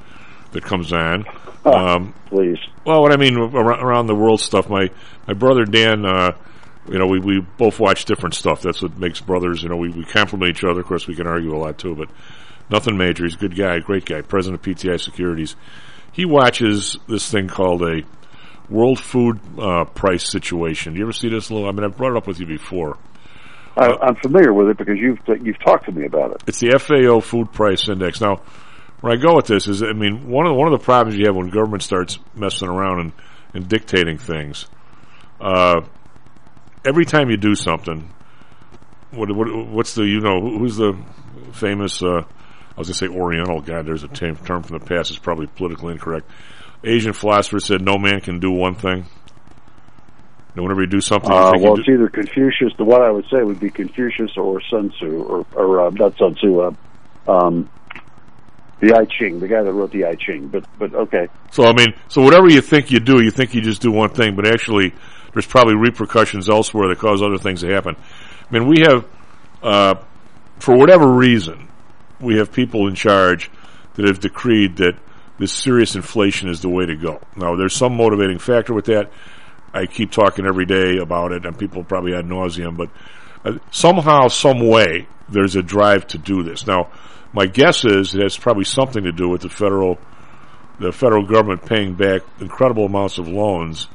that 0.51 0.63
comes 0.63 0.91
on. 0.93 1.25
Um, 1.65 2.13
Please. 2.27 2.59
well, 2.85 3.01
what 3.01 3.11
I 3.11 3.17
mean 3.17 3.37
around, 3.37 3.81
around 3.83 4.07
the 4.07 4.15
world 4.15 4.39
stuff. 4.39 4.69
My 4.69 4.89
my 5.27 5.33
brother 5.33 5.65
Dan, 5.65 6.05
uh, 6.05 6.31
you 6.89 6.97
know, 6.97 7.07
we 7.07 7.19
we 7.19 7.39
both 7.57 7.79
watch 7.79 8.05
different 8.05 8.35
stuff. 8.35 8.61
That's 8.61 8.81
what 8.81 8.97
makes 8.97 9.19
brothers. 9.19 9.63
You 9.63 9.69
know, 9.69 9.75
we 9.77 9.89
we 9.89 10.05
compliment 10.05 10.57
each 10.57 10.63
other. 10.63 10.81
Of 10.81 10.87
course, 10.87 11.07
we 11.07 11.15
can 11.15 11.27
argue 11.27 11.55
a 11.55 11.59
lot 11.59 11.77
too, 11.77 11.95
but 11.95 12.09
nothing 12.69 12.97
major. 12.97 13.23
He's 13.25 13.35
a 13.35 13.39
good 13.39 13.55
guy, 13.55 13.79
great 13.79 14.05
guy. 14.05 14.21
President 14.21 14.65
of 14.65 14.65
PTI 14.65 14.99
Securities. 14.99 15.55
He 16.13 16.25
watches 16.25 16.97
this 17.07 17.29
thing 17.29 17.47
called 17.47 17.83
a 17.83 18.01
world 18.69 18.99
food 18.99 19.39
uh, 19.59 19.85
price 19.85 20.29
situation. 20.29 20.93
Do 20.93 20.99
you 20.99 21.05
ever 21.05 21.13
see 21.13 21.29
this? 21.29 21.51
Little, 21.51 21.67
I 21.67 21.71
mean, 21.71 21.83
I've 21.83 21.97
brought 21.97 22.11
it 22.11 22.17
up 22.17 22.27
with 22.27 22.39
you 22.39 22.45
before. 22.47 22.97
I, 23.77 23.95
I'm 24.01 24.15
familiar 24.15 24.53
with 24.53 24.69
it 24.69 24.77
because 24.77 24.97
you've 24.97 25.19
you've 25.45 25.59
talked 25.59 25.85
to 25.85 25.91
me 25.91 26.05
about 26.05 26.31
it. 26.31 26.43
It's 26.47 26.59
the 26.59 26.77
FAO 26.79 27.19
Food 27.19 27.51
Price 27.53 27.87
Index. 27.87 28.19
Now, 28.19 28.41
where 29.01 29.13
I 29.13 29.17
go 29.17 29.35
with 29.35 29.45
this 29.45 29.67
is, 29.67 29.83
I 29.83 29.93
mean, 29.93 30.27
one 30.27 30.47
of 30.47 30.51
the, 30.51 30.55
one 30.55 30.71
of 30.71 30.79
the 30.79 30.83
problems 30.83 31.17
you 31.17 31.25
have 31.27 31.35
when 31.35 31.49
government 31.49 31.83
starts 31.83 32.17
messing 32.33 32.67
around 32.67 32.99
and, 32.99 33.11
and 33.53 33.69
dictating 33.69 34.17
things. 34.17 34.65
Uh, 35.39 35.81
every 36.85 37.05
time 37.05 37.29
you 37.29 37.37
do 37.37 37.53
something, 37.53 38.11
what, 39.11 39.33
what 39.35 39.67
what's 39.69 39.93
the 39.93 40.03
you 40.03 40.19
know 40.21 40.41
who's 40.41 40.77
the 40.77 40.97
famous? 41.53 42.01
Uh, 42.01 42.23
I 42.75 42.79
was 42.79 42.89
going 42.89 42.93
to 42.93 42.93
say 42.93 43.07
Oriental. 43.07 43.61
guy. 43.61 43.81
there's 43.83 44.03
a 44.03 44.07
term 44.07 44.35
term 44.37 44.63
from 44.63 44.79
the 44.79 44.85
past. 44.85 45.11
It's 45.11 45.19
probably 45.19 45.47
politically 45.47 45.93
incorrect. 45.93 46.29
Asian 46.83 47.13
philosopher 47.13 47.59
said, 47.59 47.81
"No 47.81 47.97
man 47.97 48.21
can 48.21 48.39
do 48.39 48.51
one 48.51 48.75
thing." 48.75 49.05
And 50.57 50.63
whenever 50.63 50.81
you 50.81 50.87
do 50.87 51.01
something, 51.01 51.31
you 51.31 51.37
Uh, 51.37 51.53
well, 51.59 51.75
it's 51.75 51.85
do, 51.85 51.93
either 51.93 52.09
Confucius. 52.09 52.73
The 52.77 52.83
what 52.83 53.03
I 53.03 53.11
would 53.11 53.25
say 53.31 53.43
would 53.43 53.59
be 53.59 53.69
Confucius 53.69 54.31
or 54.37 54.59
Sun 54.71 54.89
Tzu, 54.89 55.21
or, 55.21 55.45
or 55.53 55.85
uh, 55.85 55.89
not 55.91 56.17
Sun 56.17 56.33
Tzu. 56.33 56.59
Uh, 56.59 56.71
um, 57.27 57.69
the 58.79 58.95
I 58.95 59.05
Ching, 59.05 59.39
the 59.39 59.47
guy 59.47 59.61
that 59.61 59.71
wrote 59.71 59.91
the 59.91 60.05
I 60.05 60.15
Ching. 60.15 60.47
But 60.47 60.65
but 60.79 60.95
okay, 60.95 61.27
So 61.51 61.65
I 61.65 61.73
mean, 61.73 61.93
so 62.07 62.23
whatever 62.23 62.49
you 62.49 62.61
think 62.61 62.89
you 62.89 62.99
do, 62.99 63.23
you 63.23 63.29
think 63.29 63.53
you 63.53 63.61
just 63.61 63.83
do 63.83 63.91
one 63.91 64.09
thing, 64.09 64.35
but 64.35 64.47
actually, 64.47 64.95
there's 65.33 65.45
probably 65.45 65.75
repercussions 65.75 66.49
elsewhere 66.49 66.87
that 66.87 66.97
cause 66.97 67.21
other 67.21 67.37
things 67.37 67.61
to 67.61 67.67
happen. 67.67 67.95
I 68.49 68.51
mean, 68.51 68.67
we 68.67 68.77
have, 68.81 69.05
uh, 69.61 69.95
for 70.57 70.75
whatever 70.75 71.07
reason, 71.07 71.67
we 72.19 72.37
have 72.37 72.51
people 72.51 72.87
in 72.87 72.95
charge 72.95 73.51
that 73.93 74.07
have 74.07 74.19
decreed 74.19 74.77
that 74.77 74.95
this 75.37 75.51
serious 75.51 75.95
inflation 75.95 76.49
is 76.49 76.61
the 76.61 76.69
way 76.69 76.87
to 76.87 76.95
go. 76.95 77.21
Now, 77.35 77.55
there's 77.55 77.75
some 77.75 77.95
motivating 77.95 78.39
factor 78.39 78.73
with 78.73 78.85
that. 78.85 79.11
I 79.73 79.85
keep 79.85 80.11
talking 80.11 80.45
every 80.45 80.65
day 80.65 80.97
about 80.97 81.31
it, 81.31 81.45
and 81.45 81.57
people 81.57 81.83
probably 81.83 82.13
ad 82.13 82.25
nauseum, 82.25 82.77
but 82.77 82.89
uh, 83.45 83.59
somehow, 83.71 84.27
some 84.27 84.67
way, 84.67 85.07
there's 85.29 85.55
a 85.55 85.61
drive 85.61 86.07
to 86.07 86.17
do 86.17 86.43
this. 86.43 86.65
Now, 86.65 86.89
my 87.33 87.45
guess 87.45 87.85
is 87.85 88.15
it 88.15 88.21
has 88.21 88.37
probably 88.37 88.63
something 88.63 89.03
to 89.03 89.11
do 89.11 89.29
with 89.29 89.41
the 89.41 89.49
federal 89.49 89.99
the 90.79 90.91
federal 90.91 91.25
government 91.25 91.65
paying 91.65 91.95
back 91.95 92.21
incredible 92.39 92.85
amounts 92.85 93.17
of 93.17 93.27
loans 93.27 93.87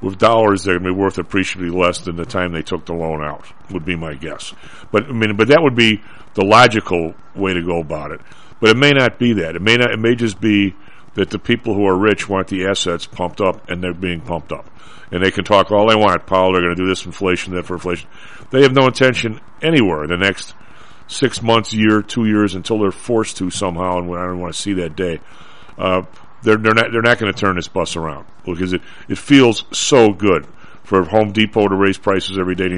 with 0.00 0.18
dollars 0.18 0.64
that 0.64 0.72
are 0.72 0.78
going 0.78 0.92
to 0.92 0.94
be 0.94 1.00
worth 1.00 1.18
appreciably 1.18 1.70
less 1.70 2.00
than 2.00 2.16
the 2.16 2.24
time 2.24 2.52
they 2.52 2.62
took 2.62 2.84
the 2.84 2.92
loan 2.92 3.22
out, 3.24 3.46
would 3.70 3.84
be 3.84 3.96
my 3.96 4.14
guess. 4.14 4.52
But 4.90 5.04
I 5.04 5.12
mean, 5.12 5.36
but 5.36 5.48
that 5.48 5.62
would 5.62 5.74
be 5.76 6.02
the 6.34 6.44
logical 6.44 7.14
way 7.34 7.54
to 7.54 7.62
go 7.62 7.80
about 7.80 8.10
it. 8.10 8.20
But 8.60 8.70
it 8.70 8.76
may 8.76 8.90
not 8.90 9.18
be 9.18 9.34
that. 9.34 9.56
It 9.56 9.62
may 9.62 9.76
not. 9.76 9.92
It 9.92 9.98
may 9.98 10.14
just 10.14 10.40
be 10.40 10.74
that 11.16 11.30
the 11.30 11.38
people 11.38 11.74
who 11.74 11.86
are 11.86 11.96
rich 11.96 12.28
want 12.28 12.48
the 12.48 12.66
assets 12.66 13.06
pumped 13.06 13.40
up, 13.40 13.68
and 13.68 13.82
they're 13.82 13.94
being 13.94 14.20
pumped 14.20 14.52
up, 14.52 14.70
and 15.10 15.24
they 15.24 15.30
can 15.30 15.44
talk 15.44 15.72
all 15.72 15.88
they 15.88 15.96
want. 15.96 16.26
Powell, 16.26 16.52
they're 16.52 16.62
going 16.62 16.76
to 16.76 16.82
do 16.82 16.86
this 16.86 17.04
inflation, 17.06 17.54
that 17.54 17.64
for 17.64 17.74
inflation. 17.74 18.08
They 18.50 18.62
have 18.62 18.72
no 18.72 18.86
intention 18.86 19.40
anywhere 19.62 20.04
in 20.04 20.10
the 20.10 20.18
next 20.18 20.54
six 21.08 21.42
months, 21.42 21.72
year, 21.72 22.02
two 22.02 22.26
years, 22.26 22.54
until 22.54 22.78
they're 22.78 22.92
forced 22.92 23.38
to 23.38 23.50
somehow, 23.50 23.98
and 23.98 24.14
I 24.14 24.26
don't 24.26 24.40
want 24.40 24.54
to 24.54 24.60
see 24.60 24.74
that 24.74 24.94
day. 24.94 25.20
Uh, 25.78 26.02
they're, 26.42 26.56
they're 26.56 26.74
not 26.74 26.92
they're 26.92 27.02
not 27.02 27.18
going 27.18 27.32
to 27.32 27.38
turn 27.38 27.56
this 27.56 27.68
bus 27.68 27.96
around 27.96 28.26
because 28.44 28.74
it, 28.74 28.82
it 29.08 29.18
feels 29.18 29.64
so 29.72 30.12
good 30.12 30.46
for 30.84 31.02
Home 31.04 31.32
Depot 31.32 31.66
to 31.66 31.74
raise 31.74 31.98
prices 31.98 32.38
every 32.38 32.54
day. 32.54 32.68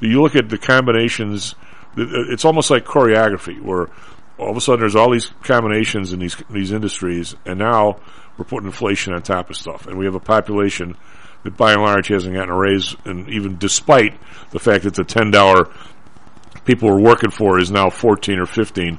You 0.00 0.22
look 0.22 0.36
at 0.36 0.48
the 0.48 0.58
combinations; 0.58 1.54
it's 1.96 2.46
almost 2.46 2.70
like 2.70 2.86
choreography, 2.86 3.60
where 3.60 3.88
all 4.38 4.50
of 4.50 4.56
a 4.56 4.60
sudden 4.60 4.80
there's 4.80 4.96
all 4.96 5.10
these 5.10 5.30
combinations 5.42 6.12
in 6.12 6.18
these 6.18 6.36
these 6.50 6.72
industries, 6.72 7.34
and 7.46 7.58
now 7.58 8.00
we're 8.36 8.44
putting 8.44 8.66
inflation 8.66 9.12
on 9.12 9.22
top 9.22 9.50
of 9.50 9.56
stuff, 9.56 9.86
and 9.86 9.98
we 9.98 10.04
have 10.04 10.14
a 10.14 10.20
population 10.20 10.96
that 11.44 11.56
by 11.56 11.72
and 11.72 11.82
large 11.82 12.08
hasn't 12.08 12.34
gotten 12.34 12.50
a 12.50 12.56
raise, 12.56 12.96
and 13.04 13.28
even 13.28 13.58
despite 13.58 14.18
the 14.50 14.58
fact 14.58 14.84
that 14.84 14.94
the 14.94 15.04
ten 15.04 15.30
dollar 15.30 15.68
people 16.64 16.88
are 16.88 17.00
working 17.00 17.30
for 17.30 17.58
is 17.58 17.70
now 17.70 17.90
14 17.90 18.38
or 18.38 18.46
15. 18.46 18.98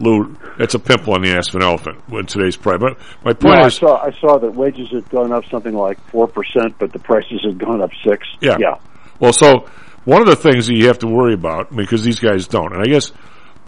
Lou, 0.00 0.36
that's 0.58 0.74
a 0.74 0.78
pimple 0.80 1.14
on 1.14 1.22
the 1.22 1.30
ass 1.30 1.50
of 1.50 1.56
an 1.56 1.62
elephant 1.62 2.02
in 2.10 2.26
today's 2.26 2.56
price. 2.56 2.80
But 2.80 2.98
my 3.24 3.32
point 3.32 3.60
I 3.60 3.66
is, 3.66 3.76
saw 3.76 3.96
I 4.02 4.10
saw 4.20 4.38
that 4.38 4.52
wages 4.52 4.90
had 4.90 5.08
gone 5.08 5.32
up 5.32 5.44
something 5.44 5.72
like 5.72 6.00
four 6.10 6.26
percent, 6.26 6.76
but 6.80 6.92
the 6.92 6.98
prices 6.98 7.44
had 7.44 7.58
gone 7.58 7.80
up 7.80 7.90
six. 8.04 8.26
Yeah. 8.40 8.56
yeah. 8.58 8.78
well, 9.20 9.32
so 9.32 9.68
one 10.04 10.20
of 10.20 10.26
the 10.26 10.34
things 10.34 10.66
that 10.66 10.74
you 10.74 10.88
have 10.88 10.98
to 10.98 11.06
worry 11.06 11.32
about, 11.32 11.74
because 11.74 12.02
these 12.02 12.18
guys 12.18 12.48
don't, 12.48 12.72
and 12.72 12.82
I 12.82 12.86
guess 12.86 13.12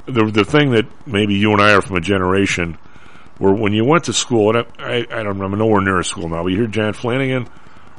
the 0.07 0.31
the 0.33 0.45
thing 0.45 0.71
that 0.71 0.87
maybe 1.07 1.35
you 1.35 1.53
and 1.53 1.61
I 1.61 1.75
are 1.75 1.83
from 1.83 1.97
a 1.97 2.01
generation 2.01 2.79
where 3.39 3.53
when 3.53 3.73
you 3.73 3.85
went 3.85 4.05
to 4.05 4.13
school, 4.13 4.57
and 4.57 4.67
I, 4.79 4.83
I, 4.83 4.97
I 5.11 5.23
don't, 5.23 5.41
I'm 5.41 5.59
nowhere 5.59 5.83
near 5.83 5.99
a 5.99 6.05
school 6.05 6.29
now, 6.29 6.43
but 6.43 6.49
you 6.53 6.57
hear 6.57 6.67
John 6.67 6.93
Flanagan 6.95 7.49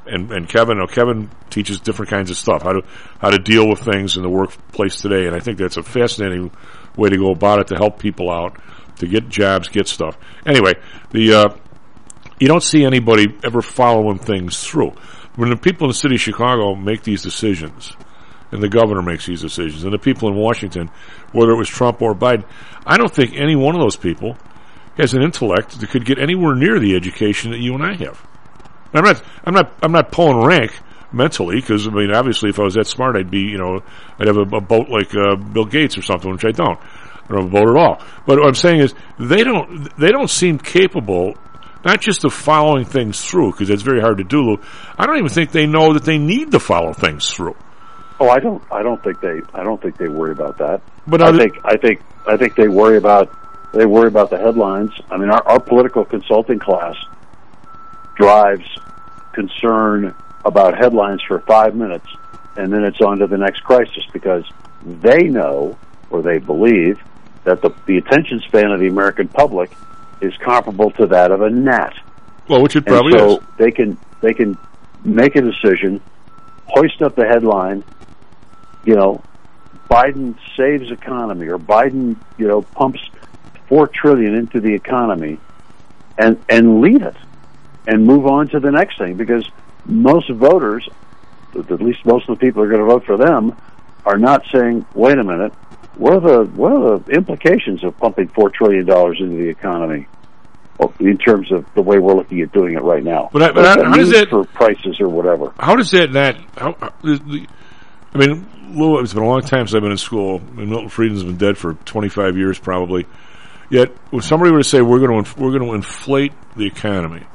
and, 0.07 0.31
and 0.31 0.49
Kevin, 0.49 0.79
oh, 0.79 0.87
Kevin 0.87 1.29
teaches 1.49 1.79
different 1.79 2.09
kinds 2.09 2.31
of 2.31 2.37
stuff, 2.37 2.63
how 2.63 2.73
to, 2.73 2.81
how 3.19 3.29
to 3.29 3.37
deal 3.37 3.67
with 3.67 3.79
things 3.79 4.17
in 4.17 4.23
the 4.23 4.29
workplace 4.29 4.99
today, 4.99 5.27
and 5.27 5.35
I 5.35 5.39
think 5.39 5.57
that's 5.57 5.77
a 5.77 5.83
fascinating 5.83 6.51
way 6.95 7.09
to 7.09 7.17
go 7.17 7.31
about 7.31 7.59
it 7.59 7.67
to 7.67 7.75
help 7.75 7.99
people 7.99 8.31
out, 8.31 8.57
to 8.97 9.07
get 9.07 9.29
jobs, 9.29 9.67
get 9.67 9.87
stuff. 9.87 10.17
Anyway, 10.45 10.73
the, 11.11 11.33
uh, 11.33 11.55
you 12.39 12.47
don't 12.47 12.63
see 12.63 12.83
anybody 12.83 13.27
ever 13.43 13.61
following 13.61 14.17
things 14.17 14.63
through. 14.63 14.93
When 15.35 15.49
the 15.49 15.57
people 15.57 15.85
in 15.85 15.89
the 15.89 15.97
city 15.97 16.15
of 16.15 16.21
Chicago 16.21 16.73
make 16.73 17.03
these 17.03 17.21
decisions, 17.21 17.93
and 18.51 18.61
the 18.61 18.69
governor 18.69 19.01
makes 19.01 19.25
these 19.25 19.41
decisions, 19.41 19.83
and 19.83 19.93
the 19.93 19.97
people 19.97 20.29
in 20.29 20.35
Washington, 20.35 20.89
whether 21.31 21.51
it 21.51 21.57
was 21.57 21.69
Trump 21.69 22.01
or 22.01 22.13
Biden. 22.13 22.45
I 22.85 22.97
don't 22.97 23.13
think 23.13 23.33
any 23.35 23.55
one 23.55 23.75
of 23.75 23.81
those 23.81 23.95
people 23.95 24.37
has 24.97 25.13
an 25.13 25.21
intellect 25.21 25.79
that 25.79 25.89
could 25.89 26.05
get 26.05 26.17
anywhere 26.17 26.55
near 26.55 26.79
the 26.79 26.95
education 26.95 27.51
that 27.51 27.59
you 27.59 27.73
and 27.75 27.83
I 27.83 27.93
have. 27.95 28.25
I'm 28.93 29.03
not, 29.03 29.23
I'm 29.43 29.53
not, 29.53 29.73
I'm 29.83 29.91
not 29.91 30.11
pulling 30.11 30.45
rank 30.45 30.79
mentally 31.11 31.57
because 31.57 31.87
I 31.87 31.91
mean, 31.91 32.11
obviously, 32.11 32.49
if 32.49 32.59
I 32.59 32.63
was 32.63 32.75
that 32.75 32.87
smart, 32.87 33.15
I'd 33.15 33.29
be, 33.29 33.41
you 33.41 33.57
know, 33.57 33.83
I'd 34.19 34.27
have 34.27 34.37
a, 34.37 34.41
a 34.55 34.61
boat 34.61 34.89
like 34.89 35.13
uh, 35.15 35.35
Bill 35.35 35.65
Gates 35.65 35.97
or 35.97 36.01
something, 36.01 36.31
which 36.31 36.45
I 36.45 36.51
don't. 36.51 36.79
I 36.79 37.33
don't 37.33 37.43
have 37.43 37.53
a 37.53 37.59
boat 37.59 37.69
at 37.69 37.75
all. 37.75 38.01
But 38.25 38.39
what 38.39 38.47
I'm 38.47 38.55
saying 38.55 38.79
is, 38.79 38.95
they 39.19 39.43
don't, 39.43 39.93
they 39.97 40.11
don't 40.11 40.29
seem 40.29 40.57
capable. 40.57 41.35
Not 41.85 42.01
just 42.01 42.25
of 42.25 42.33
following 42.33 42.85
things 42.85 43.23
through, 43.23 43.51
because 43.51 43.69
it's 43.69 43.83
very 43.83 44.01
hard 44.01 44.17
to 44.17 44.23
do. 44.23 44.57
I 44.97 45.05
don't 45.05 45.17
even 45.17 45.29
think 45.29 45.51
they 45.51 45.67
know 45.67 45.93
that 45.93 46.03
they 46.03 46.17
need 46.17 46.51
to 46.51 46.59
follow 46.59 46.91
things 46.91 47.29
through. 47.29 47.55
Oh, 48.19 48.29
I 48.29 48.39
don't. 48.39 48.63
I 48.71 48.81
don't 48.81 49.01
think 49.03 49.19
they. 49.21 49.41
I 49.53 49.63
don't 49.63 49.81
think 49.81 49.97
they 49.97 50.07
worry 50.07 50.31
about 50.31 50.57
that. 50.57 50.81
But 51.05 51.21
I 51.21 51.37
think. 51.37 51.57
I 51.63 51.77
think. 51.77 52.01
I 52.25 52.35
think 52.37 52.55
they 52.55 52.67
worry 52.67 52.97
about. 52.97 53.31
They 53.73 53.85
worry 53.85 54.07
about 54.07 54.29
the 54.29 54.37
headlines. 54.37 54.91
I 55.11 55.17
mean, 55.17 55.29
our, 55.29 55.45
our 55.47 55.59
political 55.59 56.03
consulting 56.05 56.57
class 56.59 56.95
drives 58.15 58.65
concern 59.33 60.15
about 60.45 60.77
headlines 60.77 61.21
for 61.27 61.39
five 61.41 61.75
minutes, 61.75 62.07
and 62.55 62.71
then 62.73 62.83
it's 62.83 62.99
on 63.01 63.19
to 63.19 63.27
the 63.27 63.37
next 63.37 63.59
crisis 63.63 64.03
because 64.13 64.43
they 64.83 65.23
know 65.23 65.77
or 66.09 66.21
they 66.21 66.39
believe 66.39 66.99
that 67.43 67.61
the 67.61 67.69
the 67.85 67.97
attention 67.97 68.41
span 68.47 68.71
of 68.71 68.79
the 68.79 68.87
American 68.87 69.27
public 69.27 69.71
is 70.21 70.35
comparable 70.37 70.89
to 70.91 71.05
that 71.07 71.31
of 71.31 71.41
a 71.41 71.49
gnat. 71.49 71.93
Well, 72.49 72.63
which 72.63 72.75
it 72.75 72.79
And 72.79 72.87
probably 72.87 73.17
so 73.17 73.37
is. 73.37 73.43
they 73.57 73.71
can 73.71 73.97
they 74.21 74.33
can 74.33 74.57
make 75.03 75.35
a 75.35 75.41
decision, 75.41 76.01
hoist 76.65 77.01
up 77.01 77.15
the 77.15 77.25
headline, 77.25 77.83
you 78.87 78.95
know, 78.95 79.21
Biden 79.91 80.35
saves 80.55 80.89
economy 80.91 81.47
or 81.47 81.57
Biden, 81.59 82.15
you 82.37 82.47
know, 82.47 82.61
pumps 82.61 83.01
four 83.67 83.87
trillion 83.87 84.33
into 84.33 84.61
the 84.61 84.73
economy 84.73 85.39
and 86.17 86.41
and 86.49 86.79
leave 86.81 87.01
it 87.03 87.15
and 87.85 88.05
move 88.07 88.25
on 88.25 88.47
to 88.49 88.59
the 88.59 88.71
next 88.71 88.97
thing 88.97 89.15
because 89.15 89.47
most 89.85 90.29
voters 90.31 90.87
at 91.57 91.81
least 91.81 92.05
most 92.05 92.29
of 92.29 92.39
the 92.39 92.45
people 92.45 92.63
who 92.63 92.69
are 92.69 92.71
going 92.71 92.81
to 92.87 92.93
vote 92.93 93.05
for 93.05 93.17
them 93.17 93.55
are 94.05 94.17
not 94.17 94.43
saying, 94.53 94.85
wait 94.93 95.17
a 95.17 95.23
minute, 95.23 95.51
what 95.95 96.13
are 96.13 96.19
the 96.21 96.43
what 96.51 96.71
are 96.71 96.99
the 96.99 97.11
implications 97.11 97.83
of 97.83 97.97
pumping 97.97 98.29
four 98.29 98.49
trillion 98.49 98.85
dollars 98.85 99.17
into 99.19 99.35
the 99.35 99.49
economy? 99.49 100.07
In 100.99 101.17
terms 101.17 101.51
of 101.51 101.65
the 101.73 101.81
way 101.81 101.97
we're 101.97 102.13
looking 102.13 102.39
at 102.41 102.51
doing 102.51 102.75
it 102.75 102.83
right 102.83 103.03
now. 103.03 103.31
But 103.33 103.41
I- 103.41 103.51
but 103.51 103.65
how- 103.65 103.83
how 103.83 103.95
does 103.97 104.11
it- 104.11 104.29
for 104.29 104.43
prices 104.45 105.01
or 105.01 105.09
whatever? 105.09 105.51
How 105.59 105.75
does 105.75 105.89
that 105.91 106.11
not? 106.13 106.35
How, 106.55 106.75
how- 106.79 106.93
the- 107.01 107.17
the- 107.25 107.47
I 108.13 108.17
mean, 108.19 108.45
Lou, 108.69 108.99
it's 108.99 109.13
been 109.13 109.23
a 109.23 109.27
long 109.27 109.41
time 109.41 109.67
since 109.67 109.75
I've 109.75 109.81
been 109.81 109.91
in 109.91 109.97
school. 109.97 110.37
And 110.57 110.69
Milton 110.69 110.89
Friedman's 110.89 111.23
been 111.23 111.37
dead 111.37 111.57
for 111.57 111.73
25 111.73 112.37
years, 112.37 112.59
probably. 112.59 113.05
Yet, 113.69 113.91
if 114.11 114.23
somebody 114.23 114.51
were 114.51 114.59
to 114.59 114.63
say 114.63 114.81
we're 114.81 114.99
going 114.99 115.23
to 115.23 115.39
we're 115.39 115.51
going 115.51 115.69
to 115.69 115.73
inflate 115.73 116.31
the 116.55 116.65
economy, 116.65 117.25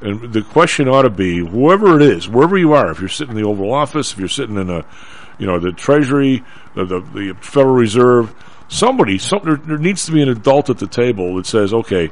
and 0.00 0.32
the 0.32 0.42
question 0.42 0.88
ought 0.88 1.02
to 1.02 1.10
be, 1.10 1.38
whoever 1.38 2.00
it 2.00 2.02
is, 2.02 2.28
wherever 2.28 2.56
you 2.56 2.72
are, 2.72 2.90
if 2.90 3.00
you're 3.00 3.08
sitting 3.08 3.36
in 3.36 3.42
the 3.42 3.48
Oval 3.48 3.72
Office, 3.72 4.12
if 4.12 4.18
you're 4.18 4.28
sitting 4.28 4.56
in 4.56 4.70
a, 4.70 4.84
you 5.38 5.46
know, 5.46 5.58
the 5.58 5.72
Treasury, 5.72 6.42
the 6.74 6.86
the, 6.86 7.00
the 7.00 7.36
Federal 7.40 7.74
Reserve, 7.74 8.34
somebody, 8.68 9.18
some, 9.18 9.42
there, 9.44 9.56
there 9.56 9.78
needs 9.78 10.06
to 10.06 10.12
be 10.12 10.22
an 10.22 10.30
adult 10.30 10.70
at 10.70 10.78
the 10.78 10.86
table 10.86 11.36
that 11.36 11.46
says, 11.46 11.74
okay, 11.74 12.10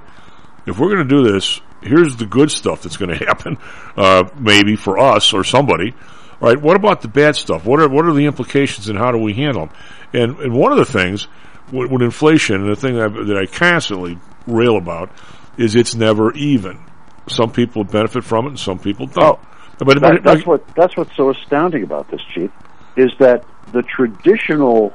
if 0.66 0.78
we're 0.78 0.94
going 0.94 1.08
to 1.08 1.22
do 1.22 1.32
this, 1.32 1.60
here's 1.82 2.16
the 2.16 2.26
good 2.26 2.50
stuff 2.50 2.82
that's 2.82 2.98
going 2.98 3.10
to 3.18 3.24
happen, 3.24 3.56
uh, 3.96 4.28
maybe 4.38 4.76
for 4.76 4.98
us 4.98 5.32
or 5.32 5.44
somebody. 5.44 5.94
Right, 6.40 6.60
what 6.60 6.76
about 6.76 7.02
the 7.02 7.08
bad 7.08 7.36
stuff? 7.36 7.66
What 7.66 7.80
are 7.80 7.88
what 7.88 8.06
are 8.06 8.14
the 8.14 8.24
implications 8.24 8.88
and 8.88 8.98
how 8.98 9.12
do 9.12 9.18
we 9.18 9.34
handle 9.34 9.66
them? 9.66 9.76
And 10.14 10.38
and 10.38 10.54
one 10.54 10.72
of 10.72 10.78
the 10.78 10.86
things 10.86 11.28
with, 11.70 11.90
with 11.90 12.02
inflation, 12.02 12.62
and 12.62 12.70
the 12.70 12.76
thing 12.76 12.94
that 12.94 13.12
I, 13.12 13.24
that 13.24 13.36
I 13.36 13.46
constantly 13.46 14.18
rail 14.46 14.76
about, 14.76 15.10
is 15.58 15.76
it's 15.76 15.94
never 15.94 16.32
even. 16.32 16.80
Some 17.28 17.52
people 17.52 17.84
benefit 17.84 18.24
from 18.24 18.46
it, 18.46 18.48
and 18.48 18.58
some 18.58 18.78
people 18.78 19.06
don't. 19.06 19.38
Oh, 19.38 19.46
but, 19.78 19.96
Oh, 19.96 20.00
That, 20.00 20.22
that's 20.22 20.46
what 20.46 20.66
that's 20.74 20.96
what's 20.96 21.14
so 21.16 21.30
astounding 21.30 21.82
about 21.82 22.10
this, 22.10 22.20
Chief, 22.34 22.50
is 22.96 23.10
that 23.18 23.44
the 23.72 23.82
traditional, 23.82 24.92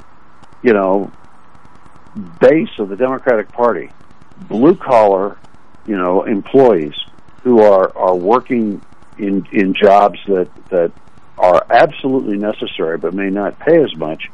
you 0.62 0.74
know, 0.74 1.12
base 2.40 2.70
of 2.80 2.90
the 2.90 2.96
Democratic 2.96 3.52
Party, 3.52 3.92
blue 4.48 4.76
collar, 4.76 5.38
you 5.86 5.98
know, 5.98 6.24
employees 6.24 6.96
who 7.44 7.62
are 7.62 7.96
are 7.98 8.16
working 8.16 8.82
in 9.18 9.48
in 9.52 9.74
jobs 9.74 10.20
that 10.28 10.50
that 10.70 10.92
are 11.38 11.66
absolutely 11.70 12.38
necessary 12.38 12.98
but 12.98 13.14
may 13.14 13.30
not 13.30 13.60
pay 13.60 13.82
as 13.84 13.96
much, 13.96 14.30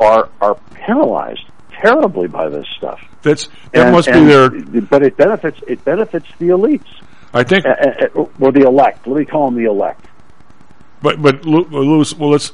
are 0.00 0.28
are 0.40 0.56
penalized 0.74 1.44
terribly 1.82 2.28
by 2.28 2.48
this 2.48 2.66
stuff. 2.76 3.00
that's 3.22 3.48
that 3.72 3.86
And- 3.86 3.92
must 3.92 4.08
be 4.08 4.18
and- 4.18 4.28
their. 4.28 4.50
But 4.82 5.02
it 5.02 5.16
benefits 5.16 5.60
it 5.66 5.84
benefits 5.84 6.26
the 6.38 6.46
elites. 6.48 6.86
I 7.32 7.42
think 7.42 7.64
Uh, 7.66 7.70
uh, 7.70 8.50
the 8.50 8.62
elect. 8.66 9.06
Let 9.06 9.16
me 9.18 9.24
call 9.24 9.50
them 9.50 9.56
the 9.62 9.68
elect. 9.68 10.04
But 11.02 11.20
but 11.20 11.44
Louis, 11.44 12.14
well 12.16 12.30
let's 12.30 12.52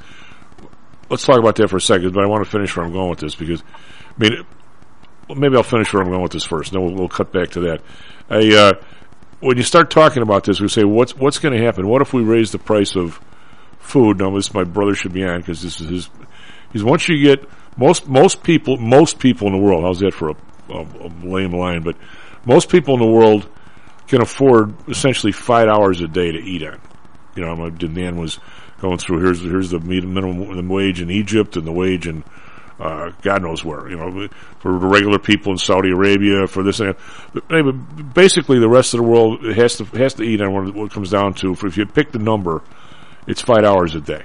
let's 1.09 1.25
talk 1.25 1.39
about 1.39 1.57
that 1.57 1.69
for 1.69 1.77
a 1.77 1.81
second. 1.81 2.13
But 2.13 2.25
I 2.25 2.27
want 2.27 2.45
to 2.45 2.51
finish 2.51 2.77
where 2.77 2.85
I'm 2.87 2.93
going 2.93 3.11
with 3.11 3.19
this 3.21 3.35
because 3.35 3.63
I 3.63 4.23
mean 4.23 4.45
well, 5.29 5.39
maybe 5.39 5.57
I'll 5.57 5.63
finish 5.63 5.93
where 5.93 6.03
I'm 6.03 6.09
going 6.09 6.23
with 6.23 6.33
this 6.33 6.45
first. 6.45 6.73
Then 6.73 6.83
we'll, 6.83 6.95
we'll 6.95 7.09
cut 7.09 7.33
back 7.33 7.51
to 7.51 7.61
that. 7.61 7.81
I, 8.29 8.53
uh, 8.55 8.73
when 9.41 9.57
you 9.57 9.63
start 9.63 9.91
talking 9.91 10.23
about 10.23 10.45
this, 10.45 10.61
we 10.61 10.69
say 10.69 10.85
what's 10.85 11.17
what's 11.17 11.39
going 11.39 11.57
to 11.57 11.65
happen? 11.65 11.87
What 11.87 12.03
if 12.03 12.13
we 12.13 12.23
raise 12.23 12.51
the 12.53 12.59
price 12.59 12.97
of 12.97 13.21
food? 13.91 14.19
Now 14.19 14.35
this 14.35 14.55
my 14.55 14.65
brother 14.65 14.95
should 14.95 15.13
be 15.13 15.25
on 15.25 15.41
because 15.41 15.63
this 15.63 15.81
is 15.81 15.89
his. 15.89 16.11
Is 16.73 16.85
once 16.85 17.09
you 17.09 17.23
get 17.23 17.49
most 17.77 18.07
most 18.09 18.43
people 18.43 18.77
most 18.77 19.19
people 19.19 19.49
in 19.49 19.53
the 19.53 19.59
world. 19.59 19.85
How's 19.85 20.01
that 20.01 20.15
for 20.15 20.31
a, 20.31 20.37
a, 20.69 20.83
a 20.83 21.09
lame 21.25 21.53
line? 21.53 21.83
But 21.83 21.97
most 22.45 22.71
people 22.71 22.95
in 22.95 23.01
the 23.01 23.11
world 23.11 23.49
can 24.07 24.23
afford 24.23 24.75
essentially 24.89 25.33
five 25.33 25.69
hours 25.69 26.01
a 26.01 26.09
day 26.09 26.33
to 26.33 26.39
eat 26.39 26.63
on 26.63 26.81
you 27.35 27.45
know, 27.45 27.57
my 27.57 27.71
Dan 27.71 28.17
was 28.17 28.39
going 28.81 28.99
through. 28.99 29.21
Here's 29.21 29.41
here's 29.41 29.71
the 29.71 29.81
minimum 29.81 30.69
wage 30.69 31.01
in 31.01 31.11
Egypt 31.11 31.57
and 31.57 31.67
the 31.67 31.73
wage 31.73 32.07
in 32.07 32.25
uh, 32.79 33.11
God 33.23 33.43
knows 33.43 33.65
where. 33.65 33.89
You 33.89 33.97
know, 33.97 34.29
for 34.59 34.79
the 34.79 34.87
regular 34.87 35.19
people 35.19 35.53
in 35.53 35.59
Saudi 35.59 35.91
Arabia, 35.91 36.47
for 36.47 36.63
this. 36.63 36.81
And 36.81 38.15
basically, 38.15 38.59
the 38.59 38.69
rest 38.69 38.95
of 38.95 38.99
the 38.99 39.07
world 39.07 39.45
has 39.45 39.77
to 39.77 39.85
has 39.85 40.15
to 40.15 40.23
eat 40.23 40.41
on 40.41 40.53
what 40.75 40.87
it 40.87 40.93
comes 40.93 41.11
down 41.11 41.35
to. 41.35 41.53
If 41.53 41.77
you 41.77 41.87
pick 41.87 42.13
the 42.13 42.19
number, 42.19 42.63
it's 43.27 43.43
five 43.43 43.65
hours 43.65 43.95
a 43.95 44.01
day, 44.01 44.25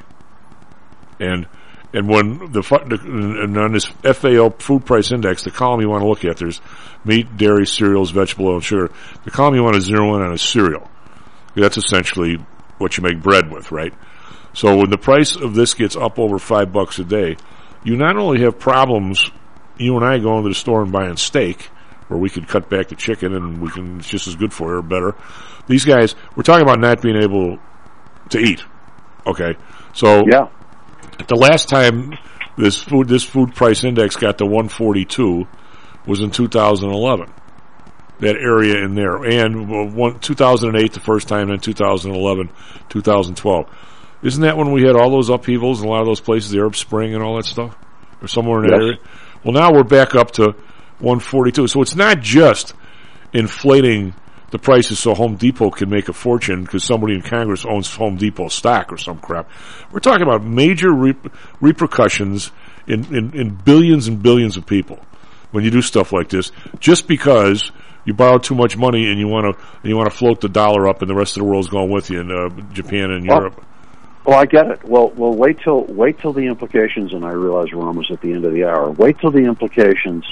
and. 1.19 1.47
And 1.93 2.09
when 2.09 2.51
the, 2.51 2.99
and 3.05 3.57
on 3.57 3.71
this 3.71 3.85
FAO 3.85 4.49
food 4.49 4.85
price 4.85 5.13
index, 5.13 5.45
the 5.45 5.51
column 5.51 5.79
you 5.79 5.87
want 5.87 6.01
to 6.01 6.09
look 6.09 6.25
at, 6.25 6.35
there's 6.35 6.59
meat, 7.05 7.37
dairy, 7.37 7.65
cereals, 7.65 8.11
vegetable 8.11 8.47
oil, 8.47 8.55
and 8.55 8.63
sugar. 8.65 8.91
The 9.23 9.31
column 9.31 9.55
you 9.55 9.63
want 9.63 9.75
to 9.75 9.81
zero 9.81 10.13
in 10.15 10.21
on 10.21 10.33
is 10.33 10.41
cereal. 10.41 10.91
That's 11.55 11.77
essentially 11.77 12.35
what 12.79 12.97
you 12.97 13.03
make 13.03 13.21
bread 13.23 13.49
with, 13.49 13.71
right? 13.71 13.93
So 14.51 14.75
when 14.75 14.89
the 14.89 14.97
price 14.97 15.37
of 15.37 15.55
this 15.55 15.73
gets 15.73 15.95
up 15.95 16.19
over 16.19 16.37
five 16.37 16.73
bucks 16.73 16.99
a 16.99 17.05
day, 17.05 17.37
you 17.85 17.95
not 17.95 18.17
only 18.17 18.41
have 18.41 18.59
problems, 18.59 19.23
you 19.77 19.95
and 19.95 20.03
I 20.03 20.17
going 20.19 20.43
to 20.43 20.49
the 20.49 20.55
store 20.55 20.81
and 20.81 20.91
buying 20.91 21.15
steak, 21.15 21.69
where 22.09 22.19
we 22.19 22.29
could 22.29 22.49
cut 22.49 22.69
back 22.69 22.89
the 22.89 22.95
chicken 22.95 23.33
and 23.33 23.61
we 23.61 23.69
can, 23.69 23.99
it's 23.99 24.09
just 24.09 24.27
as 24.27 24.35
good 24.35 24.51
for 24.51 24.71
you 24.71 24.79
or 24.79 24.81
better. 24.81 25.15
These 25.67 25.85
guys, 25.85 26.15
we're 26.35 26.43
talking 26.43 26.63
about 26.63 26.81
not 26.81 27.01
being 27.01 27.15
able 27.15 27.57
to 28.31 28.37
eat. 28.37 28.63
Okay. 29.27 29.55
So 29.93 30.23
Yeah. 30.29 30.47
the 31.27 31.35
last 31.35 31.69
time 31.69 32.13
this 32.57 32.81
food, 32.81 33.07
this 33.07 33.23
food 33.23 33.55
price 33.55 33.83
index 33.83 34.15
got 34.15 34.37
to 34.37 34.45
142 34.45 35.47
was 36.05 36.21
in 36.21 36.31
2011 36.31 37.27
that 38.19 38.35
area 38.37 38.83
in 38.83 38.95
there. 38.95 39.17
And 39.25 39.93
one, 39.95 40.19
2008 40.19 40.93
the 40.93 40.99
first 40.99 41.27
time, 41.27 41.49
and 41.49 41.61
2011, 41.61 42.49
2012. 42.89 43.65
Isn't 44.23 44.41
that 44.43 44.57
when 44.57 44.71
we 44.71 44.83
had 44.83 44.95
all 44.95 45.11
those 45.11 45.29
upheavals 45.29 45.81
in 45.81 45.87
a 45.87 45.91
lot 45.91 45.99
of 46.01 46.07
those 46.07 46.21
places, 46.21 46.51
the 46.51 46.59
Arab 46.59 46.75
Spring 46.75 47.13
and 47.13 47.21
all 47.21 47.35
that 47.35 47.45
stuff? 47.45 47.75
Or 48.21 48.27
somewhere 48.27 48.63
in 48.63 48.69
that 48.69 48.77
Yes. 48.77 48.81
area? 48.81 48.97
Well, 49.43 49.53
now 49.53 49.73
we're 49.73 49.83
back 49.83 50.15
up 50.15 50.31
to 50.31 50.55
142. 50.99 51.67
So 51.67 51.81
it's 51.81 51.95
not 51.95 52.21
just 52.21 52.73
inflating 53.33 54.13
the 54.55 54.59
prices 54.59 54.97
so 54.99 55.13
Home 55.13 55.35
Depot 55.35 55.69
can 55.69 55.89
make 55.89 56.07
a 56.07 56.13
fortune 56.13 56.63
because 56.63 56.85
somebody 56.85 57.13
in 57.13 57.21
Congress 57.21 57.65
owns 57.65 57.93
Home 57.95 58.15
Depot 58.15 58.47
stock 58.47 58.93
or 58.93 58.97
some 58.97 59.19
crap. 59.19 59.49
We're 59.91 59.99
talking 59.99 60.23
about 60.23 60.45
major 60.45 60.93
re- 60.93 61.15
repercussions 61.59 62.51
in, 62.87 63.13
in, 63.13 63.37
in 63.37 63.55
billions 63.55 64.07
and 64.07 64.23
billions 64.23 64.55
of 64.55 64.65
people 64.65 64.99
when 65.51 65.65
you 65.65 65.71
do 65.71 65.81
stuff 65.81 66.13
like 66.13 66.29
this, 66.29 66.53
just 66.79 67.05
because 67.05 67.69
you 68.05 68.13
borrow 68.13 68.37
too 68.37 68.55
much 68.55 68.77
money 68.77 69.11
and 69.11 69.19
you 69.19 69.27
want 69.27 69.57
to 69.57 69.87
you 69.87 69.97
want 69.97 70.09
to 70.09 70.17
float 70.17 70.39
the 70.39 70.47
dollar 70.47 70.87
up, 70.87 71.01
and 71.01 71.09
the 71.09 71.15
rest 71.15 71.35
of 71.35 71.43
the 71.43 71.49
world's 71.49 71.67
going 71.67 71.91
with 71.91 72.09
you 72.09 72.21
in 72.21 72.31
uh, 72.31 72.49
Japan 72.71 73.11
and 73.11 73.27
Well, 73.27 73.37
Europe. 73.37 73.65
Well, 74.25 74.39
I 74.39 74.45
get 74.45 74.67
it. 74.67 74.85
Well, 74.85 75.09
well, 75.09 75.33
wait 75.33 75.59
till 75.59 75.83
wait 75.83 76.19
till 76.19 76.31
the 76.31 76.47
implications, 76.47 77.11
and 77.11 77.25
I 77.25 77.31
realize 77.31 77.73
we're 77.73 77.85
almost 77.85 78.09
at 78.09 78.21
the 78.21 78.31
end 78.31 78.45
of 78.45 78.53
the 78.53 78.63
hour. 78.63 78.89
Wait 78.91 79.19
till 79.19 79.31
the 79.31 79.43
implications 79.43 80.25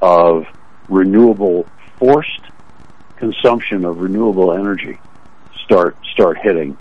of 0.00 0.46
renewable 0.88 1.66
forced 1.98 2.47
consumption 3.18 3.84
of 3.84 3.98
renewable 3.98 4.52
energy 4.52 4.98
start 5.64 5.96
start 6.12 6.38
hitting, 6.38 6.76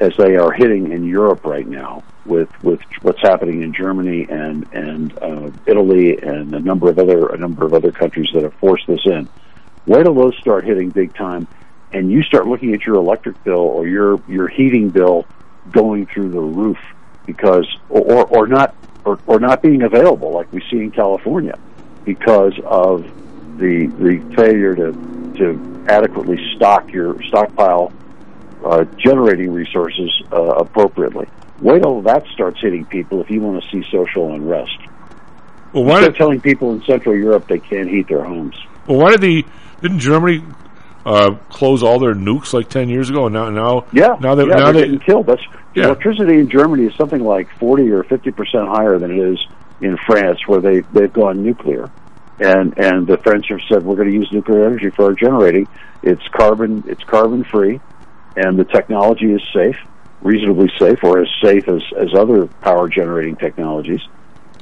as 0.00 0.12
they 0.16 0.36
are 0.36 0.52
hitting 0.52 0.92
in 0.92 1.04
Europe 1.04 1.44
right 1.44 1.66
now 1.66 2.02
with 2.24 2.48
with 2.62 2.80
what's 3.02 3.20
happening 3.20 3.62
in 3.62 3.72
Germany 3.74 4.26
and 4.28 4.66
and 4.72 5.18
uh, 5.18 5.50
Italy 5.66 6.18
and 6.18 6.54
a 6.54 6.60
number 6.60 6.88
of 6.88 6.98
other 6.98 7.28
a 7.28 7.36
number 7.36 7.66
of 7.66 7.74
other 7.74 7.92
countries 7.92 8.28
that 8.34 8.42
have 8.42 8.54
forced 8.54 8.86
this 8.86 9.00
in. 9.04 9.28
Wait 9.86 10.04
till 10.04 10.14
those 10.14 10.36
start 10.38 10.64
hitting 10.64 10.90
big 10.90 11.14
time, 11.14 11.46
and 11.92 12.10
you 12.10 12.22
start 12.22 12.46
looking 12.46 12.72
at 12.74 12.86
your 12.86 12.96
electric 12.96 13.42
bill 13.44 13.58
or 13.58 13.86
your 13.86 14.20
your 14.28 14.48
heating 14.48 14.88
bill 14.88 15.26
going 15.70 16.06
through 16.06 16.30
the 16.30 16.40
roof 16.40 16.78
because 17.26 17.66
or 17.88 18.24
or 18.26 18.46
not 18.46 18.74
or, 19.04 19.18
or 19.26 19.40
not 19.40 19.62
being 19.62 19.82
available 19.82 20.32
like 20.32 20.52
we 20.52 20.62
see 20.70 20.78
in 20.78 20.90
California 20.90 21.58
because 22.04 22.54
of 22.64 23.02
the 23.58 23.86
the 23.98 24.34
failure 24.36 24.74
to 24.74 24.92
to 25.36 25.71
adequately 25.88 26.38
stock 26.56 26.90
your 26.92 27.20
stockpile 27.24 27.92
uh, 28.64 28.84
generating 28.98 29.52
resources 29.52 30.10
uh, 30.32 30.36
appropriately. 30.42 31.26
Wait 31.60 31.82
till 31.82 32.02
that 32.02 32.24
starts 32.32 32.60
hitting 32.60 32.84
people 32.86 33.20
if 33.20 33.30
you 33.30 33.40
want 33.40 33.62
to 33.62 33.68
see 33.70 33.84
social 33.90 34.32
unrest. 34.34 34.76
Well, 35.72 35.84
why 35.84 35.98
Instead 35.98 36.12
did 36.12 36.18
telling 36.18 36.40
people 36.40 36.72
in 36.72 36.82
Central 36.82 37.16
Europe 37.16 37.46
they 37.48 37.58
can't 37.58 37.88
heat 37.88 38.08
their 38.08 38.24
homes. 38.24 38.54
well 38.86 38.98
why 38.98 39.10
did 39.12 39.20
the 39.20 39.44
didn't 39.80 39.98
Germany 40.00 40.44
uh, 41.04 41.34
close 41.48 41.82
all 41.82 41.98
their 41.98 42.14
nukes 42.14 42.52
like 42.52 42.68
ten 42.68 42.88
years 42.88 43.10
ago 43.10 43.26
and 43.26 43.34
now 43.34 43.50
now 43.50 43.86
Yeah, 43.92 44.16
now 44.20 44.34
that 44.36 44.46
yeah, 44.46 44.54
now 44.54 44.64
they're 44.66 44.72
they 44.72 44.80
getting 44.82 45.00
killed. 45.00 45.26
That's 45.26 45.42
Yeah. 45.74 45.86
electricity 45.86 46.38
in 46.38 46.48
Germany 46.50 46.84
is 46.84 46.94
something 46.96 47.22
like 47.24 47.48
forty 47.58 47.90
or 47.90 48.04
fifty 48.04 48.30
percent 48.30 48.68
higher 48.68 48.98
than 48.98 49.10
it 49.10 49.18
is 49.32 49.44
in 49.80 49.96
France, 50.06 50.38
where 50.46 50.60
they 50.60 50.80
they've 50.92 51.12
gone 51.12 51.42
nuclear, 51.42 51.90
and 52.42 52.76
and 52.78 53.06
the 53.06 53.18
French 53.18 53.46
have 53.48 53.60
said 53.70 53.84
we're 53.84 53.96
going 53.96 54.08
to 54.08 54.14
use 54.14 54.28
nuclear 54.32 54.66
energy 54.66 54.90
for 54.90 55.06
our 55.06 55.14
generating. 55.14 55.68
It's 56.02 56.22
carbon 56.28 56.84
it's 56.86 57.02
carbon 57.04 57.44
free, 57.44 57.80
and 58.36 58.58
the 58.58 58.64
technology 58.64 59.32
is 59.32 59.42
safe, 59.54 59.76
reasonably 60.22 60.70
safe, 60.78 60.98
or 61.02 61.20
as 61.20 61.28
safe 61.42 61.68
as 61.68 61.82
as 61.98 62.08
other 62.14 62.46
power 62.46 62.88
generating 62.88 63.36
technologies. 63.36 64.00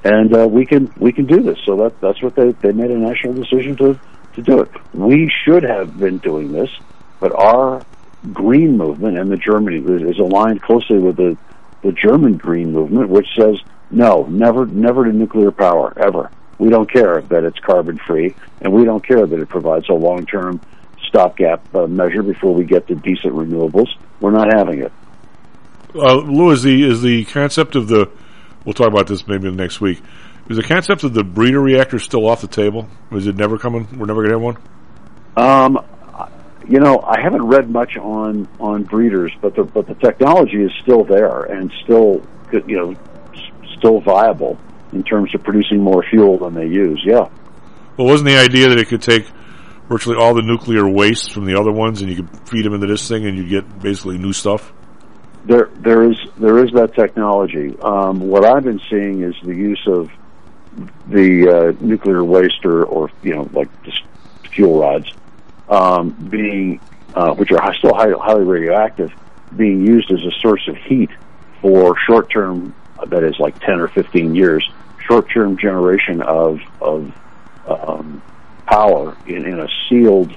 And 0.05 0.35
uh, 0.35 0.49
we 0.49 0.67
can 0.67 0.93
we 0.97 1.13
can 1.13 1.27
do 1.27 1.43
this. 1.43 1.59
So 1.65 1.77
that 1.77 2.01
that's 2.01 2.23
what 2.23 2.35
they 2.35 2.53
they 2.53 2.73
made 2.73 2.91
a 2.91 2.99
national 2.99 3.35
decision 3.35 3.77
to 3.77 3.99
to 4.35 4.43
do 4.43 4.61
it. 4.61 4.71
We 4.95 5.33
should 5.45 5.63
have 5.63 5.99
been 5.99 6.19
doing 6.19 6.53
this, 6.53 6.71
but 7.19 7.33
our 7.33 7.85
green 8.33 8.77
movement 8.77 9.19
and 9.19 9.31
the 9.31 9.37
Germany 9.37 9.79
is 10.09 10.19
aligned 10.19 10.63
closely 10.63 10.99
with 10.99 11.17
the 11.17 11.37
the 11.83 11.93
German 11.93 12.37
green 12.37 12.73
movement, 12.73 13.09
which 13.09 13.27
says 13.39 13.59
no, 13.91 14.25
never, 14.27 14.67
never 14.67 15.05
to 15.05 15.13
nuclear 15.13 15.51
power 15.51 15.93
ever. 15.97 16.31
We 16.61 16.69
don't 16.69 16.93
care 16.93 17.23
that 17.23 17.43
it's 17.45 17.59
carbon 17.61 17.99
free, 18.07 18.35
and 18.61 18.71
we 18.71 18.85
don't 18.85 19.03
care 19.03 19.27
that 19.27 19.41
it 19.41 19.49
provides 19.49 19.89
a 19.89 19.95
long 19.95 20.27
term 20.27 20.61
stopgap 21.09 21.75
uh, 21.75 21.87
measure 21.87 22.23
before 22.23 22.55
we 22.55 22.65
get 22.65 22.87
to 22.89 22.95
decent 22.95 23.33
renewables. 23.33 23.89
We're 24.21 24.33
not 24.33 24.53
having 24.53 24.81
it. 24.83 24.93
uh, 25.95 26.17
Lou 26.17 26.51
is 26.51 26.63
the 26.63 26.83
is 26.87 27.01
the 27.01 27.25
concept 27.25 27.77
of 27.77 27.89
the 27.89 28.11
we'll 28.67 28.75
talk 28.75 28.89
about 28.89 29.07
this 29.07 29.27
maybe 29.27 29.51
next 29.51 29.81
week. 29.81 30.03
Is 30.51 30.59
the 30.59 30.63
concept 30.63 31.03
of 31.03 31.15
the 31.15 31.25
breeder 31.25 31.63
reactor 31.63 31.99
still 31.99 32.27
off 32.27 32.43
the 32.43 32.47
table? 32.47 32.89
Is 33.11 33.27
it 33.27 33.37
never 33.37 33.57
coming? 33.57 33.89
We're 33.99 34.05
never 34.05 34.23
gonna 34.23 34.35
have 34.35 34.43
one. 34.43 34.59
Um, 35.39 35.83
you 36.69 36.79
know, 36.79 37.01
I 37.01 37.23
haven't 37.23 37.47
read 37.47 37.71
much 37.71 37.97
on 37.97 38.47
on 38.61 38.83
breeders, 38.83 39.33
but 39.41 39.55
the 39.57 39.65
but 39.65 39.87
the 39.87 39.95
technology 39.95 40.63
is 40.63 40.73
still 40.83 41.05
there 41.05 41.45
and 41.45 41.73
still 41.85 42.21
you 42.53 42.77
know 42.77 42.97
still 43.79 44.03
viable 44.03 44.59
in 44.93 45.03
terms 45.03 45.35
of 45.35 45.43
producing 45.43 45.81
more 45.81 46.03
fuel 46.09 46.39
than 46.39 46.55
they 46.55 46.67
use. 46.67 47.03
Yeah. 47.05 47.29
Well, 47.97 48.07
wasn't 48.07 48.29
the 48.29 48.39
idea 48.39 48.69
that 48.69 48.79
it 48.79 48.89
could 48.89 49.03
take 49.03 49.27
virtually 49.89 50.17
all 50.17 50.35
the 50.35 50.43
nuclear 50.43 50.89
waste 50.89 51.33
from 51.33 51.47
the 51.47 51.59
other 51.59 51.73
ones 51.73 52.01
and 52.01 52.11
you 52.11 52.17
could 52.17 52.49
feed 52.49 52.65
them 52.65 52.75
into 52.75 52.87
this 52.87 53.09
thing 53.09 53.27
and 53.27 53.37
you 53.37 53.49
get 53.49 53.83
basically 53.83 54.19
new 54.19 54.33
stuff? 54.33 54.73
There, 55.45 55.71
there 55.77 56.09
is 56.11 56.17
there 56.37 56.65
is 56.65 56.71
that 56.73 56.95
technology. 56.95 57.75
Um, 57.81 58.21
what 58.21 58.45
I've 58.45 58.63
been 58.63 58.81
seeing 58.91 59.23
is 59.23 59.35
the 59.43 59.55
use 59.55 59.83
of 59.87 60.11
the 61.09 61.49
uh, 61.49 61.85
nuclear 61.85 62.23
waste, 62.23 62.65
or, 62.65 62.85
or 62.85 63.11
you 63.23 63.35
know, 63.35 63.49
like 63.53 63.69
just 63.83 64.03
fuel 64.53 64.81
rods, 64.81 65.11
um, 65.69 66.11
being 66.11 66.81
uh, 67.15 67.35
which 67.35 67.51
are 67.53 67.75
still 67.75 67.95
highly, 67.95 68.15
highly 68.21 68.45
radioactive, 68.45 69.11
being 69.57 69.87
used 69.87 70.11
as 70.11 70.21
a 70.21 70.31
source 70.41 70.67
of 70.69 70.77
heat 70.77 71.11
for 71.61 71.97
short 72.07 72.31
term, 72.31 72.75
that 73.07 73.25
is 73.25 73.39
like 73.39 73.59
ten 73.61 73.81
or 73.81 73.89
fifteen 73.89 74.35
years, 74.35 74.69
short 75.07 75.31
term 75.31 75.57
generation 75.57 76.23
of 76.23 76.61
of 76.81 77.13
um, 77.67 78.23
power 78.67 79.17
in, 79.27 79.45
in 79.47 79.61
a 79.61 79.69
sealed, 79.89 80.33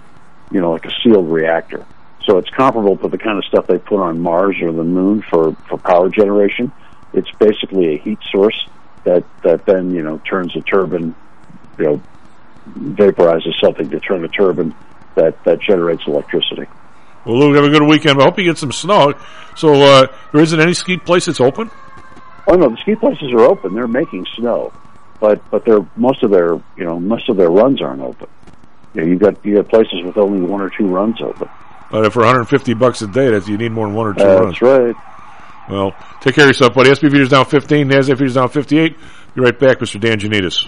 you 0.52 0.62
know, 0.62 0.72
like 0.72 0.86
a 0.86 0.92
sealed 1.04 1.30
reactor. 1.30 1.86
So 2.26 2.38
it's 2.38 2.50
comparable 2.50 2.98
to 2.98 3.10
the 3.10 3.18
kind 3.18 3.38
of 3.38 3.44
stuff 3.46 3.68
they 3.68 3.78
put 3.78 4.00
on 4.00 4.20
Mars 4.20 4.56
or 4.62 4.72
the 4.72 4.84
Moon 4.84 5.22
for, 5.30 5.56
for 5.68 5.78
power 5.78 6.10
generation. 6.10 6.72
It's 7.14 7.30
basically 7.32 7.96
a 7.96 7.98
heat 7.98 8.20
source 8.32 8.68
that, 9.04 9.26
that 9.44 9.66
then, 9.66 9.94
you 9.94 10.02
know, 10.02 10.20
turns 10.20 10.56
a 10.56 10.62
turbine, 10.62 11.14
you 11.78 11.84
know, 11.84 12.02
vaporizes 12.70 13.60
something 13.62 13.90
to 13.90 14.00
turn 14.00 14.24
a 14.24 14.30
turbine 14.30 14.74
that, 15.16 15.44
that 15.44 15.62
generates 15.62 16.04
electricity. 16.08 16.66
Well, 17.26 17.40
Lou, 17.40 17.54
have 17.54 17.66
a 17.66 17.70
good 17.70 17.84
weekend. 17.84 18.22
I 18.22 18.24
hope 18.24 18.38
you 18.38 18.46
get 18.46 18.58
some 18.58 18.72
snow. 18.72 19.14
So 19.56 19.74
uh, 19.74 20.08
there 20.32 20.42
isn't 20.42 20.60
any 20.60 20.74
ski 20.74 20.98
place 20.98 21.26
that's 21.26 21.42
open. 21.42 21.72
Oh 22.48 22.56
no, 22.56 22.70
the 22.70 22.78
ski 22.78 22.96
places 22.96 23.32
are 23.32 23.42
open. 23.42 23.74
They're 23.74 23.88
making 23.88 24.26
snow, 24.38 24.74
but 25.20 25.42
but 25.52 25.66
they're 25.66 25.86
most 25.96 26.24
of 26.24 26.32
their 26.32 26.56
you 26.78 26.84
know 26.86 27.00
most 27.00 27.30
of 27.30 27.38
their 27.38 27.50
runs 27.50 27.82
aren't 27.82 28.02
open. 28.02 28.28
You 28.94 29.02
know, 29.02 29.08
you 29.08 29.18
got 29.18 29.44
you 29.46 29.56
got 29.56 29.70
places 29.70 30.04
with 30.04 30.18
only 30.18 30.42
one 30.42 30.62
or 30.62 30.70
two 30.70 30.88
runs 30.88 31.22
open. 31.22 31.48
But 31.92 32.12
for 32.12 32.20
150 32.20 32.74
bucks 32.74 33.02
a 33.02 33.08
day, 33.08 33.30
that's 33.30 33.48
you 33.48 33.58
need 33.58 33.72
more 33.72 33.88
than 33.88 33.96
one 33.96 34.08
or 34.08 34.14
two 34.14 34.24
Uh, 34.24 34.42
runs. 34.42 34.60
that's 34.60 34.62
right. 34.62 34.96
Well, 35.70 35.96
take 36.22 36.36
care 36.36 36.44
of 36.46 36.50
yourself, 36.50 36.74
buddy. 36.74 36.90
SP 36.94 37.08
Futures 37.08 37.30
down 37.30 37.46
15, 37.46 37.88
NASDAQ 37.88 38.06
Futures 38.18 38.34
down 38.34 38.50
58. 38.50 38.96
Be 39.36 39.42
right 39.42 39.58
back, 39.58 39.80
Mr. 39.80 40.00
Dan 40.00 40.20
Janitas. 40.20 40.68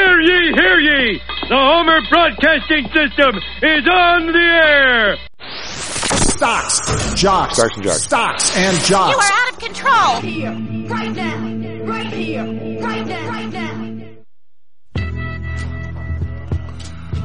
Everybody! 0.00 1.20
The 1.48 1.56
Homer 1.56 2.00
Broadcasting 2.08 2.84
System 2.86 3.36
is 3.62 3.86
on 3.88 4.26
the 4.32 4.38
air! 4.38 5.16
Stocks, 6.16 7.14
jocks, 7.20 7.56
Stocks 7.56 7.74
and 7.76 7.84
jocks. 7.84 8.02
stocks 8.02 8.56
and 8.56 8.76
jocks. 8.84 9.14
You 9.14 9.20
are 9.20 9.32
out 9.32 9.52
of 9.52 9.58
control! 9.58 10.20
Here, 10.20 10.52
right 10.88 11.12
now, 11.12 11.84
right 11.84 12.06
here, 12.06 12.44
right 12.80 13.06
now, 13.06 13.28
right 13.28 13.52
now. 13.52 13.70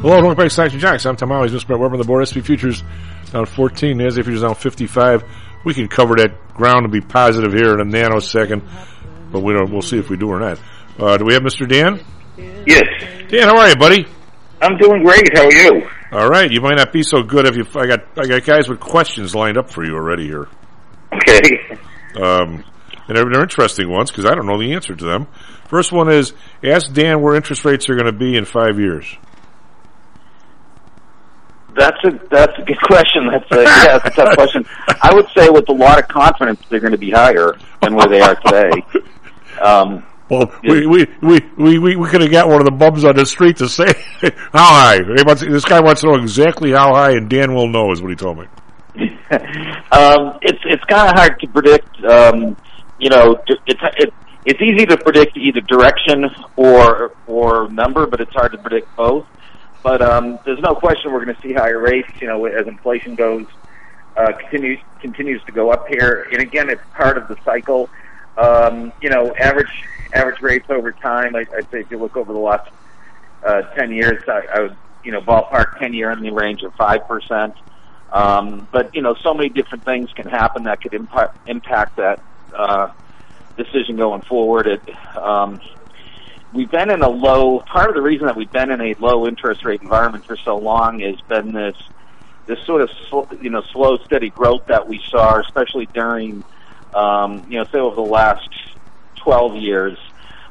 Hello, 0.01 0.17
welcome 0.21 0.35
back 0.35 0.47
to 0.47 0.49
Stocks 0.49 0.73
and 0.73 0.81
Jocks. 0.81 1.05
I'm 1.05 1.15
Tom 1.15 1.29
Howell. 1.29 1.47
He's 1.47 1.63
Mr. 1.63 1.67
Brett 1.67 1.79
Weber 1.79 1.93
on 1.95 1.99
the 1.99 2.05
board. 2.05 2.27
SP 2.27 2.43
futures 2.43 2.83
down 3.31 3.45
14. 3.45 3.97
NASDAQ 3.97 4.23
futures 4.25 4.41
down 4.41 4.55
55. 4.55 5.23
We 5.63 5.73
can 5.73 5.87
cover 5.87 6.15
that 6.17 6.53
ground 6.53 6.83
and 6.83 6.91
be 6.91 7.01
positive 7.01 7.53
here 7.53 7.73
in 7.73 7.79
a 7.79 7.85
nanosecond, 7.85 8.61
but 9.31 9.39
we 9.39 9.53
don't. 9.53 9.71
We'll 9.71 9.81
see 9.81 9.97
if 9.97 10.09
we 10.09 10.17
do 10.17 10.27
or 10.27 10.39
not. 10.39 10.59
Uh, 10.99 11.17
do 11.17 11.25
we 11.25 11.33
have 11.33 11.41
Mr. 11.41 11.67
Dan? 11.67 12.01
Yes. 12.37 12.83
Dan, 13.29 13.47
how 13.47 13.57
are 13.57 13.69
you, 13.69 13.75
buddy? 13.75 14.05
I'm 14.61 14.77
doing 14.77 15.03
great. 15.03 15.35
How 15.35 15.45
are 15.45 15.53
you? 15.53 15.87
All 16.11 16.29
right. 16.29 16.51
You 16.51 16.61
might 16.61 16.75
not 16.75 16.91
be 16.91 17.03
so 17.03 17.23
good 17.23 17.45
if 17.45 17.55
you. 17.55 17.65
I 17.79 17.87
got. 17.87 17.99
I 18.17 18.25
got 18.25 18.45
guys 18.45 18.69
with 18.69 18.79
questions 18.79 19.35
lined 19.35 19.57
up 19.57 19.69
for 19.69 19.85
you 19.85 19.95
already 19.95 20.25
here. 20.25 20.47
Okay. 21.13 21.77
Um, 22.15 22.63
and 23.07 23.17
they're, 23.17 23.25
they're 23.25 23.43
interesting 23.43 23.89
ones 23.89 24.11
because 24.11 24.25
I 24.25 24.33
don't 24.35 24.45
know 24.45 24.59
the 24.59 24.73
answer 24.73 24.95
to 24.95 25.05
them. 25.05 25.27
First 25.67 25.91
one 25.91 26.09
is 26.09 26.33
ask 26.63 26.91
Dan 26.93 27.21
where 27.21 27.35
interest 27.35 27.65
rates 27.65 27.89
are 27.89 27.95
going 27.95 28.05
to 28.05 28.17
be 28.17 28.35
in 28.35 28.45
five 28.45 28.79
years. 28.79 29.05
That's 31.75 32.01
a 32.05 32.11
that's 32.31 32.57
a 32.57 32.61
good 32.61 32.81
question. 32.81 33.27
That's 33.29 33.51
a 33.51 33.63
yeah, 33.63 33.97
that's 33.97 34.05
a 34.05 34.09
tough 34.11 34.35
question. 34.35 34.65
I 34.87 35.13
would 35.13 35.27
say 35.35 35.49
with 35.49 35.67
a 35.67 35.73
lot 35.73 35.99
of 35.99 36.07
confidence 36.07 36.61
they're 36.69 36.79
going 36.79 36.93
to 36.93 36.97
be 36.97 37.11
higher 37.11 37.57
than 37.81 37.95
where 37.95 38.07
they 38.07 38.21
are 38.21 38.35
today. 38.35 38.71
Um, 39.55 40.05
Well, 40.29 40.51
we, 40.63 40.87
we, 40.87 41.07
we, 41.21 41.39
we, 41.57 41.79
we, 41.79 41.95
we 41.95 42.09
could 42.09 42.21
have 42.21 42.31
got 42.31 42.47
one 42.47 42.59
of 42.59 42.65
the 42.65 42.71
bums 42.71 43.03
on 43.03 43.15
the 43.15 43.25
street 43.25 43.57
to 43.57 43.69
say 43.69 43.85
how 44.51 44.65
high. 44.65 44.99
Wants, 45.23 45.41
this 45.41 45.65
guy 45.65 45.79
wants 45.81 46.01
to 46.01 46.07
know 46.07 46.15
exactly 46.15 46.71
how 46.71 46.95
high, 46.95 47.11
and 47.11 47.29
Dan 47.29 47.53
will 47.53 47.67
know, 47.67 47.91
is 47.91 48.01
what 48.01 48.09
he 48.09 48.15
told 48.15 48.39
me. 48.39 48.45
um, 49.91 50.39
it's 50.41 50.61
it's 50.65 50.83
kind 50.85 51.09
of 51.09 51.15
hard 51.15 51.39
to 51.41 51.47
predict. 51.47 52.03
Um, 52.03 52.55
you 52.97 53.09
know, 53.09 53.37
it's 53.47 53.81
it, 53.97 54.13
it's 54.45 54.61
easy 54.61 54.85
to 54.85 54.97
predict 54.97 55.37
either 55.37 55.61
direction 55.61 56.25
or 56.55 57.11
or 57.27 57.69
number, 57.69 58.07
but 58.07 58.21
it's 58.21 58.33
hard 58.33 58.53
to 58.53 58.57
predict 58.57 58.95
both. 58.95 59.25
But 59.83 60.01
um, 60.01 60.39
there's 60.45 60.61
no 60.61 60.73
question 60.73 61.11
we're 61.11 61.23
going 61.23 61.35
to 61.35 61.41
see 61.41 61.53
higher 61.53 61.79
rates. 61.79 62.09
You 62.19 62.27
know, 62.27 62.45
as 62.45 62.65
inflation 62.67 63.15
goes 63.15 63.45
uh, 64.17 64.31
continues 64.33 64.79
continues 65.01 65.43
to 65.43 65.51
go 65.51 65.71
up 65.71 65.87
here, 65.87 66.27
and 66.31 66.41
again, 66.41 66.69
it's 66.69 66.81
part 66.93 67.17
of 67.17 67.27
the 67.27 67.37
cycle. 67.43 67.89
Um, 68.37 68.91
you 69.01 69.09
know, 69.09 69.33
average 69.35 69.83
average 70.13 70.41
rates 70.41 70.65
over 70.69 70.91
time. 70.91 71.35
I, 71.35 71.45
I'd 71.55 71.69
say 71.71 71.81
if 71.81 71.91
you 71.91 71.97
look 71.97 72.17
over 72.17 72.31
the 72.31 72.39
last 72.39 72.69
uh, 73.43 73.61
ten 73.75 73.91
years, 73.91 74.23
I, 74.27 74.41
I 74.53 74.59
would 74.61 74.77
you 75.03 75.11
know 75.11 75.21
ballpark 75.21 75.79
ten 75.79 75.93
year 75.93 76.11
in 76.11 76.21
the 76.21 76.31
range 76.31 76.63
of 76.63 76.73
five 76.75 77.07
percent. 77.07 77.55
Um, 78.11 78.67
but 78.71 78.95
you 78.95 79.01
know, 79.01 79.15
so 79.23 79.33
many 79.33 79.49
different 79.49 79.83
things 79.83 80.09
can 80.13 80.27
happen 80.27 80.63
that 80.63 80.81
could 80.81 80.93
impact 80.93 81.37
impact 81.47 81.97
that 81.97 82.21
uh, 82.55 82.91
decision 83.57 83.97
going 83.97 84.21
forward. 84.21 84.67
It, 84.67 84.81
um, 85.17 85.59
we've 86.53 86.71
been 86.71 86.91
in 86.91 87.01
a 87.01 87.09
low. 87.09 87.59
Part 87.59 87.89
of 87.89 87.95
the 87.95 88.01
reason 88.01 88.27
that 88.27 88.35
we've 88.35 88.51
been 88.51 88.71
in 88.71 88.81
a 88.81 88.95
low 88.99 89.27
interest 89.27 89.65
rate 89.65 89.81
environment 89.81 90.25
for 90.25 90.37
so 90.37 90.57
long 90.57 90.99
has 91.01 91.19
been 91.27 91.53
this 91.53 91.75
this 92.47 92.59
sort 92.65 92.81
of 92.81 92.89
sl- 93.09 93.35
you 93.41 93.49
know 93.49 93.63
slow, 93.73 93.97
steady 94.05 94.29
growth 94.29 94.65
that 94.67 94.87
we 94.87 95.01
saw, 95.09 95.39
especially 95.39 95.87
during 95.87 96.43
um, 96.93 97.45
you 97.49 97.57
know 97.57 97.65
say 97.71 97.79
over 97.79 97.95
the 97.95 98.01
last 98.01 98.49
twelve 99.25 99.55
years. 99.55 99.97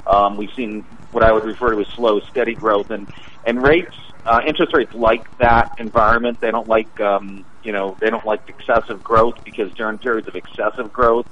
Um, 0.07 0.37
we've 0.37 0.51
seen 0.55 0.85
what 1.12 1.22
I 1.22 1.33
would 1.33 1.45
refer 1.45 1.72
to 1.75 1.81
as 1.81 1.87
slow, 1.97 2.20
steady 2.31 2.55
growth, 2.55 2.91
and 2.91 3.07
and 3.47 3.62
rates, 3.62 3.95
uh, 4.27 4.41
interest 4.47 4.75
rates 4.75 4.93
like 4.93 5.39
that 5.39 5.77
environment. 5.79 6.41
They 6.41 6.51
don't 6.51 6.68
like 6.68 7.01
um, 7.01 7.47
you 7.62 7.72
know 7.72 7.97
they 8.01 8.11
don't 8.11 8.27
like 8.27 8.43
excessive 8.49 9.03
growth 9.03 9.37
because 9.45 9.72
during 9.75 9.99
periods 9.99 10.29
of 10.29 10.35
excessive 10.35 10.93
growth, 10.93 11.27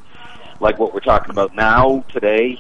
like 0.61 0.79
what 0.79 0.95
we're 0.95 1.01
talking 1.01 1.31
about 1.31 1.55
now 1.55 2.05
today, 2.13 2.59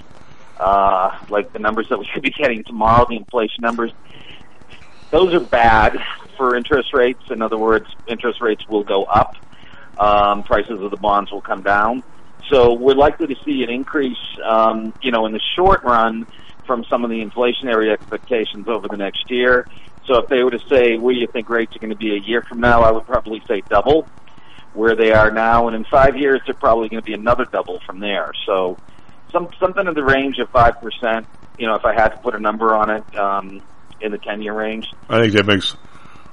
uh, 0.58 1.16
like 1.30 1.52
the 1.52 1.60
numbers 1.60 1.86
that 1.88 1.98
we 1.98 2.08
could 2.12 2.22
be 2.22 2.30
getting 2.30 2.64
tomorrow, 2.64 3.06
the 3.08 3.16
inflation 3.16 3.62
numbers, 3.62 3.92
those 5.10 5.32
are 5.32 5.40
bad 5.40 5.96
for 6.36 6.56
interest 6.56 6.92
rates. 6.92 7.22
In 7.30 7.40
other 7.40 7.58
words, 7.58 7.86
interest 8.08 8.40
rates 8.40 8.66
will 8.68 8.84
go 8.84 9.04
up. 9.04 9.36
Um, 9.98 10.42
prices 10.42 10.80
of 10.80 10.90
the 10.90 10.96
bonds 10.96 11.30
will 11.30 11.42
come 11.42 11.62
down. 11.62 12.02
So 12.50 12.74
we're 12.74 12.94
likely 12.94 13.28
to 13.28 13.36
see 13.44 13.62
an 13.62 13.70
increase, 13.70 14.18
um, 14.44 14.92
you 15.02 15.10
know, 15.10 15.26
in 15.26 15.32
the 15.32 15.40
short 15.56 15.82
run 15.84 16.26
from 16.66 16.84
some 16.84 17.04
of 17.04 17.10
the 17.10 17.24
inflationary 17.24 17.92
expectations 17.92 18.68
over 18.68 18.88
the 18.88 18.96
next 18.96 19.30
year. 19.30 19.66
So 20.06 20.18
if 20.18 20.28
they 20.28 20.42
were 20.42 20.50
to 20.50 20.60
say, 20.68 20.96
where 20.96 21.14
do 21.14 21.20
you 21.20 21.26
think 21.26 21.48
rates 21.48 21.74
are 21.76 21.78
going 21.78 21.90
to 21.90 21.96
be 21.96 22.14
a 22.14 22.18
year 22.18 22.42
from 22.42 22.60
now, 22.60 22.82
I 22.82 22.90
would 22.90 23.06
probably 23.06 23.42
say 23.46 23.62
double 23.68 24.08
where 24.74 24.96
they 24.96 25.12
are 25.12 25.30
now. 25.30 25.68
And 25.68 25.76
in 25.76 25.84
five 25.84 26.16
years, 26.16 26.40
they're 26.44 26.54
probably 26.54 26.88
going 26.88 27.00
to 27.00 27.06
be 27.06 27.14
another 27.14 27.44
double 27.44 27.80
from 27.80 28.00
there. 28.00 28.32
So 28.46 28.78
some, 29.30 29.48
something 29.60 29.86
in 29.86 29.94
the 29.94 30.04
range 30.04 30.38
of 30.38 30.50
5%, 30.50 31.26
you 31.58 31.66
know, 31.66 31.74
if 31.74 31.84
I 31.84 31.94
had 31.94 32.08
to 32.08 32.16
put 32.18 32.34
a 32.34 32.40
number 32.40 32.74
on 32.74 32.90
it, 32.90 33.16
um, 33.16 33.62
in 34.02 34.12
the 34.12 34.18
10 34.18 34.42
year 34.42 34.52
range. 34.52 34.92
I 35.08 35.22
think 35.22 35.34
that 35.34 35.46
makes 35.46 35.76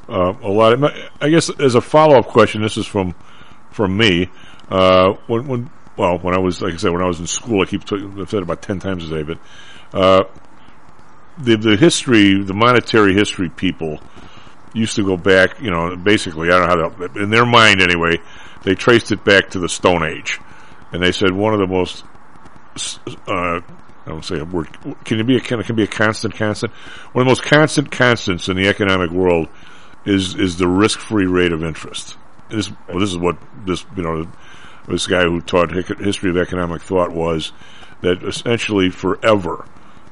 uh, 0.09 0.33
a 0.41 0.49
lot. 0.49 0.73
Of, 0.73 0.83
I 1.21 1.29
guess 1.29 1.49
as 1.59 1.75
a 1.75 1.81
follow 1.81 2.17
up 2.17 2.27
question, 2.27 2.61
this 2.61 2.77
is 2.77 2.85
from 2.85 3.15
from 3.71 3.95
me. 3.95 4.29
Uh, 4.69 5.13
when, 5.27 5.47
when 5.47 5.69
well, 5.99 6.17
when 6.17 6.33
I 6.33 6.39
was 6.39 6.61
like 6.61 6.73
I 6.73 6.77
said, 6.77 6.91
when 6.91 7.01
I 7.01 7.07
was 7.07 7.19
in 7.19 7.27
school, 7.27 7.61
I 7.61 7.65
keep 7.65 7.81
I've 7.91 8.29
said 8.29 8.41
about 8.41 8.61
ten 8.61 8.79
times 8.79 9.11
a 9.11 9.15
day, 9.15 9.23
but 9.23 9.37
uh, 9.93 10.23
the 11.37 11.57
the 11.57 11.75
history, 11.75 12.41
the 12.41 12.53
monetary 12.53 13.13
history 13.13 13.49
people 13.49 13.99
used 14.73 14.95
to 14.95 15.05
go 15.05 15.17
back. 15.17 15.61
You 15.61 15.71
know, 15.71 15.97
basically, 15.97 16.51
I 16.51 16.57
don't 16.57 16.69
know 16.69 16.89
how 16.89 17.07
to, 17.07 17.21
in 17.21 17.29
their 17.29 17.45
mind 17.45 17.81
anyway, 17.81 18.19
they 18.63 18.75
traced 18.75 19.11
it 19.11 19.25
back 19.25 19.49
to 19.49 19.59
the 19.59 19.67
Stone 19.67 20.05
Age, 20.05 20.39
and 20.93 21.03
they 21.03 21.11
said 21.11 21.33
one 21.33 21.53
of 21.53 21.59
the 21.59 21.67
most 21.67 22.05
uh, 23.27 23.59
I 23.59 23.61
don't 24.05 24.23
say 24.23 24.39
a 24.39 24.45
word. 24.45 24.69
Can 25.03 25.19
it 25.19 25.27
be 25.27 25.35
a 25.35 25.41
can 25.41 25.61
can 25.63 25.75
be 25.75 25.83
a 25.83 25.87
constant 25.87 26.33
constant? 26.33 26.71
One 27.11 27.23
of 27.23 27.25
the 27.25 27.31
most 27.31 27.43
constant 27.43 27.91
constants 27.91 28.47
in 28.47 28.55
the 28.55 28.69
economic 28.69 29.11
world 29.11 29.49
is 30.05 30.35
is 30.35 30.57
the 30.57 30.67
risk 30.67 30.99
free 30.99 31.25
rate 31.25 31.51
of 31.51 31.61
interest. 31.61 32.15
This 32.49 32.71
well, 32.87 32.99
this 32.99 33.09
is 33.09 33.17
what 33.17 33.37
this 33.65 33.85
you 33.97 34.03
know 34.03 34.27
this 34.89 35.07
guy 35.07 35.23
who 35.23 35.41
taught 35.41 35.71
history 35.71 36.29
of 36.29 36.37
economic 36.37 36.81
thought 36.81 37.11
was 37.11 37.51
that 38.01 38.23
essentially 38.23 38.89
forever 38.89 39.65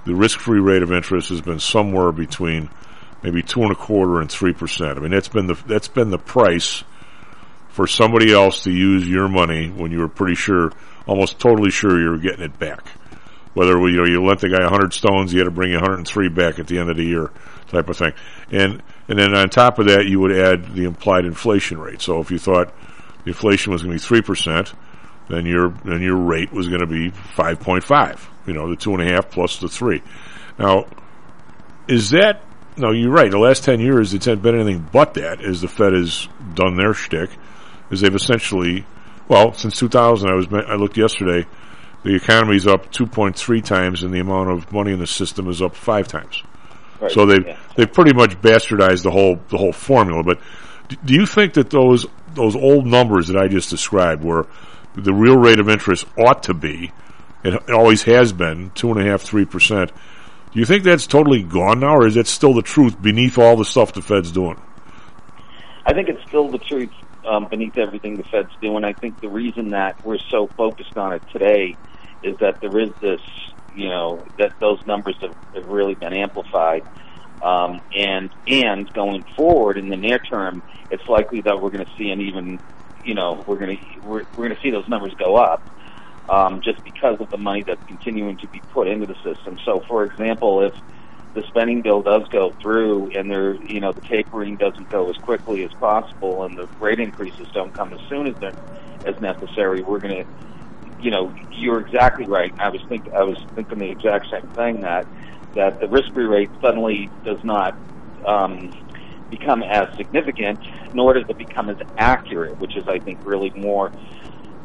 the 0.06 0.16
risk 0.16 0.40
free 0.40 0.60
rate 0.60 0.84
of 0.84 0.92
interest 0.92 1.30
has 1.30 1.42
been 1.42 1.60
somewhere 1.60 2.12
between 2.12 2.70
maybe 3.24 3.42
two 3.42 3.62
and 3.62 3.72
a 3.72 3.76
quarter 3.76 4.22
and 4.22 4.32
three 4.32 4.54
percent. 4.54 4.98
I 4.98 5.02
mean 5.02 5.12
that's 5.12 5.28
been 5.28 5.48
the 5.48 5.56
that's 5.66 5.88
been 5.88 6.10
the 6.10 6.18
price 6.18 6.84
for 7.70 7.88
somebody 7.88 8.34
else 8.34 8.64
to 8.64 8.72
use 8.72 9.08
your 9.08 9.28
money 9.28 9.70
when 9.70 9.92
you 9.92 10.00
were 10.00 10.08
pretty 10.08 10.36
sure, 10.36 10.72
almost 11.06 11.40
totally 11.40 11.70
sure 11.70 12.02
you 12.02 12.10
were 12.10 12.18
getting 12.18 12.44
it 12.44 12.58
back 12.58 12.88
whether 13.58 13.76
you 13.90 13.98
know 13.98 14.06
you 14.06 14.24
lent 14.24 14.40
the 14.40 14.50
guy 14.50 14.60
a 14.60 14.70
100 14.70 14.94
stones, 14.94 15.34
you 15.34 15.40
had 15.40 15.46
to 15.46 15.52
bring 15.52 15.74
103 15.74 16.30
back 16.30 16.60
at 16.60 16.68
the 16.68 16.78
end 16.78 16.92
of 16.92 16.98
the 16.98 17.04
year, 17.04 17.32
type 17.70 17.90
of 17.90 17.98
thing. 17.98 18.14
And 18.52 18.84
and 19.08 19.18
then 19.18 19.34
on 19.34 19.50
top 19.50 19.80
of 19.80 19.88
that, 19.88 20.06
you 20.06 20.20
would 20.20 20.32
add 20.32 20.76
the 20.76 20.84
implied 20.84 21.26
inflation 21.26 21.80
rate. 21.80 22.00
So 22.00 22.20
if 22.20 22.30
you 22.30 22.38
thought 22.38 22.72
inflation 23.28 23.72
was 23.72 23.84
going 23.84 23.98
to 23.98 24.02
be 24.02 24.06
three 24.06 24.22
percent, 24.22 24.74
then 25.30 25.46
your 25.46 25.70
then 25.84 26.02
your 26.02 26.16
rate 26.16 26.52
was 26.52 26.68
going 26.68 26.82
to 26.82 26.88
be 26.88 27.12
5.5. 27.12 28.20
You 28.46 28.54
know, 28.54 28.70
the 28.70 28.76
two 28.76 28.94
and 28.94 29.02
a 29.02 29.14
half 29.14 29.30
plus 29.30 29.60
the 29.60 29.68
three. 29.68 30.02
Now, 30.58 30.88
is 31.88 32.12
that 32.12 32.44
no? 32.78 32.92
You're 32.92 33.12
right. 33.12 33.30
The 33.30 33.38
last 33.38 33.64
10 33.64 33.80
years, 33.80 34.14
it's 34.14 34.26
been 34.26 34.56
anything 34.56 34.88
but 34.92 35.16
that. 35.16 35.42
As 35.42 35.62
the 35.62 35.68
Fed 35.68 35.94
has 35.94 36.28
done 36.54 36.78
their 36.78 36.94
shtick, 36.94 37.30
is 37.92 38.02
they've 38.02 38.14
essentially, 38.14 38.86
well, 39.28 39.54
since 39.54 39.78
2000, 39.78 40.30
I 40.30 40.34
was 40.34 40.48
I 40.52 40.76
looked 40.76 40.98
yesterday 40.98 41.46
the 42.04 42.16
economy 42.16 42.56
is 42.56 42.68
up 42.68 42.92
2.3 42.92 43.64
times 43.64 44.04
and 44.04 44.14
the 44.14 44.20
amount 44.20 44.50
of 44.50 44.72
money 44.72 44.94
in 44.94 45.00
the 45.00 45.08
system 45.08 45.50
is 45.50 45.62
up 45.62 45.76
five 45.76 46.08
times. 46.08 46.42
Right. 47.02 47.12
So 47.12 47.26
they've 47.26 47.46
yeah. 47.46 47.58
they've 47.76 47.92
pretty 47.92 48.14
much 48.14 48.42
bastardized 48.42 49.04
the 49.04 49.12
whole 49.12 49.40
the 49.50 49.58
whole 49.58 49.74
formula. 49.74 50.24
But 50.24 50.40
do 51.04 51.14
you 51.14 51.26
think 51.26 51.54
that 51.54 51.70
those 51.70 52.06
those 52.38 52.56
old 52.56 52.86
numbers 52.86 53.28
that 53.28 53.38
I 53.38 53.48
just 53.48 53.70
described, 53.70 54.24
where 54.24 54.46
the 54.96 55.14
real 55.14 55.38
rate 55.38 55.60
of 55.60 55.70
interest 55.70 56.06
ought 56.18 56.44
to 56.44 56.54
be, 56.54 56.92
it 57.44 57.70
always 57.70 58.04
has 58.04 58.32
been 58.32 58.72
two 58.72 58.92
and 58.92 59.00
a 59.00 59.04
half 59.04 59.22
three 59.22 59.46
percent. 59.46 59.92
Do 60.52 60.60
you 60.60 60.66
think 60.66 60.84
that's 60.84 61.06
totally 61.06 61.44
gone 61.44 61.82
now, 61.82 61.98
or 61.98 62.08
is 62.08 62.16
that 62.16 62.28
still 62.28 62.54
the 62.54 62.62
truth 62.62 63.00
beneath 63.02 63.38
all 63.38 63.58
the 63.58 63.66
stuff 63.66 63.94
the 63.94 64.02
Fed's 64.02 64.32
doing? 64.32 64.60
I 65.86 65.94
think 65.94 66.10
it's 66.10 66.24
still 66.28 66.50
the 66.50 66.58
truth 66.58 66.90
um, 67.26 67.48
beneath 67.50 67.78
everything 67.78 68.18
the 68.18 68.24
Fed's 68.24 68.56
doing. 68.62 68.84
I 68.84 68.94
think 68.94 69.22
the 69.22 69.30
reason 69.30 69.72
that 69.72 70.04
we're 70.06 70.20
so 70.32 70.48
focused 70.58 70.98
on 70.98 71.14
it 71.14 71.22
today 71.32 71.78
is 72.24 72.38
that 72.40 72.60
there 72.62 72.78
is 72.80 72.90
this, 73.02 73.22
you 73.76 73.90
know, 73.90 74.26
that 74.38 74.54
those 74.60 74.80
numbers 74.86 75.16
have, 75.22 75.36
have 75.54 75.68
really 75.68 75.96
been 75.96 76.14
amplified. 76.14 76.84
Um, 77.42 77.82
and 77.96 78.32
and 78.48 78.92
going 78.94 79.24
forward 79.36 79.78
in 79.78 79.90
the 79.90 79.98
near 79.98 80.20
term, 80.20 80.64
it's 80.90 81.04
likely 81.08 81.42
that 81.42 81.62
we're 81.62 81.70
going 81.70 81.86
to 81.86 81.92
see 81.98 82.10
an 82.10 82.22
even, 82.22 82.60
you 83.04 83.14
know, 83.14 83.44
we're 83.48 83.60
going 83.60 83.78
to 83.78 84.02
we're, 84.02 84.24
we're 84.36 84.48
going 84.48 84.56
to 84.56 84.62
see 84.62 84.72
those 84.72 84.88
numbers 84.88 85.14
go 85.20 85.36
up 85.36 85.64
um, 86.30 86.62
just 86.64 86.84
because 86.84 87.18
of 87.20 87.30
the 87.30 87.38
money 87.38 87.64
that's 87.66 87.82
continuing 87.88 88.38
to 88.40 88.48
be 88.50 88.64
put 88.74 88.88
into 88.88 89.06
the 89.06 89.16
system. 89.24 89.58
So, 89.66 89.82
for 89.88 90.04
example, 90.04 90.64
if 90.66 90.74
the 91.36 91.44
spending 91.48 91.82
bill 91.82 92.02
does 92.02 92.24
go 92.32 92.56
through 92.62 93.12
and 93.16 93.30
there, 93.30 93.56
you 93.56 93.80
know, 93.80 93.94
the 93.94 94.02
tapering 94.10 94.58
doesn't 94.58 94.90
go 94.90 95.10
as 95.10 95.16
quickly 95.22 95.64
as 95.64 95.72
possible 95.80 96.44
and 96.44 96.58
the 96.58 96.68
rate 96.80 97.00
increases 97.00 97.48
don't 97.54 97.74
come 97.76 97.94
as 97.94 98.00
soon 98.10 98.28
as 98.28 98.36
they're 98.42 98.54
as 99.06 99.16
necessary, 99.22 99.84
we're 99.84 100.00
going 100.00 100.24
to, 100.24 100.92
you 100.98 101.12
know, 101.12 101.34
you're 101.52 101.80
exactly 101.80 102.28
right. 102.28 102.54
I 102.60 102.70
was 102.70 102.82
think 102.90 103.06
I 103.16 103.24
was 103.24 103.38
thinking 103.56 103.80
the 103.80 103.92
exact 103.92 104.28
same 104.32 104.50
thing 104.56 104.82
that 104.82 105.08
that 105.58 105.80
the 105.82 105.88
risk-free 105.88 106.26
rate 106.26 106.52
suddenly 106.62 107.12
does 107.24 107.40
not 107.44 107.74
um, 108.26 108.74
become 109.30 109.64
as 109.64 109.88
significant, 109.98 110.60
nor 110.94 111.14
does 111.14 111.26
it 111.28 111.38
become 111.38 111.70
as 111.70 111.78
accurate, 111.98 112.60
which 112.60 112.78
is 112.78 112.86
I 112.88 113.00
think 113.00 113.20
really 113.24 113.52
more 113.56 113.92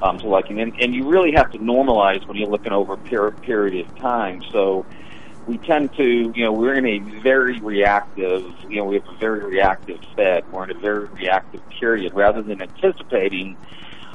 um, 0.01 0.19
to 0.21 0.29
liking. 0.29 0.61
And, 0.61 0.75
and 0.81 0.95
you 0.95 1.09
really 1.09 1.33
have 1.35 1.51
to 1.51 1.59
normalize 1.59 2.21
when 2.27 2.37
you're 2.37 2.49
looking 2.49 2.73
over 2.73 2.95
a 2.95 2.99
per- 2.99 3.33
period 3.43 3.87
of 3.87 4.01
time. 4.01 4.41
So 4.53 4.87
we 5.47 5.59
tend 5.59 5.91
to, 5.97 6.33
you 6.35 6.45
know, 6.45 6.53
we're 6.53 6.75
in 6.75 6.87
a 6.87 7.21
very 7.23 7.61
reactive, 7.61 8.43
you 8.69 8.77
know, 8.77 8.85
we 8.85 8.97
have 8.97 9.05
a 9.13 9.19
very 9.19 9.45
reactive 9.45 9.99
Fed. 10.17 10.45
We're 10.49 10.65
in 10.65 10.77
a 10.77 10.81
very 10.81 11.07
reactive 11.07 11.63
period 11.81 12.13
rather 12.15 12.43
than 12.43 12.61
anticipating 12.61 13.57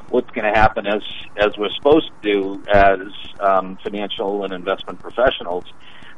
what's 0.10 0.30
going 0.32 0.52
to 0.52 0.58
happen 0.58 0.88
as 0.88 1.02
as 1.36 1.50
we're 1.58 1.70
supposed 1.76 2.10
to 2.22 2.32
do 2.32 2.64
as 2.74 3.00
um, 3.40 3.78
financial 3.84 4.44
and 4.46 4.54
investment 4.54 5.02
professionals. 5.02 5.66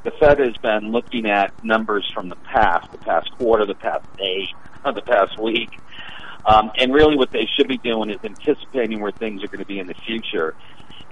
The 0.03 0.11
Fed 0.11 0.39
has 0.39 0.55
been 0.57 0.91
looking 0.91 1.25
at 1.29 1.63
numbers 1.63 2.09
from 2.13 2.29
the 2.29 2.35
past, 2.37 2.91
the 2.91 2.97
past 2.99 3.31
quarter, 3.37 3.65
the 3.65 3.75
past 3.75 4.05
day, 4.17 4.47
the 4.83 5.01
past 5.01 5.37
week, 5.37 5.69
um, 6.45 6.71
and 6.77 6.93
really 6.93 7.17
what 7.17 7.31
they 7.31 7.47
should 7.57 7.67
be 7.67 7.77
doing 7.77 8.09
is 8.09 8.17
anticipating 8.23 9.01
where 9.01 9.11
things 9.11 9.43
are 9.43 9.47
going 9.47 9.59
to 9.59 9.65
be 9.65 9.79
in 9.79 9.87
the 9.87 9.95
future. 10.05 10.55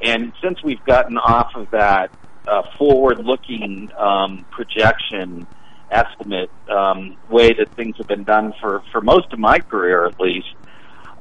And 0.02 0.32
since 0.42 0.64
we've 0.64 0.84
gotten 0.86 1.18
off 1.18 1.52
of 1.56 1.72
that 1.72 2.12
uh, 2.48 2.64
forward-looking 2.78 3.92
um, 3.98 4.46
projection 4.52 5.48
estimate 5.92 6.50
um, 6.70 7.18
way 7.30 7.54
that 7.54 7.74
things 7.76 7.98
have 7.98 8.08
been 8.08 8.24
done 8.24 8.54
for 8.60 8.84
for 8.92 9.02
most 9.02 9.32
of 9.32 9.40
my 9.40 9.60
career, 9.60 10.06
at 10.06 10.20
least. 10.20 10.48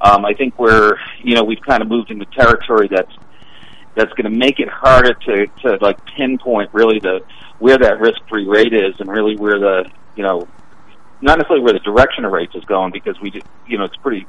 Um, 0.00 0.24
I 0.24 0.34
think 0.34 0.58
we're 0.58 0.96
you 1.22 1.34
know 1.34 1.44
we've 1.44 1.60
kind 1.60 1.82
of 1.82 1.88
moved 1.88 2.10
into 2.10 2.26
territory 2.26 2.88
that's 2.90 3.12
that's 3.96 4.12
going 4.12 4.30
to 4.30 4.38
make 4.38 4.60
it 4.60 4.68
harder 4.68 5.14
to 5.14 5.46
to 5.62 5.78
like 5.80 5.98
pinpoint 6.16 6.72
really 6.72 7.00
the 7.00 7.20
where 7.58 7.78
that 7.78 7.98
risk-free 7.98 8.46
rate 8.46 8.74
is 8.74 8.94
and 9.00 9.10
really 9.10 9.36
where 9.36 9.58
the 9.58 9.90
you 10.14 10.22
know 10.22 10.46
not 11.22 11.38
necessarily 11.38 11.64
where 11.64 11.72
the 11.72 11.80
direction 11.80 12.24
of 12.24 12.30
rates 12.30 12.54
is 12.54 12.64
going 12.64 12.92
because 12.92 13.18
we 13.20 13.30
just 13.30 13.46
you 13.66 13.78
know 13.78 13.84
it's 13.84 13.96
pretty 13.96 14.26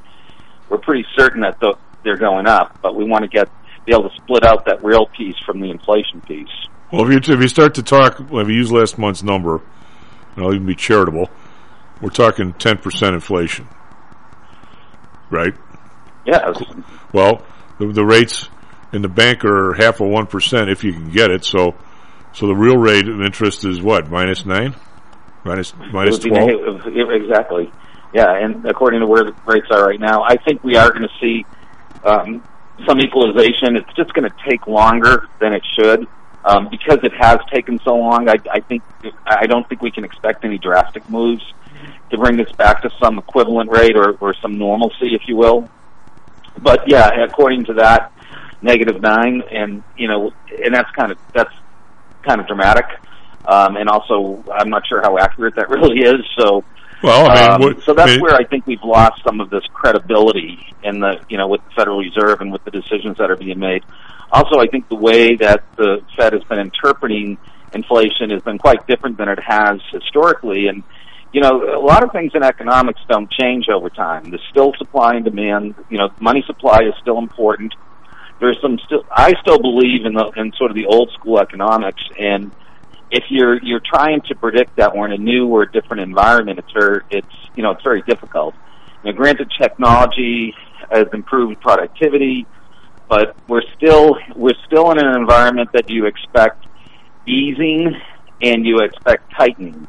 we're 0.69 0.77
pretty 0.77 1.05
certain 1.15 1.41
that 1.41 1.59
the, 1.59 1.75
they're 2.03 2.17
going 2.17 2.47
up, 2.47 2.79
but 2.81 2.95
we 2.95 3.03
want 3.03 3.23
to 3.23 3.27
get 3.27 3.49
be 3.85 3.93
able 3.93 4.09
to 4.09 4.15
split 4.17 4.43
out 4.43 4.65
that 4.65 4.83
real 4.83 5.05
piece 5.05 5.35
from 5.45 5.61
the 5.61 5.69
inflation 5.69 6.19
piece. 6.21 6.49
Well, 6.91 7.09
if 7.09 7.27
you 7.27 7.33
if 7.33 7.41
you 7.41 7.47
start 7.47 7.75
to 7.75 7.83
talk, 7.83 8.19
if 8.19 8.47
you 8.47 8.53
use 8.53 8.71
last 8.71 8.97
month's 8.97 9.23
number, 9.23 9.61
and 10.35 10.45
I'll 10.45 10.53
even 10.53 10.65
be 10.65 10.75
charitable, 10.75 11.29
we're 12.01 12.09
talking 12.09 12.53
ten 12.53 12.77
percent 12.77 13.15
inflation, 13.15 13.67
right? 15.29 15.53
Yes. 16.25 16.61
Well, 17.13 17.45
the, 17.79 17.87
the 17.87 18.05
rates 18.05 18.49
in 18.93 19.01
the 19.01 19.09
bank 19.09 19.43
are 19.45 19.73
half 19.73 19.99
of 19.99 20.07
one 20.07 20.27
percent 20.27 20.69
if 20.69 20.83
you 20.83 20.93
can 20.93 21.09
get 21.11 21.31
it. 21.31 21.43
So, 21.43 21.75
so 22.33 22.47
the 22.47 22.55
real 22.55 22.77
rate 22.77 23.07
of 23.07 23.21
interest 23.21 23.65
is 23.65 23.81
what 23.81 24.09
minus 24.09 24.45
nine, 24.45 24.75
minus 25.43 25.73
minus 25.91 26.19
twelve. 26.19 26.85
Exactly. 26.87 27.71
Yeah, 28.13 28.33
and 28.37 28.65
according 28.65 29.01
to 29.01 29.07
where 29.07 29.25
the 29.25 29.35
rates 29.45 29.67
are 29.69 29.85
right 29.85 29.99
now, 29.99 30.23
I 30.23 30.37
think 30.37 30.63
we 30.63 30.77
are 30.77 30.89
going 30.91 31.03
to 31.03 31.13
see 31.19 31.45
um, 32.03 32.41
some 32.87 32.99
equalization. 32.99 33.75
It's 33.75 33.93
just 33.95 34.13
going 34.13 34.29
to 34.29 34.35
take 34.49 34.65
longer 34.65 35.27
than 35.39 35.53
it 35.53 35.63
should 35.77 36.07
um, 36.45 36.69
because 36.69 36.99
it 37.03 37.13
has 37.19 37.39
taken 37.51 37.79
so 37.83 37.95
long. 37.95 38.29
I, 38.29 38.37
I 38.51 38.61
think 38.61 38.81
I 39.25 39.45
don't 39.45 39.67
think 39.67 39.81
we 39.81 39.91
can 39.91 40.05
expect 40.05 40.45
any 40.45 40.57
drastic 40.57 41.07
moves 41.09 41.43
to 42.09 42.17
bring 42.17 42.37
this 42.37 42.51
back 42.53 42.81
to 42.83 42.89
some 43.01 43.19
equivalent 43.19 43.69
rate 43.69 43.97
or, 43.97 44.13
or 44.21 44.33
some 44.41 44.57
normalcy, 44.57 45.13
if 45.13 45.27
you 45.27 45.35
will. 45.35 45.69
But 46.57 46.89
yeah, 46.89 47.09
according 47.23 47.65
to 47.65 47.73
that, 47.73 48.13
negative 48.61 49.01
nine, 49.01 49.43
and 49.51 49.83
you 49.97 50.07
know, 50.07 50.31
and 50.63 50.73
that's 50.73 50.89
kind 50.91 51.11
of 51.11 51.17
that's 51.33 51.53
kind 52.23 52.41
of 52.41 52.47
dramatic. 52.47 52.85
Um, 53.47 53.77
and 53.77 53.89
also, 53.89 54.43
I'm 54.53 54.69
not 54.69 54.85
sure 54.87 55.01
how 55.01 55.17
accurate 55.17 55.55
that 55.55 55.69
really 55.69 55.99
is. 55.99 56.25
So, 56.37 56.63
well, 57.01 57.29
I 57.29 57.35
mean, 57.35 57.51
um, 57.51 57.61
what, 57.61 57.83
so 57.83 57.93
that's 57.93 58.11
I 58.11 58.13
mean, 58.13 58.21
where 58.21 58.35
I 58.35 58.43
think 58.43 58.67
we've 58.67 58.83
lost 58.83 59.23
some 59.25 59.39
of 59.39 59.49
this 59.49 59.63
credibility 59.73 60.59
in 60.83 60.99
the, 60.99 61.21
you 61.29 61.37
know, 61.37 61.47
with 61.47 61.61
the 61.63 61.71
Federal 61.75 61.99
Reserve 61.99 62.41
and 62.41 62.51
with 62.51 62.63
the 62.65 62.71
decisions 62.71 63.17
that 63.17 63.31
are 63.31 63.37
being 63.37 63.59
made. 63.59 63.83
Also, 64.31 64.59
I 64.59 64.67
think 64.67 64.89
the 64.89 64.95
way 64.95 65.35
that 65.37 65.63
the 65.77 66.01
Fed 66.17 66.33
has 66.33 66.43
been 66.43 66.59
interpreting 66.59 67.37
inflation 67.73 68.29
has 68.31 68.41
been 68.41 68.57
quite 68.57 68.85
different 68.87 69.17
than 69.17 69.29
it 69.29 69.39
has 69.39 69.79
historically. 69.91 70.67
And, 70.67 70.83
you 71.31 71.39
know, 71.39 71.63
a 71.63 71.79
lot 71.79 72.03
of 72.03 72.11
things 72.11 72.33
in 72.35 72.43
economics 72.43 72.99
don't 73.07 73.31
change 73.31 73.67
over 73.69 73.89
time. 73.89 74.29
There's 74.29 74.43
still 74.49 74.73
supply 74.77 75.15
and 75.15 75.23
demand. 75.23 75.75
You 75.89 75.99
know, 75.99 76.09
money 76.19 76.43
supply 76.45 76.79
is 76.83 76.93
still 77.01 77.17
important. 77.17 77.73
There's 78.39 78.59
some 78.61 78.77
still, 78.85 79.03
I 79.11 79.33
still 79.41 79.59
believe 79.59 80.05
in 80.05 80.13
the, 80.13 80.31
in 80.35 80.53
sort 80.53 80.71
of 80.71 80.75
the 80.75 80.85
old 80.85 81.11
school 81.11 81.39
economics 81.39 82.03
and, 82.19 82.51
if 83.11 83.23
you're 83.29 83.61
you're 83.63 83.79
trying 83.79 84.21
to 84.21 84.35
predict 84.35 84.75
that 84.75 84.95
we're 84.95 85.05
in 85.05 85.13
a 85.13 85.17
new 85.17 85.47
or 85.47 85.65
different 85.65 86.01
environment, 86.01 86.59
it's 86.59 86.71
very 86.71 87.01
it's 87.09 87.27
you 87.55 87.63
know 87.63 87.71
it's 87.71 87.83
very 87.83 88.01
difficult. 88.01 88.55
Now, 89.03 89.11
granted, 89.13 89.51
technology 89.59 90.53
has 90.91 91.07
improved 91.13 91.61
productivity, 91.61 92.45
but 93.07 93.35
we're 93.47 93.63
still 93.75 94.17
we're 94.35 94.57
still 94.65 94.91
in 94.91 94.99
an 94.99 95.15
environment 95.15 95.69
that 95.73 95.89
you 95.89 96.05
expect 96.05 96.65
easing 97.25 97.95
and 98.41 98.65
you 98.65 98.79
expect 98.79 99.31
tightening, 99.33 99.87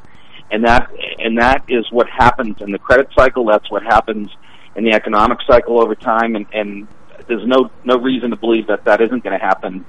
and 0.51 0.65
that 0.65 0.91
and 1.19 1.39
that 1.39 1.65
is 1.69 1.91
what 1.91 2.09
happens 2.09 2.61
in 2.61 2.71
the 2.71 2.79
credit 2.79 3.09
cycle. 3.17 3.45
That's 3.47 3.71
what 3.71 3.83
happens 3.83 4.31
in 4.77 4.85
the 4.85 4.93
economic 4.93 5.39
cycle 5.45 5.83
over 5.83 5.97
time, 5.97 6.37
and, 6.37 6.47
and 6.53 6.89
there's 7.29 7.47
no 7.47 7.71
no 7.85 7.99
reason 7.99 8.31
to 8.31 8.37
believe 8.37 8.67
that 8.69 8.85
that 8.85 9.01
isn't 9.01 9.23
going 9.23 9.39
to 9.39 9.45
happen 9.45 9.85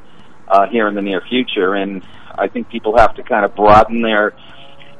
uh, 0.47 0.67
here 0.67 0.87
in 0.87 0.95
the 0.95 1.01
near 1.01 1.21
future. 1.29 1.75
And 1.75 2.03
I 2.37 2.47
think 2.47 2.69
people 2.69 2.97
have 2.97 3.15
to 3.15 3.23
kind 3.23 3.45
of 3.45 3.55
broaden 3.55 4.01
their 4.01 4.33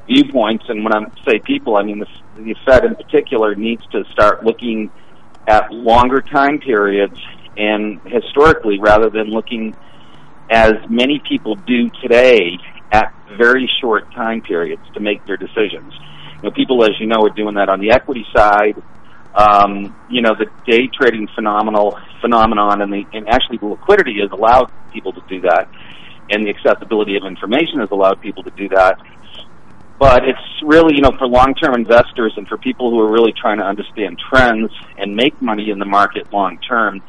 viewpoints. 0.08 0.66
And 0.68 0.84
when 0.84 0.94
I 0.94 1.06
say 1.28 1.40
people, 1.40 1.76
I 1.76 1.84
mean 1.84 2.00
the, 2.00 2.08
the 2.38 2.56
Fed 2.66 2.86
in 2.86 2.96
particular 2.96 3.56
needs 3.56 3.86
to 3.92 4.04
start 4.12 4.44
looking 4.44 4.92
at 5.48 5.72
longer 5.72 6.22
time 6.22 6.60
periods 6.60 7.20
and 7.58 8.00
historically 8.06 8.80
rather 8.80 9.10
than 9.10 9.28
looking 9.28 9.76
as 10.50 10.74
many 10.90 11.22
people 11.28 11.56
do 11.56 11.90
today 12.02 12.58
at 12.92 13.14
very 13.38 13.70
short 13.82 14.12
time 14.14 14.42
periods 14.42 14.82
to 14.94 15.00
make 15.00 15.26
their 15.26 15.38
decisions. 15.38 15.94
You 16.38 16.44
know, 16.44 16.52
people, 16.52 16.84
as 16.84 16.92
you 17.00 17.06
know, 17.06 17.22
are 17.24 17.30
doing 17.30 17.56
that 17.56 17.70
on 17.70 17.80
the 17.80 17.92
equity 17.92 18.26
side. 18.36 18.82
Um, 19.36 19.96
you 20.10 20.22
know, 20.22 20.34
the 20.34 20.48
day 20.66 20.88
trading 20.88 21.28
phenomenal 21.36 22.00
phenomenon 22.20 22.82
and 22.82 22.92
the 22.92 23.06
and 23.14 23.30
actually 23.30 23.58
the 23.58 23.68
liquidity 23.68 24.20
has 24.22 24.32
allowed 24.32 24.72
people 24.92 25.14
to 25.14 25.22
do 25.30 25.42
that 25.42 25.70
and 26.30 26.46
the 26.46 26.50
accessibility 26.50 27.16
of 27.16 27.24
information 27.26 27.80
has 27.80 27.90
allowed 27.92 28.22
people 28.22 28.44
to 28.44 28.52
do 28.52 28.70
that. 28.70 29.00
But 29.98 30.24
it's 30.24 30.40
really, 30.64 30.96
you 30.96 31.02
know, 31.02 31.12
for 31.18 31.28
long-term 31.28 31.76
investors 31.76 32.34
and 32.38 32.48
for 32.48 32.58
people 32.58 32.90
who 32.90 33.00
are 33.00 33.12
really 33.12 33.34
trying 33.34 33.58
to 33.58 33.66
understand 33.66 34.18
trends 34.18 34.72
and 34.98 35.16
make 35.16 35.42
money 35.42 35.70
in 35.70 35.80
the 35.80 35.86
market 35.86 36.32
long-term, 36.32 37.02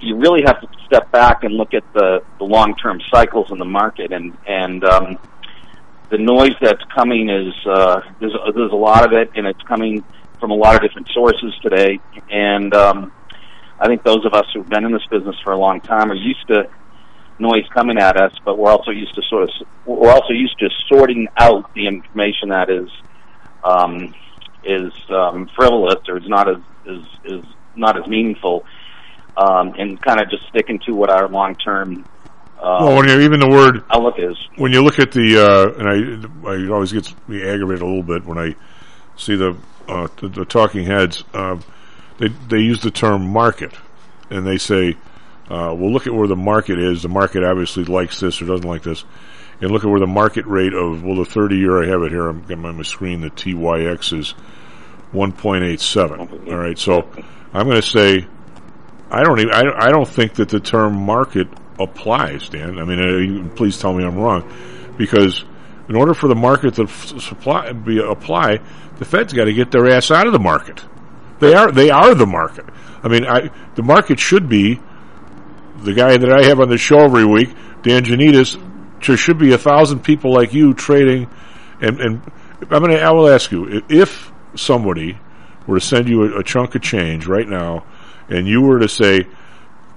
you 0.00 0.16
really 0.16 0.42
have 0.42 0.60
to 0.60 0.68
step 0.84 1.10
back 1.10 1.44
and 1.44 1.54
look 1.54 1.72
at 1.72 1.84
the, 1.94 2.22
the 2.38 2.44
long-term 2.44 3.00
cycles 3.10 3.50
in 3.50 3.58
the 3.58 3.64
market. 3.64 4.12
And, 4.12 4.36
and, 4.46 4.84
um, 4.84 5.18
the 6.10 6.18
noise 6.18 6.54
that's 6.60 6.82
coming 6.94 7.30
is, 7.30 7.54
uh, 7.64 8.02
there's, 8.18 8.34
there's 8.54 8.72
a 8.72 8.76
lot 8.76 9.06
of 9.06 9.12
it 9.12 9.30
and 9.36 9.46
it's 9.46 9.62
coming 9.62 10.04
from 10.40 10.50
a 10.50 10.54
lot 10.54 10.74
of 10.74 10.82
different 10.82 11.08
sources 11.12 11.54
today. 11.62 12.00
And, 12.30 12.74
um, 12.74 13.12
I 13.80 13.86
think 13.86 14.02
those 14.02 14.26
of 14.26 14.34
us 14.34 14.44
who've 14.52 14.68
been 14.68 14.84
in 14.84 14.92
this 14.92 15.06
business 15.10 15.36
for 15.42 15.52
a 15.52 15.56
long 15.56 15.80
time 15.80 16.10
are 16.10 16.14
used 16.14 16.46
to 16.48 16.68
noise 17.38 17.64
coming 17.72 17.98
at 17.98 18.20
us, 18.20 18.32
but 18.44 18.58
we're 18.58 18.70
also 18.70 18.90
used 18.90 19.14
to 19.14 19.22
sort 19.22 19.44
of 19.44 19.50
we're 19.86 20.10
also 20.10 20.34
used 20.34 20.58
to 20.58 20.68
sorting 20.86 21.26
out 21.38 21.72
the 21.74 21.86
information 21.86 22.50
that 22.50 22.68
is 22.68 22.90
um, 23.64 24.14
is 24.62 24.92
um, 25.08 25.48
frivolous 25.56 26.06
or 26.08 26.18
is 26.18 26.28
not 26.28 26.48
as 26.48 26.58
is 26.84 27.04
is 27.24 27.44
not 27.74 27.98
as 27.98 28.06
meaningful, 28.06 28.66
um, 29.38 29.74
and 29.78 30.00
kind 30.02 30.20
of 30.20 30.30
just 30.30 30.46
sticking 30.48 30.78
to 30.80 30.92
what 30.92 31.10
our 31.10 31.28
long 31.28 31.54
term. 31.56 32.04
Uh, 32.58 32.80
well, 32.82 32.96
when 32.96 33.08
you 33.08 33.20
even 33.20 33.40
the 33.40 33.48
word 33.48 33.82
outlook 33.90 34.16
is 34.18 34.36
when 34.56 34.72
you 34.72 34.82
look 34.82 34.98
at 34.98 35.12
the 35.12 35.38
uh, 35.38 35.72
and 35.78 35.88
I 36.44 36.50
I 36.50 36.70
always 36.70 36.92
gets 36.92 37.14
me 37.26 37.42
aggravated 37.42 37.80
a 37.80 37.86
little 37.86 38.02
bit 38.02 38.26
when 38.26 38.36
I 38.36 38.54
see 39.16 39.36
the 39.36 39.56
uh, 39.88 40.08
the, 40.20 40.28
the 40.28 40.44
talking 40.44 40.84
heads. 40.84 41.24
Uh, 41.32 41.58
they 42.18 42.28
they 42.48 42.58
use 42.58 42.80
the 42.80 42.90
term 42.90 43.26
market, 43.26 43.72
and 44.28 44.46
they 44.46 44.58
say 44.58 44.96
uh, 45.50 45.74
we'll 45.76 45.92
look 45.92 46.06
at 46.06 46.14
where 46.14 46.28
the 46.28 46.36
market 46.36 46.78
is. 46.78 47.02
The 47.02 47.08
market 47.08 47.42
obviously 47.42 47.84
likes 47.84 48.20
this 48.20 48.40
or 48.40 48.46
doesn't 48.46 48.68
like 48.68 48.82
this. 48.84 49.04
And 49.60 49.70
look 49.72 49.84
at 49.84 49.90
where 49.90 50.00
the 50.00 50.06
market 50.06 50.46
rate 50.46 50.72
of, 50.72 51.02
well, 51.02 51.16
the 51.16 51.24
30 51.24 51.56
year, 51.56 51.82
I 51.82 51.86
have 51.86 52.02
it 52.02 52.12
here, 52.12 52.28
I'm 52.28 52.40
getting 52.42 52.64
on 52.64 52.76
my 52.76 52.82
screen, 52.82 53.20
the 53.20 53.28
TYX 53.30 54.18
is 54.18 54.34
1.87. 55.12 56.50
All 56.50 56.56
right, 56.56 56.78
so 56.78 57.02
I'm 57.52 57.66
going 57.66 57.80
to 57.80 57.86
say, 57.86 58.26
I 59.10 59.22
don't 59.22 59.40
even, 59.40 59.52
I, 59.52 59.86
I 59.86 59.90
don't 59.90 60.08
think 60.08 60.34
that 60.34 60.48
the 60.48 60.60
term 60.60 60.94
market 60.94 61.48
applies, 61.78 62.48
Dan. 62.48 62.78
I 62.78 62.84
mean, 62.84 63.48
uh, 63.50 63.54
please 63.54 63.78
tell 63.78 63.92
me 63.92 64.04
I'm 64.04 64.16
wrong, 64.16 64.50
because 64.96 65.44
in 65.90 65.96
order 65.96 66.14
for 66.14 66.28
the 66.28 66.34
market 66.34 66.74
to 66.76 66.84
f- 66.84 67.20
supply 67.20 67.72
be 67.72 67.98
apply, 67.98 68.60
the 69.00 69.06
Fed's 69.06 69.32
got 69.32 69.46
to 69.46 69.52
get 69.52 69.72
their 69.72 69.88
ass 69.88 70.10
out 70.10 70.26
of 70.26 70.32
the 70.32 70.38
market. 70.38 70.84
They 71.40 71.54
are 71.54 71.72
they 71.72 71.90
are 71.90 72.14
the 72.14 72.26
market. 72.26 72.66
I 73.02 73.08
mean, 73.08 73.26
I, 73.26 73.50
the 73.74 73.82
market 73.82 74.20
should 74.20 74.48
be 74.48 74.78
the 75.78 75.94
guy 75.94 76.18
that 76.18 76.30
I 76.30 76.44
have 76.44 76.60
on 76.60 76.68
the 76.68 76.76
show 76.76 76.98
every 76.98 77.24
week, 77.24 77.48
Dan 77.82 78.04
Janitas. 78.04 78.62
There 79.04 79.16
should 79.16 79.38
be 79.38 79.54
a 79.54 79.58
thousand 79.58 80.00
people 80.00 80.34
like 80.34 80.52
you 80.52 80.74
trading, 80.74 81.30
and 81.80 81.98
and 81.98 82.32
I'm 82.70 82.82
gonna 82.82 82.96
I 82.96 83.10
will 83.12 83.28
ask 83.28 83.50
you 83.50 83.82
if 83.88 84.30
somebody 84.54 85.18
were 85.66 85.78
to 85.78 85.84
send 85.84 86.06
you 86.06 86.24
a, 86.24 86.40
a 86.40 86.44
chunk 86.44 86.74
of 86.74 86.82
change 86.82 87.26
right 87.26 87.48
now, 87.48 87.86
and 88.28 88.46
you 88.46 88.60
were 88.60 88.80
to 88.80 88.88
say, 88.88 89.26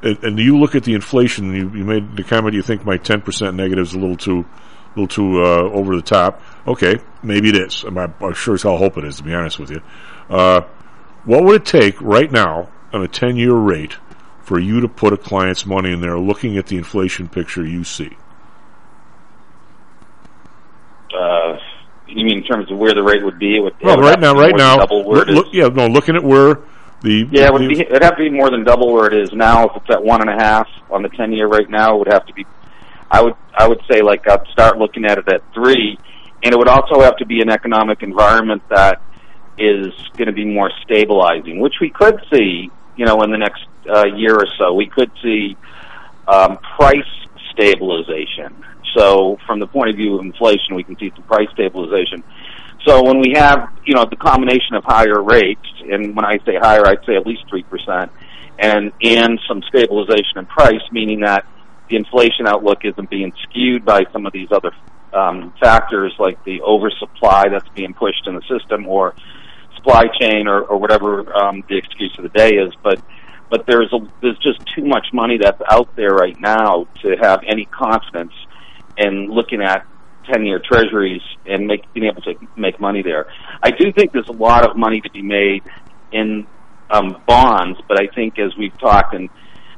and, 0.01 0.23
and 0.23 0.39
you 0.39 0.57
look 0.57 0.75
at 0.75 0.85
the 0.85 0.93
inflation, 0.93 1.53
you, 1.53 1.69
you 1.77 1.83
made 1.83 2.15
the 2.15 2.23
comment 2.23 2.55
you 2.55 2.61
think 2.61 2.85
my 2.85 2.97
10% 2.97 3.55
negative 3.55 3.87
is 3.87 3.93
a 3.93 3.99
little 3.99 4.15
too, 4.15 4.45
a 4.95 4.99
little 4.99 5.07
too 5.07 5.43
uh, 5.43 5.69
over 5.71 5.95
the 5.95 6.01
top. 6.01 6.41
Okay, 6.67 6.99
maybe 7.21 7.49
it 7.49 7.55
is. 7.57 7.83
I'm, 7.83 7.97
I'm 7.97 8.33
sure 8.33 8.53
as 8.53 8.63
hell 8.63 8.77
hope 8.77 8.97
it 8.97 9.05
is, 9.05 9.17
to 9.17 9.23
be 9.23 9.33
honest 9.33 9.59
with 9.59 9.71
you. 9.71 9.81
Uh, 10.29 10.61
what 11.25 11.43
would 11.43 11.55
it 11.61 11.65
take 11.65 12.01
right 12.01 12.31
now 12.31 12.69
on 12.91 13.03
a 13.03 13.07
10 13.07 13.35
year 13.37 13.53
rate 13.53 13.97
for 14.41 14.59
you 14.59 14.81
to 14.81 14.87
put 14.87 15.13
a 15.13 15.17
client's 15.17 15.65
money 15.65 15.91
in 15.91 16.01
there 16.01 16.19
looking 16.19 16.57
at 16.57 16.67
the 16.67 16.77
inflation 16.77 17.27
picture 17.27 17.65
you 17.65 17.83
see? 17.83 18.15
Uh, 21.17 21.57
you 22.07 22.25
mean 22.25 22.37
in 22.39 22.43
terms 22.43 22.71
of 22.71 22.77
where 22.77 22.93
the 22.93 23.03
rate 23.03 23.23
would 23.23 23.39
be? 23.39 23.59
Well, 23.59 23.97
right 23.97 24.19
now, 24.19 24.35
have 24.35 24.37
to 24.37 24.41
be 24.47 24.51
right 24.51 24.55
now, 24.55 24.77
double 24.77 25.03
where 25.03 25.25
look, 25.25 25.45
look- 25.45 25.53
yeah, 25.53 25.67
no, 25.67 25.87
looking 25.87 26.15
at 26.15 26.23
where 26.23 26.59
the 27.01 27.27
Yeah, 27.31 27.47
it 27.47 27.53
would 27.53 27.67
be. 27.67 27.81
It'd 27.81 28.03
have 28.03 28.17
to 28.17 28.23
be 28.23 28.29
more 28.29 28.49
than 28.49 28.63
double 28.63 28.93
where 28.93 29.07
it 29.07 29.13
is 29.13 29.31
now. 29.33 29.67
If 29.69 29.77
it's 29.77 29.89
at 29.89 30.03
one 30.03 30.21
and 30.21 30.29
a 30.29 30.43
half 30.43 30.67
on 30.89 31.03
the 31.03 31.09
ten 31.09 31.31
year 31.31 31.47
right 31.47 31.69
now, 31.69 31.95
it 31.95 31.99
would 31.99 32.13
have 32.13 32.25
to 32.27 32.33
be. 32.33 32.45
I 33.13 33.21
would 33.21 33.35
I 33.55 33.67
would 33.67 33.79
say 33.89 34.01
like 34.01 34.27
I'd 34.27 34.45
start 34.51 34.79
looking 34.79 35.05
at 35.05 35.19
it 35.19 35.29
at 35.29 35.43
three, 35.53 35.99
and 36.43 36.51
it 36.51 36.57
would 36.57 36.67
also 36.67 36.99
have 37.01 37.15
to 37.17 37.25
be 37.27 37.41
an 37.41 37.49
economic 37.49 38.01
environment 38.01 38.63
that 38.69 39.01
is 39.59 39.93
going 40.17 40.25
to 40.25 40.33
be 40.33 40.45
more 40.45 40.71
stabilizing, 40.83 41.59
which 41.59 41.75
we 41.79 41.91
could 41.91 42.19
see. 42.33 42.71
You 42.95 43.05
know, 43.05 43.21
in 43.21 43.31
the 43.31 43.37
next 43.37 43.65
uh, 43.87 44.05
year 44.05 44.35
or 44.35 44.47
so, 44.57 44.73
we 44.73 44.87
could 44.87 45.11
see 45.21 45.55
um, 46.27 46.57
price 46.77 46.97
stabilization. 47.51 48.63
So, 48.97 49.37
from 49.45 49.59
the 49.59 49.67
point 49.67 49.89
of 49.91 49.95
view 49.95 50.15
of 50.15 50.21
inflation, 50.25 50.75
we 50.75 50.83
can 50.83 50.97
see 50.97 51.11
some 51.15 51.23
price 51.23 51.49
stabilization. 51.53 52.23
So 52.85 53.01
when 53.03 53.19
we 53.19 53.33
have, 53.35 53.69
you 53.85 53.93
know, 53.93 54.05
the 54.09 54.17
combination 54.17 54.75
of 54.75 54.83
higher 54.83 55.21
rates, 55.21 55.65
and 55.89 56.15
when 56.15 56.25
I 56.25 56.37
say 56.45 56.57
higher, 56.59 56.85
I'd 56.85 57.05
say 57.05 57.15
at 57.15 57.25
least 57.25 57.43
three 57.47 57.63
percent, 57.63 58.11
and 58.59 58.91
and 59.01 59.39
some 59.47 59.61
stabilization 59.69 60.37
in 60.37 60.45
price, 60.47 60.81
meaning 60.91 61.21
that 61.21 61.45
the 61.89 61.95
inflation 61.95 62.47
outlook 62.47 62.79
isn't 62.83 63.09
being 63.09 63.33
skewed 63.43 63.85
by 63.85 64.03
some 64.11 64.25
of 64.25 64.33
these 64.33 64.49
other 64.51 64.71
um, 65.13 65.53
factors 65.59 66.13
like 66.17 66.43
the 66.43 66.61
oversupply 66.61 67.49
that's 67.49 67.67
being 67.75 67.93
pushed 67.93 68.25
in 68.27 68.35
the 68.35 68.41
system, 68.41 68.87
or 68.87 69.13
supply 69.75 70.05
chain, 70.19 70.47
or, 70.47 70.61
or 70.61 70.77
whatever 70.77 71.35
um, 71.35 71.63
the 71.69 71.77
excuse 71.77 72.13
of 72.17 72.23
the 72.23 72.29
day 72.29 72.55
is. 72.55 72.73
But 72.83 73.01
but 73.49 73.67
there's 73.67 73.93
a, 73.93 73.99
there's 74.21 74.39
just 74.39 74.59
too 74.75 74.83
much 74.83 75.07
money 75.13 75.37
that's 75.37 75.61
out 75.69 75.95
there 75.95 76.09
right 76.09 76.39
now 76.39 76.87
to 77.03 77.15
have 77.21 77.41
any 77.47 77.65
confidence 77.65 78.33
in 78.97 79.27
looking 79.29 79.61
at 79.61 79.85
10 80.31 80.45
year 80.45 80.59
treasuries 80.59 81.21
and 81.45 81.67
make, 81.67 81.91
being 81.93 82.07
able 82.07 82.21
to 82.23 82.33
make 82.55 82.79
money 82.79 83.03
there. 83.03 83.27
I 83.61 83.71
do 83.71 83.91
think 83.91 84.11
there's 84.11 84.27
a 84.27 84.33
lot 84.33 84.67
of 84.67 84.75
money 84.75 85.01
to 85.01 85.09
be 85.11 85.21
made 85.21 85.63
in 86.11 86.47
um, 86.89 87.21
bonds, 87.27 87.79
but 87.87 88.01
I 88.01 88.07
think 88.07 88.39
as 88.39 88.55
we've 88.57 88.77
talked, 88.79 89.13
and 89.13 89.29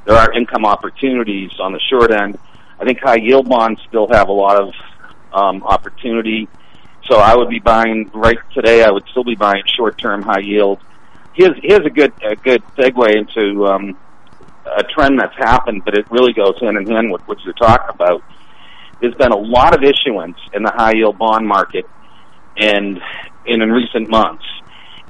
there 0.06 0.16
are 0.16 0.32
income 0.32 0.64
opportunities 0.64 1.50
on 1.60 1.72
the 1.72 1.80
short 1.90 2.10
end, 2.10 2.38
I 2.80 2.84
think 2.84 3.00
high 3.00 3.16
yield 3.16 3.48
bonds 3.48 3.80
still 3.88 4.08
have 4.10 4.28
a 4.28 4.32
lot 4.32 4.60
of 4.60 4.72
um, 5.32 5.62
opportunity. 5.62 6.48
So 7.10 7.18
I 7.18 7.36
would 7.36 7.48
be 7.48 7.58
buying 7.58 8.10
right 8.14 8.38
today. 8.54 8.82
I 8.82 8.90
would 8.90 9.04
still 9.10 9.24
be 9.24 9.34
buying 9.34 9.62
short 9.76 9.98
term 9.98 10.22
high 10.22 10.40
yield. 10.40 10.80
Here's 11.34 11.56
here's 11.62 11.84
a 11.84 11.90
good 11.90 12.12
a 12.22 12.34
good 12.36 12.62
segue 12.76 13.14
into 13.14 13.66
um, 13.66 13.96
a 14.64 14.82
trend 14.82 15.20
that's 15.20 15.36
happened, 15.36 15.82
but 15.84 15.96
it 15.96 16.10
really 16.10 16.32
goes 16.32 16.54
hand 16.60 16.76
in 16.76 16.86
hand 16.86 17.12
with 17.12 17.22
what 17.28 17.38
you're 17.44 17.54
talking 17.54 17.94
about 17.94 18.22
there's 19.00 19.14
been 19.14 19.32
a 19.32 19.36
lot 19.36 19.74
of 19.74 19.82
issuance 19.82 20.38
in 20.54 20.62
the 20.62 20.70
high 20.74 20.92
yield 20.94 21.18
bond 21.18 21.46
market 21.46 21.84
and 22.56 23.00
in, 23.44 23.62
in 23.62 23.70
recent 23.70 24.08
months 24.08 24.44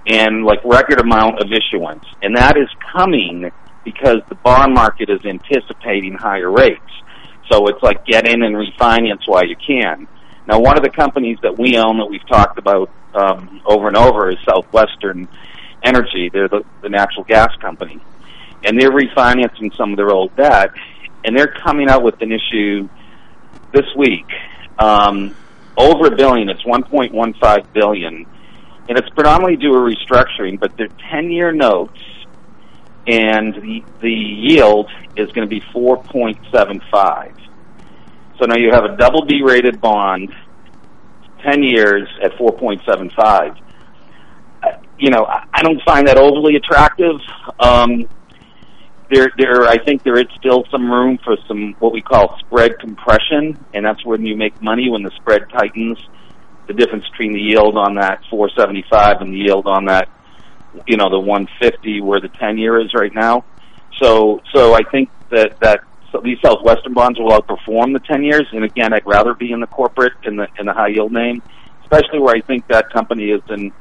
and 0.07 0.44
like 0.44 0.61
record 0.64 1.01
amount 1.01 1.40
of 1.40 1.51
issuance 1.53 2.05
and 2.22 2.36
that 2.36 2.57
is 2.57 2.68
coming 2.92 3.51
because 3.87 4.18
the 4.28 4.34
bond 4.34 4.74
market 4.74 5.09
is 5.09 5.24
anticipating 5.24 6.14
higher 6.14 6.51
rates. 6.51 6.82
So 7.51 7.68
it's 7.68 7.82
like 7.82 8.05
get 8.05 8.28
in 8.28 8.43
and 8.43 8.57
refinance 8.57 9.22
while 9.26 9.47
you 9.47 9.57
can. 9.57 10.09
Now 10.47 10.59
one 10.59 10.76
of 10.76 10.82
the 10.82 10.91
companies 10.91 11.39
that 11.43 11.57
we 11.57 11.78
own 11.78 11.99
that 11.99 12.07
we've 12.07 12.26
talked 12.26 12.59
about 12.59 12.91
um, 13.14 13.62
over 13.64 13.89
and 13.89 13.97
over 13.97 14.30
is 14.30 14.39
southwestern 14.45 15.28
energy. 15.82 16.28
They're 16.32 16.49
the, 16.49 16.64
the 16.82 16.89
natural 16.89 17.24
gas 17.24 17.55
company. 17.61 18.01
And 18.64 18.80
they're 18.80 18.91
refinancing 18.91 19.74
some 19.76 19.93
of 19.93 19.97
their 19.97 20.11
old 20.11 20.34
debt 20.34 20.70
and 21.24 21.37
they're 21.37 21.55
coming 21.64 21.89
out 21.89 22.03
with 22.03 22.20
an 22.22 22.32
issue 22.32 22.89
this 23.72 23.87
week. 23.97 24.26
Um, 24.78 25.34
over 25.76 26.07
a 26.07 26.16
billion. 26.16 26.49
It's 26.49 26.62
1.15 26.62 27.72
billion, 27.72 28.26
and 28.89 28.99
it's 28.99 29.09
predominantly 29.11 29.57
due 29.57 29.72
to 29.72 29.78
restructuring. 29.78 30.59
But 30.59 30.76
they're 30.76 30.89
10-year 30.89 31.53
notes, 31.53 31.99
and 33.07 33.54
the 33.54 33.84
the 34.00 34.11
yield 34.11 34.90
is 35.16 35.30
going 35.32 35.48
to 35.48 35.50
be 35.50 35.62
4.75. 35.74 37.34
So 38.38 38.46
now 38.46 38.57
you 38.57 38.70
have 38.72 38.84
a 38.84 38.96
double 38.96 39.24
B 39.24 39.42
rated 39.44 39.80
bond, 39.80 40.32
10 41.44 41.62
years 41.62 42.09
at 42.22 42.32
4.75. 42.32 43.57
Uh, 44.62 44.68
You 44.98 45.11
know, 45.11 45.24
I 45.24 45.44
I 45.52 45.62
don't 45.62 45.80
find 45.84 46.07
that 46.09 46.18
overly 46.18 46.57
attractive. 46.57 47.16
Um, 47.61 48.09
there, 49.11 49.28
there, 49.38 49.62
I 49.68 49.78
think 49.84 50.02
there 50.02 50.18
is 50.18 50.26
still 50.38 50.64
some 50.70 50.90
room 50.90 51.18
for 51.24 51.36
some 51.46 51.74
what 51.78 51.92
we 51.92 52.02
call 52.02 52.36
spread 52.40 52.78
compression, 52.80 53.57
and 53.72 53.84
that's 53.84 54.04
when 54.04 54.24
you 54.26 54.36
make 54.36 54.61
money 54.61 54.90
when 54.90 55.02
the 55.02 55.12
spread 55.16 55.42
tightens. 55.50 55.98
The 56.66 56.74
difference 56.74 57.04
between 57.11 57.32
the 57.32 57.40
yield 57.40 57.76
on 57.76 57.94
that 57.94 58.22
475 58.28 59.20
and 59.20 59.32
the 59.32 59.38
yield 59.38 59.68
on 59.68 59.84
that, 59.84 60.09
you 60.87 60.97
know, 60.97 61.11
the 61.11 61.18
150 61.18 62.01
where 62.01 62.20
the 62.20 62.29
10 62.29 62.59
year 62.59 62.81
is 62.81 62.95
right 62.95 63.14
now. 63.14 63.45
So, 64.01 64.41
so 64.53 64.74
I 64.74 64.83
think 64.83 65.11
that 65.31 65.59
that 65.61 65.81
so 66.12 66.20
these 66.20 66.39
Southwestern 66.41 66.95
bonds 66.95 67.18
will 67.18 67.31
outperform 67.31 67.93
the 67.93 68.01
10 68.01 68.22
years. 68.22 68.47
And 68.53 68.64
again, 68.64 68.93
I'd 68.93 69.07
rather 69.07 69.35
be 69.35 69.53
in 69.53 69.61
the 69.61 69.66
corporate 69.66 70.12
in 70.24 70.37
the 70.37 70.49
in 70.59 70.66
the 70.66 70.72
high 70.72 70.89
yield 70.89 71.12
name, 71.12 71.43
especially 71.83 72.20
where 72.20 72.35
I 72.35 72.41
think 72.41 72.66
that 72.68 72.91
company 72.91 73.31
is 73.31 73.43
in 73.49 73.72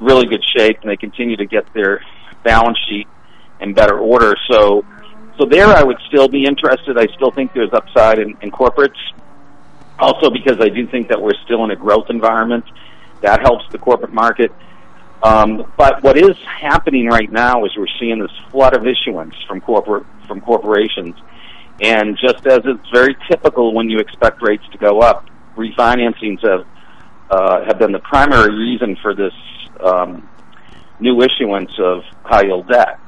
really 0.00 0.26
good 0.26 0.42
shape 0.56 0.78
and 0.82 0.90
they 0.90 0.96
continue 0.96 1.36
to 1.36 1.46
get 1.46 1.72
their 1.74 2.02
balance 2.42 2.78
sheet 2.88 3.06
in 3.60 3.74
better 3.74 3.98
order. 3.98 4.34
So, 4.50 4.84
so 5.38 5.44
there 5.44 5.66
I 5.66 5.82
would 5.82 5.98
still 6.08 6.28
be 6.28 6.44
interested. 6.44 6.98
I 6.98 7.06
still 7.14 7.30
think 7.30 7.52
there's 7.52 7.72
upside 7.72 8.18
in, 8.18 8.36
in 8.40 8.50
corporates. 8.50 8.98
Also 9.98 10.30
because 10.30 10.58
I 10.60 10.70
do 10.70 10.86
think 10.86 11.08
that 11.08 11.20
we're 11.20 11.38
still 11.44 11.64
in 11.64 11.70
a 11.70 11.76
growth 11.76 12.08
environment. 12.08 12.64
That 13.20 13.40
helps 13.40 13.64
the 13.70 13.78
corporate 13.78 14.14
market. 14.14 14.50
Um, 15.22 15.70
but 15.76 16.02
what 16.02 16.16
is 16.16 16.36
happening 16.44 17.06
right 17.06 17.30
now 17.30 17.64
is 17.64 17.72
we're 17.76 17.86
seeing 17.98 18.18
this 18.20 18.30
flood 18.50 18.74
of 18.74 18.86
issuance 18.86 19.34
from 19.46 19.60
corporate 19.60 20.06
from 20.26 20.40
corporations, 20.40 21.14
and 21.80 22.16
just 22.16 22.46
as 22.46 22.60
it's 22.64 22.88
very 22.90 23.16
typical 23.30 23.74
when 23.74 23.90
you 23.90 23.98
expect 23.98 24.40
rates 24.42 24.64
to 24.72 24.78
go 24.78 25.00
up, 25.00 25.28
refinancings 25.56 26.40
have 26.42 26.66
uh, 27.30 27.64
have 27.66 27.78
been 27.78 27.92
the 27.92 27.98
primary 28.00 28.54
reason 28.54 28.96
for 29.02 29.14
this 29.14 29.34
um, 29.80 30.28
new 31.00 31.20
issuance 31.22 31.72
of 31.78 32.02
high 32.24 32.44
yield 32.44 32.68
debt 32.68 32.98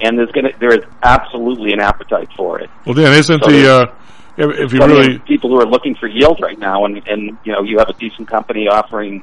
and 0.00 0.18
there's 0.18 0.30
going 0.32 0.44
to 0.44 0.58
there 0.58 0.74
is 0.74 0.84
absolutely 1.02 1.72
an 1.72 1.80
appetite 1.80 2.28
for 2.36 2.60
it. 2.60 2.70
Well, 2.86 2.94
Dan, 2.94 3.12
isn't 3.12 3.44
So 3.44 3.50
the 3.50 3.70
uh, 3.70 3.94
if, 4.36 4.58
if 4.58 4.72
you 4.72 4.80
really 4.80 5.18
people 5.20 5.50
who 5.50 5.60
are 5.60 5.66
looking 5.66 5.94
for 5.94 6.06
yield 6.06 6.40
right 6.40 6.58
now, 6.58 6.84
and 6.84 7.06
and 7.06 7.38
you 7.44 7.52
know 7.52 7.62
you 7.62 7.78
have 7.78 7.88
a 7.88 7.94
decent 7.94 8.28
company 8.28 8.68
offering 8.68 9.22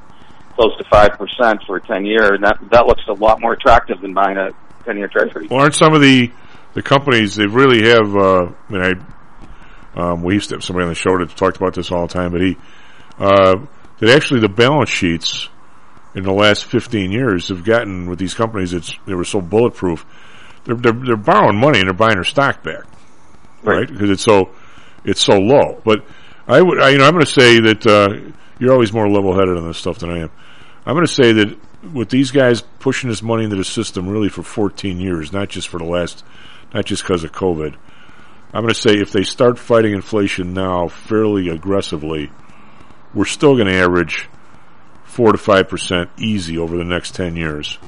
close 0.54 0.76
to 0.78 0.84
five 0.90 1.10
percent 1.18 1.62
for 1.66 1.76
a 1.76 1.80
ten 1.80 2.04
year, 2.04 2.34
and 2.34 2.44
that 2.44 2.58
that 2.70 2.86
looks 2.86 3.02
a 3.08 3.12
lot 3.12 3.40
more 3.40 3.52
attractive 3.52 4.00
than 4.00 4.14
buying 4.14 4.36
a 4.36 4.50
ten 4.84 4.96
year 4.98 5.08
treasury. 5.08 5.48
Well, 5.50 5.60
aren't 5.60 5.74
some 5.74 5.94
of 5.94 6.00
the 6.00 6.30
the 6.74 6.82
companies 6.82 7.36
they 7.36 7.46
really 7.46 7.88
have? 7.88 8.14
Uh, 8.14 8.52
I 8.68 8.72
mean, 8.72 8.82
I 8.82 10.00
um, 10.00 10.22
we 10.22 10.34
used 10.34 10.48
to 10.50 10.56
have 10.56 10.64
somebody 10.64 10.84
on 10.84 10.90
the 10.90 10.94
show 10.94 11.18
that 11.18 11.36
talked 11.36 11.56
about 11.56 11.74
this 11.74 11.90
all 11.90 12.06
the 12.06 12.12
time, 12.12 12.32
but 12.32 12.40
he 12.40 12.56
uh, 13.18 13.64
that 13.98 14.10
actually 14.10 14.40
the 14.40 14.48
balance 14.48 14.90
sheets 14.90 15.48
in 16.14 16.24
the 16.24 16.32
last 16.32 16.64
fifteen 16.64 17.12
years 17.12 17.48
have 17.48 17.64
gotten 17.64 18.08
with 18.08 18.18
these 18.18 18.34
companies. 18.34 18.72
It's 18.72 18.94
they 19.06 19.14
were 19.14 19.24
so 19.24 19.40
bulletproof. 19.40 20.04
They're 20.64 20.76
they're, 20.76 20.92
they're 20.92 21.16
borrowing 21.16 21.58
money 21.58 21.80
and 21.80 21.88
they're 21.88 21.94
buying 21.94 22.14
their 22.14 22.24
stock 22.24 22.62
back, 22.62 22.84
right? 23.62 23.86
Because 23.86 24.10
it's 24.10 24.22
so 24.22 24.50
it's 25.04 25.20
so 25.20 25.38
low. 25.38 25.80
But 25.84 26.04
I 26.46 26.60
would, 26.60 26.80
I, 26.80 26.90
you 26.90 26.98
know, 26.98 27.04
I'm 27.04 27.12
going 27.12 27.24
to 27.24 27.30
say 27.30 27.60
that 27.60 27.86
uh, 27.86 28.32
you're 28.62 28.72
always 28.72 28.92
more 28.92 29.08
level 29.08 29.34
headed 29.34 29.56
on 29.56 29.66
this 29.66 29.76
stuff 29.76 29.98
than 29.98 30.10
I 30.10 30.18
am. 30.20 30.30
I'm 30.86 30.94
going 30.94 31.04
to 31.04 31.12
say 31.12 31.32
that 31.32 31.58
with 31.92 32.10
these 32.10 32.30
guys 32.30 32.60
pushing 32.78 33.10
this 33.10 33.20
money 33.20 33.42
into 33.42 33.56
the 33.56 33.64
system 33.64 34.08
really 34.08 34.28
for 34.28 34.44
14 34.44 35.00
years, 35.00 35.32
not 35.32 35.48
just 35.48 35.66
for 35.66 35.78
the 35.78 35.84
last, 35.84 36.24
not 36.72 36.84
just 36.84 37.02
because 37.02 37.24
of 37.24 37.32
COVID. 37.32 37.74
I'm 38.54 38.62
going 38.62 38.72
to 38.72 38.80
say 38.80 38.94
if 38.94 39.10
they 39.10 39.24
start 39.24 39.58
fighting 39.58 39.94
inflation 39.94 40.54
now 40.54 40.86
fairly 40.86 41.48
aggressively, 41.48 42.30
we're 43.12 43.24
still 43.24 43.56
going 43.56 43.66
to 43.66 43.74
average 43.74 44.28
four 45.02 45.32
to 45.32 45.38
five 45.38 45.68
percent 45.68 46.10
easy 46.16 46.56
over 46.56 46.76
the 46.76 46.84
next 46.84 47.16
ten 47.16 47.34
years. 47.34 47.78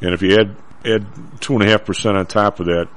And 0.00 0.12
if 0.12 0.20
you 0.20 0.34
add 0.36 0.56
add 0.84 1.06
two 1.40 1.52
and 1.52 1.62
a 1.62 1.66
half 1.66 1.84
percent 1.84 2.16
on 2.16 2.26
top 2.26 2.58
of 2.58 2.66
that, 2.66 2.88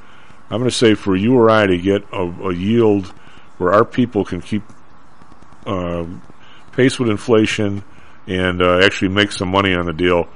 I'm 0.49 0.57
going 0.57 0.71
to 0.71 0.75
say 0.75 0.95
for 0.95 1.15
you 1.15 1.35
or 1.35 1.51
I 1.51 1.67
to 1.67 1.77
get 1.77 2.01
a, 2.11 2.23
a 2.23 2.53
yield 2.53 3.05
where 3.59 3.73
our 3.73 3.85
people 3.85 4.25
can 4.25 4.41
keep 4.41 4.63
uh, 5.67 6.05
pace 6.71 6.99
with 6.99 7.09
inflation 7.09 7.83
and 8.27 8.61
uh, 8.61 8.79
actually 8.83 9.09
make 9.09 9.31
some 9.31 9.49
money 9.49 9.73
on 9.73 9.85
the 9.85 9.93
deal, 9.93 10.27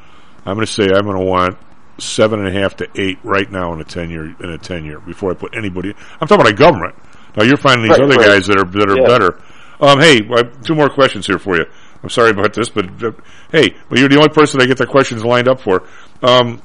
I'm 0.45 0.55
going 0.55 0.65
to 0.65 0.71
say 0.71 0.85
I'm 0.85 1.05
going 1.05 1.17
to 1.17 1.25
want 1.25 1.57
seven 1.97 2.39
and 2.45 2.55
a 2.55 2.59
half 2.59 2.75
to 2.77 2.87
eight 2.95 3.17
right 3.23 3.49
now 3.49 3.71
in 3.73 3.79
a 3.79 3.83
ten 3.85 4.09
year 4.09 4.25
in 4.39 4.49
a 4.49 4.57
ten 4.57 4.83
year 4.85 4.99
before 4.99 5.31
I 5.31 5.33
put 5.35 5.55
anybody. 5.55 5.93
I'm 6.19 6.27
talking 6.27 6.41
about 6.41 6.51
a 6.51 6.55
government. 6.55 6.95
Now 7.37 7.43
you're 7.43 7.57
finding 7.57 7.83
these 7.87 7.97
Right, 7.97 8.01
other 8.05 8.15
right. 8.17 8.27
guys 8.27 8.47
that 8.47 8.57
are 8.57 8.65
that 8.65 8.89
are 8.89 8.99
Yeah. 9.01 9.07
better. 9.07 9.41
Um, 9.79 9.99
hey, 9.99 10.21
I 10.33 10.37
have 10.37 10.61
two 10.63 10.75
more 10.75 10.89
questions 10.89 11.27
here 11.27 11.37
for 11.39 11.57
you. 11.57 11.65
I'm 12.03 12.09
sorry 12.09 12.31
about 12.31 12.53
this, 12.53 12.69
but 12.69 12.85
uh, 13.03 13.11
hey, 13.51 13.75
but 13.89 13.99
you're 13.99 14.09
the 14.09 14.17
only 14.17 14.29
person 14.29 14.61
I 14.61 14.65
get 14.67 14.77
the 14.77 14.85
questions 14.85 15.23
lined 15.25 15.47
up 15.47 15.59
for. 15.61 15.83
Um, 16.21 16.61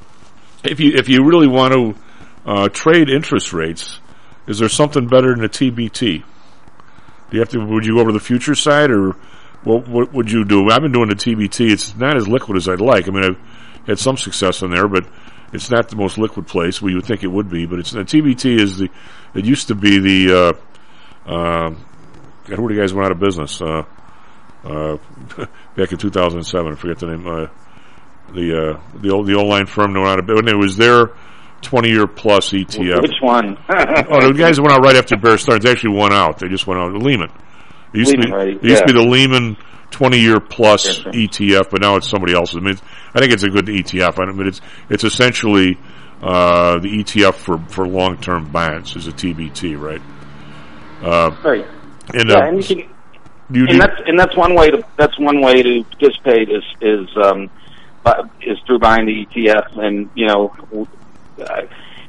if 0.64 0.78
you 0.80 0.92
if 0.94 1.08
you 1.08 1.24
really 1.24 1.48
want 1.48 1.72
to 1.74 1.94
uh, 2.46 2.68
trade 2.68 3.08
interest 3.08 3.52
rates, 3.52 4.00
is 4.46 4.58
there 4.58 4.68
something 4.68 5.06
better 5.06 5.34
than 5.34 5.44
a 5.44 5.48
TBT? 5.48 6.22
Do 7.30 7.36
you 7.36 7.38
have 7.40 7.48
to? 7.50 7.58
Would 7.64 7.86
you 7.86 7.94
go 7.94 8.00
over 8.00 8.12
the 8.12 8.20
future 8.20 8.54
side, 8.54 8.90
or 8.90 9.16
what? 9.64 9.88
What 9.88 10.12
would 10.12 10.30
you 10.30 10.44
do? 10.44 10.70
I've 10.70 10.82
been 10.82 10.92
doing 10.92 11.08
the 11.08 11.14
TBT. 11.14 11.70
It's 11.70 11.96
not 11.96 12.16
as 12.16 12.26
liquid 12.26 12.56
as 12.56 12.68
I'd 12.68 12.80
like. 12.80 13.08
I 13.08 13.10
mean, 13.10 13.24
I've 13.24 13.86
had 13.86 13.98
some 13.98 14.16
success 14.16 14.62
in 14.62 14.70
there, 14.70 14.88
but 14.88 15.06
it's 15.52 15.70
not 15.70 15.88
the 15.88 15.96
most 15.96 16.18
liquid 16.18 16.46
place. 16.46 16.80
We 16.80 16.94
would 16.94 17.04
think 17.04 17.22
it 17.22 17.28
would 17.28 17.50
be, 17.50 17.66
but 17.66 17.78
it's 17.78 17.90
the 17.90 18.00
TBT 18.00 18.60
is 18.60 18.78
the. 18.78 18.88
It 19.34 19.44
used 19.44 19.68
to 19.68 19.74
be 19.74 19.98
the. 19.98 20.56
Uh, 21.26 21.30
uh, 21.30 21.70
God, 22.44 22.56
who 22.58 22.66
are 22.66 22.74
the 22.74 22.80
guys 22.80 22.94
went 22.94 23.06
out 23.06 23.12
of 23.12 23.20
business? 23.20 23.60
Uh, 23.60 23.84
uh, 24.64 24.96
back 25.76 25.92
in 25.92 25.98
2007, 25.98 26.72
I 26.72 26.74
forget 26.76 26.98
the 26.98 27.06
name. 27.06 27.26
Uh, 27.26 27.46
the 28.34 28.56
uh, 28.56 28.98
the 29.00 29.10
old 29.10 29.26
the 29.26 29.34
old 29.34 29.48
line 29.48 29.66
firm 29.66 29.94
went 29.94 30.06
out 30.06 30.18
of 30.20 30.26
when 30.28 30.48
it 30.48 30.56
was 30.56 30.76
their 30.76 31.10
20 31.62 31.88
year 31.88 32.06
plus 32.06 32.50
ETF. 32.50 33.02
Which 33.02 33.20
one? 33.20 33.56
oh, 33.68 34.32
the 34.32 34.34
guys 34.36 34.60
went 34.60 34.72
out 34.72 34.82
right 34.82 34.96
after 34.96 35.16
Bear 35.16 35.36
Stearns 35.36 35.64
They 35.64 35.70
actually 35.70 35.96
went 35.96 36.14
out. 36.14 36.38
They 36.38 36.48
just 36.48 36.66
went 36.66 36.80
out. 36.80 36.92
Lehman. 36.94 37.30
It 37.92 37.98
used 37.98 38.10
Lehman, 38.12 38.30
to 38.30 38.44
be, 38.60 38.66
it 38.66 38.70
used 38.70 38.86
to 38.86 38.92
be 38.92 38.92
the 38.92 39.08
Lehman 39.08 39.56
20 39.90 40.18
year 40.18 40.40
plus 40.40 41.00
ETF, 41.00 41.70
but 41.70 41.80
now 41.80 41.96
it's 41.96 42.08
somebody 42.08 42.34
else's. 42.34 42.56
I 42.56 42.60
mean, 42.60 42.78
I 43.14 43.20
think 43.20 43.32
it's 43.32 43.42
a 43.42 43.50
good 43.50 43.66
ETF. 43.66 44.18
I 44.18 44.32
mean, 44.32 44.46
it's, 44.46 44.60
it's 44.88 45.04
essentially, 45.04 45.78
uh, 46.22 46.78
the 46.78 46.88
ETF 46.88 47.34
for, 47.34 47.58
for 47.68 47.88
long 47.88 48.18
term 48.18 48.50
bonds 48.50 48.94
is 48.96 49.06
a 49.06 49.12
TBT, 49.12 49.80
right? 49.80 50.02
Uh, 51.02 51.34
right. 51.42 51.66
and, 52.14 52.28
yeah, 52.28 52.36
uh, 52.36 52.46
and 52.46 52.62
can, 52.62 52.88
and 53.52 53.80
that's 53.80 54.00
and 54.06 54.18
that's 54.18 54.36
one 54.36 54.54
way 54.54 54.70
to 54.70 54.84
that's 54.96 55.18
one 55.18 55.40
way 55.40 55.62
to 55.62 55.84
participate 55.84 56.48
is 56.50 56.62
is 56.80 57.08
um 57.16 57.50
is 58.42 58.58
through 58.66 58.78
buying 58.78 59.06
the 59.06 59.26
ETF 59.26 59.76
and 59.78 60.10
you 60.14 60.26
know 60.26 60.54
uh, 61.40 61.62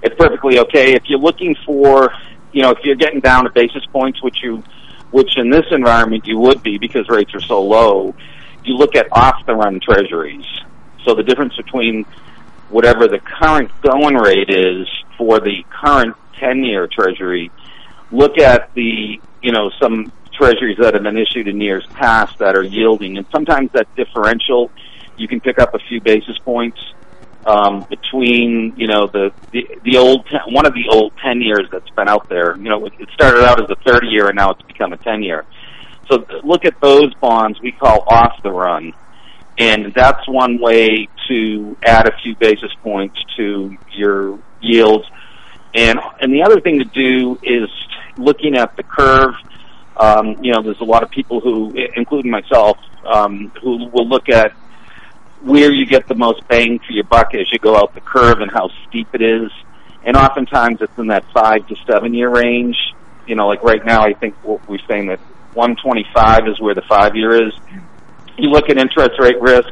it's 0.04 0.16
perfectly 0.18 0.60
okay 0.60 0.94
if 0.94 1.04
you're 1.06 1.20
looking 1.20 1.56
for 1.66 2.14
you 2.52 2.62
know 2.62 2.72
if 2.72 2.80
you're 2.84 2.96
getting 2.96 3.20
down 3.20 3.46
to 3.46 3.50
basis 3.52 3.86
points 3.88 4.22
which 4.22 4.38
you 4.44 4.64
which 5.12 5.38
in 5.38 5.50
this 5.50 5.66
environment 5.72 6.26
you 6.26 6.38
would 6.38 6.64
be 6.64 6.78
because 6.78 7.08
rates 7.10 7.34
are 7.36 7.42
so 7.42 7.62
low 7.62 8.16
you 8.64 8.76
look 8.76 8.96
at 8.96 9.08
off 9.12 9.46
the 9.46 9.56
run 9.56 9.80
treasuries. 9.80 10.46
So 11.04 11.16
the 11.16 11.24
difference 11.24 11.56
between 11.56 12.06
whatever 12.70 13.08
the 13.08 13.20
current 13.20 13.72
going 13.82 14.16
rate 14.16 14.50
is 14.50 14.88
for 15.18 15.40
the 15.40 15.64
current 15.70 16.16
10 16.40 16.64
year 16.64 16.88
treasury 16.88 17.52
look 18.12 18.38
at 18.38 18.74
the 18.74 19.20
you 19.42 19.52
know 19.52 19.72
some 19.82 20.12
treasuries 20.34 20.78
that 20.80 20.94
have 20.94 21.04
been 21.04 21.18
issued 21.18 21.48
in 21.48 21.60
years 21.60 21.86
past 21.94 22.38
that 22.40 22.56
are 22.56 22.64
yielding, 22.64 23.18
and 23.18 23.26
sometimes 23.32 23.72
that 23.74 23.94
differential 23.96 24.72
you 25.18 25.28
can 25.28 25.40
pick 25.40 25.60
up 25.60 25.74
a 25.74 25.80
few 25.80 26.02
basis 26.02 26.38
points 26.40 26.80
um, 27.46 27.86
between 27.90 28.74
you 28.78 28.88
know 28.88 29.08
the, 29.08 29.32
the 29.52 29.68
the 29.84 29.98
old 29.98 30.26
ten, 30.28 30.42
one 30.48 30.66
of 30.66 30.74
the 30.74 30.88
old 30.90 31.14
ten 31.18 31.42
years 31.42 31.68
that's 31.72 31.90
been 31.92 32.08
out 32.08 32.30
there. 32.30 32.56
You 32.58 32.70
know, 32.70 32.86
it 32.86 33.10
started 33.14 33.44
out 33.44 33.62
as 33.62 33.70
a 33.70 33.76
thirty 33.76 34.08
year, 34.08 34.28
and 34.28 34.36
now 34.36 34.52
it's 34.52 34.62
become 34.64 34.94
a 34.94 34.98
ten 34.98 35.24
year. 35.24 35.46
So 36.10 36.26
look 36.44 36.66
at 36.66 36.80
those 36.82 37.14
bonds 37.16 37.60
we 37.62 37.72
call 37.72 38.04
off 38.08 38.42
the 38.44 38.52
run, 38.52 38.94
and 39.58 39.94
that's 39.94 40.28
one 40.28 40.60
way 40.60 41.08
to 41.28 41.78
add 41.84 42.08
a 42.08 42.18
few 42.22 42.36
basis 42.36 42.72
points 42.84 43.18
to 43.38 43.78
your 43.92 44.40
yields. 44.62 45.06
And 45.74 46.00
and 46.20 46.34
the 46.34 46.44
other 46.44 46.60
thing 46.60 46.80
to 46.80 46.86
do 46.86 47.40
is 47.42 47.70
looking 48.18 48.58
at 48.58 48.76
the 48.76 48.84
curve. 48.84 49.34
Um, 49.98 50.44
you 50.44 50.52
know, 50.52 50.62
there's 50.62 50.80
a 50.80 50.86
lot 50.86 51.04
of 51.04 51.12
people 51.12 51.42
who, 51.42 51.74
including 51.96 52.32
myself, 52.32 52.78
um, 53.06 53.52
who 53.62 53.88
will 53.90 54.08
look 54.08 54.30
at 54.30 54.54
where 55.42 55.72
you 55.72 55.86
get 55.86 56.08
the 56.08 56.16
most 56.16 56.48
bang 56.48 56.80
for 56.80 56.94
your 56.94 57.04
buck 57.04 57.34
as 57.34 57.52
you 57.52 57.60
go 57.60 57.76
out 57.76 57.94
the 57.96 58.02
curve 58.02 58.40
and 58.42 58.52
how 58.52 58.70
steep 58.88 59.08
it 59.14 59.22
is. 59.22 59.52
And 60.04 60.16
oftentimes 60.16 60.82
it's 60.82 60.98
in 60.98 61.08
that 61.08 61.26
five 61.34 61.68
to 61.68 61.76
seven 61.88 62.14
year 62.14 62.30
range. 62.30 62.78
You 63.28 63.36
know, 63.36 63.48
like 63.48 63.64
right 63.64 63.84
now, 63.86 64.04
I 64.04 64.14
think 64.14 64.36
we're 64.44 64.80
saying 64.88 65.08
that 65.08 65.20
125 65.54 66.48
is 66.48 66.60
where 66.60 66.74
the 66.74 66.82
five 66.82 67.16
year 67.16 67.48
is. 67.48 67.54
You 68.38 68.50
look 68.50 68.70
at 68.70 68.78
interest 68.78 69.20
rate 69.20 69.40
risk. 69.42 69.70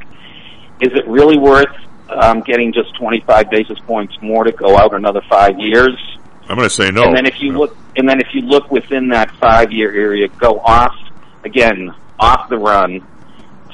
Is 0.81 0.93
it 0.93 1.07
really 1.07 1.37
worth 1.37 1.75
um, 2.09 2.41
getting 2.41 2.73
just 2.73 2.95
25 2.95 3.49
basis 3.49 3.79
points 3.79 4.15
more 4.21 4.43
to 4.43 4.51
go 4.51 4.77
out 4.77 4.93
another 4.93 5.21
five 5.29 5.59
years? 5.59 5.97
I'm 6.47 6.55
going 6.57 6.67
to 6.67 6.73
say 6.73 6.89
no. 6.89 7.03
And 7.03 7.15
then 7.15 7.25
if 7.25 7.41
you 7.41 7.51
look, 7.51 7.75
and 7.95 8.07
then 8.07 8.19
if 8.19 8.27
you 8.33 8.41
look 8.41 8.71
within 8.71 9.09
that 9.09 9.29
five-year 9.35 9.91
area, 9.91 10.27
go 10.27 10.59
off 10.59 10.95
again, 11.43 11.93
off 12.19 12.49
the 12.49 12.57
run 12.57 13.05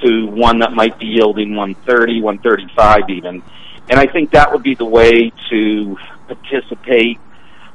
to 0.06 0.27
one 0.27 0.60
that 0.60 0.73
might 0.73 0.98
be 0.99 1.07
yielding 1.07 1.56
130, 1.56 2.22
135 2.22 3.10
even. 3.10 3.44
And 3.90 3.99
I 3.99 4.07
think 4.07 4.32
that 4.32 4.52
would 4.52 4.64
be 4.64 4.76
the 4.76 4.86
way 4.86 5.32
to 5.49 5.98
participate. 6.27 7.19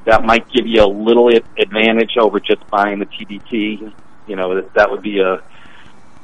That 0.06 0.24
might 0.24 0.50
give 0.50 0.66
you 0.66 0.82
a 0.82 0.86
little 0.88 1.28
advantage 1.58 2.16
over 2.18 2.40
just 2.40 2.66
buying 2.68 2.98
the 2.98 3.06
TBT. 3.06 3.92
You 4.26 4.36
know, 4.36 4.60
that, 4.60 4.90
would 4.90 5.02
be 5.02 5.20
a 5.20 5.42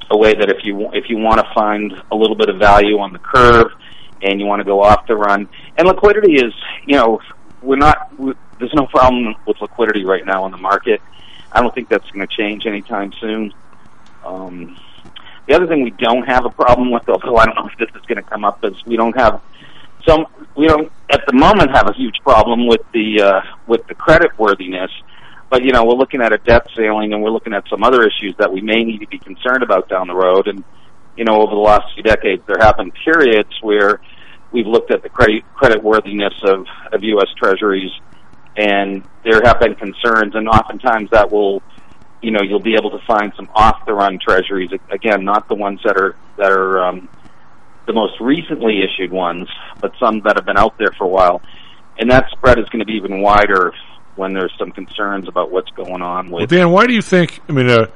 a 0.09 0.17
way 0.17 0.35
that 0.35 0.49
if 0.49 0.65
you 0.65 0.93
if 0.93 1.09
you 1.09 1.19
want 1.19 1.41
to 1.41 1.55
find 1.55 1.93
a 2.13 2.17
little 2.17 2.37
bit 2.37 2.49
of 2.49 2.59
value 2.59 2.99
on 2.99 3.13
the 3.13 3.19
curve 3.19 3.73
and 4.23 4.41
you 4.41 4.47
want 4.47 4.61
to 4.61 4.65
go 4.65 4.83
off 4.83 5.07
the 5.07 5.17
run, 5.17 5.49
and 5.77 5.87
liquidity 5.87 6.35
is, 6.35 6.55
you 6.87 6.97
know, 6.97 7.21
we're 7.63 7.77
not. 7.77 8.19
we 8.19 8.35
there's 8.59 8.75
no 8.75 8.87
problem 8.87 9.35
with 9.47 9.61
liquidity 9.61 10.05
right 10.05 10.25
now 10.25 10.47
in 10.47 10.53
the 10.53 10.59
market. 10.59 11.03
I 11.53 11.61
don't 11.61 11.75
think 11.75 11.89
that's 11.89 12.09
going 12.11 12.27
to 12.27 12.35
change 12.35 12.67
anytime 12.67 13.13
soon. 13.21 13.53
Um, 14.25 14.79
the 15.47 15.55
other 15.55 15.67
thing 15.67 15.83
we 15.83 15.91
don't 15.91 16.27
have 16.27 16.45
a 16.45 16.51
problem 16.51 16.91
with, 16.91 17.09
although 17.09 17.37
I 17.37 17.47
don't 17.47 17.55
know 17.55 17.69
if 17.71 17.79
this 17.79 17.89
is 17.95 18.07
going 18.07 18.23
to 18.23 18.29
come 18.29 18.45
up, 18.45 18.65
is 18.65 18.75
we 18.85 18.97
don't 18.97 19.17
have 19.17 19.41
some. 20.07 20.27
We 20.57 20.67
don't 20.67 20.91
at 21.11 21.23
the 21.27 21.35
moment 21.35 21.71
have 21.71 21.89
a 21.89 21.93
huge 21.93 22.17
problem 22.23 22.67
with 22.67 22.81
the 22.93 23.23
uh, 23.23 23.41
with 23.67 23.87
the 23.87 23.95
credit 23.95 24.39
worthiness. 24.39 24.91
But 25.49 25.63
you 25.63 25.73
know, 25.73 25.85
we're 25.85 25.95
looking 25.95 26.23
at 26.23 26.33
a 26.33 26.39
debt 26.39 26.67
ceiling, 26.77 27.13
and 27.13 27.23
we're 27.23 27.31
looking 27.31 27.53
at 27.53 27.69
some 27.69 27.85
other 27.85 28.03
issues 28.03 28.35
that 28.39 28.53
we 28.53 28.61
may 28.61 28.83
need 28.83 28.99
to 28.99 29.07
be 29.07 29.19
concerned 29.19 29.63
about 29.63 29.89
down 29.89 30.09
the 30.09 30.15
road. 30.15 30.49
And 30.49 30.65
you 31.17 31.25
know, 31.25 31.41
over 31.41 31.55
the 31.55 31.61
last 31.61 31.95
few 31.95 32.03
decades, 32.03 32.43
there 32.47 32.59
have 32.61 32.77
been 32.77 32.93
periods 33.05 33.51
where 33.63 34.01
we've 34.53 34.67
looked 34.67 34.91
at 34.91 35.03
the 35.03 35.09
credit 35.09 35.45
credit 35.55 35.83
worthiness 35.83 36.35
of 36.43 36.67
of 36.93 37.03
U.S. 37.03 37.29
Treasuries, 37.37 37.93
and 38.57 39.05
there 39.25 39.41
have 39.45 39.61
been 39.61 39.75
concerns, 39.75 40.35
and 40.35 40.49
oftentimes 40.49 41.11
that 41.11 41.31
will, 41.31 41.63
you 42.23 42.31
know, 42.31 42.41
you'll 42.43 42.61
be 42.61 42.75
able 42.75 42.91
to 42.91 43.05
find 43.07 43.33
some 43.37 43.49
off 43.55 43.85
the 43.87 43.95
run 43.95 44.19
Treasuries. 44.19 44.71
Again, 44.91 45.25
not 45.25 45.49
the 45.49 45.55
ones 45.55 45.81
that 45.85 45.97
are 45.97 46.17
that 46.37 46.51
are 46.51 46.85
um, 46.85 47.09
the 47.87 47.93
most 47.93 48.21
recently 48.21 48.83
issued 48.83 49.13
ones, 49.13 49.49
but 49.81 49.93
some 49.99 50.21
that 50.25 50.37
have 50.37 50.45
been 50.45 50.59
out 50.59 50.77
there 50.79 50.93
for 50.97 51.05
a 51.05 51.09
while, 51.09 51.41
and 51.99 52.11
that 52.11 52.31
spread 52.33 52.59
is 52.59 52.67
going 52.67 52.81
to 52.81 52.87
be 52.87 52.95
even 52.95 53.21
wider 53.21 53.73
when 54.17 54.33
there's 54.33 54.53
some 54.59 54.73
concerns 54.73 55.29
about 55.29 55.51
what's 55.51 55.71
going 55.71 56.03
on 56.03 56.31
Well, 56.31 56.41
with. 56.41 56.51
Dan, 56.51 56.71
why 56.71 56.87
do 56.87 56.95
you 56.95 57.03
think? 57.03 57.41
I 57.49 57.53
mean, 57.53 57.69
uh, 57.69 57.87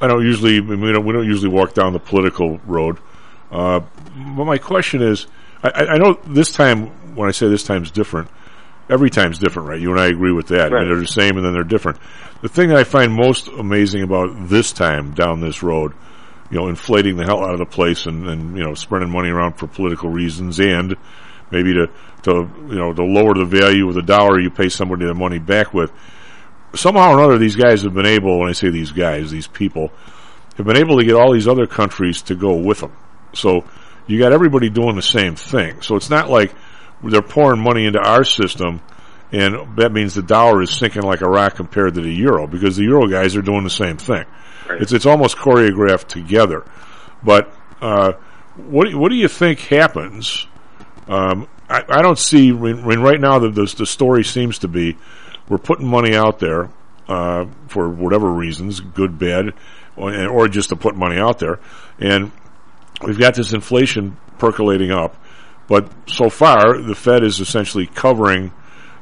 I 0.00 0.06
don't 0.06 0.24
usually. 0.24 0.58
I 0.58 0.60
mean, 0.60 0.80
we 0.80 0.92
don't, 0.92 1.04
we 1.04 1.12
don't 1.12 1.26
usually 1.26 1.50
walk 1.52 1.74
down 1.74 1.92
the 1.92 2.00
political 2.00 2.58
road. 2.66 2.98
Uh, 3.50 3.80
but 4.36 4.44
my 4.44 4.58
question 4.58 5.02
is, 5.02 5.26
I, 5.62 5.70
I 5.70 5.86
I 5.94 5.98
know 5.98 6.18
this 6.26 6.52
time 6.52 6.86
when 7.14 7.28
I 7.28 7.32
say 7.32 7.48
this 7.48 7.64
time's 7.64 7.90
different, 7.90 8.30
every 8.88 9.10
time's 9.10 9.38
different, 9.38 9.68
right? 9.68 9.80
You 9.80 9.90
and 9.90 10.00
I 10.00 10.06
agree 10.06 10.32
with 10.32 10.48
that. 10.48 10.72
I 10.72 10.78
mean, 10.78 10.88
they're 10.88 11.00
the 11.00 11.06
same 11.06 11.36
and 11.36 11.44
then 11.44 11.52
they're 11.52 11.64
different. 11.64 11.98
The 12.42 12.48
thing 12.48 12.70
that 12.70 12.78
I 12.78 12.82
find 12.82 13.12
most 13.12 13.46
amazing 13.46 14.02
about 14.02 14.48
this 14.48 14.72
time 14.72 15.14
down 15.14 15.40
this 15.40 15.62
road, 15.62 15.92
you 16.50 16.58
know, 16.58 16.66
inflating 16.66 17.16
the 17.16 17.24
hell 17.24 17.44
out 17.44 17.52
of 17.52 17.60
the 17.60 17.66
place 17.66 18.06
and, 18.06 18.26
and 18.28 18.56
you 18.56 18.64
know, 18.64 18.74
spreading 18.74 19.10
money 19.10 19.30
around 19.30 19.54
for 19.54 19.68
political 19.68 20.10
reasons 20.10 20.58
and 20.58 20.96
maybe 21.52 21.72
to, 21.74 21.88
to, 22.22 22.50
you 22.68 22.74
know, 22.74 22.92
to 22.92 23.04
lower 23.04 23.34
the 23.34 23.44
value 23.44 23.88
of 23.88 23.94
the 23.94 24.02
dollar 24.02 24.40
you 24.40 24.50
pay 24.50 24.68
somebody 24.68 25.06
the 25.06 25.14
money 25.14 25.38
back 25.38 25.72
with. 25.72 25.92
Somehow 26.74 27.12
or 27.12 27.18
another, 27.18 27.38
these 27.38 27.54
guys 27.54 27.82
have 27.82 27.94
been 27.94 28.06
able, 28.06 28.40
when 28.40 28.48
I 28.48 28.52
say 28.52 28.70
these 28.70 28.90
guys, 28.90 29.30
these 29.30 29.46
people, 29.46 29.92
have 30.56 30.66
been 30.66 30.76
able 30.76 30.98
to 30.98 31.04
get 31.04 31.14
all 31.14 31.32
these 31.32 31.46
other 31.46 31.68
countries 31.68 32.22
to 32.22 32.34
go 32.34 32.56
with 32.56 32.80
them. 32.80 32.92
So 33.34 33.64
you 34.08 34.18
got 34.18 34.32
everybody 34.32 34.68
doing 34.68 34.96
the 34.96 35.02
same 35.02 35.36
thing. 35.36 35.80
So 35.82 35.94
it's 35.94 36.10
not 36.10 36.28
like 36.28 36.52
they're 37.04 37.22
pouring 37.22 37.60
money 37.60 37.86
into 37.86 38.00
our 38.00 38.24
system 38.24 38.80
and 39.32 39.76
that 39.78 39.92
means 39.92 40.14
the 40.14 40.22
dollar 40.22 40.62
is 40.62 40.70
sinking 40.70 41.02
like 41.02 41.22
a 41.22 41.28
rock 41.28 41.56
compared 41.56 41.94
to 41.94 42.00
the 42.00 42.12
euro 42.12 42.46
because 42.46 42.76
the 42.76 42.84
euro 42.84 43.08
guys 43.08 43.34
are 43.34 43.42
doing 43.42 43.64
the 43.64 43.70
same 43.70 43.96
thing. 43.96 44.24
Right. 44.68 44.82
It's 44.82 44.92
it's 44.92 45.06
almost 45.06 45.36
choreographed 45.36 46.06
together. 46.06 46.64
But 47.22 47.52
uh, 47.80 48.12
what 48.56 48.88
do, 48.88 48.98
what 48.98 49.10
do 49.10 49.16
you 49.16 49.28
think 49.28 49.60
happens? 49.60 50.46
Um, 51.08 51.48
I, 51.68 51.82
I 51.88 52.02
don't 52.02 52.18
see 52.18 52.52
when, 52.52 52.84
when 52.84 53.00
right 53.00 53.20
now 53.20 53.38
the, 53.38 53.50
the 53.50 53.74
the 53.78 53.86
story 53.86 54.24
seems 54.24 54.58
to 54.58 54.68
be 54.68 54.96
we're 55.48 55.58
putting 55.58 55.86
money 55.86 56.14
out 56.14 56.38
there 56.38 56.70
uh, 57.08 57.46
for 57.68 57.88
whatever 57.88 58.30
reasons, 58.30 58.80
good, 58.80 59.18
bad, 59.18 59.54
or, 59.96 60.28
or 60.28 60.48
just 60.48 60.68
to 60.68 60.76
put 60.76 60.94
money 60.94 61.18
out 61.18 61.38
there, 61.38 61.58
and 61.98 62.30
we've 63.04 63.18
got 63.18 63.34
this 63.34 63.52
inflation 63.52 64.16
percolating 64.38 64.90
up. 64.90 65.16
But 65.68 65.90
so 66.06 66.28
far, 66.28 66.80
the 66.80 66.94
Fed 66.94 67.24
is 67.24 67.40
essentially 67.40 67.86
covering. 67.86 68.52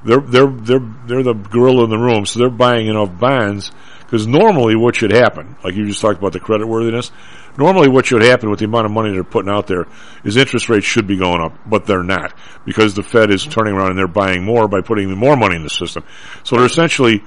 They're 0.04 0.20
they're 0.20 0.46
they're 0.46 0.94
they're 1.06 1.22
the 1.22 1.34
gorilla 1.34 1.84
in 1.84 1.90
the 1.90 1.98
room, 1.98 2.24
so 2.26 2.38
they're 2.38 2.50
buying 2.50 2.86
enough 2.86 3.18
bonds. 3.18 3.70
Because 4.00 4.26
normally, 4.26 4.74
what 4.74 4.96
should 4.96 5.12
happen, 5.12 5.56
like 5.62 5.76
you 5.76 5.86
just 5.86 6.00
talked 6.00 6.18
about 6.18 6.32
the 6.32 6.40
credit 6.40 6.66
worthiness, 6.66 7.12
normally 7.56 7.88
what 7.88 8.06
should 8.06 8.22
happen 8.22 8.50
with 8.50 8.58
the 8.58 8.64
amount 8.64 8.86
of 8.86 8.90
money 8.90 9.12
they're 9.12 9.22
putting 9.22 9.52
out 9.52 9.68
there 9.68 9.86
is 10.24 10.36
interest 10.36 10.68
rates 10.68 10.84
should 10.84 11.06
be 11.06 11.16
going 11.16 11.40
up, 11.40 11.56
but 11.64 11.86
they're 11.86 12.02
not 12.02 12.34
because 12.64 12.94
the 12.94 13.04
Fed 13.04 13.30
is 13.30 13.46
turning 13.46 13.72
around 13.72 13.90
and 13.90 13.98
they're 13.98 14.08
buying 14.08 14.42
more 14.42 14.66
by 14.66 14.80
putting 14.80 15.08
more 15.16 15.36
money 15.36 15.54
in 15.54 15.62
the 15.62 15.70
system. 15.70 16.02
So 16.42 16.56
they're 16.56 16.66
essentially 16.66 17.22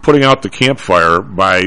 putting 0.00 0.24
out 0.24 0.40
the 0.40 0.48
campfire 0.48 1.20
by 1.20 1.64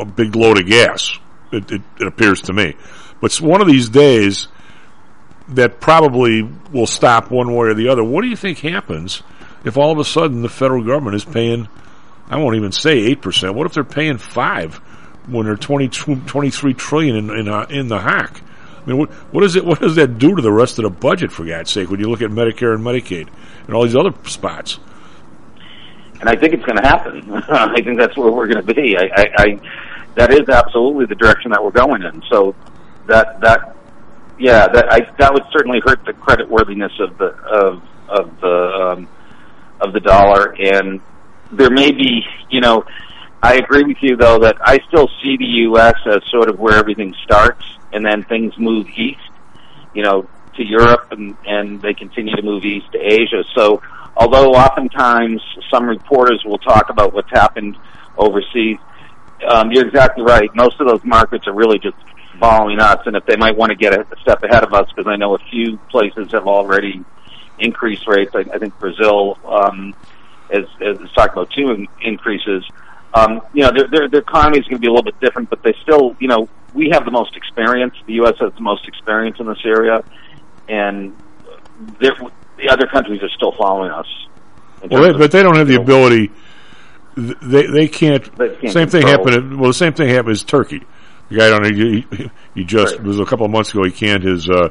a 0.00 0.04
big 0.04 0.34
load 0.34 0.58
of 0.58 0.66
gas. 0.66 1.16
It, 1.52 1.70
it, 1.70 1.82
it 2.00 2.06
appears 2.08 2.42
to 2.42 2.52
me, 2.52 2.74
but 3.20 3.32
one 3.40 3.60
of 3.60 3.68
these 3.68 3.88
days 3.90 4.48
that 5.50 5.78
probably 5.78 6.42
will 6.72 6.86
stop 6.86 7.30
one 7.30 7.54
way 7.54 7.68
or 7.68 7.74
the 7.74 7.88
other. 7.88 8.02
What 8.02 8.22
do 8.22 8.28
you 8.28 8.36
think 8.36 8.58
happens 8.58 9.22
if 9.64 9.76
all 9.76 9.90
of 9.90 9.98
a 9.98 10.04
sudden 10.04 10.42
the 10.42 10.48
federal 10.48 10.84
government 10.84 11.16
is 11.16 11.24
paying? 11.24 11.68
I 12.28 12.36
won't 12.38 12.56
even 12.56 12.72
say 12.72 12.98
eight 12.98 13.22
percent. 13.22 13.54
What 13.54 13.66
if 13.66 13.74
they're 13.74 13.84
paying 13.84 14.18
five 14.18 14.76
when 15.26 15.46
they're 15.46 15.56
20, 15.56 15.88
23 15.88 16.74
trillion 16.74 17.16
in 17.16 17.30
in, 17.30 17.48
uh, 17.48 17.66
in 17.70 17.88
the 17.88 18.00
hack? 18.00 18.40
I 18.84 18.90
mean, 18.90 18.98
what, 18.98 19.10
what 19.32 19.44
is 19.44 19.56
it? 19.56 19.64
What 19.64 19.80
does 19.80 19.96
that 19.96 20.18
do 20.18 20.34
to 20.36 20.42
the 20.42 20.52
rest 20.52 20.78
of 20.78 20.84
the 20.84 20.90
budget? 20.90 21.32
For 21.32 21.44
God's 21.44 21.70
sake, 21.70 21.90
when 21.90 22.00
you 22.00 22.08
look 22.10 22.22
at 22.22 22.30
Medicare 22.30 22.74
and 22.74 22.84
Medicaid 22.84 23.28
and 23.66 23.74
all 23.74 23.82
these 23.84 23.96
other 23.96 24.12
spots. 24.24 24.78
and 26.20 26.28
I 26.28 26.36
think 26.36 26.52
it's 26.52 26.64
going 26.64 26.76
to 26.76 26.86
happen. 26.86 27.30
I 27.48 27.80
think 27.82 27.98
that's 27.98 28.16
where 28.16 28.30
we're 28.30 28.46
going 28.46 28.64
to 28.64 28.74
be. 28.74 28.96
I, 28.96 29.10
I, 29.16 29.24
I, 29.38 29.60
that 30.16 30.32
is 30.32 30.48
absolutely 30.48 31.06
the 31.06 31.14
direction 31.14 31.50
that 31.52 31.64
we're 31.64 31.70
going 31.70 32.02
in. 32.02 32.22
So 32.30 32.54
that 33.06 33.40
that 33.40 33.74
yeah, 34.38 34.68
that 34.68 34.92
I, 34.92 35.00
that 35.18 35.32
would 35.32 35.44
certainly 35.52 35.80
hurt 35.84 36.04
the 36.04 36.12
credit 36.12 36.48
worthiness 36.48 36.92
of 37.00 37.16
the 37.18 37.26
of 37.26 37.82
of 38.08 38.40
the 38.40 38.96
um, 38.96 39.08
of 39.80 39.92
the 39.92 40.00
dollar, 40.00 40.54
and 40.58 41.00
there 41.52 41.70
may 41.70 41.92
be, 41.92 42.22
you 42.50 42.60
know, 42.60 42.84
I 43.42 43.56
agree 43.56 43.84
with 43.84 43.98
you 44.00 44.16
though 44.16 44.38
that 44.38 44.56
I 44.62 44.78
still 44.88 45.08
see 45.22 45.36
the 45.36 45.44
U.S. 45.68 45.96
as 46.06 46.22
sort 46.30 46.48
of 46.48 46.58
where 46.58 46.76
everything 46.78 47.14
starts, 47.24 47.62
and 47.92 48.04
then 48.04 48.24
things 48.24 48.54
move 48.58 48.88
east, 48.96 49.20
you 49.94 50.02
know, 50.02 50.28
to 50.56 50.64
Europe, 50.64 51.08
and 51.10 51.36
and 51.46 51.82
they 51.82 51.94
continue 51.94 52.34
to 52.36 52.42
move 52.42 52.64
east 52.64 52.90
to 52.92 52.98
Asia. 52.98 53.44
So 53.54 53.82
although 54.16 54.52
oftentimes 54.52 55.42
some 55.70 55.86
reporters 55.86 56.42
will 56.44 56.58
talk 56.58 56.88
about 56.88 57.12
what's 57.12 57.30
happened 57.30 57.76
overseas, 58.16 58.78
um, 59.46 59.72
you're 59.72 59.86
exactly 59.86 60.24
right. 60.24 60.48
Most 60.54 60.80
of 60.80 60.86
those 60.86 61.04
markets 61.04 61.46
are 61.46 61.54
really 61.54 61.78
just 61.78 61.96
following 62.40 62.80
us, 62.80 63.00
and 63.06 63.14
if 63.14 63.26
they 63.26 63.36
might 63.36 63.56
want 63.56 63.70
to 63.70 63.76
get 63.76 63.92
a 63.92 64.06
step 64.22 64.42
ahead 64.42 64.64
of 64.64 64.72
us, 64.72 64.88
because 64.94 65.08
I 65.08 65.16
know 65.16 65.34
a 65.34 65.38
few 65.50 65.76
places 65.90 66.32
have 66.32 66.46
already 66.46 67.04
increased 67.58 68.06
rates. 68.06 68.32
I, 68.34 68.40
I 68.52 68.58
think 68.58 68.78
Brazil 68.78 69.38
um, 69.46 69.94
is, 70.50 70.66
is 70.80 70.98
talking 71.12 71.32
about 71.32 71.50
two 71.50 71.70
in, 71.70 71.88
increases. 72.02 72.64
Um, 73.14 73.42
you 73.52 73.62
know, 73.62 73.70
their, 73.72 73.88
their, 73.88 74.08
their 74.08 74.20
economy 74.20 74.58
is 74.58 74.64
going 74.64 74.76
to 74.76 74.80
be 74.80 74.88
a 74.88 74.90
little 74.90 75.04
bit 75.04 75.18
different, 75.20 75.48
but 75.50 75.62
they 75.62 75.74
still, 75.82 76.16
you 76.18 76.28
know, 76.28 76.48
we 76.74 76.90
have 76.90 77.04
the 77.04 77.12
most 77.12 77.36
experience. 77.36 77.94
The 78.06 78.14
U.S. 78.14 78.34
has 78.40 78.52
the 78.54 78.60
most 78.60 78.88
experience 78.88 79.38
in 79.38 79.46
this 79.46 79.64
area, 79.64 80.02
and 80.68 81.16
the 82.00 82.68
other 82.68 82.86
countries 82.86 83.22
are 83.22 83.28
still 83.30 83.52
following 83.52 83.90
us. 83.90 84.06
Well, 84.90 85.02
they, 85.02 85.10
of- 85.10 85.18
but 85.18 85.30
they 85.30 85.42
don't 85.42 85.56
have 85.56 85.68
the 85.68 85.80
ability. 85.80 86.30
They 87.16 87.66
they 87.66 87.86
can't. 87.88 88.24
They 88.36 88.56
can't 88.56 88.72
same 88.72 88.88
thing 88.88 89.06
happened. 89.06 89.52
At, 89.52 89.58
well, 89.58 89.68
the 89.68 89.74
same 89.74 89.92
thing 89.92 90.08
happened 90.08 90.32
is 90.32 90.42
Turkey. 90.42 90.82
The 91.28 91.36
guy 91.36 91.48
don't. 91.48 91.64
He, 91.64 92.06
he- 92.54 92.64
just 92.64 92.96
it 92.96 93.02
was 93.02 93.20
a 93.20 93.24
couple 93.24 93.46
of 93.46 93.52
months 93.52 93.70
ago. 93.70 93.84
He 93.84 93.92
canned 93.92 94.24
his 94.24 94.48
uh, 94.50 94.70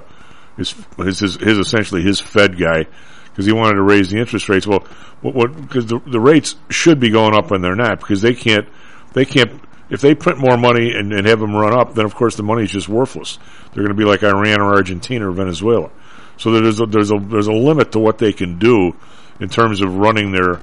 his, 0.57 0.73
his 0.97 1.19
his 1.19 1.35
his 1.35 1.57
essentially 1.57 2.01
his 2.01 2.19
Fed 2.19 2.57
guy 2.57 2.85
because 3.25 3.45
he 3.45 3.51
wanted 3.51 3.75
to 3.75 3.81
raise 3.81 4.09
the 4.09 4.17
interest 4.17 4.49
rates. 4.49 4.67
Well, 4.67 4.85
what 5.21 5.35
what 5.35 5.61
because 5.61 5.87
the 5.87 5.99
the 6.05 6.19
rates 6.19 6.55
should 6.69 6.99
be 6.99 7.09
going 7.09 7.35
up 7.35 7.51
and 7.51 7.63
they're 7.63 7.75
not 7.75 7.99
because 7.99 8.21
they 8.21 8.33
can't 8.33 8.67
they 9.13 9.25
can't. 9.25 9.61
If 9.89 10.01
they 10.01 10.15
print 10.15 10.39
more 10.39 10.57
money 10.57 10.93
and, 10.95 11.13
and 11.13 11.27
have 11.27 11.39
them 11.39 11.53
run 11.53 11.73
up, 11.73 11.93
then 11.93 12.05
of 12.05 12.15
course 12.15 12.35
the 12.35 12.43
money 12.43 12.63
is 12.63 12.71
just 12.71 12.89
worthless. 12.89 13.37
They're 13.73 13.83
going 13.83 13.95
to 13.95 14.01
be 14.01 14.05
like 14.05 14.23
Iran 14.23 14.61
or 14.61 14.73
Argentina 14.73 15.29
or 15.29 15.31
Venezuela. 15.31 15.91
So 16.37 16.51
there's 16.51 16.79
a, 16.79 16.85
there's 16.85 17.11
a 17.11 17.19
there's 17.19 17.47
a 17.47 17.53
limit 17.53 17.91
to 17.91 17.99
what 17.99 18.17
they 18.17 18.33
can 18.33 18.57
do 18.57 18.95
in 19.39 19.49
terms 19.49 19.81
of 19.81 19.95
running 19.95 20.31
their 20.31 20.59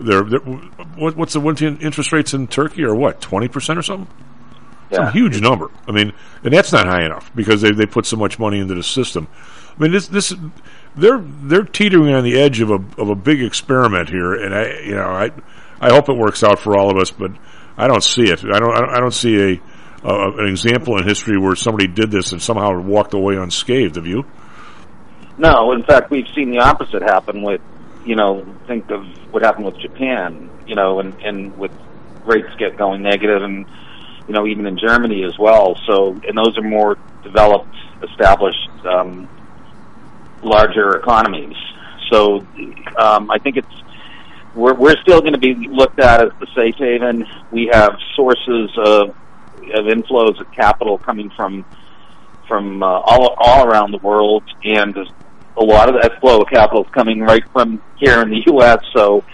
their, 0.00 0.22
their 0.22 0.40
what, 0.40 1.16
what's 1.16 1.34
the 1.34 1.40
what's 1.40 1.60
the 1.60 1.66
interest 1.66 2.12
rates 2.12 2.34
in 2.34 2.48
Turkey 2.48 2.84
or 2.84 2.94
what 2.94 3.20
twenty 3.20 3.48
percent 3.48 3.78
or 3.78 3.82
something? 3.82 4.12
Yeah. 4.90 5.10
huge 5.10 5.40
number. 5.40 5.70
I 5.88 5.92
mean, 5.92 6.12
and 6.42 6.52
that's 6.52 6.72
not 6.72 6.86
high 6.86 7.04
enough 7.04 7.30
because 7.34 7.62
they 7.62 7.72
they 7.72 7.86
put 7.86 8.06
so 8.06 8.16
much 8.16 8.38
money 8.38 8.58
into 8.58 8.74
the 8.74 8.82
system. 8.82 9.28
I 9.76 9.82
mean, 9.82 9.92
this 9.92 10.08
this 10.08 10.34
they're 10.96 11.18
they're 11.18 11.64
teetering 11.64 12.14
on 12.14 12.22
the 12.22 12.38
edge 12.38 12.60
of 12.60 12.70
a 12.70 12.84
of 12.98 13.08
a 13.08 13.14
big 13.14 13.42
experiment 13.42 14.08
here, 14.08 14.34
and 14.34 14.54
I 14.54 14.80
you 14.80 14.94
know 14.94 15.06
I 15.06 15.30
I 15.80 15.92
hope 15.92 16.08
it 16.08 16.16
works 16.16 16.44
out 16.44 16.58
for 16.58 16.76
all 16.76 16.90
of 16.90 16.96
us, 16.96 17.10
but 17.10 17.32
I 17.76 17.88
don't 17.88 18.04
see 18.04 18.24
it. 18.24 18.44
I 18.44 18.58
don't 18.58 18.74
I 18.74 18.80
don't, 18.80 18.90
I 18.90 19.00
don't 19.00 19.14
see 19.14 19.54
a 19.54 19.60
uh, 20.04 20.32
an 20.36 20.46
example 20.46 20.98
in 20.98 21.04
history 21.08 21.38
where 21.38 21.56
somebody 21.56 21.86
did 21.86 22.10
this 22.10 22.32
and 22.32 22.42
somehow 22.42 22.78
walked 22.80 23.14
away 23.14 23.36
unscathed. 23.36 23.96
Have 23.96 24.06
you? 24.06 24.24
No, 25.38 25.72
in 25.72 25.82
fact, 25.82 26.10
we've 26.10 26.28
seen 26.34 26.50
the 26.50 26.58
opposite 26.58 27.02
happen 27.02 27.42
with, 27.42 27.60
you 28.04 28.14
know, 28.14 28.46
think 28.66 28.90
of 28.90 29.04
what 29.32 29.42
happened 29.42 29.64
with 29.66 29.78
Japan, 29.78 30.50
you 30.66 30.76
know, 30.76 31.00
and, 31.00 31.14
and 31.22 31.56
with 31.58 31.72
rates 32.24 32.54
get 32.58 32.76
going 32.76 33.02
negative 33.02 33.42
and, 33.42 33.66
you 34.26 34.34
know, 34.34 34.46
even 34.46 34.66
in 34.66 34.78
Germany 34.78 35.24
as 35.24 35.38
well. 35.38 35.76
So, 35.86 36.12
and 36.26 36.36
those 36.36 36.56
are 36.58 36.62
more 36.62 36.96
developed, 37.22 37.74
established, 38.02 38.68
um, 38.84 39.28
larger 40.42 40.96
economies. 40.96 41.56
So, 42.10 42.46
um, 42.98 43.30
I 43.30 43.38
think 43.38 43.56
it's, 43.56 43.82
we're, 44.54 44.74
we're 44.74 45.00
still 45.02 45.20
going 45.20 45.32
to 45.32 45.38
be 45.38 45.54
looked 45.54 46.00
at 46.00 46.22
as 46.22 46.30
the 46.40 46.46
safe 46.54 46.76
haven. 46.76 47.26
We 47.50 47.70
have 47.72 47.96
sources 48.14 48.70
of, 48.78 49.10
of 49.10 49.86
inflows 49.86 50.40
of 50.40 50.50
capital 50.52 50.98
coming 50.98 51.30
from 51.30 51.64
from 52.46 52.82
uh, 52.82 52.86
all 52.86 53.34
all 53.38 53.66
around 53.66 53.92
the 53.92 53.98
world, 53.98 54.42
and 54.64 54.96
a 55.56 55.64
lot 55.64 55.88
of 55.88 56.00
that 56.00 56.20
flow 56.20 56.42
of 56.42 56.48
capital 56.48 56.84
is 56.84 56.90
coming 56.90 57.20
right 57.20 57.42
from 57.52 57.82
here 57.96 58.20
in 58.22 58.30
the 58.30 58.42
U.S. 58.46 58.78
So 58.94 59.24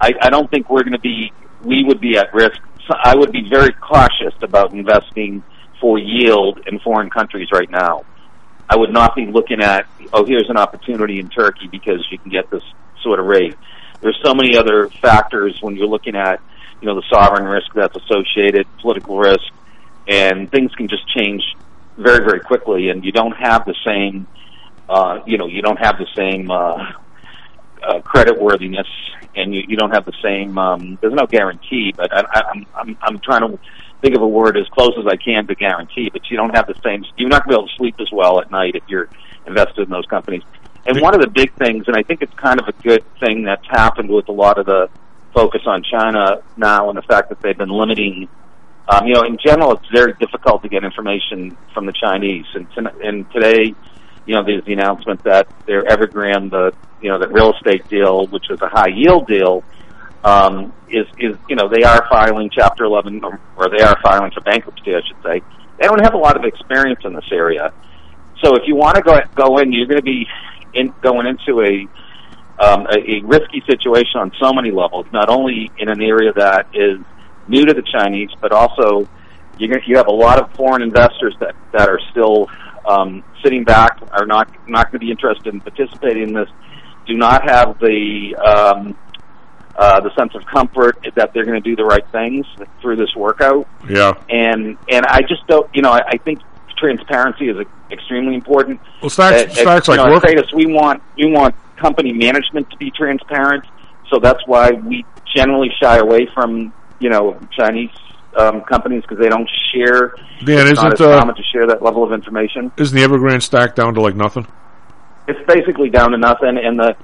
I, 0.00 0.12
I 0.20 0.30
don't 0.30 0.50
think 0.50 0.70
we're 0.70 0.82
going 0.82 0.92
to 0.92 1.00
be 1.00 1.32
we 1.64 1.84
would 1.84 2.00
be 2.00 2.16
at 2.16 2.32
risk. 2.34 2.60
I 2.90 3.14
would 3.16 3.32
be 3.32 3.48
very 3.48 3.72
cautious 3.72 4.34
about 4.42 4.72
investing 4.72 5.42
for 5.80 5.98
yield 5.98 6.60
in 6.66 6.78
foreign 6.80 7.10
countries 7.10 7.48
right 7.52 7.70
now. 7.70 8.04
I 8.68 8.76
would 8.76 8.92
not 8.92 9.14
be 9.14 9.26
looking 9.26 9.60
at 9.60 9.86
oh 10.12 10.24
here's 10.24 10.48
an 10.48 10.56
opportunity 10.56 11.18
in 11.18 11.28
Turkey 11.28 11.68
because 11.68 12.06
you 12.10 12.18
can 12.18 12.30
get 12.30 12.50
this 12.50 12.62
sort 13.02 13.20
of 13.20 13.26
rate. 13.26 13.56
There's 14.00 14.18
so 14.24 14.34
many 14.34 14.56
other 14.56 14.88
factors 15.00 15.58
when 15.60 15.76
you're 15.76 15.86
looking 15.88 16.16
at 16.16 16.40
you 16.80 16.86
know 16.86 16.94
the 16.94 17.04
sovereign 17.10 17.44
risk 17.44 17.72
that's 17.74 17.96
associated, 17.96 18.66
political 18.80 19.18
risk, 19.18 19.52
and 20.08 20.50
things 20.50 20.74
can 20.74 20.88
just 20.88 21.06
change 21.16 21.42
very 21.96 22.24
very 22.24 22.40
quickly, 22.40 22.88
and 22.88 23.04
you 23.04 23.12
don't 23.12 23.36
have 23.36 23.64
the 23.64 23.74
same 23.84 24.26
uh, 24.88 25.20
you 25.26 25.38
know 25.38 25.46
you 25.46 25.62
don't 25.62 25.78
have 25.78 25.98
the 25.98 26.08
same 26.16 26.50
uh, 26.50 26.92
uh, 27.82 28.00
credit 28.00 28.40
worthiness, 28.40 28.88
and 29.34 29.54
you, 29.54 29.62
you 29.68 29.76
don't 29.76 29.90
have 29.92 30.04
the 30.04 30.12
same. 30.22 30.56
Um, 30.58 30.98
there's 31.00 31.14
no 31.14 31.26
guarantee, 31.26 31.92
but 31.96 32.12
I, 32.12 32.20
I, 32.20 32.42
I'm 32.50 32.66
I'm 32.74 32.98
I'm 33.02 33.18
trying 33.20 33.50
to 33.50 33.58
think 34.00 34.14
of 34.16 34.22
a 34.22 34.28
word 34.28 34.56
as 34.56 34.66
close 34.68 34.94
as 34.98 35.06
I 35.06 35.16
can 35.16 35.46
to 35.46 35.54
guarantee. 35.54 36.10
But 36.10 36.30
you 36.30 36.36
don't 36.36 36.54
have 36.54 36.66
the 36.66 36.74
same. 36.82 37.04
You're 37.16 37.28
not 37.28 37.44
going 37.44 37.54
to 37.54 37.58
be 37.58 37.60
able 37.60 37.68
to 37.68 37.74
sleep 37.76 37.96
as 38.00 38.10
well 38.12 38.40
at 38.40 38.50
night 38.50 38.76
if 38.76 38.82
you're 38.88 39.08
invested 39.46 39.82
in 39.82 39.90
those 39.90 40.06
companies. 40.06 40.42
And 40.84 41.00
one 41.00 41.14
of 41.14 41.20
the 41.20 41.28
big 41.28 41.52
things, 41.54 41.84
and 41.86 41.96
I 41.96 42.02
think 42.02 42.22
it's 42.22 42.34
kind 42.34 42.60
of 42.60 42.66
a 42.66 42.72
good 42.82 43.04
thing 43.20 43.44
that's 43.44 43.66
happened 43.68 44.10
with 44.10 44.28
a 44.28 44.32
lot 44.32 44.58
of 44.58 44.66
the 44.66 44.90
focus 45.32 45.62
on 45.66 45.82
China 45.82 46.42
now, 46.56 46.88
and 46.88 46.98
the 46.98 47.02
fact 47.02 47.28
that 47.30 47.40
they've 47.40 47.56
been 47.56 47.70
limiting. 47.70 48.28
Um, 48.88 49.06
you 49.06 49.14
know, 49.14 49.22
in 49.22 49.38
general, 49.38 49.72
it's 49.72 49.88
very 49.92 50.12
difficult 50.14 50.62
to 50.64 50.68
get 50.68 50.82
information 50.82 51.56
from 51.72 51.86
the 51.86 51.92
Chinese, 51.92 52.46
and, 52.54 52.66
and 53.02 53.30
today 53.30 53.74
you 54.26 54.34
know, 54.34 54.44
there's 54.44 54.64
the 54.64 54.72
announcement 54.72 55.24
that 55.24 55.48
their 55.66 55.84
Evergrande, 55.84 56.50
the 56.50 56.72
you 57.00 57.10
know, 57.10 57.18
the 57.18 57.28
real 57.28 57.52
estate 57.52 57.88
deal, 57.88 58.26
which 58.28 58.44
was 58.48 58.60
a 58.62 58.68
high 58.68 58.90
yield 58.94 59.26
deal, 59.26 59.64
um, 60.24 60.72
is 60.88 61.06
is 61.18 61.36
you 61.48 61.56
know 61.56 61.68
they 61.68 61.82
are 61.82 62.06
filing 62.08 62.50
Chapter 62.52 62.84
11 62.84 63.24
or, 63.24 63.40
or 63.56 63.68
they 63.68 63.82
are 63.82 63.98
filing 64.02 64.30
for 64.30 64.40
bankruptcy, 64.40 64.94
I 64.94 65.00
should 65.06 65.22
say. 65.22 65.42
They 65.80 65.88
don't 65.88 66.02
have 66.02 66.14
a 66.14 66.18
lot 66.18 66.36
of 66.36 66.44
experience 66.44 67.00
in 67.04 67.14
this 67.14 67.24
area, 67.32 67.72
so 68.42 68.54
if 68.56 68.62
you 68.66 68.74
want 68.74 68.96
to 68.96 69.02
go 69.02 69.18
go 69.34 69.58
in, 69.58 69.72
you're 69.72 69.86
going 69.86 69.98
to 69.98 70.02
be 70.02 70.26
in, 70.74 70.92
going 71.00 71.26
into 71.26 71.60
a 71.62 71.88
um, 72.62 72.86
a, 72.86 72.98
a 72.98 73.20
risky 73.24 73.62
situation 73.68 74.20
on 74.20 74.32
so 74.40 74.52
many 74.52 74.70
levels. 74.70 75.06
Not 75.12 75.28
only 75.28 75.70
in 75.78 75.88
an 75.88 76.00
area 76.00 76.32
that 76.34 76.68
is 76.74 76.98
new 77.48 77.64
to 77.64 77.74
the 77.74 77.82
Chinese, 77.82 78.30
but 78.40 78.52
also 78.52 79.08
you 79.58 79.72
you 79.86 79.96
have 79.96 80.08
a 80.08 80.12
lot 80.12 80.40
of 80.40 80.52
foreign 80.52 80.82
investors 80.82 81.34
that 81.40 81.54
that 81.72 81.88
are 81.88 82.00
still 82.10 82.48
um, 82.86 83.24
sitting 83.42 83.64
back, 83.64 83.98
are 84.10 84.26
not 84.26 84.48
not 84.68 84.90
going 84.90 85.00
to 85.00 85.06
be 85.06 85.10
interested 85.10 85.52
in 85.52 85.60
participating 85.60 86.24
in 86.28 86.34
this. 86.34 86.48
Do 87.06 87.14
not 87.14 87.48
have 87.48 87.78
the 87.78 88.36
um, 88.36 88.96
uh, 89.76 90.00
the 90.00 90.14
sense 90.14 90.34
of 90.34 90.44
comfort 90.46 90.98
that 91.16 91.32
they're 91.32 91.44
going 91.44 91.60
to 91.60 91.68
do 91.68 91.76
the 91.76 91.84
right 91.84 92.06
things 92.12 92.46
through 92.80 92.96
this 92.96 93.14
workout. 93.16 93.66
Yeah. 93.88 94.12
And 94.28 94.76
and 94.88 95.06
I 95.06 95.20
just 95.22 95.46
don't, 95.46 95.68
you 95.74 95.82
know, 95.82 95.90
I, 95.90 96.00
I 96.06 96.16
think 96.18 96.40
transparency 96.76 97.48
is 97.48 97.56
extremely 97.90 98.34
important. 98.34 98.80
Well, 99.00 99.10
stocks, 99.10 99.42
At- 99.42 99.48
at- 99.48 99.56
stocks 99.56 99.88
you 99.88 99.94
like 99.94 100.06
know, 100.06 100.18
Kratos, 100.18 100.52
we 100.52 100.66
want 100.66 101.02
we 101.16 101.30
want 101.30 101.54
company 101.76 102.12
management 102.12 102.70
to 102.70 102.76
be 102.76 102.90
transparent. 102.90 103.64
So 104.10 104.18
that's 104.18 104.46
why 104.46 104.72
we 104.72 105.04
generally 105.34 105.70
shy 105.80 105.98
away 105.98 106.28
from 106.34 106.72
you 107.00 107.08
know 107.08 107.38
Chinese 107.56 107.90
um, 108.36 108.62
companies 108.62 109.02
because 109.02 109.18
they 109.18 109.28
don't 109.28 109.48
share. 109.72 110.14
Dan, 110.44 110.66
it's 110.66 110.80
not 110.80 110.94
isn't, 110.94 111.06
as 111.06 111.14
uh, 111.14 111.18
common 111.18 111.34
to 111.34 111.42
share 111.52 111.66
that 111.66 111.82
level 111.82 112.04
of 112.04 112.12
information. 112.12 112.72
Isn't 112.76 112.96
the 112.96 113.02
Evergrande 113.02 113.42
stock 113.42 113.74
down 113.74 113.94
to 113.94 114.00
like 114.00 114.16
nothing? 114.16 114.46
It's 115.28 115.40
basically 115.46 115.90
down 115.90 116.12
to 116.12 116.18
nothing, 116.18 116.58
and 116.58 116.78
the 116.78 116.96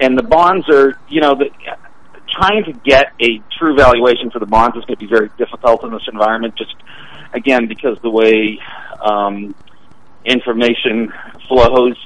and 0.00 0.18
the 0.18 0.22
bonds 0.22 0.68
are 0.68 0.98
you 1.08 1.20
know 1.20 1.34
the, 1.34 1.50
trying 2.28 2.64
to 2.64 2.72
get 2.72 3.12
a 3.20 3.42
true 3.58 3.76
valuation 3.76 4.30
for 4.30 4.38
the 4.38 4.46
bonds 4.46 4.76
is 4.76 4.84
going 4.84 4.96
to 4.96 5.06
be 5.06 5.10
very 5.10 5.30
difficult 5.38 5.84
in 5.84 5.92
this 5.92 6.06
environment. 6.10 6.54
Just 6.56 6.74
again 7.32 7.66
because 7.66 7.98
the 8.02 8.10
way 8.10 8.58
um, 9.00 9.54
information 10.24 11.12
flows. 11.48 11.96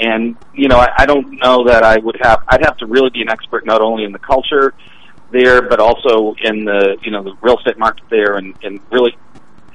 And 0.00 0.36
you 0.54 0.68
know, 0.68 0.78
I, 0.78 0.88
I 0.98 1.06
don't 1.06 1.38
know 1.38 1.64
that 1.66 1.82
I 1.84 1.98
would 1.98 2.16
have. 2.22 2.42
I'd 2.48 2.64
have 2.64 2.76
to 2.78 2.86
really 2.86 3.10
be 3.10 3.22
an 3.22 3.28
expert 3.28 3.66
not 3.66 3.80
only 3.80 4.04
in 4.04 4.12
the 4.12 4.18
culture 4.18 4.74
there, 5.32 5.62
but 5.62 5.80
also 5.80 6.34
in 6.42 6.64
the 6.64 6.96
you 7.02 7.10
know 7.10 7.22
the 7.22 7.34
real 7.42 7.58
estate 7.58 7.78
market 7.78 8.04
there, 8.10 8.36
and, 8.36 8.54
and 8.62 8.80
really 8.90 9.16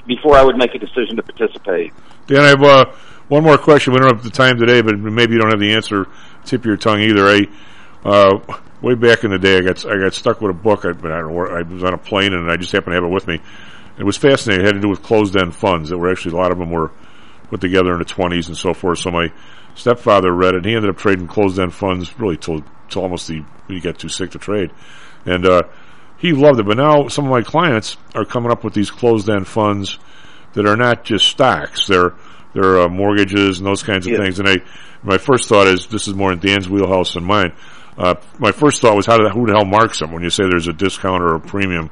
before 0.05 0.35
I 0.35 0.43
would 0.43 0.55
make 0.57 0.73
a 0.73 0.79
decision 0.79 1.17
to 1.17 1.23
participate. 1.23 1.93
Dan, 2.27 2.41
I 2.41 2.47
have 2.47 2.63
uh, 2.63 2.85
one 3.27 3.43
more 3.43 3.57
question. 3.57 3.93
We 3.93 3.99
don't 3.99 4.15
have 4.15 4.23
the 4.23 4.29
time 4.29 4.57
today, 4.57 4.81
but 4.81 4.97
maybe 4.97 5.33
you 5.33 5.39
don't 5.39 5.51
have 5.51 5.59
the 5.59 5.73
answer 5.73 6.07
tip 6.45 6.61
of 6.61 6.65
your 6.65 6.77
tongue 6.77 7.01
either. 7.01 7.27
I 7.27 7.47
uh, 8.05 8.59
way 8.81 8.95
back 8.95 9.23
in 9.23 9.31
the 9.31 9.39
day, 9.39 9.57
I 9.57 9.61
got 9.61 9.85
I 9.85 9.97
got 9.97 10.13
stuck 10.13 10.41
with 10.41 10.51
a 10.51 10.53
book. 10.53 10.85
I, 10.85 10.89
I 10.89 10.93
don't 10.93 11.33
know. 11.33 11.47
I 11.47 11.61
was 11.61 11.83
on 11.83 11.93
a 11.93 11.97
plane, 11.97 12.33
and 12.33 12.49
I 12.49 12.57
just 12.57 12.71
happened 12.71 12.93
to 12.93 13.01
have 13.01 13.03
it 13.03 13.13
with 13.13 13.27
me. 13.27 13.41
It 13.97 14.03
was 14.03 14.15
fascinating. 14.15 14.63
It 14.63 14.67
had 14.67 14.75
to 14.75 14.81
do 14.81 14.89
with 14.89 15.01
closed-end 15.01 15.55
funds. 15.55 15.89
That 15.89 15.97
were 15.97 16.11
actually 16.11 16.37
a 16.37 16.41
lot 16.41 16.51
of 16.51 16.59
them 16.59 16.69
were 16.71 16.91
put 17.49 17.61
together 17.61 17.93
in 17.93 17.99
the 17.99 18.05
twenties 18.05 18.47
and 18.47 18.55
so 18.55 18.73
forth. 18.73 18.99
So 18.99 19.09
my 19.09 19.31
stepfather 19.75 20.31
read 20.31 20.53
it. 20.53 20.57
and 20.57 20.65
He 20.65 20.75
ended 20.75 20.89
up 20.89 20.97
trading 20.97 21.27
closed-end 21.27 21.73
funds 21.73 22.17
really 22.19 22.37
till 22.37 22.63
till 22.89 23.01
almost 23.01 23.27
the 23.27 23.43
he 23.67 23.79
got 23.81 23.99
too 23.99 24.09
sick 24.09 24.31
to 24.31 24.39
trade, 24.39 24.71
and 25.27 25.45
uh, 25.45 25.61
he 26.17 26.31
loved 26.33 26.59
it. 26.59 26.65
But 26.65 26.77
now 26.77 27.07
some 27.09 27.25
of 27.25 27.31
my 27.31 27.41
clients 27.43 27.97
are 28.15 28.25
coming 28.25 28.51
up 28.51 28.63
with 28.63 28.73
these 28.73 28.89
closed-end 28.89 29.47
funds 29.47 29.99
that 30.53 30.65
are 30.65 30.75
not 30.77 31.03
just 31.03 31.27
stocks. 31.27 31.85
They're 31.87 32.13
they're 32.53 32.79
uh, 32.81 32.87
mortgages 32.89 33.59
and 33.59 33.67
those 33.67 33.83
kinds 33.83 34.07
of 34.07 34.13
Yeah. 34.13 34.19
things. 34.23 34.39
And 34.39 34.49
I, 34.49 34.57
my 35.03 35.17
first 35.19 35.47
thought 35.47 35.67
is 35.67 35.85
this 35.87 36.07
is 36.07 36.15
more 36.15 36.31
in 36.33 36.39
Dan's 36.39 36.67
wheelhouse 36.67 37.13
than 37.13 37.23
mine. 37.23 37.53
Uh, 37.97 38.15
my 38.39 38.51
first 38.51 38.81
thought 38.81 38.95
was 38.95 39.05
how 39.05 39.17
did, 39.17 39.31
who 39.31 39.45
the 39.45 39.53
hell 39.53 39.65
marks 39.65 39.99
them 39.99 40.11
when 40.11 40.23
you 40.23 40.29
say 40.29 40.43
there's 40.49 40.67
a 40.67 40.73
discount 40.73 41.21
or 41.21 41.35
a 41.35 41.39
premium? 41.39 41.89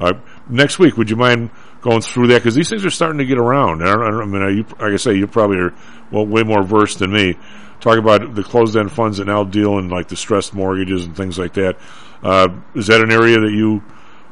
Uh, 0.00 0.14
next 0.48 0.78
week, 0.78 0.96
would 0.96 1.10
you 1.10 1.16
mind 1.16 1.50
going 1.80 2.00
through 2.00 2.28
that 2.28 2.38
because 2.38 2.54
these 2.54 2.68
things 2.68 2.84
are 2.84 2.90
starting 2.90 3.18
to 3.18 3.24
get 3.24 3.38
around? 3.38 3.82
I, 3.82 3.92
don't, 3.92 4.02
I, 4.02 4.22
I 4.22 4.24
mean, 4.24 4.56
you, 4.58 4.62
like 4.78 4.92
I 4.92 4.96
say, 4.96 5.14
you 5.14 5.26
probably 5.26 5.58
are 5.58 5.74
well, 6.10 6.26
way 6.26 6.42
more 6.42 6.62
versed 6.62 6.98
than 6.98 7.12
me. 7.12 7.36
Talk 7.80 7.98
about 7.98 8.34
the 8.34 8.42
closed-end 8.42 8.92
funds 8.92 9.18
that 9.18 9.26
now 9.26 9.44
deal 9.44 9.78
in 9.78 9.88
like 9.88 10.06
distressed 10.08 10.52
mortgages 10.54 11.06
and 11.06 11.16
things 11.16 11.38
like 11.38 11.54
that. 11.54 11.76
Uh, 12.22 12.48
is 12.74 12.88
that 12.88 13.00
an 13.00 13.10
area 13.10 13.40
that 13.40 13.52
you 13.52 13.82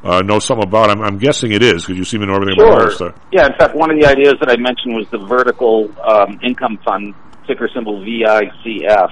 uh, 0.03 0.21
know 0.21 0.37
something 0.37 0.67
about? 0.67 0.91
I'm, 0.91 1.01
I'm 1.01 1.17
guessing 1.17 1.51
it 1.51 1.63
is 1.63 1.83
because 1.83 1.97
you 1.97 2.05
seem 2.05 2.21
to 2.21 2.27
know 2.27 2.35
everything 2.35 2.61
about 2.61 2.81
all 2.81 2.91
stuff. 2.91 3.15
Yeah, 3.31 3.47
in 3.47 3.53
fact, 3.53 3.75
one 3.75 3.89
of 3.89 3.99
the 3.99 4.05
ideas 4.05 4.35
that 4.39 4.49
I 4.49 4.57
mentioned 4.57 4.95
was 4.95 5.09
the 5.09 5.17
vertical 5.17 5.89
um, 6.01 6.39
income 6.43 6.77
fund, 6.85 7.15
ticker 7.47 7.67
symbol 7.73 7.99
VICF, 8.01 9.11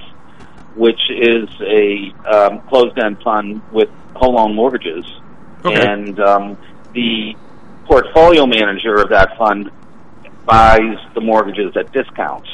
which 0.76 1.00
is 1.10 1.48
a 1.60 2.12
um, 2.32 2.60
closed-end 2.68 3.20
fund 3.24 3.60
with 3.72 3.88
whole 4.14 4.34
loan 4.34 4.54
mortgages, 4.54 5.04
Okay. 5.64 5.84
and 5.84 6.20
um, 6.20 6.56
the 6.92 7.34
portfolio 7.88 8.46
manager 8.46 8.94
of 8.96 9.08
that 9.10 9.36
fund 9.38 9.70
buys 10.46 10.96
the 11.14 11.20
mortgages 11.20 11.74
at 11.76 11.92
discounts. 11.92 12.48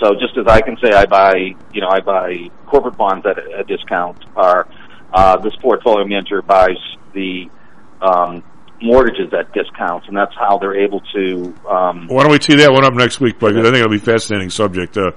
So 0.00 0.14
just 0.14 0.36
as 0.38 0.46
I 0.46 0.60
can 0.60 0.76
say 0.82 0.92
I 0.92 1.06
buy, 1.06 1.34
you 1.72 1.80
know, 1.80 1.88
I 1.88 2.00
buy 2.00 2.48
corporate 2.66 2.96
bonds 2.96 3.24
at 3.26 3.38
a, 3.38 3.64
discount, 3.64 4.24
or 4.34 4.66
uh, 5.12 5.36
this 5.38 5.54
portfolio 5.62 6.04
manager 6.06 6.42
buys 6.42 6.76
the 7.12 7.48
um, 8.02 8.42
mortgages 8.82 9.32
at 9.32 9.52
discounts, 9.52 10.06
and 10.08 10.16
that's 10.16 10.34
how 10.34 10.58
they're 10.58 10.82
able 10.84 11.00
to. 11.14 11.54
Um, 11.68 12.08
Why 12.08 12.22
don't 12.24 12.32
we 12.32 12.38
tee 12.38 12.56
that 12.56 12.72
one 12.72 12.84
up 12.84 12.94
next 12.94 13.20
week, 13.20 13.38
Bud? 13.38 13.52
'Cause 13.52 13.60
I 13.60 13.62
think 13.70 13.76
it'll 13.76 13.88
be 13.90 13.96
a 13.96 14.00
fascinating 14.00 14.50
subject. 14.50 14.96
Uh, 14.96 15.12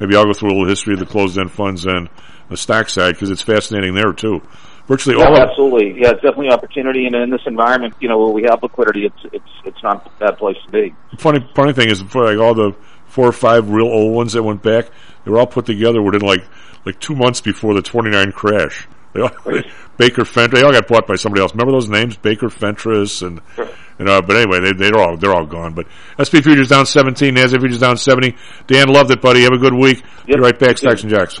maybe 0.00 0.16
I'll 0.16 0.24
go 0.24 0.32
through 0.32 0.48
a 0.50 0.52
little 0.52 0.68
history 0.68 0.94
of 0.94 1.00
the 1.00 1.06
closed-end 1.06 1.50
funds 1.50 1.84
and 1.84 2.08
the 2.48 2.56
stock 2.56 2.88
side 2.88 3.14
because 3.14 3.30
it's 3.30 3.42
fascinating 3.42 3.94
there 3.94 4.12
too. 4.12 4.40
Virtually 4.86 5.16
yeah, 5.16 5.24
all 5.24 5.32
of 5.32 5.48
absolutely, 5.48 6.00
yeah, 6.00 6.10
it's 6.10 6.20
definitely 6.20 6.50
opportunity, 6.50 7.06
and 7.06 7.14
in 7.14 7.30
this 7.30 7.40
environment, 7.46 7.94
you 8.00 8.08
know, 8.08 8.18
where 8.18 8.28
we 8.28 8.42
have 8.42 8.62
liquidity, 8.62 9.06
it's 9.06 9.32
it's 9.32 9.48
it's 9.64 9.82
not 9.82 10.06
a 10.06 10.10
bad 10.20 10.36
place 10.36 10.58
to 10.66 10.70
be. 10.70 10.94
funny 11.16 11.40
funny 11.54 11.72
thing 11.72 11.88
is 11.88 12.02
for 12.02 12.24
like 12.26 12.38
all 12.38 12.54
the 12.54 12.76
four 13.06 13.26
or 13.26 13.32
five 13.32 13.70
real 13.70 13.86
old 13.86 14.14
ones 14.14 14.34
that 14.34 14.42
went 14.42 14.62
back, 14.62 14.90
they 15.24 15.30
were 15.30 15.38
all 15.38 15.46
put 15.46 15.64
together 15.64 16.02
within 16.02 16.20
like 16.20 16.44
like 16.84 17.00
two 17.00 17.14
months 17.14 17.40
before 17.40 17.72
the 17.72 17.80
twenty 17.80 18.10
nine 18.10 18.30
crash. 18.30 18.86
They 19.14 19.22
all, 19.22 19.30
Baker 19.96 20.26
Fentress, 20.26 20.60
they 20.60 20.66
all 20.66 20.72
got 20.72 20.86
bought 20.86 21.06
by 21.06 21.14
somebody 21.14 21.40
else. 21.40 21.52
Remember 21.52 21.72
those 21.72 21.88
names, 21.88 22.16
Baker 22.18 22.50
Fentress 22.50 23.22
and 23.22 23.40
you 23.98 24.04
know. 24.04 24.18
Uh, 24.18 24.20
but 24.20 24.36
anyway, 24.36 24.60
they 24.60 24.72
they're 24.72 24.98
all 25.00 25.16
they're 25.16 25.32
all 25.32 25.46
gone. 25.46 25.72
But 25.72 25.86
SP 26.20 26.44
futures 26.44 26.68
down 26.68 26.84
seventeen, 26.84 27.36
Nasdaq 27.36 27.60
futures 27.60 27.80
down 27.80 27.96
seventy. 27.96 28.36
Dan 28.66 28.88
loved 28.88 29.10
it, 29.12 29.22
buddy. 29.22 29.44
Have 29.44 29.52
a 29.52 29.58
good 29.58 29.74
week. 29.74 30.02
Be 30.26 30.34
right 30.36 30.58
back, 30.58 30.76
Stocks 30.76 31.02
and 31.02 31.10
Jocks. 31.10 31.40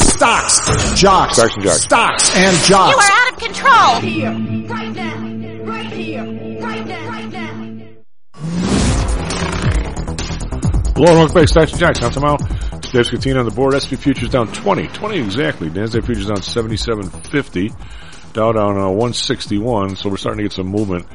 Stocks, 0.00 0.60
jocks, 1.00 1.34
Stocks 1.36 1.54
and 1.56 1.64
jocks. 1.64 1.82
stocks 1.82 2.36
and 2.36 2.56
jocks. 2.64 2.92
You 2.92 2.98
are 2.98 3.10
out 3.10 3.32
of 3.32 3.38
control. 3.38 4.00
Here, 4.00 4.30
right 4.68 4.94
now, 4.94 5.16
right 5.64 5.92
here, 5.92 6.24
right 6.60 6.86
now, 6.86 7.08
right 7.08 7.30
now. 7.32 7.52
Hello 10.94 11.08
and 11.08 11.18
welcome 11.18 11.34
back 11.34 11.42
to 11.44 11.48
Stocks 11.48 11.70
and 11.72 11.80
Jocks. 11.80 12.02
I'm 12.02 12.10
tomorrow. 12.12 12.36
It's 12.74 12.90
Dave 12.92 13.06
Scatina 13.06 13.38
on 13.40 13.44
the 13.46 13.50
board. 13.54 13.74
SP 13.80 13.96
futures 13.96 14.28
down 14.28 14.52
20. 14.52 14.88
20 14.88 15.18
exactly. 15.18 15.70
NASDAQ 15.70 16.04
futures 16.04 16.26
down 16.26 16.38
77.50. 16.38 18.32
Dow 18.34 18.52
down 18.52 18.76
uh, 18.78 18.88
161. 18.88 19.96
So 19.96 20.10
we're 20.10 20.16
starting 20.18 20.38
to 20.38 20.44
get 20.44 20.52
some 20.52 20.66
movement. 20.68 21.06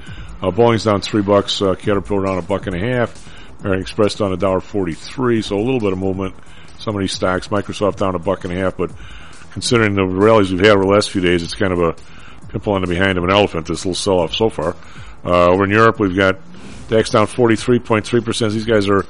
Uh, 0.41 0.49
Boeing's 0.52 0.84
down 0.86 1.02
three 1.02 1.22
bucks. 1.22 1.62
Uh, 1.62 1.76
Caterpillar 1.76 2.26
down 2.26 2.38
a 2.40 2.41
buck 2.41 2.66
and 2.68 2.76
a 2.76 2.80
half. 2.80 3.28
American 3.62 3.82
Express 3.84 4.16
down 4.16 4.34
a 4.34 4.38
dollar 4.38 4.60
43. 4.60 5.41
So 5.44 5.56
a 5.56 5.62
little 5.62 5.80
bit 5.80 5.94
of 5.94 5.99
movement. 5.99 6.34
Some 6.82 6.95
many 6.95 7.08
stocks. 7.08 7.49
Microsoft 7.49 7.98
down 7.98 8.16
a 8.16 8.20
buck 8.20 8.44
and 8.44 8.53
a 8.53 8.58
half. 8.58 8.78
But 8.78 8.91
considering 9.52 9.94
the 9.94 10.06
rallies 10.06 10.52
we've 10.52 10.60
had 10.60 10.72
over 10.72 10.84
the 10.84 10.90
last 10.90 11.12
few 11.12 11.22
days, 11.22 11.44
it's 11.44 11.56
kind 11.56 11.72
of 11.72 11.80
a 11.80 11.95
pimple 12.49 12.74
on 12.74 12.82
the 12.82 12.88
behind 12.88 13.18
of 13.18 13.24
an 13.24 13.32
elephant, 13.32 13.68
this 13.68 13.86
little 13.86 13.95
sell-off 13.95 14.34
so 14.34 14.49
far. 14.49 14.76
Uh, 15.24 15.52
over 15.52 15.66
in 15.66 15.70
Europe, 15.70 15.99
we've 15.99 16.16
got 16.16 16.38
DAX 16.90 17.12
down 17.12 17.28
43.3%. 17.28 18.52
These 18.52 18.66
guys 18.66 18.90
are 18.90 19.06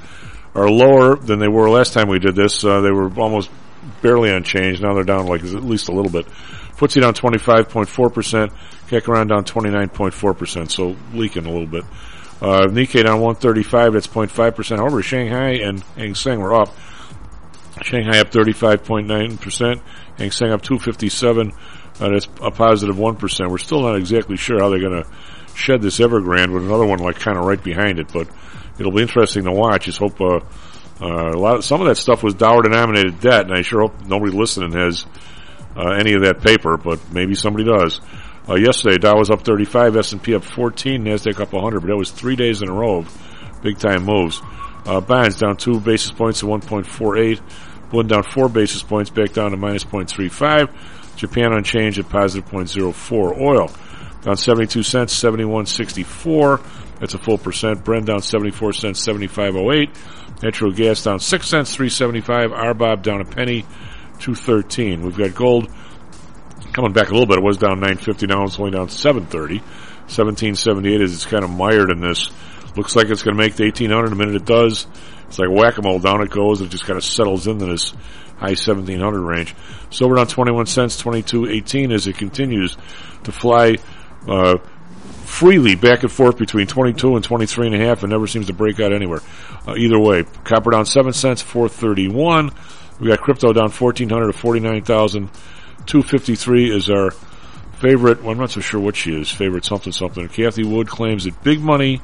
are 0.54 0.70
lower 0.70 1.16
than 1.16 1.40
they 1.40 1.48
were 1.48 1.70
last 1.70 1.94
time 1.94 2.10
we 2.10 2.20
did 2.20 2.36
this. 2.36 2.64
Uh, 2.64 2.82
they 2.82 2.92
were 2.92 3.10
almost 3.18 3.50
barely 4.02 4.30
unchanged. 4.30 4.82
Now 4.82 4.94
they're 4.94 5.06
down 5.06 5.28
like 5.28 5.44
at 5.44 5.64
least 5.64 5.88
a 5.88 5.94
little 5.94 6.12
bit. 6.12 6.28
FTSE 6.76 7.02
down 7.02 7.14
25.4%. 7.14 8.52
Kekaran 8.90 9.30
down 9.30 9.46
29.4%, 9.46 10.70
so 10.70 10.98
leaking 11.14 11.46
a 11.46 11.50
little 11.50 11.68
bit. 11.68 11.86
Uh, 12.42 12.68
Nikkei 12.68 13.06
down 13.06 13.22
135, 13.22 13.94
that's 13.94 14.08
0.5%. 14.08 14.78
However, 14.78 15.02
Shanghai 15.02 15.52
and 15.64 15.80
Hang 15.96 16.16
Seng 16.16 16.40
were 16.40 16.54
up. 16.54 16.76
Shanghai 17.84 18.20
up 18.20 18.32
35.9%. 18.32 19.82
Hang 20.18 20.32
Seng 20.32 20.52
up 20.52 20.62
257. 20.62 21.52
Uh, 22.00 22.10
that's 22.10 22.28
a 22.42 22.52
positive 22.52 22.98
1. 22.98 23.18
We're 23.20 23.58
still 23.58 23.82
not 23.82 23.96
exactly 23.96 24.38
sure 24.38 24.60
how 24.60 24.70
they're 24.70 24.80
going 24.80 25.04
to 25.04 25.10
shed 25.56 25.82
this 25.82 26.00
Evergrande 26.00 26.54
with 26.54 26.64
another 26.64 26.86
one 26.86 27.00
like 27.00 27.20
kind 27.20 27.38
of 27.38 27.46
right 27.46 27.62
behind 27.62 28.00
it, 28.00 28.12
but 28.14 28.28
it'll 28.80 28.92
be 28.92 29.02
interesting 29.02 29.44
to 29.46 29.52
watch. 29.52 29.86
Just 29.86 30.00
hope, 30.00 30.20
uh, 30.22 30.40
uh, 31.02 31.32
a 31.32 31.38
lot 31.38 31.58
of, 31.58 31.66
some 31.66 31.82
of 31.82 31.88
that 31.88 31.96
stuff 31.96 32.24
was 32.24 32.34
dollar 32.34 32.64
denominated 32.64 33.20
debt, 33.20 33.46
and 33.46 33.54
I 33.54 33.62
sure 33.62 33.82
hope 33.82 34.06
nobody 34.06 34.36
listening 34.36 34.74
has, 34.74 35.06
uh, 35.76 35.92
any 35.92 36.14
of 36.14 36.22
that 36.24 36.42
paper, 36.42 36.78
but 36.78 37.12
maybe 37.12 37.36
somebody 37.36 37.66
does. 37.66 38.02
Uh, 38.48 38.56
yesterday, 38.56 38.98
Dow 38.98 39.18
was 39.18 39.30
up 39.30 39.44
35, 39.44 39.96
S&P 39.98 40.36
up 40.36 40.44
14, 40.44 41.04
NASDAQ 41.04 41.40
up 41.40 41.54
100, 41.54 41.80
but 41.80 41.88
that 41.88 41.98
was 41.98 42.12
three 42.12 42.36
days 42.36 42.62
in 42.62 42.70
a 42.70 42.74
row 42.74 42.98
of 42.98 43.60
big 43.62 43.78
time 43.78 44.04
moves. 44.04 44.42
Uh, 44.86 45.00
bonds 45.00 45.38
down 45.38 45.56
two 45.58 45.80
basis 45.80 46.12
points 46.12 46.40
to 46.40 46.48
1.48. 46.48 47.40
Blend 47.92 48.10
down 48.10 48.24
four 48.24 48.50
basis 48.50 48.82
points, 48.82 49.10
back 49.10 49.34
down 49.34 49.52
to 49.52 49.58
minus 49.58 49.84
0.35. 49.84 51.18
Japan 51.18 51.54
unchanged 51.54 52.00
at 52.00 52.10
positive 52.10 52.50
0.04. 52.50 53.40
Oil 53.40 53.70
down 54.22 54.38
72 54.38 54.84
cents, 54.84 55.20
71.64. 55.22 57.00
That's 57.00 57.14
a 57.14 57.18
full 57.18 57.38
percent. 57.38 57.84
Brent 57.84 58.06
down 58.06 58.22
74 58.22 58.74
cents, 58.74 59.06
75.08. 59.06 60.44
Natural 60.44 60.72
gas 60.72 61.04
down 61.04 61.20
6 61.20 61.48
cents, 61.48 61.76
375. 61.76 62.52
RBOB 62.52 63.02
down 63.02 63.22
a 63.22 63.26
penny, 63.26 63.64
213. 64.20 65.02
We've 65.04 65.18
got 65.18 65.36
gold 65.36 65.70
coming 66.74 66.94
back 66.94 67.10
a 67.10 67.12
little 67.12 67.28
bit. 67.28 67.40
It 67.40 67.44
was 67.44 67.58
down 67.58 67.80
950. 67.80 68.28
Now 68.28 68.44
it's 68.44 68.60
only 68.60 68.72
down 68.72 68.90
730. 68.90 69.60
1778 69.60 71.02
is 71.02 71.14
it's 71.14 71.26
kind 71.26 71.44
of 71.44 71.50
mired 71.50 71.90
in 71.90 72.02
this. 72.02 72.30
Looks 72.76 72.96
like 72.96 73.10
it's 73.10 73.24
going 73.24 73.36
to 73.36 73.42
make 73.42 73.56
the 73.56 73.66
1800 73.66 74.10
the 74.10 74.16
minute 74.16 74.36
it 74.36 74.46
does. 74.46 74.88
It's 75.32 75.40
like 75.40 75.50
whack-a-mole. 75.50 76.00
Down 76.00 76.22
it 76.22 76.30
goes. 76.30 76.60
It 76.60 76.68
just 76.68 76.86
kind 76.86 76.98
of 76.98 77.06
settles 77.06 77.48
into 77.48 77.66
this 77.66 77.92
high 78.36 78.50
1700 78.50 79.22
range. 79.22 79.56
Silver 79.90 80.16
down 80.16 80.28
21 80.28 80.66
cents, 80.66 81.02
22.18 81.02 81.94
as 81.94 82.06
it 82.06 82.18
continues 82.18 82.76
to 83.24 83.32
fly, 83.32 83.78
uh, 84.28 84.58
freely 85.24 85.76
back 85.76 86.04
and 86.04 86.12
forth 86.12 86.38
between 86.38 86.68
22 86.68 87.16
and 87.16 87.24
23 87.24 87.68
and 87.68 87.76
a 87.78 87.80
half 87.80 88.04
and 88.04 88.12
never 88.12 88.28
seems 88.28 88.48
to 88.48 88.54
break 88.54 88.82
out 88.82 88.92
anywhere. 88.92 89.22
Uh, 89.66 89.76
either 89.78 89.98
way, 89.98 90.26
copper 90.44 90.72
down 90.72 90.86
7 90.86 91.14
cents, 91.14 91.42
431. 91.42 92.52
We 93.00 93.08
got 93.08 93.22
crypto 93.22 93.54
down 93.54 93.72
1400 93.72 94.34
to 94.34 94.36
49,253 94.38 96.76
is 96.76 96.90
our 96.90 97.12
favorite. 97.80 98.22
Well, 98.22 98.34
I'm 98.34 98.38
not 98.38 98.52
so 98.52 98.60
sure 98.60 98.82
what 98.82 98.98
she 98.98 99.18
is. 99.18 99.32
Favorite 99.32 99.64
something 99.64 99.94
something. 99.94 100.28
Cathie 100.28 100.66
Wood 100.66 100.90
claims 100.90 101.24
that 101.24 101.42
big 101.42 101.62
money 101.62 102.02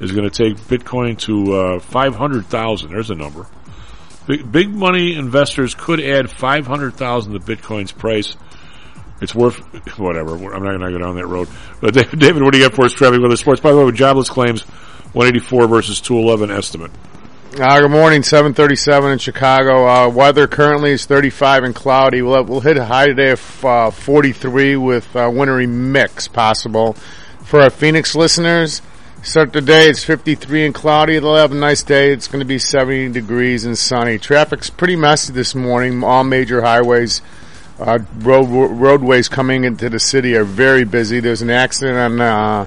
is 0.00 0.12
going 0.12 0.28
to 0.28 0.30
take 0.30 0.56
Bitcoin 0.56 1.18
to 1.20 1.54
uh, 1.54 1.80
500,000. 1.80 2.90
There's 2.90 3.10
a 3.10 3.14
number. 3.14 3.46
Big, 4.26 4.50
big 4.50 4.74
money 4.74 5.14
investors 5.14 5.74
could 5.74 6.00
add 6.00 6.30
500,000 6.30 7.32
to 7.32 7.38
Bitcoin's 7.38 7.92
price. 7.92 8.36
It's 9.20 9.34
worth 9.34 9.58
whatever. 9.98 10.34
I'm 10.34 10.62
not 10.62 10.78
going 10.78 10.92
to 10.92 10.98
go 10.98 11.04
down 11.04 11.16
that 11.16 11.26
road. 11.26 11.48
But 11.80 11.94
David, 12.18 12.42
what 12.42 12.52
do 12.52 12.58
you 12.58 12.68
got 12.68 12.74
for 12.74 12.86
us? 12.86 12.98
With 12.98 13.30
the 13.30 13.36
sports. 13.36 13.60
By 13.60 13.72
the 13.72 13.78
way, 13.78 13.84
with 13.84 13.96
jobless 13.96 14.30
claims, 14.30 14.62
184 15.12 15.68
versus 15.68 16.00
211 16.00 16.56
estimate. 16.56 16.90
Uh, 17.58 17.80
good 17.80 17.90
morning, 17.90 18.22
737 18.22 19.10
in 19.10 19.18
Chicago. 19.18 19.84
Uh, 19.88 20.08
weather 20.08 20.46
currently 20.46 20.92
is 20.92 21.04
35 21.04 21.64
and 21.64 21.74
cloudy. 21.74 22.22
We'll, 22.22 22.44
we'll 22.44 22.60
hit 22.60 22.76
a 22.76 22.84
high 22.84 23.08
today 23.08 23.32
of 23.32 23.64
uh, 23.64 23.90
43 23.90 24.76
with 24.76 25.16
uh, 25.16 25.28
wintry 25.34 25.66
mix 25.66 26.28
possible. 26.28 26.92
For 27.42 27.60
our 27.60 27.70
Phoenix 27.70 28.14
listeners, 28.14 28.82
start 29.22 29.52
the 29.52 29.60
day, 29.60 29.88
it's 29.88 30.04
53 30.04 30.66
and 30.66 30.74
cloudy. 30.74 31.18
They'll 31.18 31.36
have 31.36 31.52
a 31.52 31.56
nice 31.56 31.82
day. 31.82 32.12
It's 32.12 32.28
going 32.28 32.40
to 32.40 32.46
be 32.46 32.58
70 32.58 33.10
degrees 33.10 33.64
and 33.64 33.76
sunny. 33.76 34.18
Traffic's 34.18 34.70
pretty 34.70 34.96
messy 34.96 35.32
this 35.32 35.54
morning. 35.54 36.02
All 36.02 36.24
major 36.24 36.62
highways, 36.62 37.22
uh, 37.78 37.98
road, 38.18 38.46
roadways 38.46 39.28
coming 39.28 39.64
into 39.64 39.88
the 39.88 40.00
city 40.00 40.36
are 40.36 40.44
very 40.44 40.84
busy. 40.84 41.20
There's 41.20 41.42
an 41.42 41.50
accident 41.50 41.98
on 41.98 42.20
uh, 42.20 42.66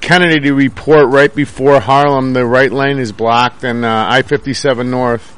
Kennedy 0.00 0.40
to 0.40 0.54
report 0.54 1.08
right 1.08 1.34
before 1.34 1.80
Harlem. 1.80 2.32
The 2.32 2.46
right 2.46 2.72
lane 2.72 2.98
is 2.98 3.12
blocked, 3.12 3.64
and 3.64 3.84
uh, 3.84 4.06
I-57 4.08 4.88
North 4.88 5.36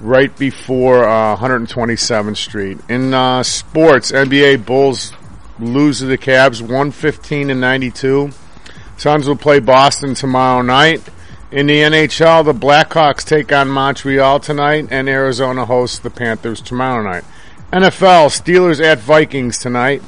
right 0.00 0.36
before 0.38 1.04
uh, 1.04 1.36
127th 1.36 2.36
Street. 2.36 2.78
In 2.88 3.14
uh, 3.14 3.42
sports, 3.42 4.12
NBA 4.12 4.66
Bulls 4.66 5.12
lose 5.58 6.00
to 6.00 6.06
the 6.06 6.18
Cavs 6.18 6.60
115 6.60 7.50
and 7.50 7.60
92. 7.60 8.30
Suns 8.96 9.28
will 9.28 9.36
play 9.36 9.60
Boston 9.60 10.14
tomorrow 10.14 10.62
night. 10.62 11.02
In 11.50 11.66
the 11.66 11.74
NHL, 11.74 12.44
the 12.44 12.52
Blackhawks 12.52 13.24
take 13.24 13.52
on 13.52 13.68
Montreal 13.68 14.40
tonight, 14.40 14.88
and 14.90 15.08
Arizona 15.08 15.64
hosts 15.64 15.98
the 15.98 16.10
Panthers 16.10 16.60
tomorrow 16.60 17.02
night. 17.02 17.24
NFL, 17.72 18.30
Steelers 18.30 18.82
at 18.82 18.98
Vikings 18.98 19.58
tonight. 19.58 20.02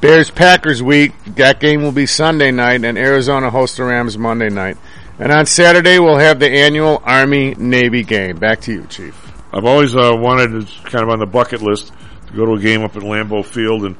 Bears 0.00 0.30
Packers 0.30 0.82
week, 0.82 1.12
that 1.34 1.58
game 1.58 1.82
will 1.82 1.92
be 1.92 2.06
Sunday 2.06 2.52
night, 2.52 2.84
and 2.84 2.96
Arizona 2.96 3.50
hosts 3.50 3.76
the 3.76 3.84
Rams 3.84 4.16
Monday 4.16 4.48
night. 4.48 4.76
And 5.18 5.32
on 5.32 5.46
Saturday, 5.46 5.98
we'll 5.98 6.18
have 6.18 6.38
the 6.38 6.48
annual 6.48 7.02
Army 7.04 7.54
Navy 7.56 8.04
game. 8.04 8.38
Back 8.38 8.60
to 8.62 8.72
you, 8.72 8.86
Chief. 8.86 9.32
I've 9.52 9.64
always 9.64 9.96
uh, 9.96 10.12
wanted, 10.14 10.54
it's 10.54 10.78
kind 10.80 11.02
of 11.02 11.10
on 11.10 11.18
the 11.18 11.26
bucket 11.26 11.60
list, 11.60 11.92
to 12.28 12.32
go 12.32 12.46
to 12.46 12.52
a 12.52 12.60
game 12.60 12.82
up 12.82 12.94
at 12.96 13.02
Lambeau 13.02 13.44
Field, 13.44 13.84
and 13.84 13.96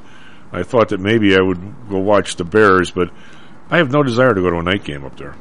I 0.53 0.63
thought 0.63 0.89
that 0.89 1.01
maybe 1.01 1.35
I 1.35 1.41
would 1.41 1.89
go 1.89 1.97
watch 1.97 2.37
the 2.37 2.45
Bears, 2.45 2.91
but 2.91 3.09
I 3.69 3.77
have 3.77 3.91
no 3.91 4.03
desire 4.03 4.33
to 4.33 4.41
go 4.41 4.49
to 4.49 4.57
a 4.57 4.63
night 4.63 4.83
game 4.83 5.05
up 5.05 5.17
there. 5.17 5.35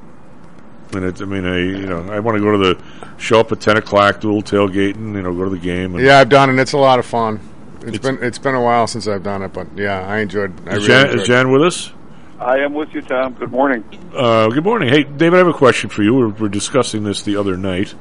And 0.94 1.05
it, 1.05 1.20
I 1.20 1.24
mean, 1.26 1.44
I 1.46 1.59
you 1.59 1.86
know, 1.86 2.00
I 2.10 2.18
want 2.20 2.36
to 2.38 2.42
go 2.42 2.52
to 2.52 2.59
the 2.74 2.82
show 3.18 3.40
up 3.40 3.52
at 3.52 3.60
ten 3.60 3.76
o'clock, 3.76 4.20
do 4.20 4.30
a 4.30 4.34
little 4.34 4.68
tailgating, 4.68 5.14
you 5.14 5.22
know, 5.22 5.34
go 5.34 5.44
to 5.44 5.50
the 5.50 5.59
game. 5.59 5.94
And 5.94 6.05
Yeah, 6.05 6.18
I've 6.18 6.28
done 6.28 6.50
it. 6.50 6.60
It's 6.60 6.72
a 6.72 6.78
lot 6.78 6.98
of 6.98 7.06
fun. 7.06 7.40
it's 7.82 7.98
been 7.98 8.18
it's 8.22 8.38
been 8.38 8.55
a 8.55 8.62
while 8.62 8.86
since 8.86 9.06
I've 9.06 9.22
done 9.22 9.42
it, 9.42 9.52
but 9.52 9.66
yeah, 9.76 10.06
I 10.06 10.18
enjoyed. 10.18 10.52
I 10.68 10.76
Is 10.76 10.76
really 10.76 10.86
Jan, 10.88 11.06
enjoyed 11.06 11.20
is 11.20 11.26
Jan 11.26 11.50
with 11.52 11.62
us? 11.62 11.92
I 12.40 12.59
am 12.59 12.72
with 12.72 12.94
you, 12.94 13.02
Tom. 13.02 13.34
Good 13.34 13.50
morning. 13.50 13.82
Uh, 14.14 14.48
good 14.48 14.62
morning. 14.62 14.88
Hey, 14.88 15.02
David, 15.02 15.34
I 15.34 15.38
have 15.38 15.48
a 15.48 15.52
question 15.52 15.90
for 15.90 16.05
you. 16.05 16.14
We 16.14 16.22
were, 16.22 16.28
we're 16.28 16.48
discussing 16.48 17.02
this 17.02 17.22
the 17.22 17.34
other 17.36 17.56
night. 17.56 17.92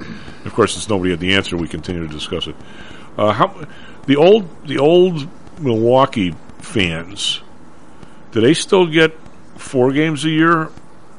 Of 0.46 0.54
course, 0.54 0.74
since 0.74 0.88
nobody 0.88 1.10
had 1.10 1.20
the 1.20 1.34
answer, 1.34 1.58
we 1.58 1.68
continue 1.68 2.06
to 2.06 2.14
discuss 2.14 2.46
it. 2.48 2.56
Uh, 3.18 3.32
how 3.34 3.68
the 4.06 4.16
old 4.16 4.48
the 4.68 4.78
old 4.78 5.28
Milwaukee 5.60 6.36
fans 6.60 7.42
do 8.32 8.40
they 8.42 8.54
still 8.54 8.86
get 8.86 9.18
four 9.58 9.92
games 9.92 10.24
a 10.26 10.30
year 10.30 10.70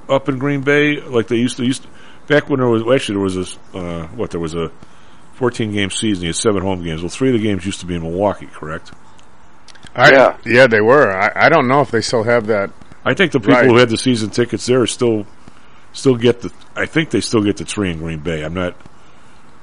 up 0.08 0.28
in 0.28 0.38
Green 0.38 0.62
Bay 0.62 1.00
like 1.00 1.28
they 1.28 1.36
used 1.36 1.56
to? 1.58 1.64
Used 1.64 1.82
to, 1.82 1.88
back 2.26 2.48
when 2.48 2.60
there 2.60 2.68
was 2.68 2.82
actually 2.94 3.14
there 3.16 3.24
was 3.40 3.58
a 3.74 3.78
uh, 3.78 4.06
what 4.08 4.30
there 4.30 4.40
was 4.40 4.54
a 4.54 4.70
fourteen 5.34 5.72
game 5.72 5.90
season. 5.90 6.22
You 6.24 6.28
had 6.30 6.36
seven 6.36 6.62
home 6.62 6.82
games. 6.82 7.02
Well, 7.02 7.10
three 7.10 7.28
of 7.28 7.34
the 7.34 7.42
games 7.46 7.64
used 7.66 7.80
to 7.80 7.86
be 7.86 7.94
in 7.94 8.02
Milwaukee, 8.02 8.46
correct? 8.46 8.92
I, 9.94 10.10
yeah, 10.12 10.36
yeah, 10.44 10.66
they 10.66 10.80
were. 10.80 11.10
I, 11.10 11.32
I 11.34 11.48
don't 11.48 11.66
know 11.68 11.80
if 11.80 11.90
they 11.90 12.00
still 12.00 12.22
have 12.22 12.46
that. 12.46 12.70
I 13.04 13.14
think 13.14 13.32
the 13.32 13.40
people 13.40 13.54
Right. 13.54 13.66
who 13.66 13.76
had 13.76 13.88
the 13.88 13.96
season 13.96 14.30
tickets 14.30 14.66
there 14.66 14.86
still 14.86 15.26
still 15.92 16.16
get 16.16 16.40
the. 16.42 16.52
I 16.76 16.86
think 16.86 17.10
they 17.10 17.20
still 17.20 17.42
get 17.42 17.56
the 17.56 17.64
three 17.64 17.90
in 17.90 17.98
Green 17.98 18.20
Bay. 18.20 18.44
I'm 18.44 18.54
not 18.54 18.76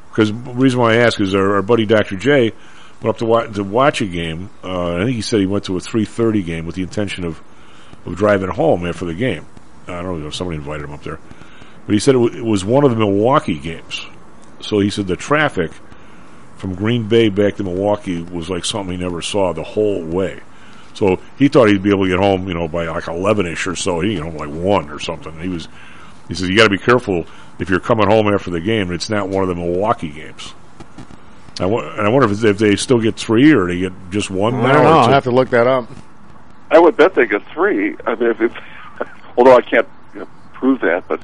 because 0.10 0.30
the 0.32 0.54
reason 0.54 0.80
why 0.80 0.94
I 0.94 0.98
ask 0.98 1.20
is 1.20 1.36
our, 1.36 1.56
our 1.56 1.62
buddy 1.62 1.86
Dr. 1.86 2.16
J 2.16 2.54
went 3.02 3.10
up 3.16 3.18
to 3.18 3.26
watch, 3.26 3.54
to 3.56 3.64
watch 3.64 4.02
a 4.02 4.06
game. 4.06 4.50
Uh, 4.64 4.96
I 4.96 5.04
think 5.04 5.16
he 5.16 5.22
said 5.22 5.40
he 5.42 5.46
went 5.46 5.66
to 5.66 5.76
a 5.78 5.80
3:30 5.80 6.44
game 6.46 6.66
with 6.66 6.76
the 6.76 6.82
intention 6.84 7.24
of 7.26 7.42
of 8.06 8.16
driving 8.16 8.50
home 8.50 8.86
after 8.86 9.06
the 9.06 9.14
game. 9.14 9.46
I 9.88 10.02
don't 10.02 10.22
know. 10.22 10.28
If 10.28 10.36
somebody 10.36 10.58
invited 10.58 10.86
him 10.86 10.94
up 10.94 11.04
there, 11.04 11.20
but 11.86 11.94
he 11.94 12.00
said 12.00 12.16
it, 12.16 12.20
w- 12.20 12.38
it 12.38 12.46
was 12.46 12.66
one 12.66 12.84
of 12.84 12.92
the 12.92 12.98
Milwaukee 12.98 13.60
games. 13.60 14.06
So 14.62 14.80
he 14.80 14.90
said 14.90 15.08
the 15.08 15.16
traffic 15.16 15.72
from 16.58 16.76
Green 16.76 17.08
Bay 17.08 17.30
back 17.30 17.56
to 17.58 17.64
Milwaukee 17.64 18.22
was 18.22 18.50
like 18.50 18.66
something 18.66 18.98
he 18.98 19.04
never 19.04 19.22
saw 19.22 19.54
the 19.54 19.64
whole 19.64 20.04
way. 20.04 20.40
So 20.94 21.20
he 21.38 21.50
thought 21.50 21.68
he'd 21.68 21.84
be 21.84 21.90
able 21.90 22.06
to 22.06 22.10
get 22.10 22.20
home, 22.20 22.48
you 22.48 22.54
know, 22.54 22.68
by 22.68 22.88
like 22.88 23.08
eleven 23.08 23.46
ish 23.46 23.68
or 23.68 23.76
so. 23.76 24.00
He 24.00 24.14
you 24.14 24.24
know 24.24 24.30
like 24.30 24.50
one 24.50 24.90
or 24.90 25.00
something. 25.00 25.40
He 25.40 25.50
was. 25.50 25.68
He 26.28 26.34
says 26.34 26.50
you 26.50 26.58
got 26.58 26.64
to 26.64 26.70
be 26.72 26.80
careful 26.80 27.28
if 27.60 27.70
you're 27.70 27.80
coming 27.80 28.08
home 28.08 28.34
after 28.34 28.50
the 28.50 28.60
game. 28.60 28.92
It's 28.92 29.12
not 29.12 29.30
one 29.30 29.44
of 29.44 29.50
the 29.50 29.56
Milwaukee 29.56 30.10
games. 30.10 30.56
I 31.60 31.66
and 31.66 32.02
I 32.02 32.10
wonder 32.10 32.32
if, 32.32 32.44
if 32.44 32.58
they 32.58 32.76
still 32.76 33.00
get 33.00 33.16
three 33.16 33.54
or 33.54 33.68
they 33.68 33.80
get 33.80 33.94
just 34.10 34.30
one 34.32 34.56
I 34.56 34.74
don't 34.74 34.84
know. 34.84 34.90
I'll 34.90 35.10
have 35.10 35.24
to 35.26 35.32
look 35.32 35.52
that 35.52 35.68
up. 35.68 35.90
I 36.72 36.80
would 36.80 36.98
bet 36.98 37.16
they 37.16 37.26
get 37.26 37.46
three. 37.54 37.96
I 38.06 38.16
mean, 38.16 38.32
if, 38.32 38.42
if 38.42 38.54
although 39.38 39.56
I 39.56 39.62
can't 39.62 39.88
you 40.14 40.22
know, 40.22 40.28
prove 40.54 40.82
that, 40.82 41.08
but 41.08 41.22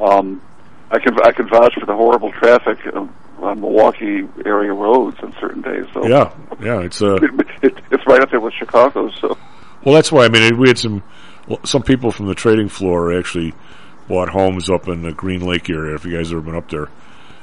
um, 0.00 0.42
I 0.90 0.98
can 0.98 1.18
I 1.22 1.32
can 1.32 1.48
vouch 1.48 1.74
for 1.74 1.86
the 1.86 1.94
horrible 1.94 2.32
traffic 2.32 2.78
um, 2.94 3.14
on 3.38 3.60
Milwaukee 3.60 4.28
area 4.44 4.72
roads 4.72 5.18
on 5.22 5.34
certain 5.40 5.62
days. 5.62 5.86
So 5.92 6.06
Yeah, 6.06 6.32
yeah, 6.60 6.80
it's 6.80 7.02
uh, 7.02 7.16
it, 7.16 7.46
it, 7.62 7.78
it's 7.90 8.06
right 8.06 8.20
up 8.20 8.30
there 8.30 8.40
with 8.40 8.54
Chicago. 8.54 9.10
So 9.10 9.36
Well, 9.84 9.94
that's 9.94 10.12
why 10.12 10.24
I 10.24 10.28
mean 10.28 10.58
we 10.58 10.68
had 10.68 10.78
some 10.78 11.02
some 11.64 11.82
people 11.82 12.12
from 12.12 12.26
the 12.26 12.34
trading 12.34 12.68
floor 12.68 13.16
actually 13.16 13.54
bought 14.08 14.28
homes 14.28 14.68
up 14.68 14.88
in 14.88 15.02
the 15.02 15.12
Green 15.12 15.40
Lake 15.40 15.70
area. 15.70 15.94
If 15.94 16.04
you 16.04 16.16
guys 16.16 16.30
have 16.30 16.38
ever 16.38 16.46
been 16.46 16.56
up 16.56 16.68
there, 16.70 16.88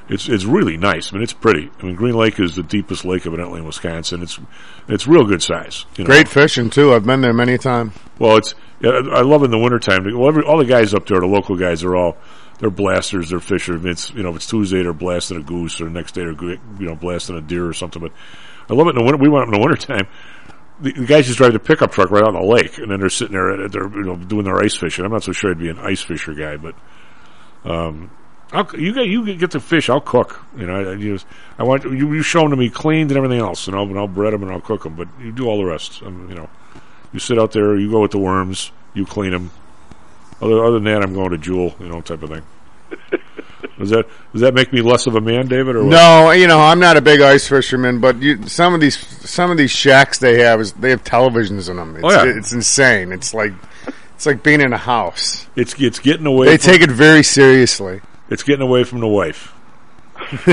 it's 0.10 0.28
it's 0.28 0.44
really 0.44 0.76
nice. 0.76 1.12
I 1.12 1.16
mean, 1.16 1.24
it's 1.24 1.34
pretty. 1.34 1.70
I 1.80 1.86
mean, 1.86 1.96
Green 1.96 2.16
Lake 2.16 2.40
is 2.40 2.56
the 2.56 2.64
deepest 2.64 3.06
lake 3.06 3.28
evidently 3.28 3.60
in 3.60 3.66
Wisconsin. 3.66 4.24
It's 4.24 4.40
it's 4.88 5.08
real 5.08 5.24
good 5.24 5.44
size. 5.44 5.86
You 5.96 6.04
know? 6.04 6.10
Great 6.10 6.28
fishing 6.28 6.72
too. 6.72 6.94
I've 6.94 7.06
been 7.06 7.22
there 7.22 7.34
many 7.34 7.58
times. 7.60 7.94
Well, 8.18 8.38
it's 8.38 8.56
I 8.84 9.22
love 9.22 9.44
in 9.44 9.52
the 9.52 9.60
wintertime. 9.60 10.06
Well, 10.06 10.28
every, 10.28 10.44
all 10.44 10.58
the 10.58 10.66
guys 10.66 10.94
up 10.94 11.06
there, 11.06 11.20
the 11.20 11.28
local 11.28 11.56
guys, 11.56 11.84
are 11.84 11.96
all 11.96 12.18
they're 12.60 12.72
blasters. 12.72 13.30
They're 13.30 13.40
fishers. 13.40 13.86
It's 13.86 14.12
you 14.12 14.24
know, 14.24 14.30
if 14.32 14.38
it's 14.38 14.48
Tuesday, 14.48 14.82
they're 14.82 14.94
blasting 14.94 15.38
a 15.38 15.44
goose, 15.44 15.80
or 15.80 15.86
the 15.86 15.92
next 15.92 16.14
day 16.14 16.24
they're 16.24 16.44
you 16.44 16.60
know 16.80 16.96
blasting 16.96 17.38
a 17.38 17.42
deer 17.42 17.68
or 17.68 17.74
something. 17.74 18.02
But 18.02 18.12
I 18.68 18.74
love 18.74 18.88
it 18.88 18.92
in 18.92 18.96
the 18.98 19.04
winter. 19.04 19.18
We 19.18 19.30
went 19.30 19.44
up 19.44 19.54
in 19.54 19.60
the 19.60 19.66
wintertime. 19.66 20.08
The, 20.82 20.94
the 20.94 21.06
guys 21.06 21.28
just 21.28 21.38
drive 21.38 21.54
the 21.54 21.60
pickup 21.60 21.92
truck 21.92 22.10
right 22.10 22.24
out 22.24 22.34
on 22.36 22.42
the 22.42 22.48
lake, 22.48 22.80
and 22.80 22.90
then 22.90 23.00
they're 23.00 23.10
sitting 23.10 23.34
there 23.34 23.68
they're 23.68 23.90
you 23.90 24.06
know 24.06 24.16
doing 24.16 24.46
their 24.46 24.58
ice 24.58 24.76
fishing. 24.76 25.06
I'm 25.06 25.12
not 25.12 25.24
so 25.24 25.34
sure 25.34 25.52
I'd 25.52 25.60
be 25.60 25.70
an 25.70 25.78
ice 25.78 26.02
fisher 26.02 26.34
guy, 26.34 26.58
but 26.58 26.74
um, 27.64 28.10
I'll, 28.52 28.68
you 28.80 28.94
get 28.94 29.08
you 29.08 29.36
get 29.36 29.52
to 29.52 29.60
fish. 29.60 29.90
I'll 29.90 30.02
cook. 30.02 30.42
You 30.58 30.66
know, 30.66 30.76
I, 30.76 30.94
I 30.94 30.96
just 30.96 31.26
I 31.58 31.64
want 31.64 31.84
you 31.84 32.14
you 32.14 32.24
show 32.24 32.42
them 32.42 32.52
to 32.52 32.56
me 32.58 32.70
cleaned 32.70 33.12
and 33.12 33.18
everything 33.18 33.40
else, 33.40 33.68
and 33.68 33.76
I'll 33.76 33.84
and 33.84 33.98
I'll 33.98 34.08
bread 34.08 34.34
them 34.34 34.42
and 34.44 34.52
I'll 34.52 34.62
cook 34.62 34.84
them. 34.84 34.96
But 34.96 35.08
you 35.22 35.32
do 35.32 35.48
all 35.48 35.58
the 35.60 35.66
rest. 35.66 36.02
Um, 36.04 36.28
you 36.30 36.36
know, 36.36 36.50
you 37.14 37.20
sit 37.20 37.38
out 37.38 37.52
there, 37.52 37.78
you 37.78 37.92
go 37.92 38.02
with 38.02 38.12
the 38.12 38.18
worms, 38.20 38.72
you 38.94 39.06
clean 39.06 39.32
them. 39.32 39.52
Other 40.42 40.64
other 40.64 40.74
than 40.80 40.86
that, 40.86 41.04
I'm 41.04 41.14
going 41.14 41.30
to 41.32 41.38
Jewel, 41.38 41.76
you 41.80 41.90
know, 41.90 42.02
type 42.02 42.24
of 42.24 42.30
thing. 42.30 42.44
does 43.78 43.90
that 43.92 44.08
does 44.32 44.42
that 44.42 44.54
make 44.56 44.74
me 44.74 44.82
less 44.82 45.06
of 45.06 45.16
a 45.16 45.22
man, 45.22 45.48
David? 45.48 45.76
Or 45.76 45.84
what? 45.84 45.92
No, 45.92 46.32
you 46.32 46.48
know 46.48 46.60
I'm 46.60 46.80
not 46.80 46.98
a 46.98 47.02
big 47.02 47.22
ice 47.22 47.48
fisherman, 47.48 48.00
but 48.00 48.20
you, 48.20 48.48
some 48.48 48.74
of 48.74 48.80
these 48.82 48.98
some 49.30 49.52
of 49.52 49.58
these 49.58 49.70
shacks 49.72 50.18
they 50.18 50.42
have 50.42 50.60
is 50.60 50.74
they 50.74 50.90
have 50.90 51.04
televisions 51.04 51.70
in 51.70 51.76
them. 51.76 51.96
It's, 51.98 52.04
Oh, 52.06 52.10
yeah. 52.24 52.36
it's 52.36 52.52
insane. 52.52 53.12
It's 53.12 53.34
like 53.34 53.54
it's 54.16 54.26
like 54.26 54.42
being 54.42 54.62
in 54.62 54.74
a 54.74 54.78
house. 54.78 55.46
It's 55.56 55.80
it's 55.80 56.00
getting 56.00 56.26
away. 56.26 56.48
They 56.48 56.58
from, 56.58 56.72
take 56.72 56.82
it 56.82 56.90
very 56.92 57.22
seriously. 57.24 58.02
It's 58.30 58.44
getting 58.44 58.66
away 58.66 58.84
from 58.84 59.00
the 59.00 59.08
wife. 59.08 59.54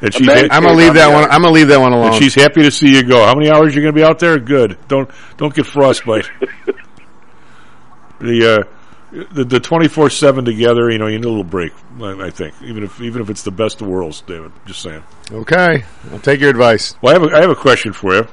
and 0.00 0.14
she's 0.14 0.28
I'm 0.28 0.62
gonna 0.62 0.72
leave 0.72 0.94
that 0.94 1.12
one. 1.12 1.24
I'm 1.30 1.42
gonna 1.42 1.52
leave 1.52 1.68
that 1.68 1.80
one 1.80 1.92
alone. 1.92 2.12
And 2.12 2.22
she's 2.22 2.34
happy 2.34 2.62
to 2.62 2.70
see 2.70 2.94
you 2.94 3.02
go. 3.02 3.24
How 3.24 3.34
many 3.34 3.50
hours 3.50 3.74
you 3.74 3.82
going 3.82 3.94
to 3.94 3.98
be 3.98 4.04
out 4.04 4.18
there? 4.18 4.38
Good. 4.38 4.78
Don't 4.88 5.10
don't 5.36 5.54
get 5.54 5.66
frostbite. 5.66 6.28
the 8.20 8.58
uh, 8.60 8.64
the 9.32 9.44
the 9.44 9.60
twenty 9.60 9.88
four 9.88 10.10
seven 10.10 10.44
together. 10.44 10.90
You 10.90 10.98
know, 10.98 11.06
you 11.06 11.18
need 11.18 11.24
a 11.24 11.28
little 11.28 11.44
break. 11.44 11.72
I, 12.00 12.26
I 12.26 12.30
think 12.30 12.54
even 12.62 12.84
if 12.84 13.00
even 13.00 13.22
if 13.22 13.30
it's 13.30 13.42
the 13.42 13.50
best 13.50 13.80
of 13.80 13.88
worlds, 13.88 14.20
David. 14.22 14.52
Just 14.66 14.82
saying. 14.82 15.02
Okay, 15.30 15.84
I'll 16.10 16.18
take 16.18 16.40
your 16.40 16.50
advice. 16.50 16.94
Well, 17.00 17.14
I 17.14 17.20
have 17.20 17.32
a, 17.32 17.36
I 17.36 17.40
have 17.40 17.50
a 17.50 17.56
question 17.56 17.92
for 17.92 18.14
you. 18.14 18.28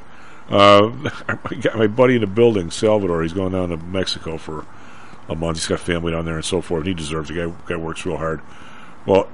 Uh, 0.50 0.92
I 1.28 1.56
got 1.56 1.78
my 1.78 1.88
buddy 1.88 2.16
in 2.16 2.22
the 2.22 2.28
building, 2.28 2.72
Salvador. 2.72 3.22
He's 3.24 3.34
going 3.34 3.54
down 3.54 3.70
to 3.70 3.78
Mexico 3.78 4.38
for 4.38 4.66
a 5.30 5.36
month. 5.36 5.58
He's 5.58 5.68
got 5.68 5.80
family 5.80 6.12
down 6.12 6.26
there 6.26 6.36
and 6.36 6.46
so 6.46 6.62
forth. 6.62 6.82
And 6.82 6.88
he 6.88 6.94
deserves 6.94 7.30
it. 7.30 7.34
The 7.34 7.48
guy, 7.48 7.56
guy 7.68 7.76
works 7.76 8.06
real 8.06 8.18
hard. 8.18 8.42
Well, 9.06 9.28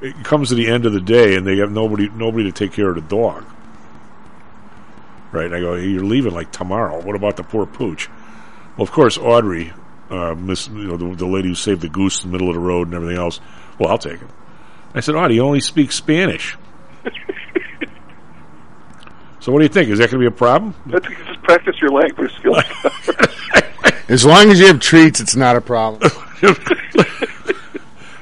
it 0.00 0.24
comes 0.24 0.50
to 0.50 0.54
the 0.54 0.68
end 0.68 0.86
of 0.86 0.92
the 0.92 1.00
day, 1.00 1.36
and 1.36 1.46
they 1.46 1.56
have 1.58 1.70
nobody 1.70 2.08
nobody 2.08 2.44
to 2.44 2.52
take 2.52 2.72
care 2.72 2.88
of 2.90 2.96
the 2.96 3.00
dog. 3.02 3.44
Right? 5.32 5.46
And 5.46 5.54
I 5.54 5.60
go, 5.60 5.76
hey, 5.76 5.88
you're 5.88 6.04
leaving 6.04 6.32
like 6.32 6.52
tomorrow. 6.52 7.00
What 7.02 7.16
about 7.16 7.36
the 7.36 7.42
poor 7.42 7.66
pooch? 7.66 8.08
Well, 8.76 8.84
of 8.84 8.92
course, 8.92 9.18
Audrey, 9.18 9.72
uh, 10.10 10.34
Miss, 10.34 10.68
you 10.68 10.86
know, 10.86 10.96
the, 10.96 11.14
the 11.16 11.26
lady 11.26 11.48
who 11.48 11.54
saved 11.54 11.80
the 11.80 11.88
goose 11.88 12.22
in 12.22 12.30
the 12.30 12.32
middle 12.32 12.48
of 12.48 12.54
the 12.54 12.60
road 12.60 12.88
and 12.88 12.94
everything 12.94 13.18
else. 13.18 13.40
Well, 13.78 13.90
I'll 13.90 13.98
take 13.98 14.20
him. 14.20 14.28
I 14.94 15.00
said, 15.00 15.14
Audrey, 15.14 15.36
you 15.36 15.42
only 15.42 15.60
speak 15.60 15.92
Spanish. 15.92 16.56
so, 19.40 19.52
what 19.52 19.58
do 19.58 19.64
you 19.64 19.68
think? 19.68 19.90
Is 19.90 19.98
that 19.98 20.10
going 20.10 20.22
to 20.22 20.30
be 20.30 20.34
a 20.34 20.38
problem? 20.38 20.74
Just 20.88 21.42
practice 21.42 21.76
your 21.80 21.90
language 21.90 22.32
skills. 22.36 22.62
As 24.08 24.24
long 24.24 24.50
as 24.50 24.60
you 24.60 24.66
have 24.66 24.80
treats, 24.80 25.20
it's 25.20 25.36
not 25.36 25.56
a 25.56 25.60
problem. 25.60 26.10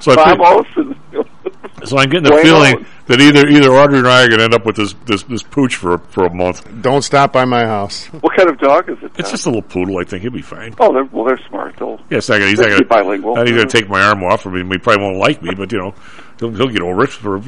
So 0.00 0.12
I 0.12 0.24
think- 0.24 0.38
Vamos 0.38 0.66
and 0.76 0.94
So 1.88 1.98
I'm 1.98 2.08
getting 2.08 2.24
the 2.24 2.30
Bueno. 2.30 2.42
feeling 2.42 2.86
that 3.06 3.20
either 3.20 3.46
either 3.46 3.70
Audrey 3.72 3.98
and 3.98 4.08
I 4.08 4.24
are 4.24 4.28
going 4.28 4.38
to 4.38 4.44
end 4.44 4.54
up 4.54 4.64
with 4.64 4.76
this 4.76 4.94
this, 5.06 5.22
this 5.24 5.42
pooch 5.42 5.76
for 5.76 5.98
for 5.98 6.24
a 6.26 6.32
month. 6.34 6.66
Don't 6.82 7.02
stop 7.02 7.32
by 7.32 7.44
my 7.46 7.64
house. 7.64 8.06
what 8.20 8.36
kind 8.36 8.48
of 8.50 8.58
dog 8.58 8.88
is 8.90 8.98
it? 9.02 9.12
It's 9.18 9.30
just 9.30 9.46
a 9.46 9.48
little 9.48 9.62
poodle. 9.62 9.98
I 9.98 10.04
think 10.04 10.22
he'll 10.22 10.30
be 10.30 10.42
fine. 10.42 10.74
Oh, 10.78 10.92
they're, 10.92 11.04
well, 11.04 11.24
they're 11.24 11.40
smart. 11.48 11.76
They'll 11.78 12.00
Yeah, 12.10 12.18
it's 12.18 12.28
not 12.28 12.36
gonna, 12.38 12.48
he's 12.50 12.58
not 12.58 12.68
going 12.68 12.78
be 12.80 12.84
bilingual. 12.84 13.34
Not 13.36 13.46
he's 13.46 13.56
going 13.56 13.68
to 13.68 13.72
take 13.80 13.88
my 13.88 14.02
arm 14.02 14.22
off. 14.24 14.46
I 14.46 14.50
mean, 14.50 14.70
he 14.70 14.78
probably 14.78 15.02
won't 15.04 15.18
like 15.18 15.42
me, 15.42 15.54
but 15.54 15.72
you 15.72 15.78
know, 15.78 15.94
he'll, 16.38 16.52
he'll 16.52 16.68
get 16.68 16.82
over 16.82 17.04
it 17.04 17.10
for 17.10 17.40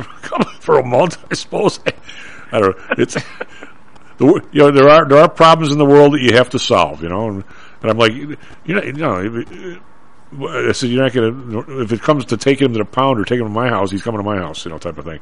for 0.61 0.79
a 0.79 0.85
month, 0.87 1.23
I 1.31 1.35
suppose. 1.35 1.81
I 2.53 2.61
don't 2.61 2.77
know. 2.77 2.85
It's 2.99 3.15
the, 4.19 4.43
you 4.53 4.61
know 4.61 4.71
there 4.71 4.89
are 4.89 5.07
there 5.07 5.19
are 5.19 5.29
problems 5.29 5.73
in 5.73 5.79
the 5.79 5.87
world 5.87 6.15
that 6.15 6.21
you 6.23 6.35
have 6.37 6.51
to 6.51 6.59
solve. 6.59 7.03
You 7.03 7.11
know, 7.11 7.29
and, 7.29 7.45
and 7.83 7.91
I'm 7.91 7.99
like, 7.99 8.13
you 8.15 8.37
know, 8.67 8.83
you 8.83 8.93
know. 8.93 9.79
I 10.39 10.73
said, 10.73 10.91
"You're 10.91 11.05
not 11.05 11.13
going 11.13 11.51
to. 11.53 11.81
If 11.83 11.93
it 11.93 12.03
comes 12.03 12.25
to 12.27 12.37
taking 12.37 12.67
him 12.67 12.73
to 12.73 12.79
the 12.81 12.85
pound 12.85 13.21
or 13.21 13.25
taking 13.25 13.43
him 13.47 13.53
to 13.53 13.55
my 13.55 13.69
house, 13.69 13.91
he's 13.93 14.03
coming 14.03 14.19
to 14.21 14.25
my 14.25 14.37
house. 14.37 14.65
You 14.65 14.73
know, 14.73 14.79
type 14.79 14.99
of 14.99 15.05
thing. 15.05 15.21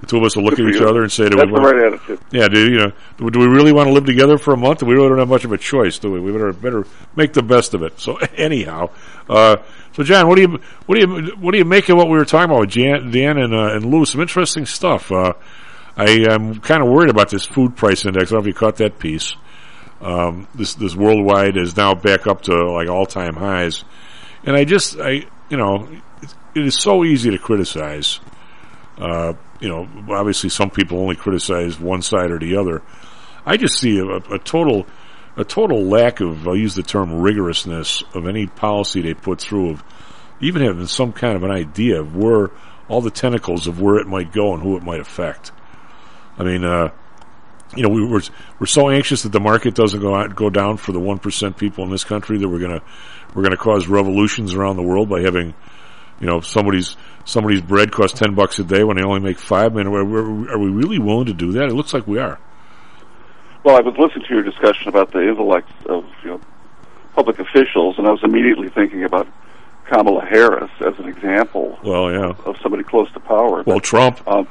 The 0.00 0.06
two 0.06 0.18
of 0.18 0.24
us 0.24 0.36
will 0.36 0.44
look 0.44 0.58
at 0.58 0.66
each 0.66 0.80
other 0.80 1.02
and 1.02 1.10
say, 1.10 1.28
"Do 1.28 1.36
That's 1.36 1.46
we 1.46 1.54
the 1.54 1.60
want- 1.60 1.74
right 1.76 1.86
attitude. 1.94 2.20
Yeah, 2.32 2.48
do 2.48 2.60
you 2.70 2.78
know? 2.78 2.92
Do, 3.16 3.30
do 3.30 3.38
we 3.40 3.46
really 3.46 3.72
want 3.72 3.88
to 3.88 3.92
live 3.92 4.04
together 4.04 4.36
for 4.36 4.52
a 4.52 4.56
month? 4.56 4.82
We 4.82 4.94
really 4.94 5.08
don't 5.08 5.18
have 5.18 5.28
much 5.28 5.44
of 5.46 5.52
a 5.52 5.58
choice, 5.58 5.98
do 5.98 6.10
we? 6.12 6.20
We 6.20 6.32
better 6.32 6.52
better 6.52 6.86
make 7.16 7.32
the 7.32 7.42
best 7.42 7.72
of 7.72 7.82
it. 7.82 7.98
So 7.98 8.16
anyhow, 8.36 8.90
uh, 9.28 9.56
so 9.94 10.02
John, 10.02 10.28
what 10.28 10.34
do 10.36 10.42
you 10.42 10.60
what 10.86 10.96
do 10.96 11.00
you 11.00 11.36
what 11.40 11.52
do 11.52 11.58
you 11.58 11.64
make 11.64 11.88
of 11.88 11.96
what 11.96 12.08
we 12.08 12.18
were 12.18 12.26
talking 12.26 12.50
about 12.50 12.60
with 12.60 12.70
Jan, 12.70 13.10
Dan 13.10 13.38
and 13.38 13.54
uh, 13.54 13.74
and 13.74 13.86
Lou? 13.86 14.04
Some 14.04 14.20
interesting 14.20 14.66
stuff. 14.66 15.10
Uh, 15.10 15.32
I 15.96 16.10
am 16.30 16.60
kind 16.60 16.82
of 16.82 16.88
worried 16.90 17.10
about 17.10 17.30
this 17.30 17.46
food 17.46 17.74
price 17.76 18.04
index. 18.04 18.30
I 18.30 18.34
don't 18.34 18.44
know 18.44 18.48
if 18.50 18.54
you 18.54 18.58
caught 18.58 18.76
that 18.76 18.98
piece. 18.98 19.34
Um, 20.02 20.48
this 20.54 20.74
this 20.74 20.96
worldwide 20.96 21.56
is 21.56 21.76
now 21.76 21.94
back 21.94 22.26
up 22.26 22.42
to 22.42 22.72
like 22.72 22.88
all 22.88 23.06
time 23.06 23.34
highs, 23.34 23.84
and 24.44 24.56
I 24.56 24.64
just 24.64 24.98
I 24.98 25.26
you 25.48 25.56
know 25.56 25.88
it, 26.54 26.66
is 26.66 26.76
so 26.76 27.04
easy 27.04 27.30
to 27.30 27.38
criticize. 27.38 28.20
Uh, 28.98 29.34
you 29.60 29.68
know, 29.68 29.88
obviously 30.10 30.50
some 30.50 30.70
people 30.70 30.98
only 30.98 31.14
criticize 31.16 31.78
one 31.78 32.02
side 32.02 32.30
or 32.30 32.38
the 32.38 32.56
other. 32.56 32.82
I 33.46 33.56
just 33.56 33.78
see 33.78 33.98
a, 33.98 34.16
a 34.16 34.38
total 34.38 34.86
a 35.36 35.44
total 35.44 35.84
lack 35.84 36.20
of 36.20 36.46
I'll 36.46 36.56
use 36.56 36.74
the 36.74 36.82
term 36.82 37.10
rigorousness 37.10 38.02
of 38.14 38.26
any 38.26 38.46
policy 38.46 39.02
they 39.02 39.14
put 39.14 39.40
through 39.40 39.70
of 39.70 39.84
even 40.40 40.62
having 40.62 40.86
some 40.86 41.12
kind 41.12 41.36
of 41.36 41.44
an 41.44 41.52
idea 41.52 42.00
of 42.00 42.16
where 42.16 42.50
all 42.88 43.00
the 43.00 43.10
tentacles 43.10 43.68
of 43.68 43.80
where 43.80 43.96
it 43.96 44.06
might 44.08 44.32
go 44.32 44.52
and 44.52 44.62
who 44.62 44.76
it 44.76 44.82
might 44.82 45.00
affect. 45.00 45.52
I 46.36 46.42
mean, 46.42 46.64
uh, 46.64 46.90
you 47.76 47.82
know, 47.82 47.88
we 47.88 48.04
were 48.04 48.22
we're 48.58 48.66
so 48.66 48.90
anxious 48.90 49.22
that 49.22 49.32
the 49.32 49.40
market 49.40 49.74
doesn't 49.74 50.00
go 50.00 50.14
out, 50.14 50.34
go 50.34 50.50
down 50.50 50.76
for 50.76 50.92
the 50.92 51.00
one 51.00 51.18
percent 51.18 51.56
people 51.56 51.84
in 51.84 51.90
this 51.90 52.04
country 52.04 52.38
that 52.38 52.48
we're 52.48 52.58
gonna 52.58 52.82
we're 53.34 53.42
gonna 53.42 53.56
cause 53.56 53.88
revolutions 53.88 54.54
around 54.54 54.76
the 54.76 54.82
world 54.82 55.08
by 55.08 55.22
having, 55.22 55.54
you 56.20 56.26
know, 56.26 56.40
somebody's 56.40 56.96
somebody's 57.24 57.62
bread 57.62 57.90
costs 57.90 58.18
ten 58.18 58.34
bucks 58.34 58.58
a 58.58 58.64
day 58.64 58.84
when 58.84 58.96
they 58.96 59.02
only 59.02 59.20
make 59.20 59.38
five. 59.38 59.72
I 59.76 59.82
mean, 59.82 59.86
are, 59.86 60.52
are 60.52 60.58
we 60.58 60.68
really 60.68 60.98
willing 60.98 61.26
to 61.26 61.34
do 61.34 61.52
that? 61.52 61.68
It 61.68 61.74
looks 61.74 61.94
like 61.94 62.06
we 62.06 62.18
are. 62.18 62.38
Well, 63.64 63.76
I 63.76 63.80
was 63.80 63.94
listening 63.96 64.26
to 64.26 64.34
your 64.34 64.42
discussion 64.42 64.88
about 64.88 65.12
the 65.12 65.20
intellects 65.20 65.72
of 65.86 66.04
you 66.22 66.30
know 66.30 66.40
public 67.14 67.38
officials, 67.38 67.96
and 67.98 68.06
I 68.06 68.10
was 68.10 68.22
immediately 68.22 68.68
thinking 68.68 69.04
about 69.04 69.26
Kamala 69.86 70.24
Harris 70.26 70.70
as 70.80 70.98
an 70.98 71.06
example. 71.08 71.78
Well, 71.82 72.10
yeah, 72.12 72.34
of 72.44 72.56
somebody 72.62 72.82
close 72.82 73.10
to 73.12 73.20
power. 73.20 73.62
Well, 73.62 73.80
Trump. 73.80 74.26
Um, 74.26 74.46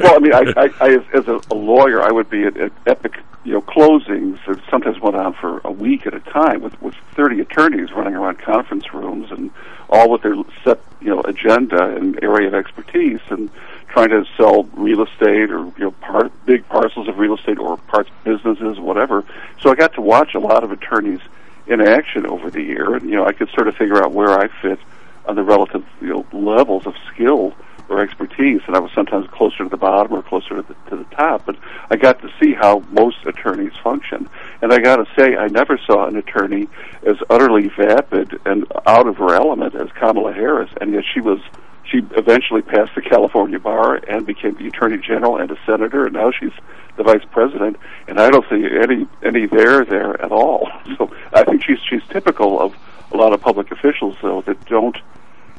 well, 0.00 0.16
I 0.16 0.18
mean, 0.18 0.34
I, 0.34 0.52
I, 0.56 0.70
I 0.80 0.98
as, 1.12 1.28
a, 1.28 1.40
a 1.50 1.54
lawyer, 1.54 2.02
I 2.02 2.10
would 2.10 2.28
be 2.28 2.44
at, 2.44 2.56
at 2.56 2.72
epic, 2.86 3.18
you 3.44 3.52
know, 3.52 3.62
closings 3.62 4.38
that 4.46 4.60
sometimes 4.70 5.00
went 5.00 5.16
on 5.16 5.34
for 5.34 5.60
a 5.64 5.70
week 5.70 6.06
at 6.06 6.14
a 6.14 6.20
time 6.20 6.62
with 6.62 6.80
with 6.82 6.94
thirty 7.14 7.40
attorneys 7.40 7.92
running 7.92 8.14
around 8.14 8.38
conference 8.38 8.92
rooms 8.92 9.30
and 9.30 9.50
all 9.88 10.10
with 10.10 10.22
their 10.22 10.34
set, 10.64 10.80
you 11.00 11.08
know, 11.08 11.20
agenda 11.22 11.96
and 11.96 12.22
area 12.22 12.48
of 12.48 12.54
expertise 12.54 13.20
and 13.28 13.50
trying 13.88 14.10
to 14.10 14.24
sell 14.36 14.64
real 14.74 15.02
estate 15.02 15.50
or 15.50 15.64
you 15.64 15.84
know 15.84 15.90
part 15.92 16.32
big 16.46 16.68
parcels 16.68 17.06
of 17.06 17.18
real 17.18 17.36
estate 17.36 17.58
or 17.58 17.76
parts 17.76 18.10
businesses, 18.24 18.78
whatever. 18.80 19.24
So 19.60 19.70
I 19.70 19.74
got 19.74 19.94
to 19.94 20.00
watch 20.00 20.34
a 20.34 20.40
lot 20.40 20.64
of 20.64 20.72
attorneys 20.72 21.20
in 21.66 21.80
action 21.80 22.26
over 22.26 22.50
the 22.50 22.62
year, 22.62 22.94
and 22.94 23.08
you 23.08 23.16
know, 23.16 23.24
I 23.24 23.32
could 23.32 23.48
sort 23.50 23.68
of 23.68 23.76
figure 23.76 24.02
out 24.02 24.12
where 24.12 24.30
I 24.30 24.48
fit 24.60 24.78
on 25.26 25.36
the 25.36 25.42
relative 25.42 25.84
you 26.00 26.08
know 26.08 26.26
levels 26.32 26.86
of 26.86 26.94
skill 27.12 27.54
or 27.88 28.00
expertise, 28.00 28.60
and 28.66 28.76
I 28.76 28.80
was 28.80 28.90
sometimes 28.94 29.26
closer 29.28 29.64
to 29.64 29.68
the 29.68 29.76
bottom 29.76 30.12
or 30.12 30.22
closer 30.22 30.56
to 30.56 30.62
the, 30.62 30.74
to 30.90 30.96
the 30.96 31.04
top. 31.16 31.46
But 31.46 31.56
I 31.90 31.96
got 31.96 32.20
to 32.22 32.30
see 32.40 32.54
how 32.54 32.82
most 32.90 33.18
attorneys 33.26 33.72
function, 33.82 34.28
and 34.62 34.72
I 34.72 34.78
got 34.78 34.96
to 34.96 35.06
say, 35.16 35.36
I 35.36 35.48
never 35.48 35.78
saw 35.86 36.06
an 36.06 36.16
attorney 36.16 36.68
as 37.06 37.16
utterly 37.30 37.68
vapid 37.68 38.40
and 38.44 38.66
out 38.86 39.06
of 39.06 39.16
her 39.16 39.34
element 39.34 39.74
as 39.74 39.90
Kamala 39.92 40.32
Harris, 40.32 40.70
and 40.80 40.92
yet 40.92 41.04
she 41.12 41.20
was. 41.20 41.40
She 41.86 41.98
eventually 42.16 42.62
passed 42.62 42.94
the 42.94 43.02
California 43.02 43.58
bar 43.58 44.00
and 44.08 44.24
became 44.24 44.54
the 44.54 44.68
attorney 44.68 44.96
general 44.96 45.36
and 45.36 45.50
a 45.50 45.56
senator, 45.66 46.06
and 46.06 46.14
now 46.14 46.30
she's 46.30 46.50
the 46.96 47.02
vice 47.02 47.24
president. 47.30 47.76
And 48.08 48.18
I 48.18 48.30
don't 48.30 48.48
see 48.48 48.64
any 48.64 49.06
any 49.22 49.44
there 49.44 49.84
there 49.84 50.20
at 50.20 50.32
all. 50.32 50.70
So 50.96 51.12
I 51.34 51.44
think 51.44 51.62
she's 51.62 51.78
she's 51.86 52.02
typical 52.08 52.58
of 52.58 52.74
a 53.12 53.16
lot 53.16 53.32
of 53.32 53.40
public 53.40 53.70
officials, 53.70 54.16
though, 54.22 54.42
that 54.42 54.64
don't 54.66 54.96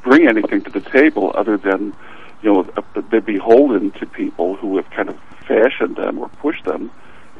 bring 0.02 0.28
anything 0.28 0.62
to 0.62 0.70
the 0.70 0.80
table 0.80 1.32
other 1.34 1.56
than 1.56 1.94
you 2.42 2.52
know, 2.52 2.84
they're 3.10 3.20
beholden 3.20 3.90
to 3.92 4.06
people 4.06 4.56
who 4.56 4.76
have 4.76 4.88
kind 4.90 5.08
of 5.08 5.18
fashioned 5.46 5.96
them 5.96 6.18
or 6.18 6.28
pushed 6.28 6.64
them, 6.64 6.90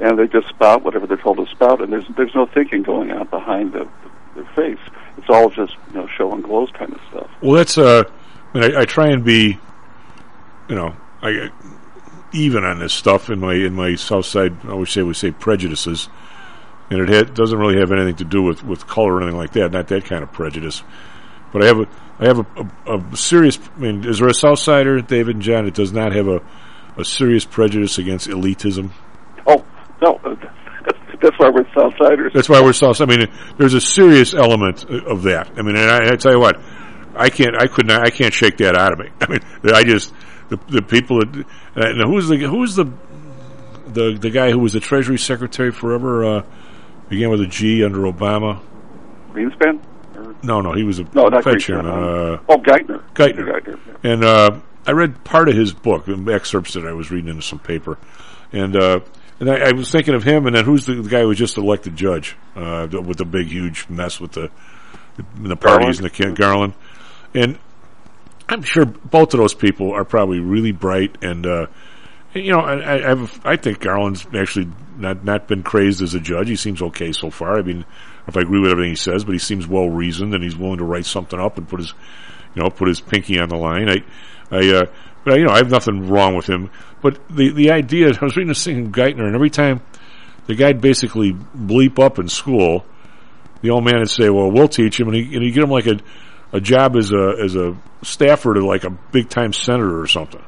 and 0.00 0.18
they 0.18 0.26
just 0.26 0.48
spout 0.48 0.82
whatever 0.82 1.06
they're 1.06 1.16
told 1.16 1.38
to 1.38 1.46
spout, 1.46 1.80
and 1.80 1.92
there's 1.92 2.06
there's 2.16 2.34
no 2.34 2.46
thinking 2.46 2.82
going 2.82 3.10
on 3.10 3.26
behind 3.28 3.72
the, 3.72 3.88
the, 4.34 4.42
their 4.42 4.52
face. 4.54 4.80
It's 5.18 5.28
all 5.28 5.50
just 5.50 5.74
you 5.88 5.94
know 5.94 6.06
show 6.08 6.32
and 6.32 6.42
glows 6.42 6.70
kind 6.72 6.92
of 6.92 7.00
stuff. 7.10 7.30
Well, 7.40 7.52
that's 7.52 7.78
uh, 7.78 8.04
I, 8.54 8.58
mean, 8.58 8.76
I, 8.76 8.80
I 8.80 8.84
try 8.84 9.08
and 9.08 9.24
be, 9.24 9.58
you 10.68 10.74
know, 10.74 10.94
I 11.22 11.50
even 12.32 12.64
on 12.64 12.78
this 12.78 12.92
stuff 12.92 13.30
in 13.30 13.40
my 13.40 13.54
in 13.54 13.74
my 13.74 13.94
South 13.94 14.26
Side. 14.26 14.56
I 14.64 14.70
always 14.70 14.90
say 14.90 15.02
we 15.02 15.14
say 15.14 15.30
prejudices, 15.30 16.08
and 16.90 17.00
it 17.00 17.08
ha- 17.08 17.32
doesn't 17.32 17.58
really 17.58 17.78
have 17.78 17.92
anything 17.92 18.16
to 18.16 18.24
do 18.24 18.42
with 18.42 18.64
with 18.64 18.86
color 18.86 19.14
or 19.14 19.22
anything 19.22 19.38
like 19.38 19.52
that. 19.52 19.72
Not 19.72 19.88
that 19.88 20.04
kind 20.04 20.22
of 20.22 20.32
prejudice, 20.32 20.82
but 21.56 21.64
I 21.64 21.68
have 21.68 21.78
a 21.80 21.88
I 22.18 22.26
have 22.26 22.38
a, 22.38 22.70
a, 22.86 22.98
a, 22.98 23.16
serious. 23.16 23.58
I 23.76 23.78
mean, 23.78 24.06
is 24.06 24.18
there 24.18 24.28
a 24.28 24.32
Southsider, 24.32 25.06
David 25.06 25.36
and 25.36 25.42
John, 25.42 25.64
that 25.64 25.72
does 25.72 25.90
not 25.90 26.12
have 26.12 26.28
a, 26.28 26.40
a 26.98 27.04
serious 27.04 27.46
prejudice 27.46 27.96
against 27.96 28.28
elitism? 28.28 28.90
Oh 29.46 29.64
no, 30.02 30.20
uh, 30.22 30.34
that's, 30.84 30.98
that's 31.22 31.38
why 31.38 31.48
we're 31.48 31.64
Southsiders. 31.74 32.34
That's 32.34 32.48
why 32.50 32.60
we're 32.60 32.74
South. 32.74 33.00
I 33.00 33.06
mean, 33.06 33.26
there's 33.56 33.72
a 33.72 33.80
serious 33.80 34.34
element 34.34 34.84
uh, 34.90 35.04
of 35.04 35.22
that. 35.22 35.50
I 35.56 35.62
mean, 35.62 35.76
and 35.76 35.90
I, 35.90 36.12
I 36.12 36.16
tell 36.16 36.32
you 36.32 36.40
what, 36.40 36.60
I 37.14 37.30
can't, 37.30 37.56
I 37.58 37.68
could 37.68 37.86
not, 37.86 38.02
I 38.06 38.10
can't 38.10 38.34
shake 38.34 38.58
that 38.58 38.76
out 38.76 38.92
of 38.92 38.98
me. 38.98 39.08
I 39.22 39.30
mean, 39.30 39.40
I 39.74 39.82
just 39.82 40.12
the 40.50 40.58
the 40.68 40.82
people 40.82 41.20
that 41.20 41.38
uh, 41.38 41.88
and 41.88 42.02
who's 42.02 42.28
the 42.28 42.36
who's 42.36 42.76
the 42.76 42.84
the 43.88 44.18
the 44.20 44.30
guy 44.30 44.50
who 44.50 44.58
was 44.58 44.74
the 44.74 44.80
Treasury 44.80 45.18
Secretary 45.18 45.72
forever 45.72 46.24
uh, 46.24 46.42
began 47.08 47.30
with 47.30 47.40
a 47.40 47.46
G 47.46 47.82
under 47.82 48.00
Obama. 48.00 48.62
Greenspan. 49.32 49.80
No, 50.42 50.60
no, 50.60 50.72
he 50.72 50.84
was 50.84 50.98
a 50.98 51.04
no, 51.14 51.28
not 51.28 51.44
Fed 51.44 51.60
chairman. 51.60 51.86
Uh, 51.86 52.40
oh, 52.48 52.58
Geithner. 52.58 53.02
Geithner. 53.14 53.60
Geithner 53.60 53.78
yeah. 53.86 54.12
And 54.12 54.24
uh, 54.24 54.60
I 54.86 54.92
read 54.92 55.24
part 55.24 55.48
of 55.48 55.56
his 55.56 55.72
book, 55.72 56.08
excerpts 56.08 56.74
that 56.74 56.86
I 56.86 56.92
was 56.92 57.10
reading 57.10 57.28
into 57.28 57.42
some 57.42 57.58
paper, 57.58 57.98
and 58.52 58.76
uh, 58.76 59.00
and 59.40 59.50
I, 59.50 59.68
I, 59.68 59.72
was 59.72 59.90
thinking 59.90 60.14
of 60.14 60.22
him. 60.22 60.46
And 60.46 60.54
then 60.54 60.64
who's 60.64 60.86
the, 60.86 60.94
the 60.94 61.08
guy 61.08 61.20
who 61.20 61.28
was 61.28 61.38
just 61.38 61.56
elected 61.58 61.96
judge 61.96 62.36
uh, 62.54 62.86
with 62.90 63.18
the 63.18 63.24
big, 63.24 63.48
huge 63.48 63.88
mess 63.88 64.20
with 64.20 64.32
the 64.32 64.50
the 65.36 65.56
parties 65.56 65.58
Garland. 65.58 65.96
and 65.98 66.04
the 66.04 66.10
Kent 66.10 66.38
Garland, 66.38 66.74
and 67.34 67.58
I'm 68.48 68.62
sure 68.62 68.84
both 68.84 69.34
of 69.34 69.40
those 69.40 69.54
people 69.54 69.92
are 69.92 70.04
probably 70.04 70.40
really 70.40 70.72
bright 70.72 71.22
and. 71.22 71.46
Uh, 71.46 71.66
you 72.34 72.52
know, 72.52 72.60
I, 72.60 72.96
I, 72.96 73.00
have, 73.00 73.40
I 73.46 73.56
think 73.56 73.80
Garland's 73.80 74.26
actually 74.34 74.68
not 74.98 75.24
not 75.24 75.48
been 75.48 75.62
crazed 75.62 76.02
as 76.02 76.12
a 76.12 76.20
judge. 76.20 76.48
He 76.48 76.56
seems 76.56 76.82
okay 76.82 77.12
so 77.12 77.30
far. 77.30 77.58
I 77.58 77.62
mean, 77.62 77.86
if 78.26 78.36
I 78.36 78.40
agree 78.40 78.60
with 78.60 78.70
everything 78.70 78.92
he 78.92 78.96
says, 78.96 79.24
but 79.24 79.32
he 79.32 79.38
seems 79.38 79.66
well 79.66 79.88
reasoned 79.88 80.34
and 80.34 80.42
he's 80.42 80.56
willing 80.56 80.78
to 80.78 80.84
write 80.84 81.06
something 81.06 81.38
up 81.38 81.58
and 81.58 81.68
put 81.68 81.80
his, 81.80 81.92
you 82.54 82.62
know, 82.62 82.70
put 82.70 82.88
his 82.88 83.00
pinky 83.00 83.38
on 83.38 83.48
the 83.48 83.56
line. 83.56 83.88
I, 83.88 84.04
I, 84.50 84.68
uh, 84.74 84.86
but 85.24 85.38
you 85.38 85.44
know, 85.44 85.52
I 85.52 85.58
have 85.58 85.70
nothing 85.70 86.08
wrong 86.08 86.36
with 86.36 86.48
him. 86.48 86.70
But 87.02 87.20
the 87.28 87.52
the 87.52 87.70
idea, 87.70 88.06
I 88.20 88.24
was 88.24 88.36
reading 88.36 88.48
this 88.48 88.64
thing 88.64 88.76
in 88.76 88.92
Geithner, 88.92 89.26
and 89.26 89.34
every 89.34 89.50
time 89.50 89.80
the 90.46 90.54
guy'd 90.54 90.80
basically 90.80 91.32
bleep 91.32 91.98
up 91.98 92.18
in 92.18 92.28
school, 92.28 92.86
the 93.62 93.70
old 93.70 93.84
man 93.84 93.98
would 93.98 94.10
say, 94.10 94.30
"Well, 94.30 94.50
we'll 94.50 94.68
teach 94.68 94.98
him," 94.98 95.08
and 95.08 95.16
he 95.16 95.34
and 95.34 95.42
he 95.42 95.50
get 95.50 95.64
him 95.64 95.70
like 95.70 95.86
a 95.86 95.98
a 96.52 96.60
job 96.60 96.96
as 96.96 97.12
a 97.12 97.34
as 97.42 97.56
a 97.56 97.76
staffer 98.02 98.54
to 98.54 98.64
like 98.64 98.84
a 98.84 98.90
big 98.90 99.28
time 99.28 99.52
senator 99.52 100.00
or 100.00 100.06
something. 100.06 100.42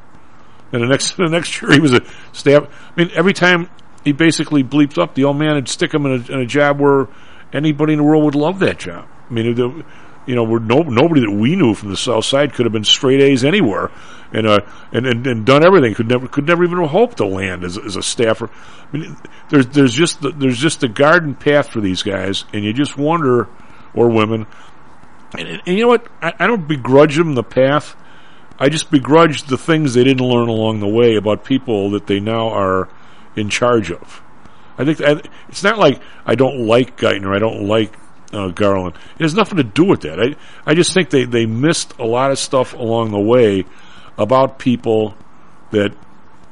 And 0.73 0.83
the 0.83 0.87
next 0.87 1.13
the 1.17 1.29
next 1.29 1.61
year 1.61 1.73
he 1.73 1.81
was 1.81 1.93
a 1.93 2.03
staff. 2.33 2.69
I 2.97 3.01
mean, 3.01 3.11
every 3.15 3.33
time 3.33 3.69
he 4.05 4.13
basically 4.13 4.63
bleeped 4.63 5.01
up, 5.01 5.15
the 5.15 5.25
old 5.25 5.37
man 5.37 5.55
would 5.55 5.69
stick 5.69 5.93
him 5.93 6.07
in 6.07 6.13
a, 6.13 6.33
in 6.33 6.41
a 6.41 6.47
job 6.47 6.81
where 6.81 7.09
anybody 7.53 7.95
in 7.95 7.99
the 7.99 8.05
world 8.05 8.25
would 8.25 8.35
love 8.35 8.59
that 8.61 8.79
job. 8.79 9.09
I 9.29 9.33
mean, 9.33 9.55
the, 9.55 9.85
you 10.27 10.35
know, 10.35 10.45
no, 10.59 10.83
nobody 10.83 11.23
that 11.23 11.31
we 11.31 11.57
knew 11.57 11.75
from 11.75 11.89
the 11.89 11.97
South 11.97 12.25
Side 12.25 12.53
could 12.53 12.67
have 12.67 12.73
been 12.73 12.85
straight 12.85 13.21
A's 13.23 13.45
anywhere, 13.45 13.91
and 14.31 14.47
uh, 14.47 14.61
and, 14.93 15.07
and, 15.07 15.27
and 15.27 15.47
done 15.47 15.65
everything. 15.65 15.95
Could 15.95 16.09
never 16.09 16.29
could 16.29 16.47
never 16.47 16.65
even 16.65 16.85
hope 16.85 17.15
to 17.17 17.27
land 17.27 17.65
as, 17.65 17.79
as 17.79 17.97
a 17.97 18.03
staffer. 18.03 18.51
I 18.93 18.97
mean, 18.97 19.17
there's 19.49 19.67
there's 19.69 19.95
just 19.95 20.21
the, 20.21 20.31
there's 20.31 20.59
just 20.59 20.83
a 20.83 20.89
garden 20.89 21.35
path 21.35 21.71
for 21.71 21.81
these 21.81 22.03
guys, 22.03 22.45
and 22.53 22.63
you 22.63 22.75
just 22.75 22.99
wonder, 22.99 23.49
or 23.95 24.11
women, 24.11 24.47
and, 25.33 25.49
and 25.49 25.79
you 25.79 25.83
know 25.83 25.89
what? 25.89 26.07
I, 26.21 26.35
I 26.41 26.47
don't 26.47 26.69
begrudge 26.69 27.17
them 27.17 27.35
the 27.35 27.43
path. 27.43 27.97
I 28.59 28.69
just 28.69 28.91
begrudge 28.91 29.45
the 29.45 29.57
things 29.57 29.95
they 29.95 30.05
didn't 30.05 30.27
learn 30.27 30.49
along 30.49 30.81
the 30.81 30.89
way 30.89 31.15
about 31.15 31.45
people 31.45 31.91
that 31.91 32.07
they 32.07 32.21
now 32.21 32.49
are 32.49 32.89
in 33.35 33.49
charge 33.49 33.91
of. 33.91 34.23
I 34.79 34.85
think 34.85 35.01
it's 35.49 35.65
not 35.65 35.79
like 35.79 36.01
I 36.25 36.35
don't 36.35 36.67
like 36.67 36.97
Geithner. 36.97 37.35
I 37.35 37.39
don't 37.39 37.67
like 37.67 37.93
uh, 38.33 38.49
Garland. 38.49 38.95
It 39.19 39.23
has 39.23 39.35
nothing 39.35 39.57
to 39.57 39.65
do 39.65 39.85
with 39.85 40.03
that. 40.03 40.21
I 40.21 40.37
I 40.65 40.75
just 40.75 40.95
think 40.95 41.11
they, 41.11 41.25
they 41.25 41.47
missed 41.47 41.95
a 41.99 42.05
lot 42.05 42.31
of 42.31 42.39
stuff 42.39 42.75
along 42.75 43.11
the 43.11 43.21
way 43.21 43.65
about 44.17 44.59
people 44.59 45.17
that 45.73 45.93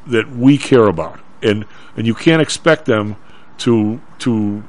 that 0.09 0.31
we 0.31 0.59
care 0.59 0.86
about, 0.86 1.20
and 1.43 1.65
and 1.97 2.07
you 2.07 2.15
can't 2.15 2.43
expect 2.43 2.85
them 2.86 3.16
to 3.59 4.01
to 4.20 4.62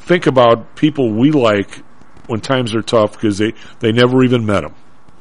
think 0.00 0.26
about 0.26 0.76
people 0.76 1.12
we 1.12 1.30
like 1.30 1.82
when 2.26 2.40
times 2.40 2.74
are 2.74 2.82
tough 2.82 3.12
because 3.12 3.38
they 3.38 3.54
they 3.80 3.92
never 3.92 4.22
even 4.22 4.46
met 4.46 4.62
them. 4.62 4.74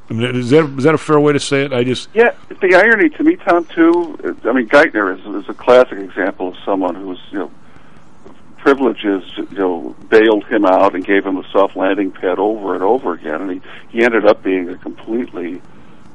I 0.10 0.14
mean, 0.14 0.36
is 0.36 0.52
that 0.52 0.66
is 0.78 0.84
that 0.86 0.96
a 0.96 0.98
fair 0.98 1.20
way 1.20 1.34
to 1.34 1.40
say 1.40 1.66
it? 1.66 1.74
I 1.74 1.84
just 1.84 2.10
yeah. 2.14 2.34
The 2.62 2.76
irony 2.76 3.10
to 3.10 3.24
me, 3.24 3.36
Tom, 3.36 3.66
too. 3.66 4.18
I 4.46 4.54
mean, 4.54 4.70
Geithner 4.70 5.18
is, 5.18 5.44
is 5.44 5.50
a 5.50 5.54
classic 5.54 6.00
example 6.00 6.50
of 6.50 6.56
someone 6.64 6.96
who's 6.96 7.20
you 7.32 7.40
know 7.40 7.52
privileges 8.58 9.24
you 9.38 9.48
know 9.52 9.96
bailed 10.10 10.46
him 10.46 10.66
out 10.66 10.96
and 10.96 11.06
gave 11.06 11.26
him 11.26 11.38
a 11.38 11.48
soft 11.52 11.76
landing 11.76 12.12
pad 12.12 12.40
over 12.40 12.74
and 12.74 12.84
over 12.84 13.14
again, 13.14 13.42
and 13.42 13.52
he 13.52 13.62
he 13.90 14.04
ended 14.04 14.26
up 14.26 14.44
being 14.44 14.70
a 14.70 14.78
completely 14.78 15.62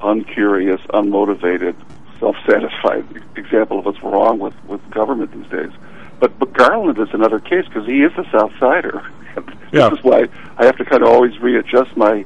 uncurious, 0.00 0.80
unmotivated, 0.90 1.76
self-satisfied 2.18 3.22
example 3.36 3.78
of 3.78 3.84
what's 3.84 4.02
wrong 4.02 4.38
with 4.38 4.54
with 4.64 4.80
government 4.90 5.32
these 5.32 5.50
days. 5.50 5.70
But 6.18 6.38
but 6.38 6.54
Garland 6.54 6.98
is 6.98 7.12
another 7.12 7.40
case 7.40 7.66
because 7.66 7.86
he 7.86 8.02
is 8.02 8.12
a 8.16 8.24
South 8.30 8.52
Sider. 8.58 9.06
yeah. 9.72 9.92
Is 9.92 10.02
why 10.02 10.28
I 10.56 10.64
have 10.64 10.76
to 10.78 10.84
kind 10.86 11.02
of 11.02 11.10
always 11.10 11.38
readjust 11.40 11.94
my 11.94 12.24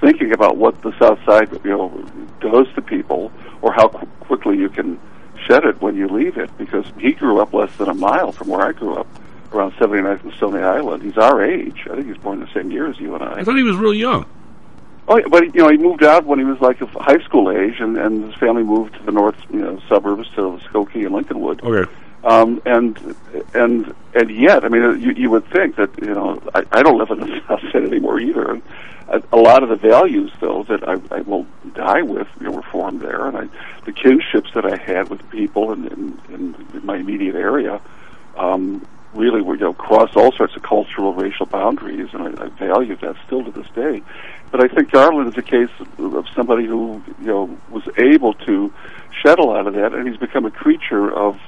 thinking 0.00 0.32
about 0.32 0.56
what 0.56 0.80
the 0.82 0.96
South 0.98 1.18
Side, 1.24 1.50
you 1.64 1.70
know, 1.70 2.04
does 2.40 2.66
to 2.74 2.82
people, 2.82 3.32
or 3.62 3.72
how 3.72 3.88
qu- 3.88 4.06
quickly 4.20 4.56
you 4.58 4.68
can 4.68 4.98
shed 5.46 5.64
it 5.64 5.80
when 5.80 5.96
you 5.96 6.08
leave 6.08 6.36
it. 6.36 6.56
Because 6.58 6.84
he 6.98 7.12
grew 7.12 7.40
up 7.40 7.52
less 7.52 7.74
than 7.76 7.88
a 7.88 7.94
mile 7.94 8.32
from 8.32 8.48
where 8.48 8.66
I 8.66 8.72
grew 8.72 8.94
up, 8.94 9.06
around 9.52 9.72
79th 9.72 10.22
and 10.24 10.32
Stony 10.34 10.60
Island. 10.62 11.02
He's 11.02 11.18
our 11.18 11.44
age. 11.44 11.86
I 11.90 11.94
think 11.96 12.06
he's 12.06 12.16
born 12.18 12.40
the 12.40 12.52
same 12.52 12.70
year 12.70 12.88
as 12.88 12.98
you 12.98 13.14
and 13.14 13.22
I. 13.22 13.40
I 13.40 13.44
thought 13.44 13.56
he 13.56 13.62
was 13.62 13.76
real 13.76 13.94
young. 13.94 14.26
Oh, 15.06 15.18
yeah, 15.18 15.26
but 15.28 15.54
you 15.54 15.60
know, 15.62 15.68
he 15.68 15.76
moved 15.76 16.02
out 16.02 16.24
when 16.24 16.38
he 16.38 16.44
was 16.46 16.58
like 16.60 16.78
high 16.78 17.22
school 17.24 17.50
age, 17.50 17.78
and 17.78 17.98
and 17.98 18.24
his 18.24 18.34
family 18.36 18.62
moved 18.62 18.94
to 18.94 19.02
the 19.02 19.12
north, 19.12 19.36
you 19.50 19.60
know, 19.60 19.78
suburbs 19.88 20.28
to 20.30 20.58
Skokie 20.70 21.04
and 21.04 21.14
Lincolnwood. 21.14 21.62
Okay. 21.62 21.90
Um, 22.24 22.62
and 22.64 23.16
and 23.52 23.94
and 24.14 24.30
yet, 24.30 24.64
I 24.64 24.68
mean, 24.68 25.00
you, 25.00 25.12
you 25.12 25.30
would 25.30 25.46
think 25.48 25.76
that 25.76 25.90
you 26.00 26.14
know, 26.14 26.40
I, 26.54 26.64
I 26.72 26.82
don't 26.82 26.98
live 26.98 27.10
in 27.10 27.20
the 27.20 27.42
South 27.48 27.60
Side 27.70 27.84
anymore 27.84 28.18
either. 28.18 28.50
And 28.50 28.62
a, 29.08 29.22
a 29.32 29.36
lot 29.36 29.62
of 29.62 29.68
the 29.68 29.76
values, 29.76 30.32
though, 30.40 30.62
that 30.64 30.88
I, 30.88 30.94
I 31.14 31.20
will 31.20 31.46
die 31.74 32.00
with, 32.02 32.26
you 32.40 32.46
know, 32.46 32.52
were 32.52 32.62
formed 32.62 33.02
there, 33.02 33.26
and 33.26 33.36
I, 33.36 33.48
the 33.84 33.92
kinships 33.92 34.52
that 34.54 34.64
I 34.64 34.76
had 34.76 35.10
with 35.10 35.28
people 35.30 35.72
in, 35.72 35.86
in, 36.30 36.54
in 36.72 36.86
my 36.86 36.96
immediate 36.96 37.34
area, 37.34 37.80
um, 38.38 38.86
really 39.12 39.42
were 39.42 39.54
you 39.54 39.60
know 39.60 39.74
cross 39.74 40.16
all 40.16 40.32
sorts 40.32 40.56
of 40.56 40.62
cultural, 40.62 41.12
racial 41.12 41.46
boundaries, 41.46 42.08
and 42.12 42.22
I, 42.22 42.44
I 42.44 42.48
value 42.48 42.96
that 42.96 43.16
still 43.26 43.44
to 43.44 43.50
this 43.50 43.68
day. 43.74 44.02
But 44.50 44.64
I 44.64 44.68
think 44.68 44.90
Garland 44.90 45.32
is 45.32 45.38
a 45.38 45.42
case 45.42 45.70
of, 45.98 46.14
of 46.14 46.26
somebody 46.34 46.64
who 46.64 47.02
you 47.20 47.26
know 47.26 47.58
was 47.70 47.86
able 47.98 48.34
to 48.34 48.72
shed 49.22 49.38
a 49.38 49.44
lot 49.44 49.66
of 49.66 49.74
that, 49.74 49.92
and 49.92 50.08
he's 50.08 50.16
become 50.16 50.44
a 50.46 50.50
creature 50.50 51.12
of 51.12 51.38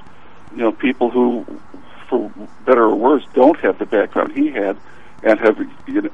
you 0.52 0.58
know 0.58 0.72
people 0.72 1.10
who, 1.10 1.46
for 2.08 2.30
better 2.64 2.84
or 2.84 2.94
worse, 2.94 3.24
don't 3.34 3.58
have 3.60 3.78
the 3.78 3.86
background 3.86 4.32
he 4.32 4.50
had, 4.50 4.76
and 5.22 5.38
have 5.40 5.58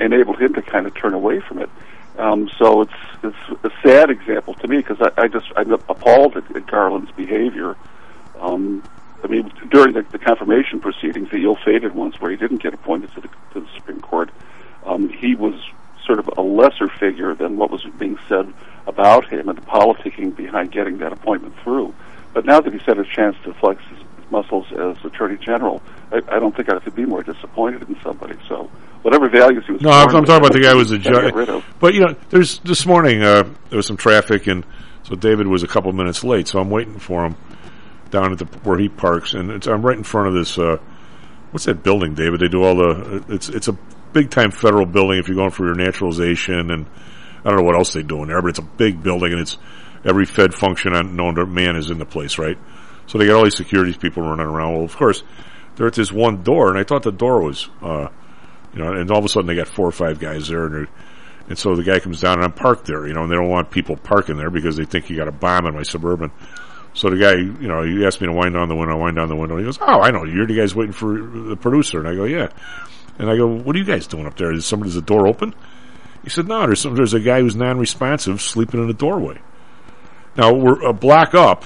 enabled 0.00 0.40
him 0.40 0.54
to 0.54 0.62
kind 0.62 0.86
of 0.86 0.94
turn 0.94 1.14
away 1.14 1.40
from 1.40 1.58
it. 1.58 1.70
Um, 2.18 2.50
so 2.58 2.82
it's 2.82 2.92
it's 3.22 3.64
a 3.64 3.70
sad 3.82 4.10
example 4.10 4.54
to 4.54 4.68
me 4.68 4.78
because 4.78 5.00
I, 5.00 5.22
I 5.22 5.28
just 5.28 5.46
I'm 5.56 5.72
appalled 5.72 6.36
at, 6.36 6.56
at 6.56 6.66
Garland's 6.66 7.10
behavior. 7.12 7.76
Um, 8.38 8.82
I 9.24 9.28
mean, 9.28 9.52
during 9.70 9.94
the, 9.94 10.02
the 10.02 10.18
confirmation 10.18 10.80
proceedings, 10.80 11.30
the 11.30 11.44
ill-fated 11.44 11.94
ones 11.94 12.20
where 12.20 12.30
he 12.30 12.36
didn't 12.36 12.60
get 12.60 12.74
appointed 12.74 13.12
to 13.14 13.20
the, 13.20 13.28
to 13.54 13.60
the 13.60 13.68
Supreme 13.76 14.00
Court, 14.00 14.30
um, 14.84 15.08
he 15.08 15.36
was 15.36 15.54
sort 16.04 16.18
of 16.18 16.28
a 16.36 16.42
lesser 16.42 16.88
figure 16.88 17.32
than 17.34 17.56
what 17.56 17.70
was 17.70 17.84
being 17.98 18.18
said 18.28 18.52
about 18.86 19.28
him 19.28 19.48
and 19.48 19.56
the 19.56 19.62
politicking 19.62 20.34
behind 20.34 20.72
getting 20.72 20.98
that 20.98 21.12
appointment 21.12 21.54
through. 21.62 21.94
But 22.32 22.44
now 22.44 22.60
that 22.60 22.72
he's 22.72 22.82
had 22.82 22.98
a 22.98 23.04
chance 23.04 23.36
to 23.44 23.54
flex 23.54 23.80
his 23.84 23.98
muscles 24.32 24.66
as 24.72 24.96
Attorney 25.04 25.36
General, 25.36 25.80
I, 26.10 26.16
I 26.28 26.38
don't 26.40 26.56
think 26.56 26.72
I 26.72 26.80
could 26.80 26.96
be 26.96 27.04
more 27.04 27.22
disappointed 27.22 27.88
in 27.88 27.96
somebody. 28.02 28.36
So 28.48 28.68
whatever 29.02 29.28
values 29.28 29.64
he 29.66 29.72
was. 29.72 29.82
No, 29.82 29.90
I'm, 29.90 30.08
I'm 30.08 30.24
talking 30.24 30.36
about 30.36 30.52
the 30.52 30.60
guy 30.60 30.72
who 30.72 30.78
was 30.78 30.90
a 30.90 30.98
judge. 30.98 31.26
get 31.26 31.34
rid 31.34 31.48
of. 31.48 31.64
But 31.78 31.94
you 31.94 32.00
know, 32.00 32.16
there's 32.30 32.58
this 32.60 32.86
morning 32.86 33.22
uh, 33.22 33.44
there 33.68 33.76
was 33.76 33.86
some 33.86 33.96
traffic, 33.96 34.48
and 34.48 34.64
so 35.04 35.14
David 35.14 35.46
was 35.46 35.62
a 35.62 35.68
couple 35.68 35.92
minutes 35.92 36.24
late. 36.24 36.48
So 36.48 36.58
I'm 36.58 36.70
waiting 36.70 36.98
for 36.98 37.26
him 37.26 37.36
down 38.10 38.32
at 38.32 38.38
the 38.38 38.46
where 38.64 38.78
he 38.78 38.88
parks, 38.88 39.34
and 39.34 39.50
it's, 39.50 39.66
I'm 39.66 39.82
right 39.82 39.96
in 39.96 40.04
front 40.04 40.28
of 40.28 40.34
this. 40.34 40.58
Uh, 40.58 40.78
what's 41.50 41.66
that 41.66 41.82
building, 41.82 42.14
David? 42.14 42.40
They 42.40 42.48
do 42.48 42.62
all 42.62 42.76
the. 42.76 43.24
It's 43.28 43.48
it's 43.48 43.68
a 43.68 43.76
big 44.12 44.30
time 44.30 44.50
federal 44.50 44.86
building. 44.86 45.18
If 45.18 45.28
you're 45.28 45.36
going 45.36 45.50
for 45.50 45.66
your 45.66 45.74
naturalization, 45.74 46.70
and 46.70 46.86
I 47.44 47.50
don't 47.50 47.58
know 47.58 47.64
what 47.64 47.76
else 47.76 47.92
they 47.92 48.02
do 48.02 48.22
in 48.22 48.28
there, 48.28 48.40
but 48.40 48.48
it's 48.48 48.58
a 48.58 48.62
big 48.62 49.02
building, 49.02 49.32
and 49.32 49.40
it's 49.40 49.58
every 50.04 50.26
Fed 50.26 50.54
function 50.54 50.92
known 51.16 51.34
to 51.36 51.46
man 51.46 51.76
is 51.76 51.90
in 51.90 51.98
the 51.98 52.06
place, 52.06 52.38
right? 52.38 52.58
So 53.06 53.18
they 53.18 53.26
got 53.26 53.36
all 53.36 53.44
these 53.44 53.56
securities 53.56 53.96
people 53.96 54.22
running 54.22 54.46
around. 54.46 54.74
Well, 54.74 54.84
of 54.84 54.96
course, 54.96 55.22
they're 55.76 55.86
at 55.86 55.94
this 55.94 56.12
one 56.12 56.42
door, 56.42 56.68
and 56.68 56.78
I 56.78 56.84
thought 56.84 57.02
the 57.02 57.12
door 57.12 57.42
was, 57.42 57.68
uh, 57.82 58.08
you 58.74 58.82
know, 58.82 58.92
and 58.92 59.10
all 59.10 59.18
of 59.18 59.24
a 59.24 59.28
sudden 59.28 59.46
they 59.46 59.54
got 59.54 59.68
four 59.68 59.86
or 59.86 59.92
five 59.92 60.18
guys 60.18 60.48
there, 60.48 60.66
and 60.66 60.88
and 61.48 61.58
so 61.58 61.74
the 61.74 61.82
guy 61.82 61.98
comes 61.98 62.20
down, 62.20 62.34
and 62.34 62.44
I'm 62.44 62.52
parked 62.52 62.86
there, 62.86 63.06
you 63.06 63.14
know, 63.14 63.22
and 63.22 63.30
they 63.30 63.36
don't 63.36 63.48
want 63.48 63.70
people 63.70 63.96
parking 63.96 64.36
there 64.36 64.50
because 64.50 64.76
they 64.76 64.84
think 64.84 65.10
you 65.10 65.16
got 65.16 65.28
a 65.28 65.32
bomb 65.32 65.66
in 65.66 65.74
my 65.74 65.82
suburban. 65.82 66.30
So 66.94 67.10
the 67.10 67.16
guy, 67.16 67.34
you 67.34 67.68
know, 67.68 67.82
he 67.82 68.04
asked 68.04 68.20
me 68.20 68.26
to 68.26 68.32
wind 68.32 68.54
down 68.54 68.68
the 68.68 68.76
window, 68.76 68.96
wind 68.96 69.16
down 69.16 69.28
the 69.28 69.36
window. 69.36 69.56
He 69.56 69.64
goes, 69.64 69.78
"Oh, 69.80 70.00
I 70.00 70.10
know, 70.10 70.24
you're 70.24 70.46
the 70.46 70.56
guys 70.56 70.74
waiting 70.74 70.92
for 70.92 71.18
the 71.18 71.56
producer." 71.56 71.98
And 71.98 72.08
I 72.08 72.14
go, 72.14 72.24
"Yeah." 72.24 72.48
And 73.18 73.30
I 73.30 73.36
go, 73.36 73.46
"What 73.46 73.74
are 73.74 73.78
you 73.78 73.84
guys 73.84 74.06
doing 74.06 74.26
up 74.26 74.36
there? 74.36 74.52
Is 74.52 74.66
somebody's 74.66 74.94
the 74.94 75.02
door 75.02 75.26
open?" 75.26 75.54
He 76.22 76.30
said, 76.30 76.48
"No, 76.48 76.66
there's 76.66 76.80
some, 76.80 76.94
there's 76.94 77.14
a 77.14 77.20
guy 77.20 77.40
who's 77.40 77.56
non-responsive 77.56 78.40
sleeping 78.40 78.80
in 78.80 78.86
the 78.86 78.94
doorway." 78.94 79.38
Now 80.36 80.52
we're 80.52 80.82
a 80.82 80.92
block 80.92 81.34
up. 81.34 81.64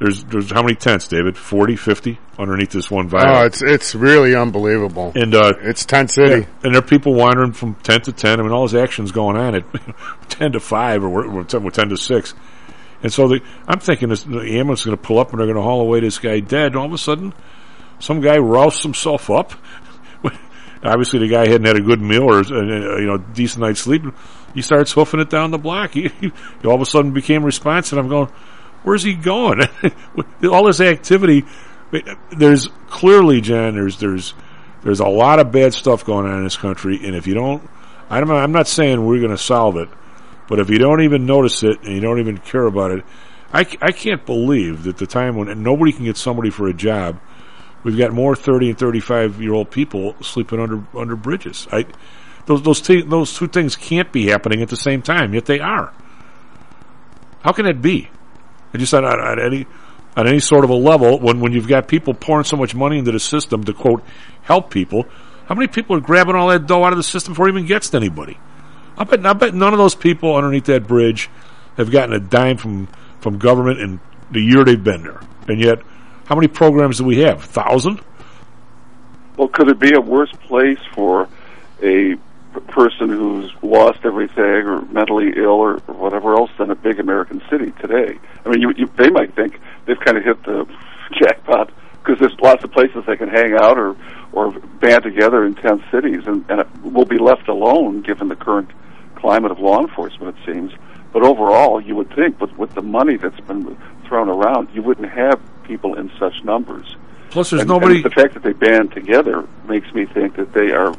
There's 0.00 0.24
there's 0.24 0.50
how 0.50 0.62
many 0.62 0.74
tents, 0.74 1.06
David? 1.08 1.36
40, 1.36 1.76
50 1.76 2.18
underneath 2.38 2.70
this 2.70 2.90
one 2.90 3.06
Oh, 3.06 3.08
viaduct. 3.10 3.46
it's 3.46 3.62
it's 3.62 3.94
really 3.94 4.34
unbelievable. 4.34 5.12
and 5.14 5.34
uh, 5.34 5.52
It's 5.60 5.84
tent 5.84 6.10
city. 6.10 6.40
yeah, 6.40 6.46
and 6.64 6.74
there 6.74 6.78
are 6.78 6.86
people 6.86 7.12
wandering 7.14 7.52
from 7.52 7.74
ten 7.76 8.00
to 8.02 8.12
ten. 8.12 8.40
I 8.40 8.42
mean, 8.42 8.50
all 8.50 8.66
this 8.66 8.74
action's 8.74 9.12
going 9.12 9.36
on 9.36 9.54
at 9.56 9.64
ten 10.30 10.52
to 10.52 10.60
five 10.60 11.04
or 11.04 11.10
we're, 11.10 11.44
10, 11.44 11.62
we're 11.62 11.70
ten 11.70 11.90
to 11.90 11.96
six. 11.98 12.32
And 13.02 13.12
so 13.12 13.28
the, 13.28 13.40
I'm 13.68 13.78
thinking 13.78 14.08
this, 14.08 14.24
the 14.24 14.40
ambulance 14.40 14.80
is 14.80 14.86
going 14.86 14.96
to 14.96 15.02
pull 15.02 15.18
up 15.18 15.30
and 15.30 15.38
they're 15.38 15.46
going 15.46 15.56
to 15.56 15.62
haul 15.62 15.80
away 15.82 16.00
this 16.00 16.18
guy 16.18 16.40
dead. 16.40 16.68
And 16.72 16.76
all 16.76 16.86
of 16.86 16.92
a 16.92 16.98
sudden, 16.98 17.32
some 17.98 18.20
guy 18.22 18.36
rouses 18.38 18.82
himself 18.82 19.28
up. 19.30 19.52
Obviously, 20.82 21.18
the 21.18 21.28
guy 21.28 21.46
hadn't 21.46 21.66
had 21.66 21.76
a 21.76 21.82
good 21.82 22.00
meal 22.00 22.22
or 22.22 22.38
uh, 22.38 22.98
you 22.98 23.06
know 23.06 23.18
decent 23.18 23.60
night's 23.62 23.80
sleep. 23.80 24.02
He 24.54 24.62
starts 24.62 24.92
hoofing 24.92 25.20
it 25.20 25.28
down 25.28 25.50
the 25.50 25.58
block. 25.58 25.92
He, 25.94 26.08
he 26.08 26.32
all 26.64 26.74
of 26.74 26.80
a 26.80 26.86
sudden 26.86 27.12
became 27.12 27.44
responsive. 27.44 27.98
I'm 27.98 28.08
going, 28.08 28.30
where's 28.82 29.02
he 29.02 29.14
going? 29.14 29.62
all 30.50 30.64
this 30.64 30.80
activity. 30.80 31.44
There's 32.30 32.68
clearly, 32.88 33.40
Jen. 33.40 33.74
There's 33.74 33.98
there's 33.98 34.34
there's 34.82 35.00
a 35.00 35.08
lot 35.08 35.38
of 35.40 35.52
bad 35.52 35.74
stuff 35.74 36.04
going 36.04 36.26
on 36.26 36.38
in 36.38 36.44
this 36.44 36.56
country, 36.56 37.00
and 37.04 37.14
if 37.14 37.26
you 37.26 37.34
don't, 37.34 37.68
I'm 38.08 38.30
I'm 38.30 38.52
not 38.52 38.68
saying 38.68 39.04
we're 39.04 39.18
going 39.18 39.30
to 39.30 39.38
solve 39.38 39.76
it, 39.76 39.88
but 40.48 40.58
if 40.60 40.70
you 40.70 40.78
don't 40.78 41.02
even 41.02 41.26
notice 41.26 41.62
it 41.62 41.82
and 41.82 41.94
you 41.94 42.00
don't 42.00 42.20
even 42.20 42.38
care 42.38 42.64
about 42.64 42.92
it, 42.92 43.04
I, 43.52 43.60
I 43.82 43.92
can't 43.92 44.24
believe 44.24 44.84
that 44.84 44.96
the 44.98 45.06
time 45.06 45.36
when 45.36 45.62
nobody 45.62 45.92
can 45.92 46.04
get 46.04 46.16
somebody 46.16 46.50
for 46.50 46.68
a 46.68 46.74
job, 46.74 47.20
we've 47.82 47.98
got 47.98 48.12
more 48.12 48.36
30 48.36 48.70
and 48.70 48.78
35 48.78 49.40
year 49.42 49.52
old 49.52 49.70
people 49.70 50.14
sleeping 50.22 50.60
under 50.60 50.84
under 50.96 51.16
bridges. 51.16 51.66
I 51.72 51.86
those 52.46 52.62
those 52.62 52.80
t- 52.80 53.02
those 53.02 53.36
two 53.36 53.48
things 53.48 53.76
can't 53.76 54.12
be 54.12 54.28
happening 54.28 54.62
at 54.62 54.68
the 54.68 54.76
same 54.76 55.02
time, 55.02 55.34
yet 55.34 55.46
they 55.46 55.60
are. 55.60 55.92
How 57.42 57.52
can 57.52 57.66
it 57.66 57.82
be? 57.82 58.10
I 58.72 58.78
just 58.78 58.94
on, 58.94 59.04
on, 59.04 59.40
any 59.40 59.66
on 60.16 60.26
any 60.26 60.40
sort 60.40 60.64
of 60.64 60.70
a 60.70 60.74
level 60.74 61.18
when 61.18 61.40
when 61.40 61.52
you've 61.52 61.68
got 61.68 61.88
people 61.88 62.14
pouring 62.14 62.44
so 62.44 62.56
much 62.56 62.74
money 62.74 62.98
into 62.98 63.12
the 63.12 63.20
system 63.20 63.64
to 63.64 63.72
quote 63.72 64.02
help 64.42 64.70
people. 64.70 65.04
How 65.46 65.54
many 65.54 65.66
people 65.66 65.96
are 65.96 66.00
grabbing 66.00 66.36
all 66.36 66.48
that 66.48 66.66
dough 66.66 66.84
out 66.84 66.92
of 66.92 66.96
the 66.96 67.02
system 67.02 67.32
before 67.32 67.48
it 67.48 67.52
even 67.52 67.66
gets 67.66 67.90
to 67.90 67.96
anybody? 67.96 68.38
I 68.96 69.04
bet 69.04 69.24
I 69.24 69.32
bet 69.32 69.54
none 69.54 69.72
of 69.72 69.78
those 69.78 69.94
people 69.94 70.36
underneath 70.36 70.66
that 70.66 70.86
bridge 70.86 71.30
have 71.76 71.90
gotten 71.90 72.14
a 72.14 72.20
dime 72.20 72.56
from 72.56 72.88
from 73.20 73.38
government 73.38 73.80
in 73.80 74.00
the 74.30 74.40
year 74.40 74.64
they've 74.64 74.82
been 74.82 75.02
there. 75.02 75.20
And 75.48 75.60
yet, 75.60 75.80
how 76.26 76.34
many 76.34 76.48
programs 76.48 76.98
do 76.98 77.04
we 77.04 77.20
have? 77.20 77.42
Thousand? 77.44 78.00
Well, 79.36 79.48
could 79.48 79.68
it 79.68 79.78
be 79.78 79.94
a 79.94 80.00
worse 80.00 80.32
place 80.46 80.78
for 80.94 81.28
a 81.82 82.16
person 82.68 83.08
who's 83.08 83.50
lost 83.62 84.00
everything 84.04 84.42
or 84.66 84.82
mentally 84.86 85.32
ill 85.36 85.60
or, 85.60 85.74
or 85.88 85.94
whatever 85.94 86.34
else 86.34 86.50
than 86.58 86.70
a 86.70 86.74
big 86.74 87.00
American 87.00 87.42
city 87.50 87.72
today? 87.80 88.18
I 88.44 88.48
mean, 88.48 88.60
you, 88.60 88.72
you, 88.76 88.90
they 88.96 89.10
might 89.10 89.34
think 89.34 89.58
they've 89.86 89.98
kind 90.00 90.16
of 90.16 90.24
hit 90.24 90.42
the 90.44 90.66
jackpot 91.18 91.70
because 92.02 92.18
there's 92.18 92.38
lots 92.40 92.64
of 92.64 92.72
places 92.72 93.04
they 93.06 93.16
can 93.16 93.28
hang 93.28 93.54
out 93.54 93.78
or 93.78 93.96
or 94.32 94.52
band 94.80 95.02
together 95.02 95.44
in 95.44 95.54
tent 95.56 95.82
cities, 95.90 96.22
and, 96.26 96.44
and 96.48 96.64
will 96.94 97.04
be 97.04 97.18
left 97.18 97.48
alone 97.48 98.00
given 98.00 98.28
the 98.28 98.36
current 98.36 98.70
climate 99.16 99.50
of 99.50 99.58
law 99.58 99.80
enforcement. 99.80 100.36
It 100.38 100.52
seems. 100.52 100.72
But 101.12 101.24
overall, 101.24 101.80
you 101.80 101.96
would 101.96 102.14
think 102.14 102.40
with 102.40 102.52
with 102.56 102.72
the 102.74 102.82
money 102.82 103.16
that's 103.16 103.40
been 103.40 103.76
thrown 104.06 104.28
around, 104.28 104.68
you 104.72 104.82
wouldn't 104.82 105.10
have 105.10 105.40
people 105.64 105.94
in 105.94 106.10
such 106.18 106.44
numbers. 106.44 106.96
Plus, 107.30 107.50
there's 107.50 107.62
And- 107.62 107.68
nobody. 107.68 107.96
and 107.96 108.04
the 108.04 108.10
fact 108.10 108.34
that 108.34 108.42
they 108.42 108.52
band 108.52 108.92
together 108.92 109.44
makes 109.68 109.92
me 109.94 110.04
think 110.04 110.36
that 110.36 110.52
they 110.52 110.72
are 110.72 110.94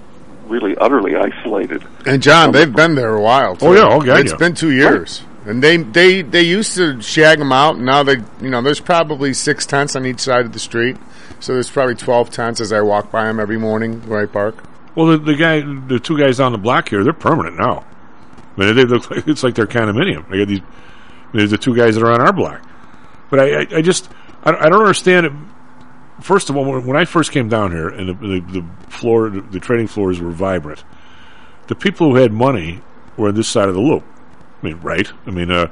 really 0.47 0.75
utterly 0.77 1.15
isolated. 1.15 1.83
And 2.05 2.21
John, 2.21 2.51
they've 2.51 2.73
been 2.73 2.95
there 2.95 3.15
a 3.15 3.21
while. 3.21 3.55
Too. 3.55 3.67
Oh, 3.67 3.73
yeah, 3.73 4.05
God, 4.05 4.19
It's 4.21 4.31
yeah. 4.31 4.37
been 4.37 4.53
two 4.53 4.71
years, 4.71 5.23
and 5.45 5.61
they 5.63 5.77
they 5.77 6.21
they 6.21 6.41
used 6.43 6.75
to 6.75 7.01
shag 7.01 7.39
them 7.39 7.51
out. 7.51 7.75
And 7.75 7.85
now 7.85 8.03
they, 8.03 8.17
you 8.41 8.49
know, 8.49 8.61
there's 8.61 8.79
probably 8.79 9.33
six 9.33 9.65
tents 9.65 9.95
on 9.95 10.05
each 10.05 10.19
side 10.19 10.45
of 10.45 10.53
the 10.53 10.59
street, 10.59 10.97
so 11.39 11.53
there's 11.53 11.69
probably 11.69 11.95
twelve 11.95 12.29
tents 12.29 12.59
as 12.61 12.71
I 12.73 12.81
walk 12.81 13.11
by 13.11 13.25
them 13.25 13.39
every 13.39 13.57
morning 13.57 14.01
where 14.07 14.21
I 14.21 14.25
park. 14.25 14.63
Well, 14.95 15.07
the, 15.07 15.17
the 15.17 15.35
guy, 15.35 15.61
the 15.61 15.99
two 15.99 16.17
guys 16.17 16.39
on 16.39 16.51
the 16.51 16.57
block 16.57 16.89
here, 16.89 17.03
they're 17.03 17.13
permanent 17.13 17.57
now. 17.57 17.85
I 18.57 18.59
mean, 18.59 18.75
they 18.75 18.83
look 18.83 19.09
like 19.09 19.27
it's 19.27 19.43
like 19.43 19.55
their 19.55 19.67
condominium. 19.67 20.29
They 20.29 20.39
got 20.39 20.47
these. 20.49 20.61
There's 21.33 21.51
the 21.51 21.57
two 21.57 21.75
guys 21.75 21.95
that 21.95 22.03
are 22.03 22.11
on 22.11 22.19
our 22.19 22.33
block. 22.33 22.61
But 23.29 23.39
I, 23.39 23.61
I, 23.61 23.67
I 23.77 23.81
just, 23.81 24.09
I, 24.43 24.51
I 24.51 24.67
don't 24.67 24.81
understand 24.81 25.25
it. 25.27 25.31
First 26.21 26.49
of 26.49 26.57
all, 26.57 26.79
when 26.79 26.95
I 26.95 27.05
first 27.05 27.31
came 27.31 27.49
down 27.49 27.71
here 27.71 27.89
and 27.89 28.09
the, 28.09 28.13
the, 28.13 28.61
the 28.61 28.91
floor, 28.91 29.29
the, 29.29 29.41
the 29.41 29.59
trading 29.59 29.87
floors 29.87 30.19
were 30.19 30.31
vibrant, 30.31 30.83
the 31.67 31.75
people 31.75 32.11
who 32.11 32.15
had 32.17 32.31
money 32.31 32.81
were 33.17 33.29
on 33.29 33.35
this 33.35 33.47
side 33.47 33.67
of 33.67 33.75
the 33.75 33.81
loop. 33.81 34.03
I 34.61 34.65
mean, 34.65 34.79
right? 34.81 35.11
I 35.25 35.31
mean, 35.31 35.51
uh, 35.51 35.67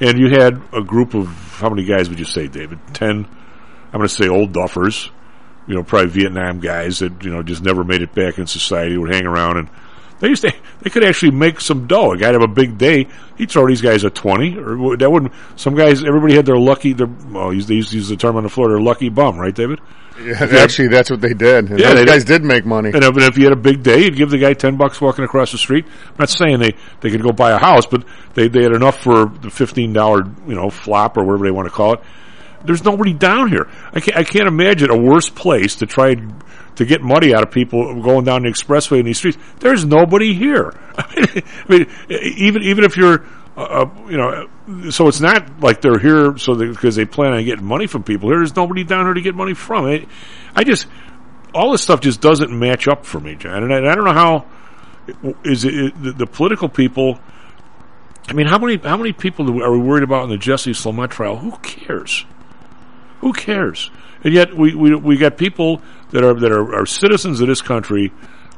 and 0.00 0.18
you 0.18 0.30
had 0.30 0.62
a 0.72 0.82
group 0.82 1.14
of 1.14 1.26
how 1.58 1.68
many 1.68 1.84
guys 1.84 2.08
would 2.08 2.18
you 2.18 2.24
say, 2.24 2.46
David? 2.46 2.78
Ten. 2.94 3.26
I'm 3.92 3.98
going 3.98 4.08
to 4.08 4.14
say 4.14 4.28
old 4.28 4.52
duffers. 4.52 5.10
You 5.66 5.74
know, 5.74 5.82
probably 5.82 6.10
Vietnam 6.10 6.60
guys 6.60 7.00
that 7.00 7.22
you 7.22 7.30
know 7.30 7.42
just 7.42 7.62
never 7.62 7.84
made 7.84 8.02
it 8.02 8.14
back 8.14 8.38
in 8.38 8.46
society 8.46 8.96
would 8.96 9.12
hang 9.12 9.26
around 9.26 9.58
and 9.58 9.68
They 10.20 10.28
used 10.28 10.42
to, 10.42 10.52
they 10.82 10.90
could 10.90 11.04
actually 11.04 11.32
make 11.32 11.60
some 11.60 11.86
dough. 11.86 12.12
A 12.12 12.18
guy'd 12.18 12.34
have 12.34 12.42
a 12.42 12.46
big 12.48 12.78
day, 12.78 13.06
he'd 13.36 13.50
throw 13.50 13.66
these 13.66 13.80
guys 13.80 14.04
a 14.04 14.10
20, 14.10 14.56
or 14.58 14.96
that 14.98 15.10
wouldn't, 15.10 15.32
some 15.56 15.74
guys, 15.74 16.04
everybody 16.04 16.34
had 16.34 16.46
their 16.46 16.58
lucky, 16.58 16.92
their, 16.92 17.06
well, 17.06 17.48
they 17.50 17.74
used 17.74 17.90
to 17.90 17.96
use 17.96 18.08
the 18.08 18.16
term 18.16 18.36
on 18.36 18.42
the 18.42 18.48
floor, 18.50 18.68
their 18.68 18.80
lucky 18.80 19.08
bum, 19.08 19.38
right, 19.38 19.54
David? 19.54 19.80
Yeah, 20.22 20.34
actually, 20.58 20.88
that's 20.88 21.08
what 21.10 21.22
they 21.22 21.32
did. 21.32 21.70
And 21.70 21.78
Yeah, 21.78 21.88
those 21.94 21.98
they 22.00 22.04
guys 22.04 22.24
did. 22.24 22.42
did 22.42 22.44
make 22.44 22.66
money. 22.66 22.90
And 22.92 23.02
if, 23.02 23.08
and 23.16 23.22
if 23.22 23.38
you 23.38 23.44
had 23.44 23.54
a 23.54 23.56
big 23.56 23.82
day, 23.82 24.04
you'd 24.04 24.16
give 24.16 24.28
the 24.28 24.36
guy 24.36 24.52
10 24.52 24.76
bucks 24.76 25.00
walking 25.00 25.24
across 25.24 25.52
the 25.52 25.56
street. 25.58 25.86
I'm 26.08 26.14
not 26.18 26.28
saying 26.28 26.58
they, 26.58 26.74
they 27.00 27.08
could 27.10 27.22
go 27.22 27.32
buy 27.32 27.52
a 27.52 27.58
house, 27.58 27.86
but 27.86 28.04
they, 28.34 28.48
they 28.48 28.62
had 28.62 28.72
enough 28.72 29.00
for 29.02 29.24
the 29.24 29.48
$15, 29.48 30.48
you 30.48 30.54
know, 30.54 30.68
flop 30.68 31.16
or 31.16 31.24
whatever 31.24 31.44
they 31.44 31.50
want 31.50 31.66
to 31.68 31.72
call 31.74 31.94
it. 31.94 32.00
There's 32.62 32.84
nobody 32.84 33.14
down 33.14 33.48
here. 33.48 33.70
I 33.94 34.00
can't, 34.00 34.18
I 34.18 34.24
can't 34.24 34.46
imagine 34.46 34.90
a 34.90 34.96
worse 35.00 35.30
place 35.30 35.76
to 35.76 35.86
try 35.86 36.16
to 36.80 36.86
get 36.86 37.02
money 37.02 37.34
out 37.34 37.42
of 37.42 37.50
people 37.50 38.00
going 38.00 38.24
down 38.24 38.44
the 38.44 38.48
expressway 38.48 39.00
in 39.00 39.04
these 39.04 39.18
streets. 39.18 39.36
There's 39.58 39.84
nobody 39.84 40.32
here. 40.32 40.72
I 40.96 41.42
mean, 41.68 41.86
even, 42.08 42.62
even 42.62 42.84
if 42.84 42.96
you're, 42.96 43.26
uh, 43.54 43.60
uh, 43.84 43.90
you 44.08 44.16
know, 44.16 44.90
so 44.90 45.06
it's 45.06 45.20
not 45.20 45.60
like 45.60 45.82
they're 45.82 45.98
here 45.98 46.38
so 46.38 46.54
because 46.54 46.96
they 46.96 47.04
plan 47.04 47.34
on 47.34 47.44
getting 47.44 47.66
money 47.66 47.86
from 47.86 48.02
people. 48.02 48.30
There's 48.30 48.56
nobody 48.56 48.82
down 48.82 49.04
here 49.04 49.12
to 49.12 49.20
get 49.20 49.34
money 49.34 49.52
from. 49.52 49.84
I, 49.84 50.06
I 50.56 50.64
just, 50.64 50.86
all 51.52 51.72
this 51.72 51.82
stuff 51.82 52.00
just 52.00 52.22
doesn't 52.22 52.50
match 52.50 52.88
up 52.88 53.04
for 53.04 53.20
me, 53.20 53.34
John. 53.34 53.62
And 53.62 53.74
I, 53.74 53.76
and 53.76 53.88
I 53.88 53.94
don't 53.94 54.04
know 54.04 54.14
how 54.14 54.46
is 55.44 55.66
it, 55.66 56.02
the, 56.02 56.12
the 56.12 56.26
political 56.26 56.70
people. 56.70 57.20
I 58.26 58.32
mean, 58.32 58.46
how 58.46 58.56
many 58.56 58.78
how 58.78 58.96
many 58.96 59.12
people 59.12 59.62
are 59.62 59.70
we 59.70 59.78
worried 59.78 60.04
about 60.04 60.24
in 60.24 60.30
the 60.30 60.38
Jussie 60.38 60.74
Smollett 60.74 61.10
trial? 61.10 61.36
Who 61.36 61.58
cares? 61.58 62.24
Who 63.20 63.34
cares? 63.34 63.90
And 64.24 64.32
yet 64.32 64.56
we, 64.56 64.74
we 64.74 64.94
we 64.94 65.16
got 65.18 65.36
people 65.36 65.82
that 66.10 66.24
are 66.24 66.34
that 66.34 66.52
are, 66.52 66.82
are 66.82 66.86
citizens 66.86 67.40
of 67.40 67.48
this 67.48 67.62
country 67.62 68.12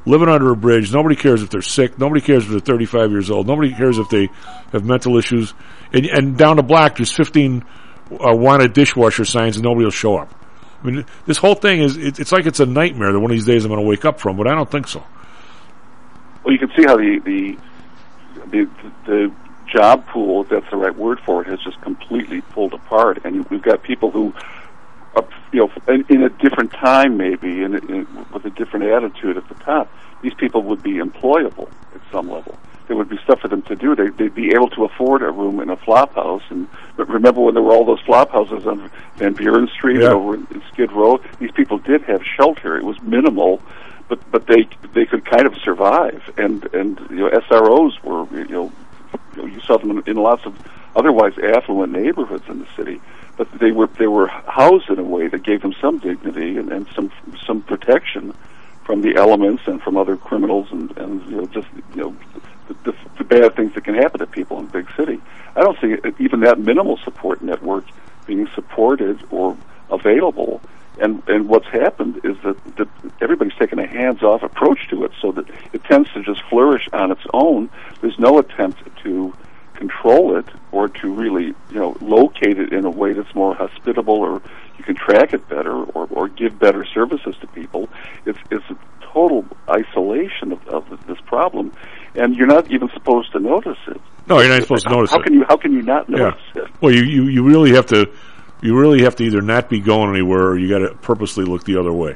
living 0.04 0.28
under 0.28 0.50
a 0.50 0.56
bridge. 0.56 0.92
Nobody 0.92 1.16
cares 1.16 1.42
if 1.42 1.50
they're 1.50 1.62
sick. 1.62 1.98
Nobody 1.98 2.20
cares 2.20 2.44
if 2.44 2.50
they're 2.50 2.60
35 2.60 3.10
years 3.10 3.30
old. 3.30 3.46
Nobody 3.46 3.72
cares 3.72 3.98
if 3.98 4.08
they 4.08 4.28
have 4.72 4.84
mental 4.84 5.16
issues. 5.16 5.54
And, 5.92 6.06
and 6.06 6.36
down 6.36 6.56
the 6.56 6.62
block, 6.62 6.96
there's 6.96 7.12
15 7.12 7.64
uh, 8.10 8.34
wanted 8.34 8.72
dishwasher 8.72 9.24
signs, 9.24 9.56
and 9.56 9.64
nobody 9.64 9.84
will 9.84 9.90
show 9.90 10.16
up. 10.16 10.34
I 10.82 10.86
mean, 10.86 11.06
this 11.26 11.38
whole 11.38 11.54
thing 11.54 11.80
is, 11.80 11.96
it, 11.96 12.18
it's 12.18 12.32
like 12.32 12.46
it's 12.46 12.60
a 12.60 12.66
nightmare 12.66 13.12
that 13.12 13.20
one 13.20 13.30
of 13.30 13.36
these 13.36 13.46
days 13.46 13.64
I'm 13.64 13.70
going 13.70 13.80
to 13.80 13.88
wake 13.88 14.04
up 14.04 14.18
from, 14.18 14.36
but 14.36 14.48
I 14.48 14.54
don't 14.54 14.70
think 14.70 14.88
so. 14.88 15.04
Well, 16.44 16.52
you 16.52 16.58
can 16.58 16.72
see 16.76 16.82
how 16.82 16.96
the 16.96 17.20
the 17.24 17.56
the, 18.50 18.70
the 19.06 19.32
job 19.72 20.06
pool, 20.08 20.42
if 20.42 20.48
that's 20.48 20.68
the 20.70 20.76
right 20.76 20.94
word 20.94 21.20
for 21.20 21.42
it, 21.42 21.46
has 21.46 21.60
just 21.60 21.80
completely 21.82 22.40
pulled 22.40 22.74
apart, 22.74 23.24
and 23.24 23.48
we've 23.48 23.62
got 23.62 23.82
people 23.82 24.10
who, 24.10 24.34
are, 25.14 25.24
you 25.52 25.60
know, 25.60 25.72
in, 25.93 26.05
in 26.09 26.22
a 26.22 26.28
different 26.28 26.72
time 26.72 27.16
maybe, 27.16 27.62
and 27.62 27.74
with 28.32 28.44
a 28.44 28.51
different 28.51 28.86
attitude 28.86 29.36
at 29.36 29.48
the 29.48 29.55
top, 29.56 29.93
these 30.22 30.34
people 30.34 30.62
would 30.62 30.82
be 30.82 30.94
employable 30.94 31.68
at 31.94 32.01
some 32.10 32.30
level. 32.30 32.59
There 32.89 32.97
would 32.97 33.09
be 33.09 33.18
stuff 33.24 33.40
for 33.40 33.48
them 33.48 33.62
to 33.62 33.76
do. 33.76 33.94
They, 33.94 34.09
they'd 34.09 34.34
be 34.34 34.52
able 34.55 34.68
to 34.70 34.84
afford 34.84 35.22
a 35.22 35.30
room 35.30 35.60
in 35.60 35.70
a 35.70 35.76
flop 35.76 36.14
house. 36.14 36.43
And 36.51 36.68
but 36.97 37.09
remember 37.09 37.40
when 37.40 37.55
there 37.55 37.62
were 37.62 37.72
all 37.72 37.84
those 37.84 38.01
flop 38.01 38.30
houses 38.32 38.66
on 38.66 38.90
Van 39.16 39.32
Buren 39.34 39.68
Street 39.68 40.01
Yeah. 40.01 40.09
over 40.10 40.34
in 40.34 40.62
Skid 40.72 40.93
Row? 40.93 41.20
These 41.39 41.52
people 41.52 41.78
did 41.78 42.02
have 42.02 42.22
shelter. 42.24 42.76
It 42.76 42.84
was 42.84 43.01
minimal, 43.02 43.62
but 44.09 44.18
but 44.30 44.47
they 44.47 44.68
they 44.94 45.06
could 45.06 45.24
kind 45.24 45.47
of 45.47 45.56
survive. 45.59 46.22
And 46.36 46.64
and 46.74 46.98
you 47.09 47.16
know 47.16 47.30
SROs 47.30 48.02
were 48.02 48.26
you 48.36 48.48
know 48.48 48.72
you, 49.36 49.60
saw 49.60 49.78
them 49.78 50.02
in 50.06 50.16
lots 50.16 50.44
of 50.44 50.55
otherwise 50.94 51.32
affluent 51.39 51.93
neighborhoods 51.93 52.44
in 52.48 52.59
the 52.59 52.66
city, 52.76 53.01
but 53.36 53.50
they 53.59 53.72
were 53.72 53.88
they 53.98 54.06
were 54.06 54.26
housed 54.26 54.88
in 54.90 54.98
a 54.98 55.04
way 55.04 55.28
that 55.28 55.42
gave 55.42 55.62
them 55.62 55.74
some 55.80 55.98
dignity 55.98 56.56
and, 56.59 56.70
and 56.72 56.86
some 56.94 57.10
some 57.46 57.62
protection 57.62 58.34
from 58.84 59.02
the 59.02 59.16
elements 59.16 59.62
and 59.66 59.80
from 59.82 59.96
other 59.96 60.16
criminals 60.16 60.68
and, 60.70 60.96
and 60.98 61.24
you 61.30 61.36
know 61.36 61.46
just 61.46 61.68
you 61.94 62.02
know 62.02 62.16
the, 62.68 62.74
the, 62.90 62.96
the 63.18 63.24
bad 63.24 63.54
things 63.56 63.74
that 63.74 63.84
can 63.84 63.94
happen 63.94 64.20
to 64.20 64.26
people 64.26 64.59
in 64.59 64.66
big 64.66 64.88
city. 64.96 65.20
I 65.56 65.60
don't 65.60 65.78
see 65.80 65.96
even 66.18 66.40
that 66.40 66.59
minimal 66.59 66.98
support 66.98 67.42
network 67.42 67.84
being 68.26 68.48
supported 68.54 69.22
or 69.30 69.56
available. 69.90 70.60
And 71.00 71.22
and 71.26 71.48
what's 71.48 71.66
happened 71.68 72.20
is 72.22 72.36
that, 72.44 72.76
that 72.76 72.88
everybody's 73.20 73.54
taken 73.54 73.78
a 73.78 73.86
hands-off 73.86 74.42
approach 74.42 74.88
to 74.90 75.04
it, 75.04 75.12
so 75.20 75.32
that 75.32 75.46
it 75.72 75.82
tends 75.84 76.12
to 76.12 76.22
just 76.22 76.42
flourish 76.50 76.86
on 76.92 77.10
its 77.10 77.22
own. 77.32 77.70
There's 78.02 78.18
no 78.18 78.38
attempt 78.38 78.82
to 79.02 79.34
control 79.82 80.36
it 80.38 80.46
or 80.70 80.88
to 80.88 81.06
really 81.22 81.46
you 81.74 81.78
know 81.82 81.96
locate 82.00 82.59
it 82.64 82.72
in 82.72 82.84
a 82.84 82.90
way 82.90 83.12
that's 83.12 83.34
more 83.34 83.54
hospitable 83.54 84.14
or 84.28 84.40
you 84.78 84.84
can 84.84 84.94
track 84.94 85.32
it 85.36 85.42
better 85.48 85.72
or, 85.94 86.06
or 86.10 86.28
give 86.28 86.59
better 86.59 86.84
services 86.84 87.34
to 87.40 87.46
people. 87.48 87.88
It's 88.26 88.38
it's 88.50 88.64
a 88.70 88.76
total 89.12 89.44
isolation 89.68 90.52
of, 90.52 90.60
of 90.68 91.06
this 91.06 91.20
problem, 91.26 91.72
and 92.14 92.34
you're 92.36 92.46
not 92.56 92.70
even 92.70 92.88
supposed 92.94 93.30
to 93.32 93.40
notice 93.40 93.78
it. 93.88 94.00
No, 94.28 94.40
you're 94.40 94.48
not 94.54 94.62
supposed 94.62 94.86
to 94.86 94.92
notice 94.96 95.10
how 95.10 95.18
it. 95.20 95.24
can 95.24 95.34
you 95.34 95.44
how 95.48 95.56
can 95.56 95.72
you 95.72 95.82
not 95.82 96.09
Yeah. 96.09 96.16
notice 96.18 96.40
it? 96.54 96.68
Well, 96.80 96.94
you, 96.94 97.02
you, 97.02 97.22
you 97.28 97.42
really 97.42 97.72
have 97.72 97.86
to, 97.86 98.09
you 98.62 98.78
really 98.78 99.02
have 99.02 99.16
to 99.16 99.24
either 99.24 99.42
not 99.42 99.68
be 99.68 99.80
going 99.80 100.10
anywhere 100.10 100.44
or 100.50 100.59
you 100.59 100.68
got 100.68 100.78
to 100.88 100.94
purposely 101.02 101.44
look 101.44 101.64
the 101.64 101.76
other 101.78 101.92
way. 101.92 102.14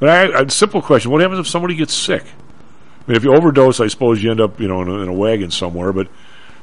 But 0.00 0.08
I, 0.10 0.42
a 0.42 0.50
simple 0.50 0.82
question: 0.82 1.10
What 1.12 1.20
happens 1.22 1.40
if 1.40 1.46
somebody 1.48 1.74
gets 1.76 1.94
sick? 1.94 2.24
I 2.24 3.04
mean, 3.10 3.16
if 3.16 3.24
you 3.24 3.34
overdose, 3.34 3.78
I 3.80 3.86
suppose 3.86 4.22
you 4.22 4.30
end 4.32 4.40
up, 4.40 4.60
you 4.60 4.66
know, 4.68 4.82
in 4.82 4.88
a, 4.88 4.94
in 5.04 5.08
a 5.08 5.12
wagon 5.12 5.50
somewhere. 5.50 5.92
But 5.92 6.08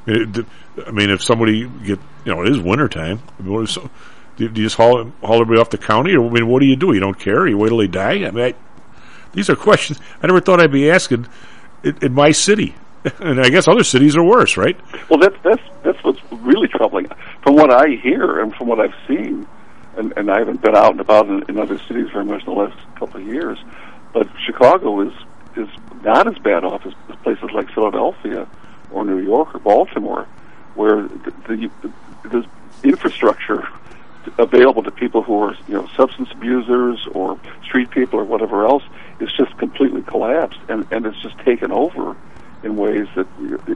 it, 0.05 0.45
I 0.85 0.91
mean, 0.91 1.09
if 1.09 1.23
somebody 1.23 1.67
get, 1.85 1.99
you 2.25 2.33
know, 2.33 2.41
it 2.41 2.49
is 2.49 2.59
wintertime. 2.59 3.21
I 3.39 3.43
mean, 3.43 3.67
so, 3.67 3.89
do, 4.35 4.49
do 4.49 4.61
you 4.61 4.67
just 4.67 4.75
haul 4.75 5.11
haul 5.21 5.41
everybody 5.41 5.59
off 5.59 5.69
the 5.69 5.77
county, 5.77 6.15
or 6.15 6.27
I 6.27 6.29
mean, 6.29 6.47
what 6.47 6.59
do 6.59 6.65
you 6.65 6.75
do? 6.75 6.93
You 6.93 6.99
don't 6.99 7.17
care? 7.17 7.47
You 7.47 7.57
wait 7.57 7.69
till 7.69 7.77
they 7.77 7.87
die? 7.87 8.25
I 8.25 8.31
mean, 8.31 8.45
I, 8.45 8.53
these 9.33 9.49
are 9.49 9.55
questions 9.55 9.99
I 10.23 10.27
never 10.27 10.39
thought 10.39 10.59
I'd 10.59 10.71
be 10.71 10.89
asking 10.89 11.27
in, 11.83 11.97
in 12.01 12.13
my 12.13 12.31
city, 12.31 12.75
and 13.19 13.39
I 13.39 13.49
guess 13.49 13.67
other 13.67 13.83
cities 13.83 14.15
are 14.15 14.23
worse, 14.23 14.57
right? 14.57 14.79
Well, 15.09 15.19
that's 15.19 15.35
that's 15.43 15.61
that's 15.83 16.03
what's 16.03 16.19
really 16.31 16.67
troubling. 16.67 17.09
From 17.41 17.55
what 17.55 17.71
I 17.71 17.89
hear 18.01 18.39
and 18.39 18.53
from 18.55 18.67
what 18.67 18.79
I've 18.79 18.95
seen, 19.07 19.47
and, 19.97 20.13
and 20.17 20.31
I 20.31 20.39
haven't 20.39 20.61
been 20.61 20.75
out 20.75 20.91
and 20.91 21.01
about 21.01 21.27
in, 21.27 21.43
in 21.49 21.59
other 21.59 21.77
cities 21.87 22.09
very 22.11 22.25
much 22.25 22.41
in 22.41 22.53
the 22.53 22.59
last 22.59 22.77
couple 22.95 23.21
of 23.21 23.27
years, 23.27 23.59
but 24.13 24.27
Chicago 24.45 25.01
is 25.01 25.13
is 25.55 25.69
not 26.03 26.27
as 26.27 26.37
bad 26.39 26.63
off 26.63 26.85
as 26.85 26.93
places 27.21 27.51
like 27.53 27.71
Philadelphia 27.71 28.47
or 28.93 29.05
New 29.05 29.19
York 29.19 29.55
or 29.55 29.59
Baltimore, 29.59 30.27
where 30.75 31.01
the, 31.03 31.33
the, 31.47 31.71
the 32.29 32.47
infrastructure 32.83 33.67
available 34.37 34.83
to 34.83 34.91
people 34.91 35.21
who 35.21 35.37
are 35.41 35.55
you 35.67 35.73
know 35.73 35.87
substance 35.97 36.29
abusers 36.31 37.05
or 37.11 37.37
street 37.65 37.89
people 37.91 38.19
or 38.19 38.23
whatever 38.23 38.65
else 38.65 38.83
is 39.19 39.29
just 39.35 39.55
completely 39.57 40.01
collapsed 40.03 40.59
and 40.69 40.87
and 40.91 41.05
it's 41.05 41.21
just 41.21 41.37
taken 41.39 41.71
over 41.71 42.15
in 42.63 42.77
ways 42.77 43.07
that 43.15 43.27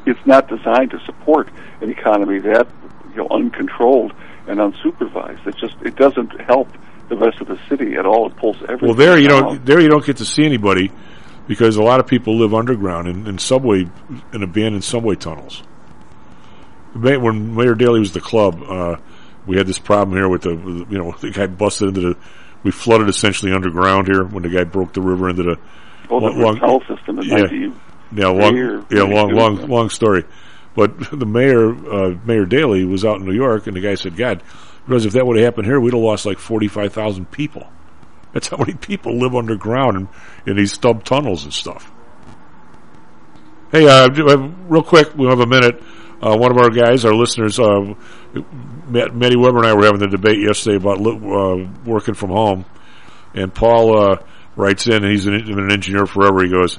it's 0.05 0.25
not 0.25 0.47
designed 0.47 0.91
to 0.91 0.99
support 1.05 1.49
an 1.81 1.89
economy 1.89 2.39
that 2.39 2.67
you 3.09 3.17
know 3.17 3.27
uncontrolled 3.29 4.13
and 4.47 4.59
unsupervised. 4.59 5.45
It 5.45 5.55
just 5.57 5.75
it 5.83 5.95
doesn't 5.95 6.39
help 6.41 6.69
the 7.09 7.17
rest 7.17 7.41
of 7.41 7.47
the 7.47 7.59
city 7.69 7.95
at 7.95 8.05
all. 8.05 8.27
It 8.27 8.35
pulls 8.37 8.57
everything. 8.63 8.87
Well, 8.87 8.95
there 8.95 9.17
you 9.17 9.27
down. 9.27 9.43
don't 9.43 9.65
there 9.65 9.79
you 9.79 9.89
don't 9.89 10.05
get 10.05 10.17
to 10.17 10.25
see 10.25 10.43
anybody 10.45 10.91
because 11.47 11.77
a 11.77 11.83
lot 11.83 11.99
of 11.99 12.07
people 12.07 12.37
live 12.37 12.53
underground 12.53 13.07
in, 13.07 13.27
in 13.27 13.37
subway 13.37 13.87
in 14.33 14.43
abandoned 14.43 14.83
subway 14.83 15.15
tunnels. 15.15 15.63
When 16.93 17.55
Mayor 17.55 17.75
Daley 17.75 17.99
was 17.99 18.13
the 18.13 18.21
club, 18.21 18.61
uh, 18.63 18.97
we 19.45 19.57
had 19.57 19.67
this 19.67 19.79
problem 19.79 20.17
here 20.17 20.27
with 20.27 20.43
the 20.43 20.51
you 20.51 20.97
know 20.97 21.11
the 21.19 21.31
guy 21.31 21.47
busted 21.47 21.89
into 21.89 22.01
the. 22.01 22.17
We 22.63 22.71
flooded 22.71 23.07
essentially 23.07 23.53
underground 23.53 24.07
here 24.07 24.23
when 24.23 24.43
the 24.43 24.49
guy 24.49 24.63
broke 24.63 24.93
the 24.93 25.01
river 25.01 25.29
into 25.29 25.43
the. 25.43 25.59
The 26.09 26.15
long- 26.15 26.57
tunnel 26.59 26.81
system 26.87 27.21
yeah, 27.21 27.37
90 27.39 27.73
yeah, 28.13 28.27
long, 28.27 28.55
year, 28.55 28.85
yeah, 28.89 29.03
long, 29.03 29.33
long, 29.33 29.59
yeah. 29.59 29.65
long 29.65 29.89
story. 29.89 30.23
But 30.73 31.11
the 31.11 31.25
mayor, 31.25 31.69
uh, 31.69 32.17
Mayor 32.25 32.45
Daley, 32.45 32.85
was 32.85 33.03
out 33.03 33.19
in 33.19 33.25
New 33.25 33.33
York, 33.33 33.67
and 33.67 33.75
the 33.75 33.81
guy 33.81 33.95
said, 33.95 34.15
"God, 34.15 34.41
because 34.85 35.05
if 35.05 35.13
that 35.13 35.25
would 35.25 35.37
have 35.37 35.45
happened 35.45 35.67
here, 35.67 35.79
we'd 35.79 35.93
have 35.93 36.01
lost 36.01 36.25
like 36.25 36.39
forty-five 36.39 36.93
thousand 36.93 37.31
people. 37.31 37.67
That's 38.37 38.49
how 38.49 38.57
many 38.57 38.75
people 38.75 39.17
live 39.17 39.33
underground 39.33 39.97
in, 39.97 40.07
in 40.45 40.57
these 40.57 40.73
stub 40.73 41.03
tunnels 41.03 41.43
and 41.43 41.51
stuff." 41.51 41.91
Hey, 43.71 43.87
uh, 43.87 44.07
uh, 44.07 44.37
real 44.69 44.83
quick, 44.83 45.15
we 45.15 45.27
have 45.27 45.39
a 45.39 45.47
minute. 45.47 45.81
Uh, 46.21 46.37
one 46.37 46.51
of 46.51 46.57
our 46.59 46.69
guys, 46.69 47.03
our 47.03 47.15
listeners, 47.15 47.59
uh, 47.59 47.95
Matt, 48.87 49.15
Matty 49.15 49.35
Weber 49.35 49.57
and 49.57 49.65
I 49.65 49.73
were 49.73 49.85
having 49.85 50.01
the 50.01 50.07
debate 50.07 50.37
yesterday 50.39 50.77
about 50.77 50.99
uh, 51.01 51.67
working 51.83 52.13
from 52.13 52.29
home, 52.29 52.65
and 53.33 53.51
Paul 53.51 53.97
uh, 53.97 54.17
writes 54.55 54.85
in, 54.85 55.03
he's 55.03 55.25
an, 55.25 55.33
an 55.33 55.71
engineer 55.71 56.05
forever. 56.05 56.43
He 56.43 56.51
goes, 56.51 56.77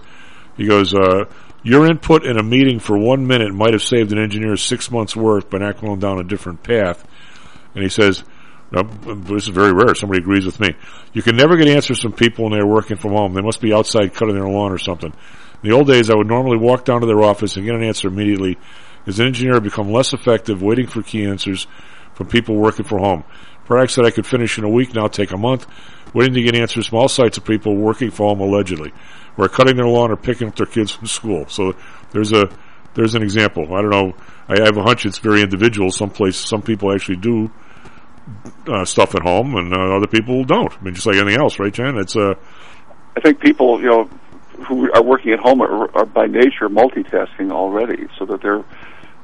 he 0.56 0.66
goes, 0.66 0.94
uh, 0.94 1.24
your 1.64 1.86
input 1.86 2.24
in 2.24 2.38
a 2.38 2.42
meeting 2.42 2.78
for 2.78 2.96
one 2.96 3.26
minute 3.26 3.52
might 3.52 3.72
have 3.72 3.82
saved 3.82 4.12
an 4.12 4.18
engineer 4.18 4.56
six 4.56 4.92
months' 4.92 5.16
work 5.16 5.50
by 5.50 5.58
not 5.58 5.80
going 5.80 5.98
down 5.98 6.20
a 6.20 6.24
different 6.24 6.62
path. 6.62 7.04
And 7.74 7.82
he 7.82 7.90
says, 7.90 8.22
no, 8.70 8.82
this 8.82 9.44
is 9.44 9.48
very 9.48 9.72
rare. 9.72 9.94
Somebody 9.94 10.20
agrees 10.20 10.44
with 10.44 10.60
me. 10.60 10.74
You 11.14 11.22
can 11.22 11.36
never 11.36 11.56
get 11.56 11.68
answers 11.68 12.00
from 12.02 12.12
people 12.12 12.44
when 12.44 12.52
they're 12.52 12.66
working 12.66 12.98
from 12.98 13.12
home. 13.12 13.32
They 13.32 13.40
must 13.40 13.60
be 13.60 13.72
outside 13.72 14.12
cutting 14.14 14.34
their 14.34 14.48
lawn 14.48 14.72
or 14.72 14.78
something. 14.78 15.12
In 15.62 15.70
the 15.70 15.74
old 15.74 15.86
days, 15.88 16.10
I 16.10 16.16
would 16.16 16.26
normally 16.26 16.58
walk 16.58 16.84
down 16.84 17.00
to 17.00 17.06
their 17.06 17.22
office 17.22 17.56
and 17.56 17.64
get 17.64 17.74
an 17.74 17.82
answer 17.82 18.08
immediately. 18.08 18.58
As 19.06 19.18
an 19.20 19.26
engineer, 19.26 19.56
I've 19.56 19.62
become 19.62 19.90
less 19.90 20.12
effective 20.12 20.62
waiting 20.62 20.86
for 20.86 21.02
key 21.02 21.24
answers 21.24 21.66
from 22.12 22.26
people 22.26 22.56
working 22.56 22.84
from 22.84 22.98
home. 22.98 23.24
Products 23.64 23.94
that 23.96 24.04
I 24.04 24.10
could 24.10 24.26
finish 24.26 24.58
in 24.58 24.64
a 24.64 24.68
week 24.68 24.94
now 24.94 25.08
take 25.08 25.30
a 25.30 25.38
month. 25.38 25.66
Waiting 26.12 26.34
to 26.34 26.42
get 26.42 26.54
answers 26.54 26.88
from 26.88 26.98
all 26.98 27.08
sites 27.08 27.38
of 27.38 27.44
people 27.44 27.74
working 27.74 28.10
from 28.10 28.26
home 28.26 28.40
allegedly. 28.40 28.92
who 29.36 29.44
are 29.44 29.48
cutting 29.48 29.76
their 29.76 29.88
lawn 29.88 30.10
or 30.10 30.16
picking 30.16 30.48
up 30.48 30.56
their 30.56 30.66
kids 30.66 30.90
from 30.90 31.06
school. 31.06 31.46
So 31.48 31.74
there's 32.10 32.32
a 32.32 32.50
there's 32.94 33.14
an 33.14 33.22
example. 33.22 33.74
I 33.74 33.80
don't 33.80 33.90
know. 33.90 34.14
I 34.48 34.60
have 34.62 34.76
a 34.76 34.82
hunch 34.82 35.06
it's 35.06 35.18
very 35.18 35.42
individual. 35.42 35.90
Some 35.90 36.10
places, 36.10 36.48
some 36.48 36.62
people 36.62 36.92
actually 36.92 37.16
do 37.16 37.50
uh, 38.66 38.84
stuff 38.84 39.14
at 39.14 39.22
home, 39.22 39.54
and 39.56 39.72
uh, 39.72 39.96
other 39.96 40.06
people 40.06 40.44
don't. 40.44 40.72
I 40.72 40.82
mean, 40.82 40.94
just 40.94 41.06
like 41.06 41.16
anything 41.16 41.40
else, 41.40 41.58
right, 41.58 41.72
Jan? 41.72 41.96
It's 41.96 42.16
uh, 42.16 42.34
I 43.16 43.20
think 43.20 43.40
people, 43.40 43.80
you 43.80 43.88
know, 43.88 44.04
who 44.66 44.92
are 44.92 45.02
working 45.02 45.32
at 45.32 45.38
home 45.38 45.60
are, 45.62 45.96
are 45.96 46.06
by 46.06 46.26
nature 46.26 46.68
multitasking 46.68 47.50
already, 47.50 48.06
so 48.18 48.24
that 48.26 48.42
their 48.42 48.64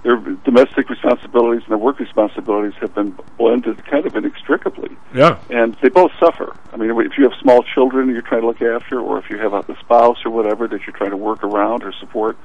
their 0.03 0.17
domestic 0.45 0.91
responsibilities 0.91 1.63
and 1.63 1.71
their 1.71 1.79
work 1.79 1.99
responsibilities 1.99 2.75
have 2.79 2.95
been 2.95 3.17
blended 3.39 3.83
kind 3.87 4.05
of 4.05 4.15
inextricably. 4.15 4.95
Yeah. 5.15 5.39
And 5.49 5.75
they 5.81 5.89
both 5.89 6.13
suffer. 6.21 6.55
I 6.73 6.77
mean, 6.77 6.91
if 6.91 7.17
you 7.17 7.25
have 7.25 7.33
small 7.41 7.63
children 7.63 8.11
you're 8.11 8.21
trying 8.21 8.43
to 8.43 8.47
look 8.47 8.61
after, 8.61 9.01
or 9.01 9.19
if 9.19 9.31
you 9.31 9.39
have 9.39 9.55
a, 9.55 9.61
a 9.61 9.77
spouse 9.81 10.19
or 10.27 10.31
whatever 10.31 10.69
that 10.69 10.83
you're 10.87 10.97
trying 10.97 11.13
to 11.13 11.17
work 11.17 11.43
around 11.43 11.85
or 11.85 11.93
support, 11.93 12.37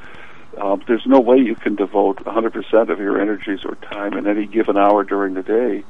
um, 0.57 0.81
there's 0.88 1.06
no 1.06 1.19
way 1.19 1.38
you 1.38 1.56
can 1.56 1.76
devote 1.76 2.23
100% 2.23 2.90
of 2.90 2.99
your 2.99 3.22
energies 3.22 3.60
or 3.65 3.76
time 3.76 4.14
in 4.14 4.26
any 4.26 4.45
given 4.45 4.77
hour 4.77 5.03
during 5.03 5.34
the 5.34 5.44
day 5.44 5.84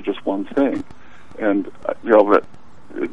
to 0.00 0.12
just 0.12 0.24
one 0.24 0.44
thing. 0.44 0.84
And 1.38 1.70
uh, 1.86 1.94
you 2.02 2.10
know 2.10 2.32
that 2.32 2.44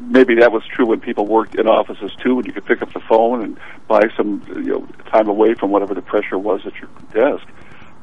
maybe 0.00 0.36
that 0.36 0.52
was 0.52 0.64
true 0.66 0.86
when 0.86 1.00
people 1.00 1.26
worked 1.26 1.54
in 1.54 1.66
offices 1.66 2.12
too, 2.22 2.36
when 2.36 2.46
you 2.46 2.52
could 2.52 2.64
pick 2.64 2.82
up 2.82 2.92
the 2.92 3.00
phone 3.00 3.42
and 3.42 3.60
buy 3.88 4.02
some 4.16 4.42
you 4.48 4.72
know 4.72 4.88
time 5.10 5.28
away 5.28 5.54
from 5.54 5.70
whatever 5.70 5.94
the 5.94 6.02
pressure 6.02 6.38
was 6.38 6.66
at 6.66 6.74
your 6.76 6.90
desk. 7.12 7.46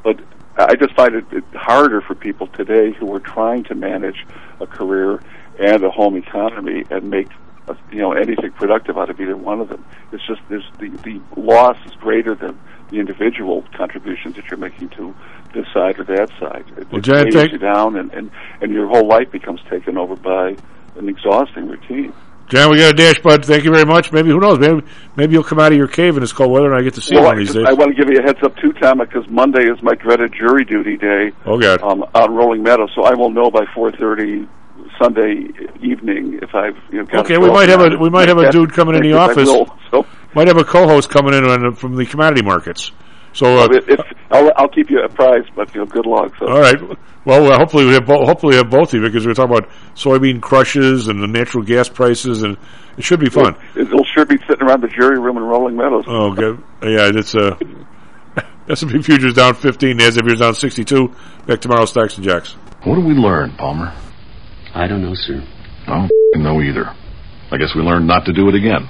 But 0.04 0.20
I 0.58 0.76
just 0.76 0.94
find 0.94 1.16
it, 1.16 1.44
harder 1.54 2.02
for 2.02 2.16
people 2.16 2.48
today 2.48 2.92
who 2.92 3.14
are 3.14 3.20
trying 3.20 3.64
to 3.66 3.76
manage 3.76 4.26
a 4.60 4.68
career 4.68 5.22
and 5.60 5.84
a 5.84 5.90
home 5.90 6.16
economy 6.16 6.84
and 6.90 7.10
make 7.10 7.28
uh, 7.68 7.76
you 7.92 8.00
know 8.00 8.14
anything 8.14 8.52
productive 8.52 8.98
out 8.98 9.10
of 9.10 9.20
either 9.20 9.38
one 9.38 9.62
of 9.62 9.70
them. 9.70 9.84
It's 10.12 10.26
just 10.26 10.42
there's 10.50 10.70
the 10.80 10.90
the 10.90 11.22
loss 11.36 11.78
is 11.86 11.94
greater 11.96 12.36
than 12.36 12.60
the 12.94 13.00
individual 13.00 13.64
contributions 13.76 14.36
that 14.36 14.46
you're 14.50 14.60
making 14.60 14.90
to 14.90 15.14
this 15.54 15.66
side 15.74 16.00
or 16.00 16.04
that 16.06 16.30
side. 16.40 16.66
It, 16.78 16.92
Well, 16.92 17.02
Jan, 17.02 17.26
weighs 17.26 17.52
you 17.52 17.58
down, 17.58 17.98
and, 17.98 18.12
and 18.14 18.32
and 18.62 18.72
your 18.72 18.88
whole 18.88 19.08
life 19.08 19.32
becomes 19.32 19.62
taken 19.70 19.98
over 19.98 20.16
by 20.16 20.56
an 20.96 21.10
exhausting 21.10 21.68
routine. 21.68 22.14
Jan, 22.50 22.70
we 22.70 22.78
got 22.78 22.92
a 22.92 22.94
dash, 22.94 23.20
bud. 23.20 23.46
Thank 23.46 23.64
you 23.64 23.72
very 23.72 23.86
much. 23.86 24.12
Maybe 24.12 24.30
who 24.30 24.40
knows? 24.40 24.60
Maybe 24.60 24.82
maybe 25.16 25.34
you'll 25.34 25.44
come 25.44 25.60
out 25.60 25.72
of 25.72 25.78
your 25.78 25.88
cave 25.88 26.16
in 26.16 26.22
this 26.22 26.34
cold 26.34 26.52
weather, 26.52 26.72
and 26.72 26.80
I 26.80 26.84
get 26.84 26.94
to 26.96 27.02
see 27.02 27.16
well, 27.16 27.24
you 27.24 27.28
one 27.28 27.38
of 27.40 27.48
these 27.48 27.56
days. 27.56 27.66
I 27.68 27.74
want 27.74 27.96
to 27.96 28.04
give 28.04 28.14
you 28.14 28.20
a 28.20 28.24
heads 28.24 28.40
up 28.44 28.56
too, 28.58 28.74
Tom, 28.74 29.00
because 29.00 29.28
Monday 29.30 29.64
is 29.64 29.82
my 29.82 29.96
dreaded 29.96 30.34
jury 30.34 30.66
duty 30.66 30.98
day 30.98 31.32
oh 31.46 31.60
God. 31.60 31.82
um, 31.82 32.06
on 32.14 32.36
Rolling 32.36 32.62
Meadow, 32.62 32.88
so 32.94 33.04
I 33.04 33.16
will 33.16 33.32
know 33.32 33.50
by 33.50 33.66
4:30 33.76 34.48
Sunday 35.02 35.48
evening 35.82 36.40
if 36.42 36.54
I've 36.54 36.78
you 36.92 37.04
know. 37.04 37.20
Okay, 37.22 37.38
we 37.38 37.50
might 37.50 37.70
have 37.70 37.82
a 37.82 37.98
we 37.98 38.10
might 38.10 38.28
have 38.28 38.38
a 38.38 38.52
dude 38.52 38.74
coming 38.74 38.96
in 38.96 39.02
the 39.02 39.14
office. 39.18 39.48
will, 39.48 39.76
so 39.90 40.06
Might 40.36 40.48
have 40.48 40.58
a 40.58 40.64
co-host 40.64 41.10
coming 41.10 41.34
in 41.34 41.46
on, 41.46 41.76
from 41.76 41.96
the 41.96 42.06
commodity 42.06 42.42
markets. 42.42 42.92
So 43.34 43.60
uh, 43.60 43.68
if, 43.72 43.90
if 43.90 44.00
I'll, 44.32 44.52
I'll 44.56 44.70
keep 44.70 44.90
you 44.90 45.02
apprised, 45.02 45.50
but 45.56 45.74
you 45.74 45.82
know, 45.82 45.88
good 45.88 46.06
luck. 46.06 46.34
So. 46.40 46.48
All 46.48 46.60
right. 46.60 46.78
Well, 47.26 47.52
uh, 47.52 47.58
hopefully 47.58 47.86
we 47.86 47.94
have 47.94 48.06
bo- 48.06 48.26
hopefully 48.26 48.52
we 48.52 48.58
have 48.58 48.70
both 48.70 48.94
of 48.94 48.96
you 48.96 49.02
because 49.02 49.26
we're 49.26 49.34
talking 49.34 49.56
about 49.58 49.70
soybean 49.96 50.42
crushes 50.42 51.08
and 51.08 51.22
the 51.22 51.28
natural 51.28 51.64
gas 51.64 51.90
prices, 51.90 52.44
and 52.44 52.58
it 52.98 53.04
should 53.04 53.20
be 53.20 53.30
fun. 53.30 53.56
It, 53.76 53.92
will 53.92 54.06
sure 54.14 54.26
be 54.26 54.38
sitting 54.48 54.68
around 54.68 54.82
the 54.82 54.88
jury 54.88 55.20
room 55.20 55.38
in 55.38 55.44
Rolling 55.44 55.76
Meadows. 55.76 56.06
Oh, 56.08 56.34
good. 56.34 56.62
Yeah, 56.84 57.12
it's 57.14 57.34
uh, 57.34 57.58
S&P 58.70 59.02
futures 59.02 59.34
down 59.34 59.56
15, 59.56 59.98
Nasdaq 59.98 60.22
futures 60.22 60.40
down 60.40 60.54
62. 60.54 61.16
Back 61.48 61.62
tomorrow, 61.62 61.86
Stocks 61.86 62.18
and 62.18 62.26
Jocks. 62.26 62.54
What 62.84 62.96
do 62.96 63.02
we 63.02 63.14
learn, 63.14 63.56
Palmer? 63.58 63.94
I 64.76 64.88
don't 64.88 65.02
know, 65.02 65.14
sir. 65.16 65.42
I 65.88 66.08
don't 66.34 66.44
know 66.44 66.62
either. 66.62 66.86
I 67.52 67.58
guess 67.58 67.74
we 67.76 67.82
learned 67.82 68.08
not 68.08 68.26
to 68.26 68.34
do 68.34 68.50
it 68.50 68.56
again. 68.56 68.90